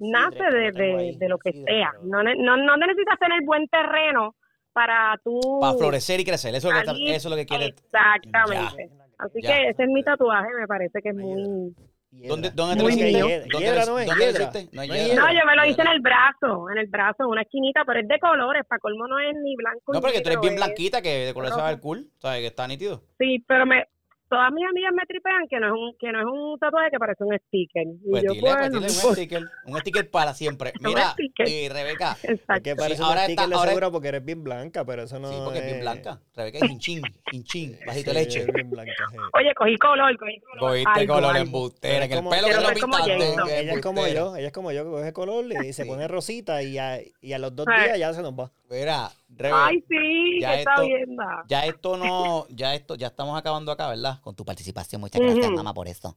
nace 0.01 0.43
de, 0.43 0.71
de, 0.71 1.15
de 1.17 1.29
lo 1.29 1.37
que 1.37 1.51
sidre, 1.53 1.73
sea. 1.73 1.91
No, 2.03 2.21
ne- 2.23 2.35
no, 2.35 2.57
no 2.57 2.75
necesitas 2.77 3.17
tener 3.19 3.41
buen 3.45 3.67
terreno 3.67 4.35
para 4.73 5.15
tú... 5.23 5.39
Para 5.61 5.77
florecer 5.77 6.19
y 6.19 6.25
crecer. 6.25 6.53
Eso 6.55 6.69
es, 6.69 6.73
lo 6.75 6.79
que, 6.81 6.85
salir- 6.87 7.09
eso 7.13 7.27
es 7.27 7.31
lo 7.31 7.35
que 7.37 7.45
quiere. 7.45 7.65
Exactamente. 7.67 8.89
Así 9.17 9.39
Ya. 9.41 9.55
que 9.55 9.69
ese 9.69 9.83
es 9.83 9.89
mi 9.89 10.03
tatuaje, 10.03 10.49
me 10.59 10.67
parece 10.67 11.01
que 11.01 11.09
es 11.09 11.15
muy... 11.15 11.73
Hiedra. 12.11 12.27
¿Dónde, 12.27 12.49
dónde 12.51 12.75
te 12.75 12.81
lo 12.83 12.89
hiciste? 12.89 13.05
mío. 13.13 13.27
Hiedra, 13.27 13.45
¿Dónde, 13.53 13.65
hiedra 13.67 13.85
lo- 13.85 13.91
no 13.93 13.99
es, 13.99 14.05
dónde 14.07 14.29
hiciste? 14.31 14.69
No, 14.73 14.83
yo 14.83 15.45
me 15.45 15.55
lo 15.55 15.65
hice 15.65 15.81
en 15.81 15.87
el 15.87 16.01
brazo, 16.01 16.69
en 16.69 16.77
el 16.79 16.87
brazo, 16.87 17.23
en 17.23 17.29
una 17.29 17.41
esquinita, 17.43 17.83
pero 17.85 18.01
es 18.01 18.07
de 18.09 18.19
colores, 18.19 18.63
para 18.67 18.79
colmo 18.79 19.07
no 19.07 19.17
es 19.19 19.33
ni 19.41 19.55
blanco 19.55 19.93
No, 19.93 19.99
ni 19.99 20.01
porque 20.01 20.19
tú 20.19 20.27
eres 20.29 20.41
bien 20.41 20.55
blanquita, 20.55 21.01
que 21.01 21.27
de 21.27 21.33
color 21.33 21.49
se 21.51 21.55
va 21.55 21.61
a 21.61 21.69
ver 21.69 21.75
rojo. 21.75 21.83
cool. 21.83 22.07
¿Sabes? 22.17 22.39
Que 22.41 22.47
está 22.47 22.67
nítido. 22.67 23.03
Sí, 23.17 23.41
pero 23.47 23.65
me, 23.65 23.85
todas 24.31 24.51
mis 24.53 24.63
amigas 24.65 24.91
me 24.95 25.05
tripean 25.05 25.45
que 25.49 25.59
no 25.59 25.67
es 25.67 25.73
un, 25.73 25.97
que 25.99 26.11
no 26.11 26.19
es 26.21 26.25
un 26.25 26.57
tatuaje 26.57 26.89
que 26.89 26.97
parece 26.97 27.23
un 27.25 27.37
sticker. 27.47 27.83
Y 27.83 28.09
Pues 28.09 28.23
yo, 28.23 28.29
dile, 28.31 28.41
pues 28.41 28.53
bueno, 28.55 28.79
dile 28.79 28.79
no 28.79 29.09
un 29.09 29.15
sticker. 29.15 29.43
Un 29.65 29.77
sticker 29.79 30.09
para 30.09 30.33
siempre. 30.33 30.71
Mira, 30.81 31.11
sticker. 31.11 31.47
eh, 31.49 31.69
Rebeca. 31.71 32.17
Exacto. 32.23 32.63
que 32.63 32.75
parece 32.75 32.95
Sí, 32.97 33.03
ahora 33.03 33.21
un 33.21 33.25
sticker 33.25 33.43
está- 33.43 33.47
de 33.47 33.55
ahora- 33.55 33.69
seguro 33.69 33.91
porque 33.91 34.07
eres 34.07 34.23
bien 34.25 34.43
blanca, 34.43 34.85
pero 34.85 35.03
eso 35.03 35.19
no 35.19 35.29
Sí, 35.29 35.35
porque 35.43 35.59
es 35.59 35.65
bien 35.65 35.79
blanca. 35.81 36.19
Rebeca 36.33 36.57
es 36.65 36.71
hinchín, 36.71 37.01
hinchín, 37.33 37.77
bajito 37.85 38.13
de 38.13 38.19
Sí, 38.19 38.23
leche. 38.25 38.39
es 38.39 38.47
bien 38.53 38.69
blanca, 38.69 38.91
sí. 39.11 39.17
Oye, 39.33 39.53
cogí 39.53 39.75
color, 39.77 40.17
cogí 40.17 40.39
color. 40.39 40.59
Cogiste 40.71 40.99
algo, 41.01 41.13
color 41.15 41.29
algo. 41.35 41.45
embustera. 41.45 41.95
En 41.97 42.01
el 42.03 42.09
pelo 42.09 42.47
que 42.47 42.53
lo 42.53 42.69
pintaste. 42.73 43.17
Que 43.45 43.59
Ella 43.59 43.73
es 43.73 43.81
como 43.81 44.07
yo, 44.07 44.35
ella 44.37 44.47
es 44.47 44.53
como 44.53 44.71
yo, 44.71 44.83
que 44.85 44.89
coge 44.89 45.13
color 45.13 45.45
y 45.63 45.73
se 45.73 45.83
Sí. 45.83 45.89
pone 45.89 46.07
rosita 46.07 46.63
y 46.63 46.77
a, 46.77 46.99
y 47.21 47.33
a 47.33 47.37
los 47.39 47.53
dos 47.55 47.65
Ay. 47.69 47.83
días 47.85 47.99
ya 47.99 48.13
se 48.13 48.21
nos 48.21 48.31
va. 48.33 48.49
Mira, 48.69 49.09
Ay, 49.39 49.83
sí, 49.89 50.39
Ya 50.41 50.59
está 50.59 50.73
esto- 50.73 50.85
viendo. 50.85 51.23
Ya 51.47 51.65
esto 51.65 51.97
no, 51.97 52.45
ya 52.49 52.75
esto, 52.75 52.95
ya 52.95 53.07
estamos 53.07 53.37
acabando 53.37 53.71
acá, 53.71 53.87
¿verdad? 53.89 54.19
Con 54.21 54.35
tu 54.35 54.43
participación, 54.45 55.01
muchas 55.01 55.21
gracias, 55.21 55.49
mamá, 55.51 55.73
por 55.73 55.87
esto. 55.87 56.15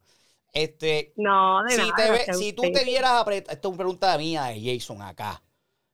Este, 0.53 1.13
No, 1.17 1.63
de 1.65 1.71
si, 1.71 1.79
nada. 1.79 1.95
te 1.97 2.11
ve- 2.11 2.35
si 2.35 2.53
tú 2.53 2.63
te 2.73 2.85
vieras 2.85 3.13
apretar, 3.13 3.55
esto 3.55 3.69
es 3.69 3.71
una 3.73 3.79
pregunta 3.79 4.19
mía 4.19 4.45
de 4.45 4.61
Jason 4.75 5.01
acá. 5.03 5.43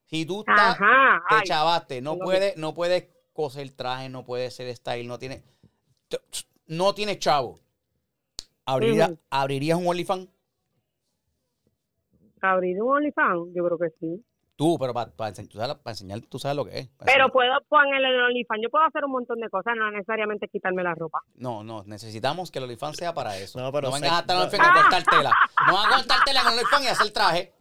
Si 0.07 0.27
tú 0.27 0.41
estás, 0.41 0.77
Ajá, 0.81 1.23
te 1.29 1.35
ay, 1.37 1.43
chavaste, 1.45 2.01
no 2.03 2.19
puedes, 2.19 2.57
no 2.57 2.75
puedes 2.75 3.09
coser 3.33 3.71
traje, 3.71 4.09
no 4.09 4.25
puedes 4.25 4.53
hacer 4.53 4.75
style, 4.77 5.07
no 5.07 5.19
tienes, 5.19 5.43
no 6.67 6.95
tienes 6.95 7.19
chavo. 7.21 7.61
¿Abriría-. 8.67 9.15
¿Abrirías 9.31 9.79
un 9.79 9.87
OnlyFans? 9.89 10.29
abrir 12.43 12.81
un 12.83 12.97
OnlyFans, 12.97 13.49
yo 13.55 13.65
creo 13.67 13.79
que 13.79 13.91
sí. 14.01 14.25
Tú, 14.61 14.77
pero 14.79 14.93
para 14.93 15.11
enseñar, 15.89 16.21
tú 16.29 16.39
sabes 16.39 16.55
lo 16.55 16.67
que 16.67 16.81
es. 16.81 16.89
Pero 16.99 17.09
enseñar. 17.09 17.33
puedo 17.33 17.61
poner 17.67 18.05
el 18.05 18.21
OnlyFans, 18.25 18.61
yo 18.63 18.69
puedo 18.69 18.85
hacer 18.85 19.03
un 19.07 19.13
montón 19.13 19.41
de 19.41 19.49
cosas, 19.49 19.73
no 19.75 19.91
necesariamente 19.91 20.49
quitarme 20.49 20.83
la 20.83 20.95
ropa. 20.95 21.21
No, 21.37 21.65
no, 21.65 21.83
necesitamos 21.87 22.51
que 22.51 22.59
el 22.59 22.65
OnlyFans 22.65 22.99
sea 22.99 23.15
para 23.15 23.39
eso. 23.39 23.59
No, 23.59 23.65
No, 23.65 23.73
pero 23.73 23.91
vengas 23.91 24.11
sex- 24.11 24.13
a 24.13 24.21
estar 24.21 24.37
en 24.37 24.43
no. 24.43 24.45
OnlyFans 24.45 24.69
a 24.69 24.83
cortar 24.83 25.03
tela. 25.05 25.33
No 25.67 25.73
vas 25.73 25.87
a 25.87 25.97
cortar 25.97 26.19
tela 26.27 26.41
en 26.43 26.47
OnlyFans 26.49 26.85
y 26.85 26.89
hacer 26.89 27.11
traje. 27.11 27.53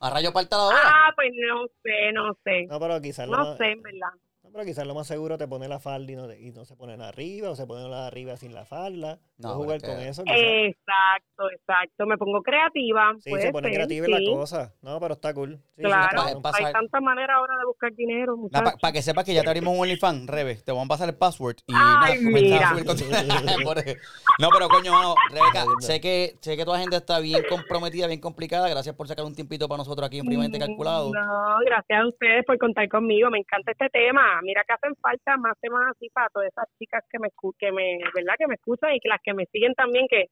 A 0.00 0.10
rayo 0.10 0.30
parta 0.34 0.58
la 0.58 0.62
hora. 0.64 0.78
Ah, 0.84 1.12
pues 1.16 1.30
no 1.34 1.66
sé, 1.82 2.12
no 2.12 2.34
sé. 2.44 2.66
No, 2.68 2.78
pero 2.78 3.00
quizás 3.00 3.26
No 3.26 3.38
más, 3.38 3.56
sé, 3.56 3.70
en 3.72 3.80
verdad. 3.82 4.08
No, 4.52 4.58
pero 4.58 4.64
quizás 4.66 4.86
lo 4.86 4.94
más 4.94 5.06
seguro 5.06 5.38
te 5.38 5.48
pone 5.48 5.66
la 5.66 5.80
falda 5.80 6.12
y 6.12 6.16
no, 6.16 6.30
y 6.32 6.50
no 6.52 6.64
se 6.66 6.76
ponen 6.76 7.00
arriba, 7.00 7.50
o 7.50 7.56
se 7.56 7.66
ponen 7.66 7.90
la 7.90 8.02
de 8.02 8.06
arriba 8.08 8.36
sin 8.36 8.52
la 8.54 8.64
falda. 8.66 9.18
No, 9.38 9.48
No, 9.48 9.54
jugar 9.54 9.80
con 9.80 9.96
que- 9.96 10.08
eso. 10.08 10.22
quizás. 10.24 10.38
Exacto, 10.38 11.50
exacto. 11.50 12.06
Me 12.06 12.16
pongo 12.18 12.42
creativa. 12.42 13.12
sí, 13.20 13.30
puede 13.30 13.44
se 13.44 13.52
pone 13.52 13.68
ser, 13.68 13.74
creativa 13.76 14.06
sí. 14.06 14.12
en 14.12 14.24
la 14.24 14.32
cosa. 14.36 14.74
No, 14.82 15.00
pero 15.00 15.14
está 15.14 15.32
cool. 15.34 15.56
Sí, 15.56 15.62
sí, 15.76 15.82
Claro, 15.84 16.28
está 16.28 16.50
hay 16.66 16.72
tantas 16.72 17.02
maneras 17.02 17.36
ahora 17.36 17.56
de 17.56 17.64
buscar 17.64 17.92
dinero. 17.94 18.36
Para 18.52 18.70
muchachos. 18.72 18.92
que 18.92 19.02
sepas 19.02 19.24
que 19.24 19.34
ya 19.34 19.42
te 19.42 19.48
abrimos 19.48 19.74
un 19.74 19.80
OnlyFans, 19.80 20.26
Rebe, 20.28 20.56
te 20.56 20.70
vamos 20.70 20.84
a 20.84 20.88
pasar 20.88 21.08
el 21.08 21.16
password 21.16 21.56
y 21.66 21.72
Ay, 21.74 22.20
nada, 22.20 22.70
a 22.70 22.76
subir 22.96 23.96
no, 24.38 24.48
pero 24.50 24.68
coño, 24.68 24.92
mano, 24.92 25.14
Rebeca, 25.30 25.64
sé 25.80 26.00
que, 26.00 26.36
sé 26.40 26.56
que 26.56 26.64
tu 26.64 26.72
agenda 26.72 26.98
está 26.98 27.18
bien 27.20 27.42
comprometida, 27.48 28.06
bien 28.06 28.20
complicada. 28.20 28.68
Gracias 28.68 28.94
por 28.94 29.08
sacar 29.08 29.24
un 29.24 29.34
tiempito 29.34 29.66
para 29.68 29.78
nosotros 29.78 30.06
aquí 30.06 30.18
en 30.18 30.26
Fríamente 30.26 30.58
Calculado. 30.58 31.10
No, 31.12 31.58
gracias 31.64 32.00
a 32.00 32.06
ustedes 32.06 32.44
por 32.44 32.58
contar 32.58 32.88
conmigo. 32.88 33.30
Me 33.30 33.38
encanta 33.38 33.72
este 33.72 33.88
tema. 33.88 34.41
Mira 34.42 34.62
que 34.66 34.74
hacen 34.74 34.94
falta 34.96 35.36
más 35.36 35.54
temas 35.60 35.82
así 35.94 36.08
para 36.10 36.28
todas 36.30 36.48
esas 36.48 36.66
chicas 36.78 37.02
que 37.10 37.18
me, 37.18 37.28
que 37.58 37.72
me, 37.72 37.98
¿verdad? 38.14 38.34
Que 38.38 38.46
me 38.46 38.54
escuchan 38.56 38.92
y 38.94 39.00
que 39.00 39.08
las 39.08 39.20
que 39.22 39.34
me 39.34 39.46
siguen 39.46 39.74
también, 39.74 40.06
que 40.08 40.26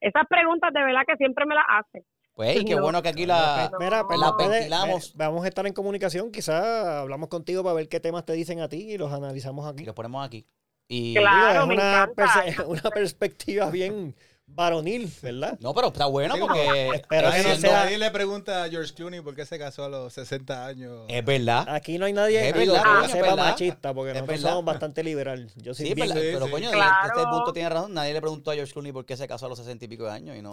esas 0.00 0.26
preguntas 0.28 0.72
de 0.72 0.84
verdad 0.84 1.02
que 1.06 1.16
siempre 1.16 1.46
me 1.46 1.54
las 1.54 1.64
hacen. 1.68 2.04
Pues, 2.34 2.56
y 2.60 2.64
qué 2.64 2.74
No. 2.74 2.82
bueno 2.82 3.00
que 3.00 3.08
aquí 3.10 3.26
la... 3.26 3.68
Pues, 3.70 3.80
Mira, 3.80 4.04
pues, 4.06 4.18
la 4.18 4.32
puede- 4.32 4.48
ventilamos. 4.50 5.16
ve- 5.16 5.24
vamos 5.24 5.44
a 5.44 5.48
estar 5.48 5.66
en 5.68 5.72
comunicación. 5.72 6.32
Quizás 6.32 6.64
hablamos 6.64 7.28
contigo 7.28 7.62
para 7.62 7.76
ver 7.76 7.88
qué 7.88 8.00
temas 8.00 8.24
te 8.24 8.32
dicen 8.32 8.60
a 8.60 8.68
ti 8.68 8.90
y 8.92 8.98
los 8.98 9.12
analizamos 9.12 9.66
aquí. 9.72 9.84
Y 9.84 9.86
lo 9.86 9.94
ponemos 9.94 10.26
aquí. 10.26 10.44
Y... 10.88 11.14
Claro. 11.14 11.62
Es 11.62 11.66
me 11.68 11.74
una, 11.74 12.02
encanta. 12.02 12.24
perse- 12.26 12.66
una 12.66 12.90
perspectiva 12.90 13.70
bien 13.70 14.16
varonil, 14.46 15.10
¿verdad? 15.22 15.58
No, 15.60 15.74
pero 15.74 15.88
está 15.88 16.06
bueno 16.06 16.34
Sí, 16.34 16.40
porque... 16.40 16.88
Espero 16.94 17.30
que 17.32 17.38
no 17.38 17.42
Nadie, 17.48 17.56
sea- 17.56 17.84
nadie 17.84 17.98
le 17.98 18.10
pregunta 18.10 18.64
a 18.64 18.68
George 18.68 18.94
Clooney 18.94 19.20
por 19.20 19.34
qué 19.34 19.44
se 19.46 19.58
casó 19.58 19.84
a 19.84 19.88
los 19.88 20.12
60 20.12 20.66
años. 20.66 21.06
Es 21.08 21.24
verdad. 21.24 21.66
Aquí 21.68 21.98
no 21.98 22.06
hay 22.06 22.12
nadie 22.12 22.48
Es 22.48 22.54
digo, 22.54 22.74
verdad, 22.74 23.02
que 23.02 23.08
sepa 23.08 23.18
es 23.18 23.22
verdad. 23.22 23.36
machista, 23.36 23.94
porque 23.94 24.10
Es 24.10 24.14
nosotros 24.16 24.38
verdad. 24.40 24.50
somos 24.50 24.64
bastante 24.64 25.02
liberal. 25.02 25.50
Yo 25.56 25.74
soy 25.74 25.86
Sí, 25.86 25.90
es 25.92 25.96
bien... 25.96 26.08
verdad, 26.08 26.22
Sí, 26.22 26.28
pero 26.34 26.46
sí. 26.46 26.50
coño, 26.52 26.70
Claro. 26.70 27.08
este 27.08 27.26
punto 27.26 27.52
tiene 27.52 27.68
razón. 27.68 27.94
Nadie 27.94 28.12
le 28.12 28.20
preguntó 28.20 28.50
a 28.50 28.54
George 28.54 28.72
Clooney 28.72 28.92
por 28.92 29.04
qué 29.06 29.16
se 29.16 29.26
casó 29.26 29.46
a 29.46 29.48
los 29.48 29.58
sesenta 29.58 29.84
y 29.86 29.88
pico 29.88 30.04
de 30.04 30.10
años 30.12 30.36
y 30.36 30.42
no... 30.42 30.52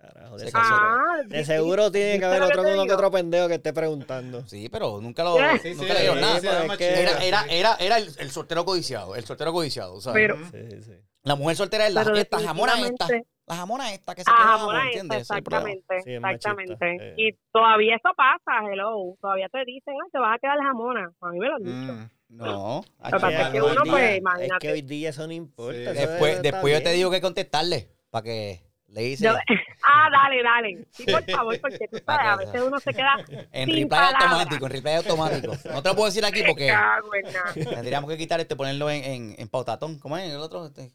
Carajo, 0.00 0.36
de, 0.38 0.44
Se 0.44 0.50
seguro, 0.50 0.68
casó. 0.70 0.74
Ah, 0.82 1.16
de 1.26 1.44
seguro 1.44 1.90
tiene 1.92 2.06
que 2.10 2.12
¿viste 2.18 2.26
haber 2.26 2.42
otro 2.42 2.62
te 2.62 2.68
uno 2.68 2.76
que 2.78 2.82
digo? 2.84 2.94
otro 2.94 3.10
pendejo 3.10 3.48
que 3.48 3.54
esté 3.54 3.72
preguntando. 3.72 4.46
Sí, 4.46 4.68
pero 4.68 5.00
nunca 5.00 5.24
lo... 5.24 5.36
Sí, 5.36 5.42
Sí, 5.62 5.68
sí, 5.70 5.74
nunca 5.74 5.94
le 5.94 6.00
dieron 6.00 6.18
sí, 6.18 6.22
nada. 6.22 6.34
sí, 6.34 6.40
pero 6.46 6.52
era 6.52 6.62
es 6.62 6.68
machista. 6.68 6.94
que- 6.94 7.02
Era, 7.02 7.24
era, 7.24 7.44
era, 7.48 7.76
era 7.80 7.96
el, 7.98 8.10
el 8.18 8.30
soltero 8.30 8.64
codiciado, 8.64 9.16
el 9.16 9.24
soltero 9.24 9.52
codiciado, 9.52 10.00
¿sabes? 10.00 10.22
Pero, 10.22 10.36
Sí, 10.50 10.82
sí. 10.84 10.92
La 11.22 11.34
mujer 11.36 11.56
soltera 11.56 11.86
es 11.86 11.94
la, 11.94 12.02
pero 12.04 12.16
esta 12.16 12.38
jamona 12.40 12.72
esta, 12.86 13.06
la 13.46 13.56
jamona 13.56 13.92
esta 13.92 14.14
que 14.14 14.24
se 14.24 14.30
Ah, 14.30 14.36
queda, 14.36 14.46
jamona 14.58 14.84
¿entiendes? 14.86 15.20
esta, 15.22 15.36
exactamente, 15.38 16.00
Sí, 16.02 16.14
es 16.14 16.20
machista, 16.20 16.50
exactamente. 16.50 17.08
eh. 17.08 17.14
Y 17.18 17.38
todavía 17.52 17.96
eso 17.96 18.08
pasa, 18.16 18.60
hello. 18.72 19.16
Todavía 19.20 19.48
te 19.50 19.64
dicen, 19.66 19.94
ah, 20.02 20.08
te 20.12 20.18
vas 20.18 20.36
a 20.36 20.38
quedar 20.38 20.58
jamona. 20.62 21.12
A 21.20 21.28
mí 21.30 21.38
me 21.38 21.48
lo 21.48 21.54
han 21.56 21.62
dicho. 21.64 21.92
Mm. 21.92 22.10
No. 22.36 22.84
Es 23.04 23.50
que 23.50 23.60
uno, 23.60 23.82
día- 23.82 23.92
pues, 23.92 24.10
Es 24.12 24.18
imagínate. 24.18 24.66
que 24.66 24.72
hoy 24.72 24.82
día 24.82 25.10
eso 25.10 25.26
no 25.26 25.32
importa. 25.32 25.92
Sí. 25.92 25.98
eso 25.98 26.08
Después, 26.10 26.42
después 26.42 26.74
yo 26.78 26.82
te 26.82 26.92
digo 26.92 27.10
que 27.10 27.20
contestarle, 27.20 27.88
para 28.08 28.22
que 28.22 28.62
le 28.86 29.00
dice 29.02 29.24
Yo- 29.24 29.34
ah, 29.86 30.08
dale, 30.12 30.42
dale. 30.42 30.86
Sí, 30.90 31.04
por 31.10 31.22
favor, 31.24 31.60
porque 31.60 31.88
tú 31.88 31.98
sabes, 32.06 32.26
a 32.26 32.36
veces 32.36 32.62
uno 32.62 32.78
se 32.78 32.94
queda 32.94 33.16
en 33.52 33.66
sin 33.66 33.74
reply 33.74 33.86
palabras. 33.88 34.22
automático, 34.22 34.66
en 34.66 34.72
reply 34.72 34.92
automático. 34.92 35.52
No 35.72 35.82
te 35.82 35.88
lo 35.88 35.94
puedo 35.96 36.06
decir 36.06 36.24
aquí 36.24 36.42
porque 36.46 36.72
tendríamos 37.54 38.08
que 38.08 38.16
quitar 38.16 38.38
este, 38.40 38.54
ponerlo 38.56 38.88
en, 38.90 39.04
en, 39.04 39.34
en 39.36 39.48
pautatón. 39.48 39.98
¿Cómo 39.98 40.16
es 40.16 40.30
el 40.30 40.38
otro? 40.38 40.66
Este, 40.66 40.90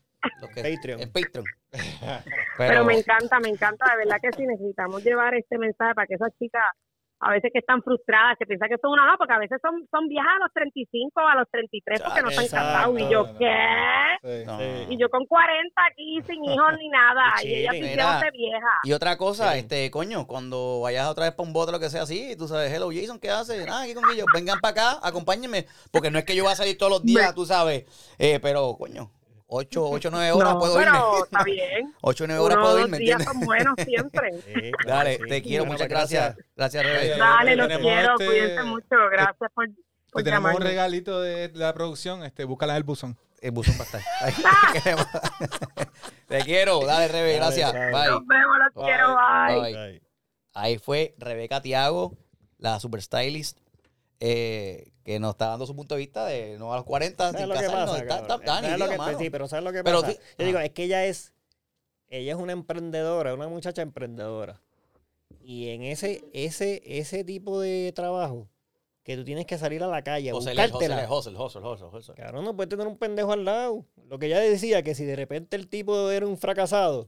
Patreon. 0.56 1.02
En 1.02 1.12
Patreon. 1.12 1.46
Pero, 2.58 2.86
me 2.86 2.98
encanta, 2.98 3.40
me 3.40 3.50
encanta, 3.50 3.86
de 3.92 3.98
verdad 4.06 4.18
que 4.22 4.32
sí 4.32 4.46
necesitamos 4.46 5.04
llevar 5.04 5.34
este 5.36 5.58
mensaje 5.58 5.94
para 5.94 6.08
que 6.08 6.16
esas 6.16 6.32
chicas, 6.40 6.64
a 7.20 7.32
veces 7.32 7.50
que 7.52 7.60
están 7.60 7.82
frustradas, 7.82 8.38
que 8.38 8.46
piensan 8.46 8.70
que 8.70 8.78
son 8.78 8.92
una 8.92 9.06
no, 9.08 9.18
porque 9.18 9.34
a 9.34 9.40
veces 9.40 9.58
son, 9.62 9.86
son 9.90 10.08
viejas 10.08 10.32
a 10.36 10.44
los 10.44 10.54
35 10.54 11.12
o 11.16 11.28
a 11.28 11.36
los 11.36 11.50
33 11.50 12.02
porque 12.02 12.22
no 12.22 12.30
están 12.30 12.48
casados. 12.48 13.00
Y 13.00 13.10
yo, 13.10 13.38
¿qué? 13.38 13.56
Sí. 14.22 14.46
No. 14.46 14.58
Sí. 14.60 14.66
Y 14.90 14.98
yo 14.98 15.10
con 15.10 15.26
40 15.26 15.82
aquí 15.92 16.20
sin 16.28 16.44
hijos 16.46 16.74
ni 16.78 16.90
nada. 16.90 17.34
Y 17.44 17.54
ella 17.56 17.72
sintiéndose 17.72 18.32
vieja. 18.32 18.80
Y 18.84 18.94
otra 18.94 19.18
cosa, 19.18 19.54
Sí. 19.54 19.60
este, 19.60 19.92
coño, 19.92 20.28
cuando 20.28 20.82
vayas 20.82 21.08
otra 21.08 21.26
vez 21.26 21.34
para 21.34 21.48
un 21.48 21.54
bote 21.54 21.70
o 21.70 21.72
lo 21.74 21.80
que 21.80 21.90
sea 21.90 22.04
así, 22.04 22.36
tú 22.38 22.48
sabes, 22.48 22.72
hello 22.72 22.90
Jason, 22.94 23.20
¿qué 23.20 23.30
haces? 23.30 23.66
Ah, 23.70 23.84
aquí 23.84 23.94
con 23.94 24.04
ellos, 24.14 24.28
vengan 24.34 24.60
para 24.60 24.72
acá, 24.72 25.00
acompáñenme, 25.02 25.66
porque 25.92 26.12
no 26.12 26.20
es 26.20 26.26
que 26.26 26.36
yo 26.36 26.44
voy 26.44 26.52
a 26.54 26.56
salir 26.58 26.78
todos 26.78 26.92
los 26.92 27.04
días, 27.04 27.34
tú 27.34 27.46
sabes, 27.46 27.86
eh, 28.20 28.40
pero 28.42 28.76
coño, 28.78 29.10
8 29.56 29.84
o 29.86 30.00
9 30.12 30.32
horas 30.32 30.54
no, 30.54 30.60
puedo 30.60 30.82
irme. 30.82 30.92
pero 30.92 31.24
está 31.26 31.44
bien. 31.44 31.94
8 32.02 32.24
o 32.24 32.28
9 32.28 32.42
horas 32.42 32.58
Uno 32.58 32.66
puedo 32.66 32.80
irme, 32.82 32.98
días 33.00 33.20
¿entiendes? 33.20 33.28
son 33.28 33.46
buenos 33.46 33.76
siempre. 33.86 34.32
Sí, 34.46 34.72
Dale, 34.88 35.18
sí. 35.18 35.24
te 35.30 35.42
quiero, 35.42 35.64
Bueno, 35.64 35.74
muchas 35.74 35.88
pues, 35.88 35.90
gracias. 35.90 36.38
Gracias, 36.56 36.84
Rebe. 36.86 37.00
Oye, 37.00 37.18
Dale, 37.18 37.56
los 37.56 37.68
quiero, 37.68 38.12
este- 38.14 38.26
cuídense 38.26 38.64
mucho. 38.64 38.96
Gracias 39.12 39.52
por, 39.54 39.68
Te 39.68 39.74
por 40.12 40.24
tenemos 40.24 40.46
un 40.46 40.52
llamarme. 40.54 40.70
regalito 40.70 41.22
de 41.22 41.52
la 41.54 41.74
producción, 41.74 42.24
este, 42.24 42.44
búscala 42.44 42.74
en 42.74 42.78
el 42.78 42.84
buzón. 42.84 43.18
El 43.42 43.52
buzón 43.52 43.76
va 43.80 43.84
a 43.84 44.30
estar. 44.30 45.06
Te 46.28 46.40
quiero, 46.42 46.86
dale, 46.86 47.08
Rebe, 47.08 47.34
Dale, 47.34 47.36
gracias. 47.38 47.72
chao. 47.72 47.82
Bye. 47.92 48.10
Nos 48.10 48.28
vemos, 48.28 48.58
los 48.66 48.74
Bye. 48.74 48.84
quiero, 48.86 49.16
bye. 49.16 49.74
Bye. 49.74 50.02
Ahí 50.54 50.78
fue 50.80 51.14
Rebeca 51.18 51.62
Tiago, 51.62 52.18
la 52.58 52.80
super 52.80 53.02
stylist, 53.02 53.58
eh, 54.20 54.92
que 55.06 55.20
nos 55.20 55.32
está 55.36 55.48
dando 55.50 55.66
su 55.68 55.76
punto 55.76 55.96
de 55.96 56.00
vista 56.00 56.26
de 56.26 56.58
no 56.58 56.74
a 56.74 56.78
los 56.78 56.86
40 56.86 57.32
¿Sabes 57.32 57.40
sin 57.46 57.50
casarnos. 57.54 57.98
Está- 58.00 58.20
está- 58.22 58.36
está 58.36 58.62
¿Sabes 58.62 58.80
lo 58.80 58.90
que- 58.90 58.98
mano. 58.98 59.18
sí, 59.20 59.30
pero 59.30 59.48
¿sabes 59.48 59.64
lo 59.64 59.72
que 59.72 59.84
Pero 59.84 60.02
pasa? 60.02 60.14
sí- 60.14 60.20
Yo 60.40 60.46
digo, 60.46 60.58
ah. 60.58 60.66
es 60.66 60.72
que 60.72 60.84
ella 60.84 61.06
es, 61.06 61.34
ella 62.10 62.34
es 62.34 62.38
una 62.40 62.52
emprendedora, 62.54 63.34
una 63.36 63.48
muchacha 63.48 63.82
emprendedora. 63.84 64.60
Y 65.42 65.70
en 65.70 65.84
ese, 65.84 66.26
ese, 66.34 66.82
ese 66.86 67.24
tipo 67.24 67.60
de 67.62 67.92
trabajo, 67.96 68.50
que 69.04 69.16
tú 69.16 69.24
tienes 69.24 69.46
que 69.46 69.60
salir 69.60 69.84
a 69.84 69.88
la 69.88 70.02
calle 70.04 70.32
a 70.32 70.34
buscártela. 70.34 71.04
hustle, 71.08 71.38
hustle, 71.38 71.62
hustle, 71.62 71.62
hustle, 71.88 71.88
hustle. 72.00 72.16
Cabrón, 72.16 72.44
no 72.44 72.56
puedes 72.56 72.70
tener 72.72 72.88
un 72.88 72.98
pendejo 72.98 73.32
al 73.34 73.46
lado. 73.46 73.86
Lo 74.08 74.18
que 74.18 74.26
ella 74.26 74.40
decía, 74.40 74.82
que 74.82 74.96
si 74.96 75.06
de 75.06 75.16
repente 75.16 75.56
el 75.56 75.68
tipo 75.68 76.10
era 76.10 76.26
un 76.26 76.38
fracasado 76.40 77.08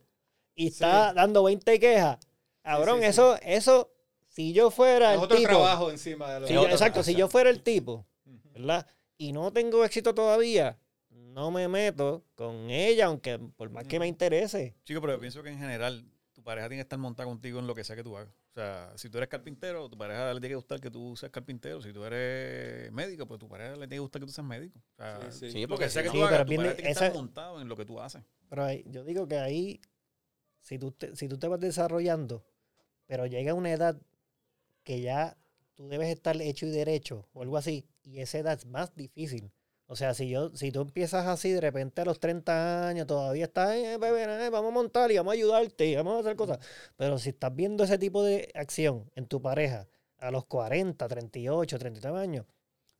y 0.53 0.67
está 0.67 1.13
dando 1.13 1.41
20 1.41 1.79
quejas, 1.79 2.19
cabrón, 2.61 2.97
sí, 2.97 3.03
sí. 3.05 3.09
eso, 3.09 3.37
eso, 3.41 3.91
si 4.37 4.53
yo 4.53 4.69
fuera 4.69 5.13
Es 5.13 5.17
el 5.17 5.23
otro 5.23 5.35
tipo, 5.37 5.49
trabajo 5.49 5.89
encima 5.89 6.31
de 6.31 6.39
lo 6.41 6.45
si 6.47 6.53
Es 6.53 6.55
yo- 6.55 6.61
otro 6.61 6.73
exacto, 6.73 7.01
si 7.01 7.15
yo 7.15 7.27
fuera 7.27 7.49
el 7.49 7.63
tipo. 7.63 8.05
¿verdad? 8.53 8.85
Y 9.17 9.31
no 9.33 9.51
tengo 9.51 9.83
éxito 9.83 10.13
todavía, 10.13 10.77
no 11.09 11.49
me 11.49 11.67
meto 11.67 12.23
con 12.35 12.69
ella, 12.69 13.07
aunque 13.07 13.39
por 13.39 13.71
más 13.71 13.85
que 13.87 13.97
me 13.99 14.05
interese. 14.07 14.75
Chico, 14.83 15.01
pero 15.01 15.13
yo 15.13 15.19
pienso 15.19 15.41
que 15.41 15.49
en 15.49 15.57
general 15.57 16.05
tu 16.33 16.43
pareja 16.43 16.67
tiene 16.67 16.77
que 16.81 16.85
estar 16.85 16.99
montada 16.99 17.27
contigo 17.27 17.57
en 17.57 17.65
lo 17.65 17.73
que 17.73 17.83
sea 17.83 17.95
que 17.95 18.03
tú 18.03 18.15
hagas. 18.15 18.29
O 18.51 18.53
sea, 18.53 18.91
si 18.95 19.09
tú 19.09 19.17
eres 19.17 19.27
carpintero, 19.27 19.89
tu 19.89 19.97
pareja 19.97 20.27
le 20.35 20.39
tiene 20.39 20.49
que 20.49 20.55
gustar 20.55 20.79
que 20.79 20.91
tú 20.91 21.15
seas 21.15 21.31
carpintero. 21.31 21.81
Si 21.81 21.91
tú 21.91 22.03
eres 22.05 22.91
médico, 22.91 23.25
pues 23.27 23.39
tu 23.39 23.47
pareja 23.49 23.71
le 23.71 23.77
tiene 23.87 23.95
que 23.95 23.99
gustar 24.01 24.19
que 24.21 24.27
tú 24.27 24.33
seas 24.33 24.45
médico. 24.45 24.77
O 24.77 24.95
sea, 24.97 25.31
Sí, 25.31 25.39
sí. 25.39 25.51
Sí, 25.51 25.65
porque 25.67 25.85
que 25.85 25.89
sea 25.89 26.03
que 26.03 26.09
tú 26.09 26.13
Sí, 26.17 26.21
pero 26.23 26.35
hagas, 26.35 26.45
tu 26.47 26.55
pareja 26.55 26.75
tiene 26.75 26.87
que 26.89 26.91
estar 26.93 27.11
montado 27.13 27.59
en 27.59 27.67
lo 27.67 27.75
que 27.75 27.85
tú 27.85 27.99
haces. 27.99 28.21
Pero 28.49 28.63
ahí- 28.65 28.83
yo 28.87 29.03
digo 29.03 29.27
que 29.27 29.39
ahí, 29.39 29.81
si 30.61 30.77
tú, 30.77 30.91
te, 30.91 31.15
si 31.15 31.27
tú 31.27 31.39
te 31.39 31.47
vas 31.47 31.59
desarrollando, 31.59 32.45
pero 33.07 33.25
llega 33.25 33.53
una 33.55 33.71
edad 33.71 33.99
que 34.87 35.01
ya 35.01 35.35
tú 35.75 35.89
debes 35.89 36.07
estar 36.07 36.41
hecho 36.41 36.65
y 36.65 36.69
derecho 36.69 37.27
o 37.33 37.41
algo 37.41 37.57
así, 37.57 37.85
y 38.03 38.21
esa 38.21 38.37
edad 38.37 38.57
es 38.57 38.65
más 38.65 38.95
difícil. 38.95 39.51
O 39.85 39.97
sea, 39.97 40.13
si 40.13 40.29
yo 40.29 40.49
si 40.55 40.71
tú 40.71 40.79
empiezas 40.81 41.27
así 41.27 41.51
de 41.51 41.59
repente 41.59 42.01
a 42.01 42.05
los 42.05 42.21
30 42.21 42.87
años, 42.87 43.05
todavía 43.05 43.45
estás, 43.45 43.75
eh, 43.75 43.97
bebé, 43.99 44.23
eh, 44.23 44.49
vamos 44.49 44.69
a 44.71 44.73
montar 44.73 45.11
y 45.11 45.17
vamos 45.17 45.31
a 45.31 45.35
ayudarte 45.35 45.85
y 45.87 45.95
vamos 45.97 46.15
a 46.15 46.19
hacer 46.21 46.37
cosas. 46.37 46.59
Pero 46.95 47.17
si 47.19 47.29
estás 47.29 47.53
viendo 47.53 47.83
ese 47.83 47.97
tipo 47.97 48.23
de 48.23 48.49
acción 48.53 49.11
en 49.15 49.25
tu 49.27 49.41
pareja 49.41 49.87
a 50.19 50.31
los 50.31 50.45
40, 50.45 51.05
38, 51.07 51.77
39 51.77 52.17
años, 52.19 52.45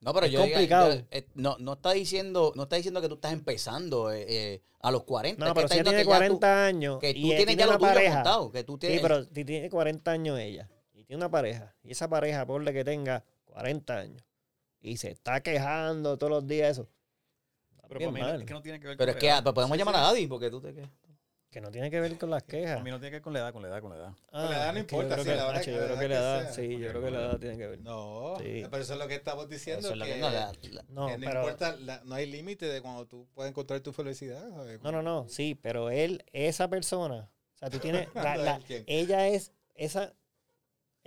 No, 0.01 0.13
pero 0.13 0.25
Es 0.27 0.31
yo 0.33 0.41
diga- 0.41 0.51
complicado. 0.53 0.93
yo- 0.93 1.01
eh, 1.09 1.25
no, 1.35 1.55
no 1.59 1.73
está 1.73 1.91
diciendo, 1.93 2.51
no 2.55 2.63
está 2.63 2.75
diciendo 2.75 3.01
que 3.01 3.07
tú 3.07 3.15
estás 3.15 3.31
empezando 3.33 4.11
eh, 4.11 4.25
eh, 4.27 4.61
a 4.81 4.91
los 4.91 5.03
40. 5.05 5.43
no, 5.45 5.53
que 5.53 5.55
pero 5.55 5.67
si 5.69 5.73
tiene 5.75 5.89
que 5.91 5.97
ya 5.97 6.03
tú- 6.03 6.09
40 6.09 6.65
años 6.67 6.99
que 6.99 7.13
tú 7.13 7.19
y 7.19 7.23
tienes 7.23 7.45
tiene 7.47 7.59
ya 7.59 7.65
lo 7.65 7.79
pareja, 7.79 8.15
montado, 8.15 8.51
que 8.51 8.63
tú 8.63 8.77
tienes, 8.77 8.97
Sí, 8.99 9.01
pero 9.01 9.23
si 9.23 9.43
tiene 9.45 9.69
40 9.71 10.11
años 10.11 10.37
ella 10.39 10.69
tiene 11.07 11.17
una 11.23 11.31
pareja, 11.31 11.73
y 11.83 11.91
esa 11.91 12.07
pareja, 12.07 12.45
ponle 12.45 12.71
que 12.73 12.83
tenga 12.83 13.23
40 13.45 13.97
años, 13.97 14.23
y 14.79 14.97
se 14.97 15.09
está 15.11 15.41
quejando 15.41 16.17
todos 16.17 16.29
los 16.31 16.47
días 16.47 16.71
eso. 16.71 16.87
Pero 17.87 17.99
bien 17.99 18.13
para 18.13 18.33
mí 18.33 18.39
es 18.41 18.45
que 18.47 18.53
no 18.53 18.61
tiene 18.61 18.79
que 18.79 18.87
ver 18.87 18.97
pero 18.97 19.07
con 19.07 19.09
es 19.11 19.15
la 19.15 19.19
que 19.19 19.27
edad. 19.27 19.37
ah, 19.37 19.43
pues 19.43 19.53
podemos 19.55 19.77
llamar 19.77 19.95
a 19.95 19.99
Daddy 20.01 20.27
porque 20.27 20.49
tú 20.49 20.59
te 20.61 20.73
quedas. 20.73 20.89
Que 21.49 21.61
no 21.61 21.71
tiene 21.71 21.89
que 21.89 22.01
ver 22.01 22.17
con 22.17 22.29
las 22.29 22.43
quejas. 22.43 22.73
Para 22.73 22.83
mí 22.83 22.91
no 22.91 22.97
tiene 22.99 23.09
que 23.11 23.15
ver 23.15 23.21
con 23.21 23.31
la 23.31 23.39
edad, 23.39 23.53
con 23.53 23.61
la 23.61 23.69
edad, 23.69 23.81
con 23.81 23.89
la 23.91 23.95
edad. 23.95 24.13
Ah, 24.33 24.43
la 24.49 24.57
edad 24.57 24.73
no 24.73 24.79
es 24.79 24.85
que 24.85 24.95
importa, 24.97 25.15
Yo 25.15 25.23
sí, 25.23 25.29
creo 25.29 25.37
que, 25.47 25.53
la 25.53 25.61
que- 25.61 25.71
yo 25.71 25.77
la 25.79 25.85
creo 25.85 25.97
que 25.99 26.07
la 26.07 26.07
que 26.09 26.13
edad, 26.21 26.53
sí, 26.53 26.77
yo 26.79 26.89
creo 26.89 27.01
que 27.01 27.11
la 27.11 27.19
edad 27.19 27.39
tiene 27.39 27.57
que 27.57 27.67
ver. 27.67 27.79
No, 27.79 28.35
Sí. 28.39 28.65
pero 28.69 28.83
eso 28.83 28.93
es 28.93 28.99
lo 28.99 29.07
que 29.07 29.15
estamos 29.15 29.49
diciendo. 29.49 29.79
Eso 29.79 29.91
es 29.93 29.97
lo 29.97 30.05
que, 30.05 30.13
que- 30.15 30.19
no, 30.19 30.29
la- 30.29 30.51
la- 30.61 30.83
No, 30.89 31.07
que 31.07 31.17
no 31.17 31.25
pero, 31.25 31.39
importa, 31.43 31.75
la- 31.77 32.01
no 32.03 32.15
hay 32.15 32.25
límite 32.25 32.65
de 32.65 32.81
cuando 32.81 33.07
tú 33.07 33.25
puedes 33.33 33.49
encontrar 33.49 33.79
tu 33.79 33.93
felicidad. 33.93 34.45
¿sabes? 34.51 34.81
no, 34.83 34.91
no, 34.91 35.01
no, 35.01 35.29
sí, 35.29 35.55
pero 35.55 35.89
él, 35.89 36.25
esa 36.33 36.67
persona, 36.67 37.31
o 37.55 37.57
sea, 37.57 37.69
tú 37.69 37.79
tienes, 37.79 38.09
la- 38.13 38.37
¿De 38.37 38.43
la- 38.43 38.59
ella 38.85 39.29
es 39.29 39.53
esa, 39.75 40.13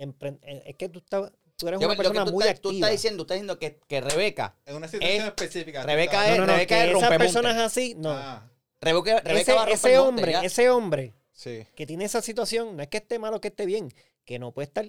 es 0.01 0.75
que 0.75 0.89
tú, 0.89 0.99
estás, 0.99 1.31
tú 1.55 1.67
eres 1.67 1.79
Yo- 1.79 1.87
una 1.87 1.95
persona 1.95 2.25
tú, 2.25 2.31
muy 2.31 2.43
estás, 2.43 2.61
tú 2.61 2.69
activa. 2.69 2.87
estás 2.87 3.01
diciendo, 3.01 3.17
tú 3.17 3.23
estás 3.23 3.35
diciendo 3.35 3.59
que, 3.59 3.79
que 3.87 4.01
Rebeca, 4.01 4.55
En 4.65 4.75
una 4.75 4.87
situación 4.87 5.21
Es- 5.21 5.27
específica. 5.27 5.81
tú 5.81 5.87
Rebeca 5.87 6.11
estabas- 6.13 6.29
no, 6.29 6.35
no, 6.37 6.47
no, 6.47 6.53
Rebeca 6.53 6.83
es 6.85 6.95
esas 6.97 7.17
personas 7.17 7.57
así, 7.57 7.95
no. 7.97 8.11
Ah, 8.11 8.49
Rebeca, 8.81 9.19
Rebeca 9.21 9.39
ese, 9.41 9.53
va 9.53 9.61
a 9.63 9.65
romper 9.65 9.75
ese 9.75 9.97
monte, 9.97 10.07
hombre, 10.09 10.45
ese 10.45 10.69
hombre 10.69 11.13
sí. 11.31 11.67
que 11.75 11.85
tiene 11.85 12.05
esa 12.05 12.21
situación, 12.21 12.75
no 12.75 12.81
es 12.83 12.89
que 12.89 12.97
esté 12.97 13.19
malo 13.19 13.37
o 13.37 13.41
que 13.41 13.49
esté 13.49 13.65
bien, 13.65 13.93
que 14.25 14.39
no 14.39 14.51
puede 14.53 14.65
estar 14.67 14.87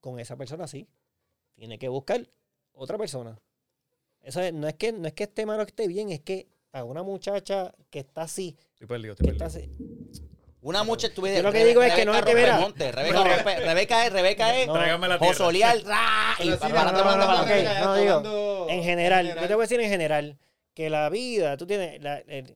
con 0.00 0.18
esa 0.18 0.36
persona 0.36 0.64
así. 0.64 0.88
Tiene 1.54 1.78
que 1.78 1.88
buscar 1.88 2.26
otra 2.72 2.96
persona. 2.96 3.38
Eso 4.22 4.40
es- 4.40 4.52
no 4.54 4.66
es 4.68 4.74
que 4.74 4.92
no 4.92 5.06
es 5.06 5.12
que 5.14 5.24
esté 5.24 5.44
malo 5.44 5.62
o 5.62 5.66
que 5.66 5.70
esté 5.72 5.86
bien, 5.86 6.10
es 6.10 6.20
que 6.20 6.48
a 6.72 6.84
una 6.84 7.02
muchacha 7.02 7.74
que 7.90 7.98
está 7.98 8.22
así, 8.22 8.56
Estoy 8.74 8.86
perdido, 8.86 9.12
estoy 9.12 9.26
que 9.26 9.32
está 9.32 9.48
perdido. 9.50 9.74
así, 9.76 9.99
Una 10.62 10.82
mucha 10.82 11.08
ves- 11.08 11.36
Yo 11.36 11.42
lo 11.42 11.52
que 11.52 11.60
Rebe- 11.64 11.68
digo 11.68 11.82
es 11.82 11.94
que 11.94 12.04
no 12.04 12.12
Rebeca 12.12 12.40
es 12.40 12.54
que, 12.54 12.60
monte, 12.60 12.92
Rebeca, 12.92 13.24
rompe- 13.24 13.58
Rebeca 13.64 14.06
es, 14.06 14.12
Rebeca 14.12 14.58
es 14.58 14.66
No. 14.66 14.74
Tráigame 14.74 15.08
la 15.08 15.16
ra, 15.16 16.36
y 16.38 16.50
para 16.52 16.92
para 16.92 17.80
no, 17.80 17.94
digo, 17.94 18.66
en 18.68 18.82
general, 18.84 19.26
yo 19.40 19.46
te 19.48 19.54
voy 19.54 19.62
a 19.62 19.66
decir 19.66 19.80
en 19.80 19.88
general, 19.88 20.38
que 20.74 20.90
la 20.90 21.08
vida, 21.08 21.56
tú 21.56 21.66
tienes... 21.66 22.02
La, 22.02 22.18
el- 22.18 22.54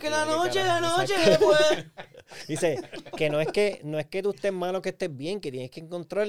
que 0.00 0.10
la 0.10 0.24
¿Qué 0.24 0.30
noche, 0.30 0.64
la 0.64 0.80
noche 0.80 1.14
después. 1.18 1.58
Dice 2.48 2.78
que 3.16 3.30
no 3.30 3.40
es 3.40 3.48
que 3.48 3.80
no 3.84 3.98
es 3.98 4.04
que 4.06 4.22
tú 4.22 4.30
estés 4.30 4.52
malo 4.52 4.82
que 4.82 4.90
estés 4.90 5.14
bien, 5.16 5.40
que 5.40 5.50
tienes 5.50 5.70
que 5.70 5.80
encontrar 5.80 6.28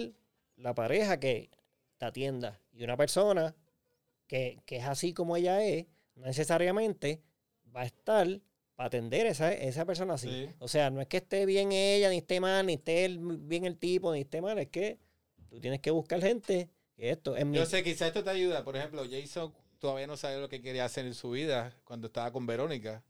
la 0.56 0.74
pareja 0.74 1.20
que 1.20 1.50
te 1.98 2.06
atienda. 2.06 2.58
Y 2.72 2.84
una 2.86 2.96
persona 2.96 3.54
que, 4.28 4.60
que 4.66 4.78
es 4.78 4.86
así 4.86 5.14
como 5.14 5.36
ella 5.36 5.62
es, 5.62 5.88
no 6.16 6.26
necesariamente 6.26 7.22
va 7.76 7.82
a 7.82 7.86
estar 7.86 8.28
para 8.80 8.88
atender 8.88 9.28
a 9.28 9.32
esa, 9.32 9.52
esa 9.52 9.84
persona 9.84 10.14
así. 10.14 10.30
Sí. 10.30 10.50
O 10.60 10.70
sea, 10.70 10.90
no 10.90 11.02
es 11.02 11.08
que 11.10 11.18
esté 11.18 11.46
bien 11.46 11.74
ella, 11.74 12.10
ni 12.10 12.20
esté 12.20 12.40
mal, 12.40 12.66
ni 12.66 12.76
esté 12.76 13.04
el- 13.04 13.18
bien 13.20 13.66
el 13.66 13.76
tipo, 13.78 14.14
ni 14.14 14.22
esté 14.22 14.40
mal, 14.42 14.58
es 14.58 14.70
que 14.70 14.98
tú 15.50 15.60
tienes 15.60 15.82
que 15.82 15.92
buscar 15.92 16.22
gente 16.22 16.70
que 16.96 17.10
esto. 17.10 17.36
Mi, 17.46 17.58
Yo 17.58 17.66
sé, 17.66 17.84
quizás 17.84 18.08
esto 18.08 18.24
te 18.24 18.30
ayuda. 18.30 18.64
Por 18.64 18.78
ejemplo, 18.78 19.04
Jason 19.12 19.54
todavía 19.80 20.08
no 20.08 20.16
sabe 20.16 20.40
lo 20.40 20.48
que 20.48 20.62
quería 20.62 20.86
hacer 20.86 21.06
en 21.06 21.14
su 21.14 21.32
vida 21.32 21.76
cuando 21.84 22.08
estaba 22.08 22.32
con 22.32 22.48
Verónica. 22.48 23.04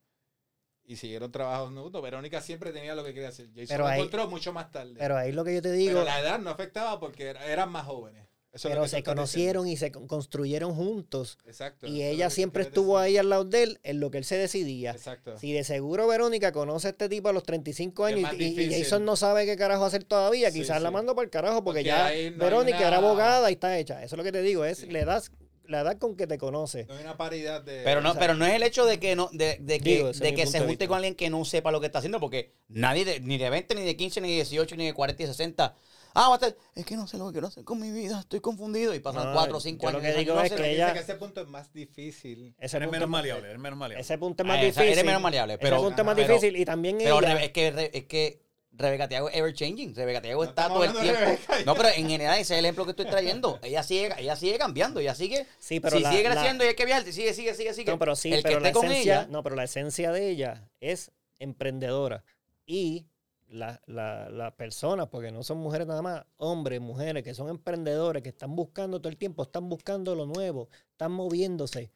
Y 0.86 0.96
siguieron 0.96 1.32
trabajos 1.32 1.70
juntos. 1.72 2.02
Verónica 2.02 2.42
siempre 2.42 2.72
tenía 2.72 2.96
lo 2.96 3.04
que 3.04 3.14
quería 3.14 3.30
hacer. 3.30 3.46
Jason 3.50 3.68
Pero 3.68 3.84
lo 3.84 3.90
ahí- 3.90 4.00
encontró 4.00 4.28
mucho 4.28 4.52
más 4.52 4.72
tarde. 4.72 4.96
pero 4.98 5.18
ahí 5.18 5.32
lo 5.32 5.44
que 5.46 5.54
yo 5.54 5.62
te 5.62 5.70
Pero 5.70 5.78
digo, 5.78 6.04
la 6.04 6.20
edad 6.20 6.40
no 6.40 6.50
afectaba 6.50 7.00
porque 7.00 7.26
era- 7.28 7.46
eran 7.46 7.70
más 7.72 7.86
jóvenes. 7.86 8.26
Eso 8.52 8.68
pero 8.68 8.88
se 8.88 9.04
conocieron 9.04 9.68
y 9.68 9.78
se 9.78 9.92
con- 9.92 10.08
construyeron 10.08 10.74
juntos. 10.74 11.38
Exacto. 11.46 11.86
Y 11.86 12.02
ella 12.02 12.30
siempre 12.32 12.64
estuvo 12.64 12.98
decir. 13.00 13.12
ahí 13.14 13.18
al 13.18 13.30
lado 13.30 13.46
de 13.46 13.62
él 13.64 13.80
en 13.84 14.00
lo 14.00 14.10
que 14.10 14.18
él 14.18 14.26
se 14.26 14.38
decidía. 14.38 14.92
Exacto. 14.92 15.38
Si 15.38 15.54
de 15.54 15.64
seguro 15.64 16.08
Verónica 16.08 16.52
conoce 16.52 16.88
a 16.88 16.90
este 16.92 17.10
tipo 17.10 17.30
a 17.30 17.34
los 17.34 17.44
35 17.44 18.08
Es 18.08 18.16
años 18.16 18.34
y. 18.40 18.72
Jason 18.72 19.06
no 19.06 19.16
sabe 19.16 19.46
qué 19.46 19.56
carajo 19.56 19.86
hacer 19.86 20.04
todavía, 20.04 20.50
Sí, 20.52 20.62
quizás 20.62 20.82
la 20.82 20.90
mando 20.90 21.14
por 21.14 21.24
el 21.26 21.30
carajo 21.30 21.64
porque, 21.64 21.82
Porque 21.82 21.84
ya 21.84 22.32
no 22.32 22.38
Verónica 22.44 22.88
era 22.88 22.98
abogada 22.98 23.50
y 23.52 23.54
está 23.54 23.78
hecha. 23.78 24.04
Eso 24.04 24.16
es 24.16 24.18
lo 24.18 24.24
que 24.24 24.32
te 24.32 24.42
digo, 24.42 24.66
es 24.66 24.80
Sí. 24.80 24.88
le 24.88 25.06
das 25.06 25.32
la 25.66 25.82
edad 25.82 26.00
con 26.00 26.16
que 26.16 26.26
te 26.26 26.40
conoce. 26.40 26.86
No 26.86 26.96
hay 26.96 27.04
una 27.04 27.16
paridad 27.18 27.62
de. 27.62 27.84
Pero 27.84 28.02
no, 28.02 28.16
pero 28.18 28.34
no 28.34 28.44
es 28.48 28.54
el 28.56 28.64
hecho 28.64 28.88
de 28.88 29.00
que 29.00 29.16
no, 29.16 29.30
de, 29.32 29.58
de 29.62 29.80
que, 29.80 29.98
Digo, 29.98 30.12
de 30.12 30.34
que 30.34 30.48
se 30.48 30.62
junte 30.62 30.88
con 30.88 30.96
alguien 30.96 31.14
que 31.14 31.30
no 31.30 31.46
sepa 31.46 31.72
lo 31.72 31.80
que 31.80 31.86
está 31.86 32.00
haciendo, 32.00 32.20
porque 32.20 32.56
nadie 32.68 33.06
de, 33.06 33.20
ni 33.20 33.38
de 33.38 33.52
20, 33.52 33.76
ni 33.76 33.84
de 33.86 33.96
15, 33.96 34.20
ni 34.22 34.30
de 34.30 34.34
18, 34.38 34.76
ni 34.76 34.88
de 34.88 34.94
40 34.96 35.22
y 35.22 35.28
60. 35.28 35.76
Ah, 36.22 36.28
va 36.28 36.34
a 36.34 36.38
estar, 36.38 36.56
es 36.76 36.86
que 36.86 36.98
no 36.98 37.08
sé 37.08 37.18
lo 37.18 37.28
que 37.28 37.32
quiero 37.34 37.48
hacer 37.48 37.64
con 37.64 37.80
mi 37.80 37.92
vida, 37.92 38.20
estoy 38.20 38.42
confundido. 38.42 38.94
Y 38.94 39.00
pasan 39.00 39.28
No, 39.28 39.34
4 39.34 39.56
o 39.58 39.60
5 39.62 39.82
yo 39.84 39.88
años. 39.90 40.02
lo 40.04 40.08
que 40.10 40.18
digo 40.18 40.36
no 40.36 40.42
es 40.44 40.52
que 40.52 40.72
ella- 40.74 40.86
Dice 40.88 40.94
que 40.98 41.04
ese 41.12 41.16
punto 41.16 41.42
es 41.42 41.48
más 41.48 41.72
difícil. 41.74 42.56
Ese 42.60 42.78
Eres 42.78 42.92
menos 42.92 43.08
maleable, 43.08 43.48
eres 43.48 43.60
menos 43.60 43.80
maleable. 43.80 44.02
ese 44.02 44.18
punto 44.18 44.44
es 44.44 44.48
más 44.48 44.58
Ah, 44.58 44.62
difícil. 44.64 44.84
eres 44.90 45.06
menos 45.06 45.22
maleable, 45.22 45.58
pero- 45.58 45.78
ese 45.78 45.86
punto 45.86 46.02
es 46.02 46.06
más 46.06 46.16
pero- 46.16 46.28
difícil 46.34 46.56
y 46.58 46.66
también 46.66 46.98
Pero 46.98 47.20
ella... 47.20 47.42
Es 47.44 47.52
que, 47.52 47.90
es 47.94 48.06
que 48.06 48.42
Rebeca 48.72 49.08
Tiago 49.10 49.30
es 49.30 49.36
ever 49.36 49.54
changing. 49.54 49.96
Rebeca 49.96 50.22
Tiago 50.22 50.44
No 50.44 50.50
está 50.50 50.68
todo 50.68 50.84
el 50.84 50.92
tiempo. 50.94 51.20
Rebeca. 51.20 51.54
No, 51.66 51.76
pero 51.76 51.90
en 51.90 52.08
general 52.10 52.36
ese 52.40 52.54
es 52.54 52.60
el 52.60 52.66
ejemplo 52.66 52.86
que 52.86 52.92
estoy 52.92 53.06
trayendo. 53.08 53.60
Ella 53.64 53.84
sigue, 53.84 54.10
ella 54.18 54.36
sigue 54.36 54.58
cambiando, 54.58 55.00
ella 55.00 55.16
sigue. 55.16 55.48
Sí, 55.58 55.80
pero 55.80 55.98
si 55.98 56.04
la- 56.04 56.12
sigue 56.12 56.24
la- 56.30 56.32
creciendo 56.36 56.64
y 56.64 56.68
hay 56.68 56.76
que 56.76 56.86
viajar, 56.86 57.04
sigue, 57.12 57.34
sigue, 57.34 57.54
sigue, 57.56 57.74
sigue. 57.74 57.92
No, 57.92 57.98
pero 58.00 58.16
sí, 58.16 58.32
el 58.34 58.38
que 58.44 58.50
pero 58.50 58.60
la 58.60 58.68
esté 58.70 58.80
con 58.80 58.86
esencia, 58.92 59.22
ella. 59.22 59.28
no, 59.32 59.42
pero 59.44 59.56
la 59.56 59.64
esencia 59.64 60.12
de 60.12 60.30
ella 60.30 60.70
es 60.82 61.12
emprendedora. 61.40 62.24
Y 62.66 63.08
la- 63.50 63.82
la- 63.88 64.30
las 64.30 64.54
personas, 64.54 65.08
porque 65.08 65.32
no 65.32 65.44
son 65.44 65.58
mujeres 65.58 65.88
nada 65.88 66.02
más, 66.02 66.26
hombres, 66.38 66.80
mujeres 66.80 67.24
que 67.24 67.34
son 67.34 67.50
emprendedores, 67.50 68.22
que 68.24 68.30
están 68.30 68.56
buscando 68.56 69.00
todo 69.00 69.10
el 69.10 69.18
tiempo, 69.18 69.44
están 69.44 69.68
buscando 69.70 70.16
lo 70.16 70.26
nuevo, 70.26 70.70
están 70.92 71.12
moviéndose. 71.12 71.92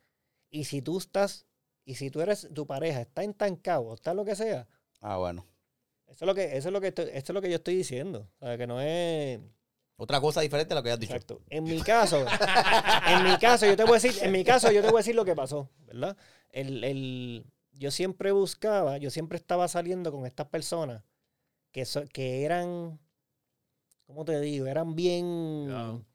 Y 0.50 0.66
si 0.66 0.82
tú 0.82 0.98
estás, 0.98 1.46
y 1.86 1.96
si 1.96 2.10
tú 2.10 2.22
eres, 2.22 2.50
tu 2.54 2.66
pareja 2.68 3.02
está 3.02 3.24
entancado, 3.24 3.94
está 3.94 4.14
lo 4.14 4.26
que 4.26 4.36
sea, 4.36 4.68
Ah, 5.02 5.18
bueno. 5.18 5.46
eso 6.08 6.26
es 6.26 6.28
lo 6.28 6.36
que, 6.36 6.58
eso 6.58 6.70
es 6.70 6.74
lo 6.74 6.82
que 6.82 6.88
estoy- 6.88 7.10
esto 7.14 7.32
es 7.32 7.34
lo 7.34 7.42
que 7.42 7.50
yo 7.50 7.56
estoy 7.56 7.76
diciendo. 7.76 8.28
O 8.40 8.46
sea, 8.46 8.58
que 8.58 8.68
no 8.68 8.82
es. 8.82 9.40
Otra 9.96 10.20
cosa 10.20 10.42
diferente 10.42 10.74
a 10.74 10.78
lo 10.78 10.84
que 10.84 10.92
has 10.92 11.00
dicho. 11.00 11.14
Exacto. 11.14 11.42
En 11.50 11.64
mi 11.66 11.80
caso, 11.82 12.26
en 13.08 13.24
mi 13.24 13.38
caso, 13.38 13.66
yo 13.68 13.76
te 13.78 13.84
voy 13.84 13.92
a 13.92 14.00
decir, 14.00 14.24
en 14.24 14.32
mi 14.32 14.44
caso, 14.44 14.72
yo 14.72 14.82
te 14.82 14.88
voy 14.88 14.98
a 14.98 15.00
decir 15.02 15.16
lo 15.16 15.24
que 15.26 15.36
pasó, 15.36 15.70
¿verdad? 15.86 16.18
El, 16.50 16.84
el- 16.84 17.46
yo 17.74 17.92
siempre 17.92 18.32
buscaba, 18.32 18.98
yo 18.98 19.10
siempre 19.10 19.38
estaba 19.38 19.68
saliendo 19.68 20.12
con 20.12 20.26
estas 20.26 20.48
personas 20.48 21.04
que, 21.74 21.84
so- 21.86 22.06
que 22.08 22.46
eran, 22.46 22.98
¿cómo 24.08 24.24
te 24.24 24.40
digo? 24.40 24.68
Eran 24.68 24.96
bien... 24.96 25.64
Cuidado. 25.66 26.06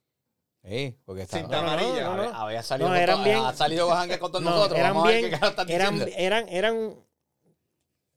Sí, 0.64 0.96
porque 1.04 1.22
está, 1.22 1.38
Cinta 1.38 1.60
no, 1.62 1.68
amarilla. 1.68 2.04
no, 2.04 2.16
no. 2.16 2.22
Había- 2.22 2.40
había 2.40 2.62
salido 2.62 2.94
eran 2.94 3.24
bien- 3.24 3.38
ha 3.38 3.52
salido 3.54 3.86
Bojanga 3.86 4.18
con 4.18 4.32
todos 4.32 4.44
No, 4.44 4.50
nosotros. 4.50 4.78
eran 4.78 4.94
Vamos 4.94 5.08
a 5.08 5.12
ver 5.12 5.20
bien- 5.26 5.38
qué 5.40 5.46
están 5.46 5.70
eran, 5.70 6.00
eran, 6.16 6.48
eran, 6.48 6.94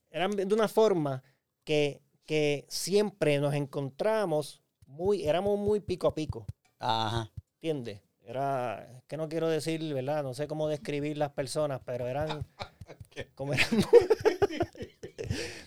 eran 0.09 0.31
de 0.31 0.53
una 0.55 0.67
forma 0.67 1.23
que, 1.63 2.01
que 2.25 2.65
siempre 2.69 3.39
nos 3.39 3.53
encontramos 3.53 4.61
muy, 4.85 5.23
éramos 5.25 5.57
muy 5.59 5.79
pico 5.79 6.07
a 6.07 6.13
pico, 6.15 6.45
Ajá. 6.79 7.31
¿entiendes? 7.55 8.01
Era, 8.23 8.87
es 8.97 9.03
que 9.05 9.17
no 9.17 9.29
quiero 9.29 9.47
decir, 9.47 9.93
¿verdad? 9.93 10.23
No 10.23 10.33
sé 10.33 10.47
cómo 10.47 10.67
describir 10.67 11.17
las 11.17 11.31
personas, 11.31 11.81
pero 11.85 12.07
eran, 12.07 12.45
como 13.35 13.53
eran 13.53 13.67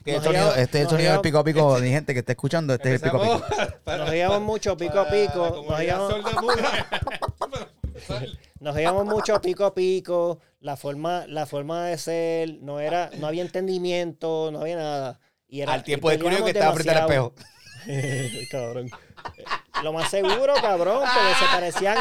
Este, 0.05 0.13
Nos 0.13 0.25
sonido- 0.25 0.33
llevamos- 0.43 0.59
este 0.59 0.79
es 0.79 0.85
el 0.85 0.91
sonido 0.91 0.97
del 0.97 1.05
llevamos- 1.05 1.23
pico 1.23 1.39
a 1.39 1.45
pico, 1.45 1.79
mi 1.81 1.89
gente 1.91 2.13
que 2.13 2.19
está 2.21 2.33
escuchando, 2.33 2.75
este 2.75 2.95
es 2.95 3.03
el 3.03 3.11
pico 3.11 3.23
a 3.23 3.23
pico. 3.23 3.97
Nos 3.97 4.11
llevamos 4.11 4.43
mucho 4.43 4.77
pico 4.77 5.07
pico, 5.11 5.65
nos 5.67 6.11
sordomuda. 6.13 6.87
nos 8.61 8.77
llevamos 8.77 9.07
mucho 9.07 9.41
pico 9.41 9.65
a 9.65 9.75
pico, 9.75 10.41
la 10.61 10.77
forma, 10.77 11.27
la 11.27 11.47
forma 11.47 11.87
de 11.87 11.99
ser, 11.99 12.59
no 12.61 12.81
era, 12.81 13.11
no 13.19 13.27
había 13.27 13.43
entendimiento, 13.43 14.51
no 14.53 14.61
había 14.61 14.77
nada. 14.77 15.21
Y 15.49 15.61
era, 15.61 15.73
Al 15.73 15.85
tiempo 15.85 16.11
y 16.11 16.17
descubrió 16.17 16.45
que 16.45 16.51
estaba 16.51 16.73
frente 16.75 16.91
al 16.91 16.99
espejo. 17.03 17.33
cabrón. 18.51 18.91
Lo 19.83 19.93
más 19.93 20.11
seguro, 20.11 20.55
cabrón, 20.61 21.01
porque 21.03 21.35
se 21.39 21.45
parecían, 21.53 21.99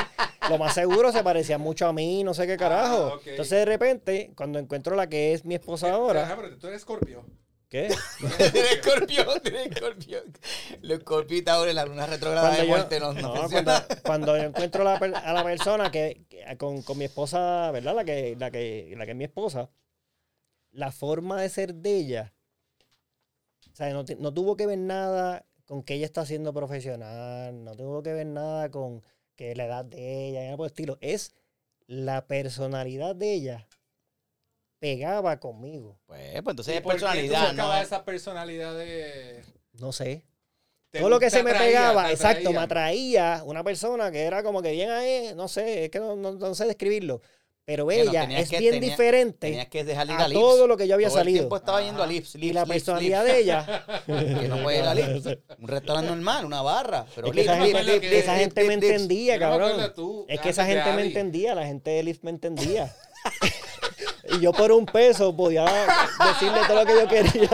lo 0.50 0.58
más 0.58 0.74
seguro 0.74 1.12
se 1.12 1.24
parecían 1.24 1.60
mucho 1.62 1.88
a 1.88 1.94
mí, 1.94 2.24
no 2.24 2.34
sé 2.34 2.48
qué 2.48 2.58
carajo. 2.58 3.12
Ah, 3.12 3.16
ok. 3.16 3.28
Entonces 3.28 3.60
de 3.60 3.66
repente, 3.66 4.32
cuando 4.36 4.60
encuentro 4.60 4.96
la 4.96 5.08
que 5.08 5.34
es 5.34 5.44
mi 5.46 5.56
esposa 5.56 5.88
Ajá, 5.88 5.96
ahora, 5.96 6.36
pero 6.40 6.58
tú 6.58 6.68
eres 6.68 6.82
Scorpio. 6.82 7.26
¿Qué? 7.74 7.90
Tiene 8.52 8.70
escorpión, 8.74 9.42
tiene 9.42 9.64
escorpión. 9.64 10.24
Los 10.84 11.00
escorpitas 11.00 11.56
ahora 11.56 11.72
en 11.72 11.76
la 11.76 11.86
luna 11.86 12.06
retrograda 12.06 12.50
Cuando 12.50 12.62
de 12.62 12.68
muerte 12.70 13.00
no, 13.00 13.14
no 13.14 13.50
cuando, 13.50 13.72
cuando 14.04 14.38
yo 14.38 14.44
encuentro 14.44 14.84
la 14.84 14.94
a 14.96 15.34
la 15.34 15.44
persona 15.52 15.90
que, 15.90 16.24
que- 16.30 16.56
con, 16.58 16.84
con 16.84 17.00
mi 17.00 17.06
esposa, 17.06 17.72
¿verdad? 17.72 17.96
La 17.96 18.06
que, 18.06 18.36
la 18.38 18.52
que, 18.52 18.94
la 18.96 19.06
que 19.06 19.12
es 19.12 19.18
mi 19.18 19.24
esposa, 19.24 19.72
la 20.72 20.92
forma 20.92 21.42
de 21.42 21.50
ser 21.50 21.74
de 21.74 21.98
ella, 21.98 22.34
o 23.72 23.76
sea, 23.76 23.90
no, 23.92 24.06
no 24.20 24.34
tuvo 24.34 24.56
que 24.56 24.68
ver 24.68 24.78
nada 24.78 25.44
con 25.66 25.82
que 25.82 25.96
ella 25.96 26.06
está 26.06 26.28
siendo 26.28 26.54
profesional, 26.54 27.64
no 27.64 27.76
tuvo 27.76 28.04
que 28.04 28.14
ver 28.14 28.28
nada 28.28 28.70
con 28.70 29.02
que 29.36 29.56
la 29.56 29.66
edad 29.66 29.84
de 29.84 30.28
ella, 30.28 30.44
nada 30.44 30.58
por 30.58 30.68
el 30.68 30.72
estilo. 30.72 31.00
Es 31.02 31.34
la 31.88 32.28
personalidad 32.28 33.16
de 33.16 33.34
ella 33.34 33.68
pegaba 34.84 35.40
conmigo. 35.40 35.98
Pues, 36.06 36.20
pues 36.42 36.52
entonces 36.52 36.74
¿Y 36.74 36.78
es 36.80 36.84
personalidad, 36.84 37.54
¿no? 37.54 37.74
esa 37.78 38.04
personalidad 38.04 38.76
de... 38.78 39.42
No 39.80 39.94
sé. 39.94 40.26
Todo 40.92 41.08
lo 41.08 41.22
que 41.22 41.30
se 41.30 41.42
me 41.42 41.52
atraía, 41.52 41.70
pegaba, 41.80 42.12
exacto, 42.12 42.52
me 42.52 42.58
atraía? 42.60 43.44
una 43.46 43.64
persona 43.64 44.12
que 44.12 44.24
era 44.24 44.44
como 44.44 44.62
que 44.62 44.72
bien 44.72 44.92
ahí, 44.92 45.32
no 45.38 45.48
sé, 45.48 45.86
es 45.86 45.90
que 45.90 46.00
no, 46.02 46.18
no- 46.18 46.34
no 46.34 46.54
sé 46.54 46.66
describirlo. 46.66 47.22
Pero 47.66 47.86
no, 47.86 47.92
ella 47.92 48.26
es 48.38 48.50
que- 48.50 48.60
bien 48.60 48.74
tenía- 48.74 48.90
diferente 48.90 49.48
Tenías 49.48 49.68
que 49.70 49.86
dejar 49.86 50.06
de 50.06 50.14
ir 50.16 50.20
a 50.20 50.26
a 50.26 50.28
Lips. 50.28 50.38
todo 50.42 50.68
lo 50.68 50.76
que 50.76 50.86
yo 50.86 50.96
había 50.96 51.08
Todo 51.08 51.20
el 51.20 51.22
salido. 51.24 51.40
tiempo 51.44 51.56
estaba 51.56 51.82
yendo 51.82 52.04
a 52.04 52.08
Lips, 52.08 52.36
Y 52.36 52.40
Lips, 52.40 52.54
la 52.56 52.62
Lips, 52.64 52.74
personalidad 52.74 53.24
Lips. 53.24 53.34
de 53.36 53.40
ella, 53.42 53.86
Que 54.06 54.48
no 54.50 54.62
puede 54.64 54.80
ir 54.80 54.84
a 54.84 54.94
Lips. 54.94 55.38
Un 55.60 55.68
restaurante 55.70 56.10
normal, 56.12 56.44
una 56.44 56.62
barra. 56.62 57.06
Pero 57.16 57.28
es 57.28 57.34
que 57.34 57.42
esa 57.42 57.54
Lips, 57.56 57.66
gente, 57.68 57.84
Lips, 57.86 57.94
Lips, 57.94 58.04
Lips, 58.12 58.24
esa 58.24 58.32
Lips, 58.34 58.42
gente 58.44 58.64
me 58.66 58.68
Lips, 58.76 58.82
Lips. 58.84 58.94
entendía, 59.02 59.40
cabrón. 59.40 60.26
es 60.28 60.40
que 60.42 60.50
esa 60.50 60.66
gente 60.66 60.92
me 60.92 61.04
entendía, 61.06 61.56
la 61.56 61.66
gente 61.66 61.90
de 61.92 62.04
Lyft 62.04 62.24
me 62.24 62.32
entendía. 62.32 62.94
y 64.36 64.42
yo 64.42 64.52
por 64.52 64.72
un 64.72 64.86
peso 64.86 65.36
podía 65.36 65.64
decirle 65.66 66.60
todo 66.68 66.84
lo 66.84 66.86
que 66.86 66.94
yo 66.94 67.08
quería. 67.08 67.50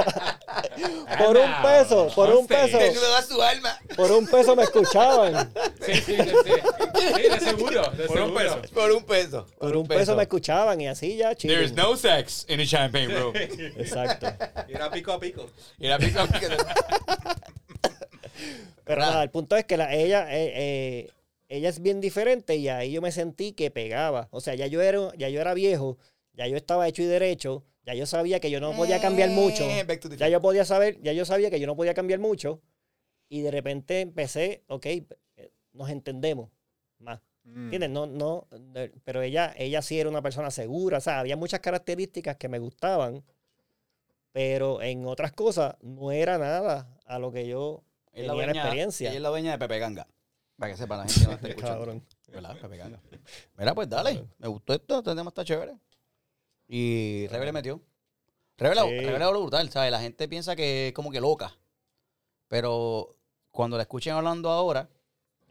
por 1.18 1.38
un 1.38 1.52
peso, 1.62 2.08
por 2.16 2.30
un 2.32 2.48
peso, 2.48 2.78
Desnudaba 2.78 3.22
su 3.22 3.42
alma. 3.42 3.78
por 3.96 4.12
un 4.12 4.28
peso 4.28 4.56
me 4.56 4.64
escuchaban. 4.64 5.52
Sí, 5.86 5.94
sí, 5.96 6.16
sí, 6.18 6.24
sí. 6.46 7.30
De 7.30 7.40
seguro, 7.40 7.82
de 7.92 8.06
Por 8.06 8.22
un 8.22 8.28
seguro. 8.38 8.62
peso. 8.62 8.74
Por 8.74 8.92
un 8.92 9.04
peso. 9.04 9.48
Por 9.60 9.76
un 9.78 9.88
peso 9.88 10.16
me 10.16 10.24
escuchaban 10.24 10.80
y 10.82 10.88
así 10.88 11.16
ya, 11.18 11.36
chido. 11.36 11.54
There's 11.56 11.74
no 11.74 11.96
sex 11.96 12.46
in 12.50 12.60
a 12.60 12.66
champagne 12.66 13.08
room. 13.14 13.36
Exacto. 13.36 14.28
Y 14.68 14.74
Era 14.74 14.90
pico 14.92 15.12
a 15.14 15.20
pico. 15.20 15.50
Y 15.80 15.88
la 15.88 15.98
pica 15.98 16.26
pica. 16.28 16.48
Pero 18.86 19.02
nada, 19.02 19.24
el 19.24 19.30
punto 19.30 19.56
es 19.56 19.66
que 19.66 19.78
la, 19.78 19.94
ella, 19.94 20.28
eh, 20.32 20.52
eh, 20.56 21.12
ella 21.48 21.70
es 21.70 21.82
bien 21.82 22.02
diferente 22.02 22.56
y 22.56 22.70
ahí 22.70 22.92
yo 22.92 23.02
me 23.02 23.12
sentí 23.12 23.52
que 23.54 23.70
pegaba. 23.72 24.28
O 24.32 24.42
sea, 24.42 24.56
ya 24.56 24.68
yo 24.68 24.82
era, 24.82 25.12
ya 25.18 25.30
yo 25.30 25.42
era 25.42 25.54
viejo, 25.54 25.98
ya 26.34 26.48
yo 26.48 26.58
estaba 26.58 26.88
hecho 26.88 27.02
y 27.02 27.06
derecho, 27.06 27.66
ya 27.86 27.94
yo 27.94 28.06
sabía 28.06 28.40
que 28.40 28.52
yo 28.52 28.60
no 28.60 28.76
podía 28.76 29.02
cambiar 29.02 29.30
mucho. 29.30 29.64
Eh, 29.64 29.86
to 29.98 30.10
the 30.10 30.18
Ya 30.18 30.30
yo 30.30 30.42
podía 30.42 30.66
saber, 30.66 31.02
ya 31.02 31.12
yo 31.14 31.26
sabía 31.26 31.50
que 31.50 31.60
yo 31.60 31.68
no 31.68 31.76
podía 31.76 31.94
cambiar 31.94 32.20
mucho. 32.20 32.62
Y 33.28 33.42
de 33.42 33.52
repente 33.52 34.02
empecé, 34.02 34.64
ok, 34.68 34.86
eh, 34.86 35.08
nos 35.74 35.90
entendemos 35.90 36.50
más. 36.98 37.22
Mm. 37.44 37.64
¿Entiendes? 37.66 37.90
No, 37.90 38.06
no, 38.06 38.48
pero 39.04 39.22
ella, 39.22 39.54
ella 39.58 39.82
sí 39.82 40.00
era 40.00 40.10
una 40.10 40.22
persona 40.22 40.52
segura. 40.52 40.98
O 40.98 41.02
sea, 41.02 41.20
había 41.20 41.38
muchas 41.38 41.60
características 41.62 42.38
que 42.38 42.50
me 42.50 42.60
gustaban, 42.60 43.24
pero 44.32 44.82
en 44.82 45.06
otras 45.06 45.32
cosas 45.32 45.76
no 45.82 46.12
era 46.12 46.38
nada 46.38 46.96
a 47.06 47.20
lo 47.20 47.32
que 47.32 47.48
yo 47.48 47.84
Es 48.14 48.26
la 48.26 48.34
tenía 48.34 48.34
la 48.34 48.34
dueña, 48.34 48.62
experiencia. 48.62 49.10
ella 49.10 49.18
es 49.18 49.24
la 49.24 49.30
dueña 49.30 49.52
de 49.52 49.58
Pepe 49.58 49.80
Ganga. 49.80 50.08
Para 50.58 50.72
que 50.74 50.78
sepa 50.78 50.98
la 50.98 51.08
gente 51.08 51.22
que 51.22 51.26
no 51.28 51.34
está 51.34 51.48
escuchando. 51.50 51.78
Cabrón. 51.78 52.06
¿Verdad? 52.28 52.58
Pepe 52.62 52.78
Ganga. 52.78 53.02
Mira, 53.58 53.74
pues 53.74 53.90
dale. 53.90 54.26
Me 54.38 54.48
gustó 54.48 54.74
esto. 54.74 55.00
Este 55.00 55.16
tema 55.16 55.30
está 55.30 55.44
chévere. 55.46 55.76
Y 56.72 57.26
Rebe 57.28 57.46
le 57.48 57.52
metió. 57.52 57.82
Rebe 58.58 58.76
Sí. 58.76 59.00
Rebe 59.08 59.28
brutal, 59.32 59.70
¿sabes? 59.72 59.92
La 59.92 60.00
gente 60.00 60.28
piensa 60.28 60.56
que 60.56 60.90
es 60.90 60.94
como 60.94 61.10
que 61.12 61.20
loca. 61.20 61.58
Pero 62.48 63.16
cuando 63.52 63.76
la 63.78 63.84
escuchen 63.84 64.14
hablando 64.14 64.50
ahora, 64.50 64.90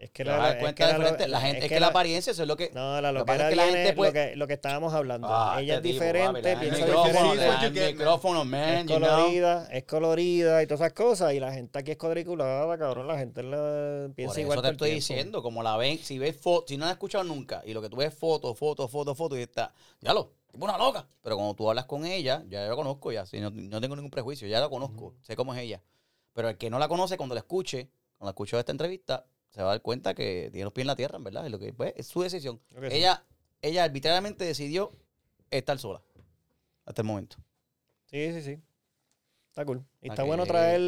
Es 0.00 0.10
que 0.10 0.24
la, 0.24 0.36
dar 0.36 0.56
es 0.56 0.62
cuenta 0.62 0.86
que 0.86 0.92
de 0.92 0.98
la- 0.98 1.04
frente. 1.06 1.26
La 1.28 1.40
gente, 1.40 1.64
es, 1.66 1.68
que, 1.72 1.80
la 1.80 1.88
apariencia, 1.88 2.30
eso 2.30 2.42
es 2.42 2.46
lo 2.48 2.56
que. 2.56 2.70
No, 2.72 3.00
la 3.00 3.10
lo 3.10 3.24
que 3.24 3.32
es 3.32 3.56
la 3.56 3.64
gente 3.66 3.92
puede- 3.94 4.10
lo, 4.10 4.12
que, 4.30 4.36
lo 4.36 4.46
que 4.46 4.52
estábamos 4.52 4.94
hablando. 4.94 5.26
Ah, 5.28 5.56
Ella 5.60 5.76
este 5.76 5.88
es 5.88 5.94
tipo, 5.94 6.04
diferente, 6.04 6.56
piensa 6.56 6.84
micrófono, 6.86 7.32
diferente. 7.32 7.88
el 7.88 7.94
micrófono, 7.96 8.44
man, 8.44 8.62
es 8.62 8.86
you 8.86 8.96
know. 8.98 9.00
colorida, 9.10 9.68
es 9.72 9.84
colorida 9.84 10.62
y 10.62 10.66
todas 10.68 10.80
esas 10.82 10.92
cosas. 10.92 11.32
Y 11.34 11.40
la 11.40 11.52
gente 11.52 11.76
aquí 11.80 11.90
es 11.90 11.96
cuadriculada, 11.98 12.78
cabrón. 12.78 13.08
La 13.08 13.18
gente 13.18 13.42
la 13.42 14.08
piensa 14.14 14.34
Por 14.34 14.40
igual 14.42 14.58
eso 14.58 14.62
te 14.62 14.70
estoy 14.70 14.88
tiempo. 14.90 15.00
diciendo, 15.00 15.42
como 15.42 15.64
la 15.64 15.76
ven, 15.76 15.98
si 15.98 16.18
ves 16.20 16.36
fotos, 16.36 16.66
si 16.68 16.76
no 16.76 16.84
la 16.84 16.92
has 16.92 16.94
escuchado 16.96 17.24
nunca, 17.24 17.62
y 17.66 17.72
lo 17.72 17.82
que 17.82 17.88
tú 17.88 17.96
ves 17.96 18.14
fotos, 18.14 18.56
fotos, 18.56 18.88
fotos, 18.88 19.16
fotos, 19.18 19.36
y 19.38 19.42
está, 19.42 19.74
ya 20.00 20.14
lo, 20.14 20.30
tipo 20.58 20.64
una 20.64 20.78
loca. 20.78 21.06
Pero 21.22 21.36
cuando 21.36 21.54
tú 21.54 21.68
hablas 21.68 21.86
con 21.86 22.04
ella, 22.04 22.44
ya 22.48 22.64
yo 22.64 22.70
la 22.70 22.76
conozco, 22.76 23.12
ya, 23.12 23.24
si 23.26 23.40
no, 23.40 23.50
no 23.50 23.80
tengo 23.80 23.94
ningún 23.94 24.10
prejuicio, 24.10 24.48
ya 24.48 24.60
la 24.60 24.68
conozco, 24.68 25.14
sé 25.22 25.36
cómo 25.36 25.54
es 25.54 25.60
ella. 25.60 25.80
Pero 26.32 26.48
el 26.48 26.58
que 26.58 26.70
no 26.70 26.78
la 26.78 26.88
conoce, 26.88 27.16
cuando 27.16 27.34
la 27.34 27.40
escuche, 27.40 27.88
cuando 28.16 28.30
escuchó 28.30 28.58
esta 28.58 28.72
entrevista, 28.72 29.26
se 29.50 29.62
va 29.62 29.68
a 29.68 29.70
dar 29.72 29.82
cuenta 29.82 30.14
que 30.14 30.50
tiene 30.52 30.64
los 30.64 30.72
pies 30.72 30.82
en 30.82 30.88
la 30.88 30.96
tierra, 30.96 31.16
en 31.16 31.24
verdad, 31.24 31.46
y 31.46 31.50
lo 31.50 31.58
que 31.58 31.72
pues, 31.72 31.94
es 31.96 32.06
su 32.06 32.22
decisión. 32.22 32.60
Que 32.68 32.90
sí. 32.90 32.96
Ella, 32.96 33.24
ella 33.62 33.84
arbitrariamente 33.84 34.44
decidió 34.44 34.92
estar 35.50 35.78
sola, 35.78 36.02
hasta 36.84 37.02
el 37.02 37.06
momento. 37.06 37.36
Sí, 38.06 38.32
sí, 38.32 38.42
sí. 38.42 38.58
Está 39.48 39.64
cool. 39.64 39.84
Y 40.00 40.08
está 40.08 40.22
que 40.22 40.28
bueno 40.28 40.46
traer 40.46 40.80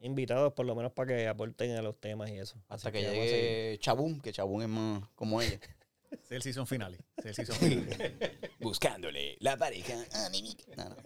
invitados, 0.00 0.52
por 0.52 0.66
lo 0.66 0.74
menos 0.74 0.92
para 0.92 1.16
que 1.16 1.28
aporten 1.28 1.72
a 1.76 1.82
los 1.82 1.98
temas 1.98 2.30
y 2.30 2.38
eso. 2.38 2.56
Hasta 2.68 2.88
Así 2.88 2.98
que 2.98 3.04
seguir. 3.04 3.22
llegue 3.22 3.78
Chabún, 3.78 4.20
que 4.20 4.32
Chabún 4.32 4.62
es 4.62 4.68
más 4.68 5.08
como 5.14 5.40
ella. 5.40 5.58
Es 6.10 6.30
el 6.32 6.42
season 6.42 6.66
finale. 6.66 6.98
Es 7.16 7.26
el 7.26 7.34
season 7.34 7.56
finale. 7.56 8.48
buscándole 8.60 9.36
la 9.40 9.56
pareja 9.56 9.94
a 10.12 10.30
mi 10.30 10.42
mica. 10.42 10.64
No, 10.76 10.88
no. 10.88 10.96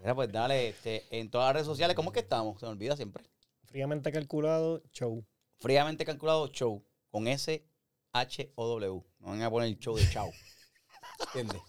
Mira, 0.00 0.14
pues 0.14 0.30
dale, 0.30 0.68
este, 0.68 1.06
en 1.10 1.30
todas 1.30 1.48
las 1.48 1.54
redes 1.54 1.66
sociales, 1.66 1.96
¿cómo 1.96 2.10
es 2.10 2.14
que 2.14 2.20
estamos? 2.20 2.60
Se 2.60 2.66
me 2.66 2.72
olvida 2.72 2.96
siempre. 2.96 3.24
Fríamente 3.64 4.12
calculado, 4.12 4.82
show. 4.92 5.24
Fríamente 5.58 6.04
calculado 6.04 6.48
show, 6.48 6.84
con 7.10 7.26
S, 7.26 7.66
H 8.12 8.52
o 8.54 8.66
W. 8.68 9.04
No 9.18 9.28
van 9.28 9.42
a 9.42 9.50
poner 9.50 9.68
el 9.68 9.78
show 9.78 9.96
de 9.96 10.08
chao. 10.08 10.30
¿Entiendes? 11.34 11.60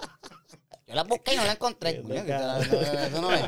Yo 0.87 0.95
la 0.95 1.03
busqué 1.03 1.33
y 1.33 1.37
no 1.37 1.45
la 1.45 1.53
encontré. 1.53 2.01
Coño, 2.01 2.25
que 2.25 2.33
eso 2.33 3.21
no 3.21 3.31
es. 3.31 3.43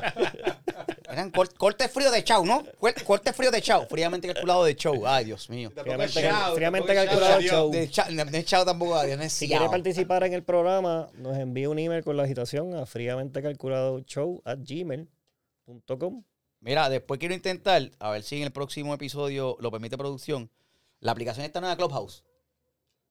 Eran 1.11 1.31
cor- 1.31 1.53
corte 1.56 1.90
frío 1.90 2.11
de 2.11 2.23
chau, 2.23 2.45
¿no? 2.45 2.64
Corte 3.06 3.34
frío 3.34 3.49
de 3.52 3.61
chau. 3.61 3.88
Fríamente 3.90 4.27
calculado 4.31 4.64
de 4.64 4.76
show. 4.76 5.07
Ay, 5.07 5.26
Dios 5.26 5.49
mío. 5.49 5.72
Fríamente, 5.76 6.22
cal- 6.22 6.53
fríamente 6.53 6.94
calculado. 6.94 7.69
De 7.72 7.90
chau, 7.90 8.11
no 8.11 8.22
es 8.23 8.45
chau 8.45 8.65
tampoco, 8.65 8.95
adiós, 8.95 9.18
no 9.18 9.23
es 9.23 9.34
Si 9.34 9.48
quiere 9.48 9.68
participar 9.69 10.23
en 10.23 10.34
el 10.34 10.44
programa, 10.44 11.10
nos 11.15 11.36
envía 11.38 11.69
un 11.69 11.80
email 11.80 12.03
con 12.03 12.15
la 12.15 12.23
agitación 12.23 12.76
a 12.76 12.86
fríamente 12.86 13.41
calculado 13.41 14.02
show 14.02 14.41
at 14.45 14.60
gmail.com. 14.61 16.23
Mira, 16.61 16.90
después 16.90 17.19
quiero 17.19 17.34
intentar, 17.34 17.90
a 17.99 18.11
ver 18.11 18.23
si 18.23 18.38
en 18.38 18.44
el 18.44 18.52
próximo 18.52 18.94
episodio 18.94 19.56
lo 19.60 19.72
permite 19.72 19.98
producción, 19.98 20.52
la 20.99 21.14
aplicación 21.14 21.45
está 21.45 21.61
nueva 21.61 21.77
Clubhouse. 21.77 22.23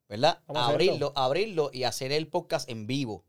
¿Verdad? 0.09 0.41
Vamos 0.47 0.62
a 0.62 0.66
hacerlo. 0.66 0.75
abrirlo, 0.91 1.12
abrirlo 1.16 1.70
y 1.73 1.85
hacer 1.85 2.12
el 2.12 2.29
podcast 2.29 2.69
en 2.70 2.87
vivo. 2.87 3.25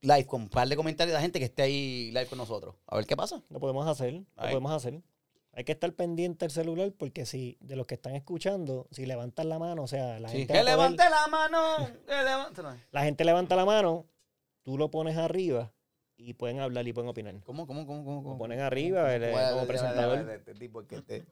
Live, 0.00 0.26
con 0.26 0.42
un 0.42 0.48
par 0.48 0.68
de 0.68 0.76
comentarios 0.76 1.12
de 1.12 1.14
la 1.18 1.20
gente 1.22 1.38
que 1.40 1.46
esté 1.46 1.62
ahí 1.62 2.10
live 2.12 2.26
con 2.26 2.38
nosotros. 2.38 2.76
A 2.86 2.96
ver 2.96 3.06
qué 3.06 3.16
pasa. 3.16 3.42
Lo 3.50 3.58
podemos 3.58 3.86
hacer, 3.88 4.12
lo 4.14 4.24
Ahí. 4.36 4.50
podemos 4.50 4.70
hacer. 4.72 5.00
Hay 5.54 5.64
que 5.64 5.72
estar 5.72 5.92
pendiente 5.92 6.44
del 6.44 6.52
celular 6.52 6.92
porque 6.96 7.26
si 7.26 7.56
de 7.60 7.74
los 7.74 7.84
que 7.86 7.94
están 7.96 8.14
escuchando, 8.14 8.86
si 8.92 9.06
levantan 9.06 9.48
la 9.48 9.58
mano, 9.58 9.82
o 9.82 9.88
sea, 9.88 10.20
la 10.20 10.28
Sí. 10.28 10.38
gente 10.38 10.52
Que 10.52 10.60
poder- 10.60 10.72
levante 10.72 11.02
la 11.10 11.26
mano. 11.26 11.90
Que 12.06 12.14
levante. 12.22 12.62
no. 12.62 12.76
la 12.92 13.02
gente 13.02 13.24
levanta 13.24 13.56
la 13.56 13.64
mano, 13.64 14.06
tú 14.62 14.78
lo 14.78 14.88
pones 14.88 15.16
arriba 15.16 15.72
y 16.16 16.34
pueden 16.34 16.60
hablar 16.60 16.86
y 16.86 16.92
pueden 16.92 17.08
opinar. 17.10 17.34
¿Cómo, 17.42 17.66
cómo, 17.66 17.84
cómo, 17.84 18.04
cómo? 18.04 18.16
Lo 18.18 18.22
cómo? 18.22 18.38
ponen 18.38 18.60
arriba 18.60 19.12
el- 19.12 19.32
Voy 19.32 19.40
a- 19.42 19.50
como 19.50 19.66
presentador. 19.66 20.30
este 20.30 20.54
tipo, 20.54 20.86
que 20.86 21.24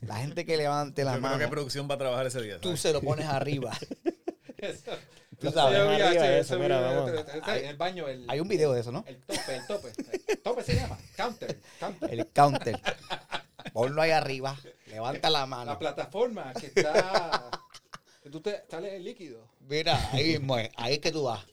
La 0.00 0.16
gente 0.16 0.46
que 0.46 0.56
levante 0.56 1.04
la 1.04 1.12
Yo 1.12 1.18
creo 1.18 1.30
mano, 1.30 1.38
que 1.44 1.48
producción 1.48 1.86
va 1.90 1.96
a 1.96 1.98
trabajar 1.98 2.26
ese 2.26 2.40
día. 2.40 2.58
tú 2.58 2.74
se 2.78 2.90
lo 2.94 3.02
pones 3.02 3.26
arriba. 3.26 3.70
Tú 5.42 5.48
Yo 5.48 5.52
sabes. 5.52 5.80
vi 5.80 6.02
arriba 6.02 6.10
ese- 6.10 6.38
eso, 6.38 6.54
ese 6.54 6.62
mira, 6.62 6.78
video, 6.80 7.04
vamos. 7.04 7.48
En 7.48 7.64
el 7.66 7.76
baño, 7.76 8.08
el, 8.08 8.24
Hay 8.30 8.40
un 8.40 8.48
video 8.48 8.72
de 8.72 8.80
eso, 8.80 8.92
¿no? 8.92 9.04
el 9.06 9.20
tope, 9.22 9.56
el 9.56 9.66
tope. 9.66 9.92
El 10.28 10.38
tope 10.38 10.62
se 10.62 10.74
llama. 10.76 10.96
Counter. 11.16 11.60
counter. 11.80 12.10
El 12.14 12.28
counter. 12.30 12.80
Ponlo 13.72 14.00
ahí 14.02 14.12
arriba. 14.12 14.56
Levanta 14.86 15.30
la 15.30 15.40
La 15.40 15.46
mano. 15.46 15.78
plataforma 15.78 16.52
que 16.54 16.66
está. 16.66 17.50
Que 18.22 18.30
tú 18.30 18.40
te 18.40 18.64
sales 18.70 18.92
el 18.92 19.02
líquido. 19.04 19.48
Mira, 19.60 19.98
ahí 20.12 20.24
mismo 20.38 20.56
es. 20.58 20.70
Ahí 20.76 20.94
es 20.94 20.98
que 21.00 21.10
tú 21.10 21.24
vas. 21.24 21.44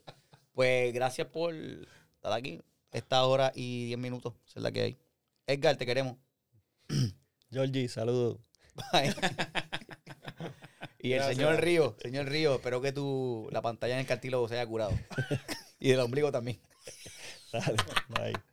Pues 0.53 0.93
gracias 0.93 1.27
por 1.27 1.53
estar 1.55 2.31
aquí. 2.31 2.61
Esta 2.91 3.23
hora 3.23 3.51
y 3.55 3.85
diez 3.87 3.97
minutos. 3.99 4.33
Esa 4.47 4.59
es 4.59 4.63
la 4.63 4.71
que 4.71 4.81
hay. 4.81 4.99
Edgar, 5.47 5.75
te 5.77 5.85
queremos. 5.87 6.17
Georgie, 7.51 7.87
saludos. 7.89 8.37
Bye. 8.91 9.15
y 10.99 11.13
el 11.13 11.23
señor 11.23 11.61
Río, 11.61 11.95
señor 12.01 12.27
Río, 12.27 12.55
espero 12.55 12.81
que 12.81 12.91
tu, 12.91 13.47
la 13.51 13.61
pantalla 13.61 13.93
en 13.93 14.01
el 14.01 14.05
cartílago 14.05 14.47
se 14.47 14.55
haya 14.55 14.65
curado. 14.65 14.91
y 15.79 15.91
el 15.91 15.99
ombligo 15.99 16.31
también. 16.31 16.59
Dale, 17.51 17.77
bye. 18.09 18.48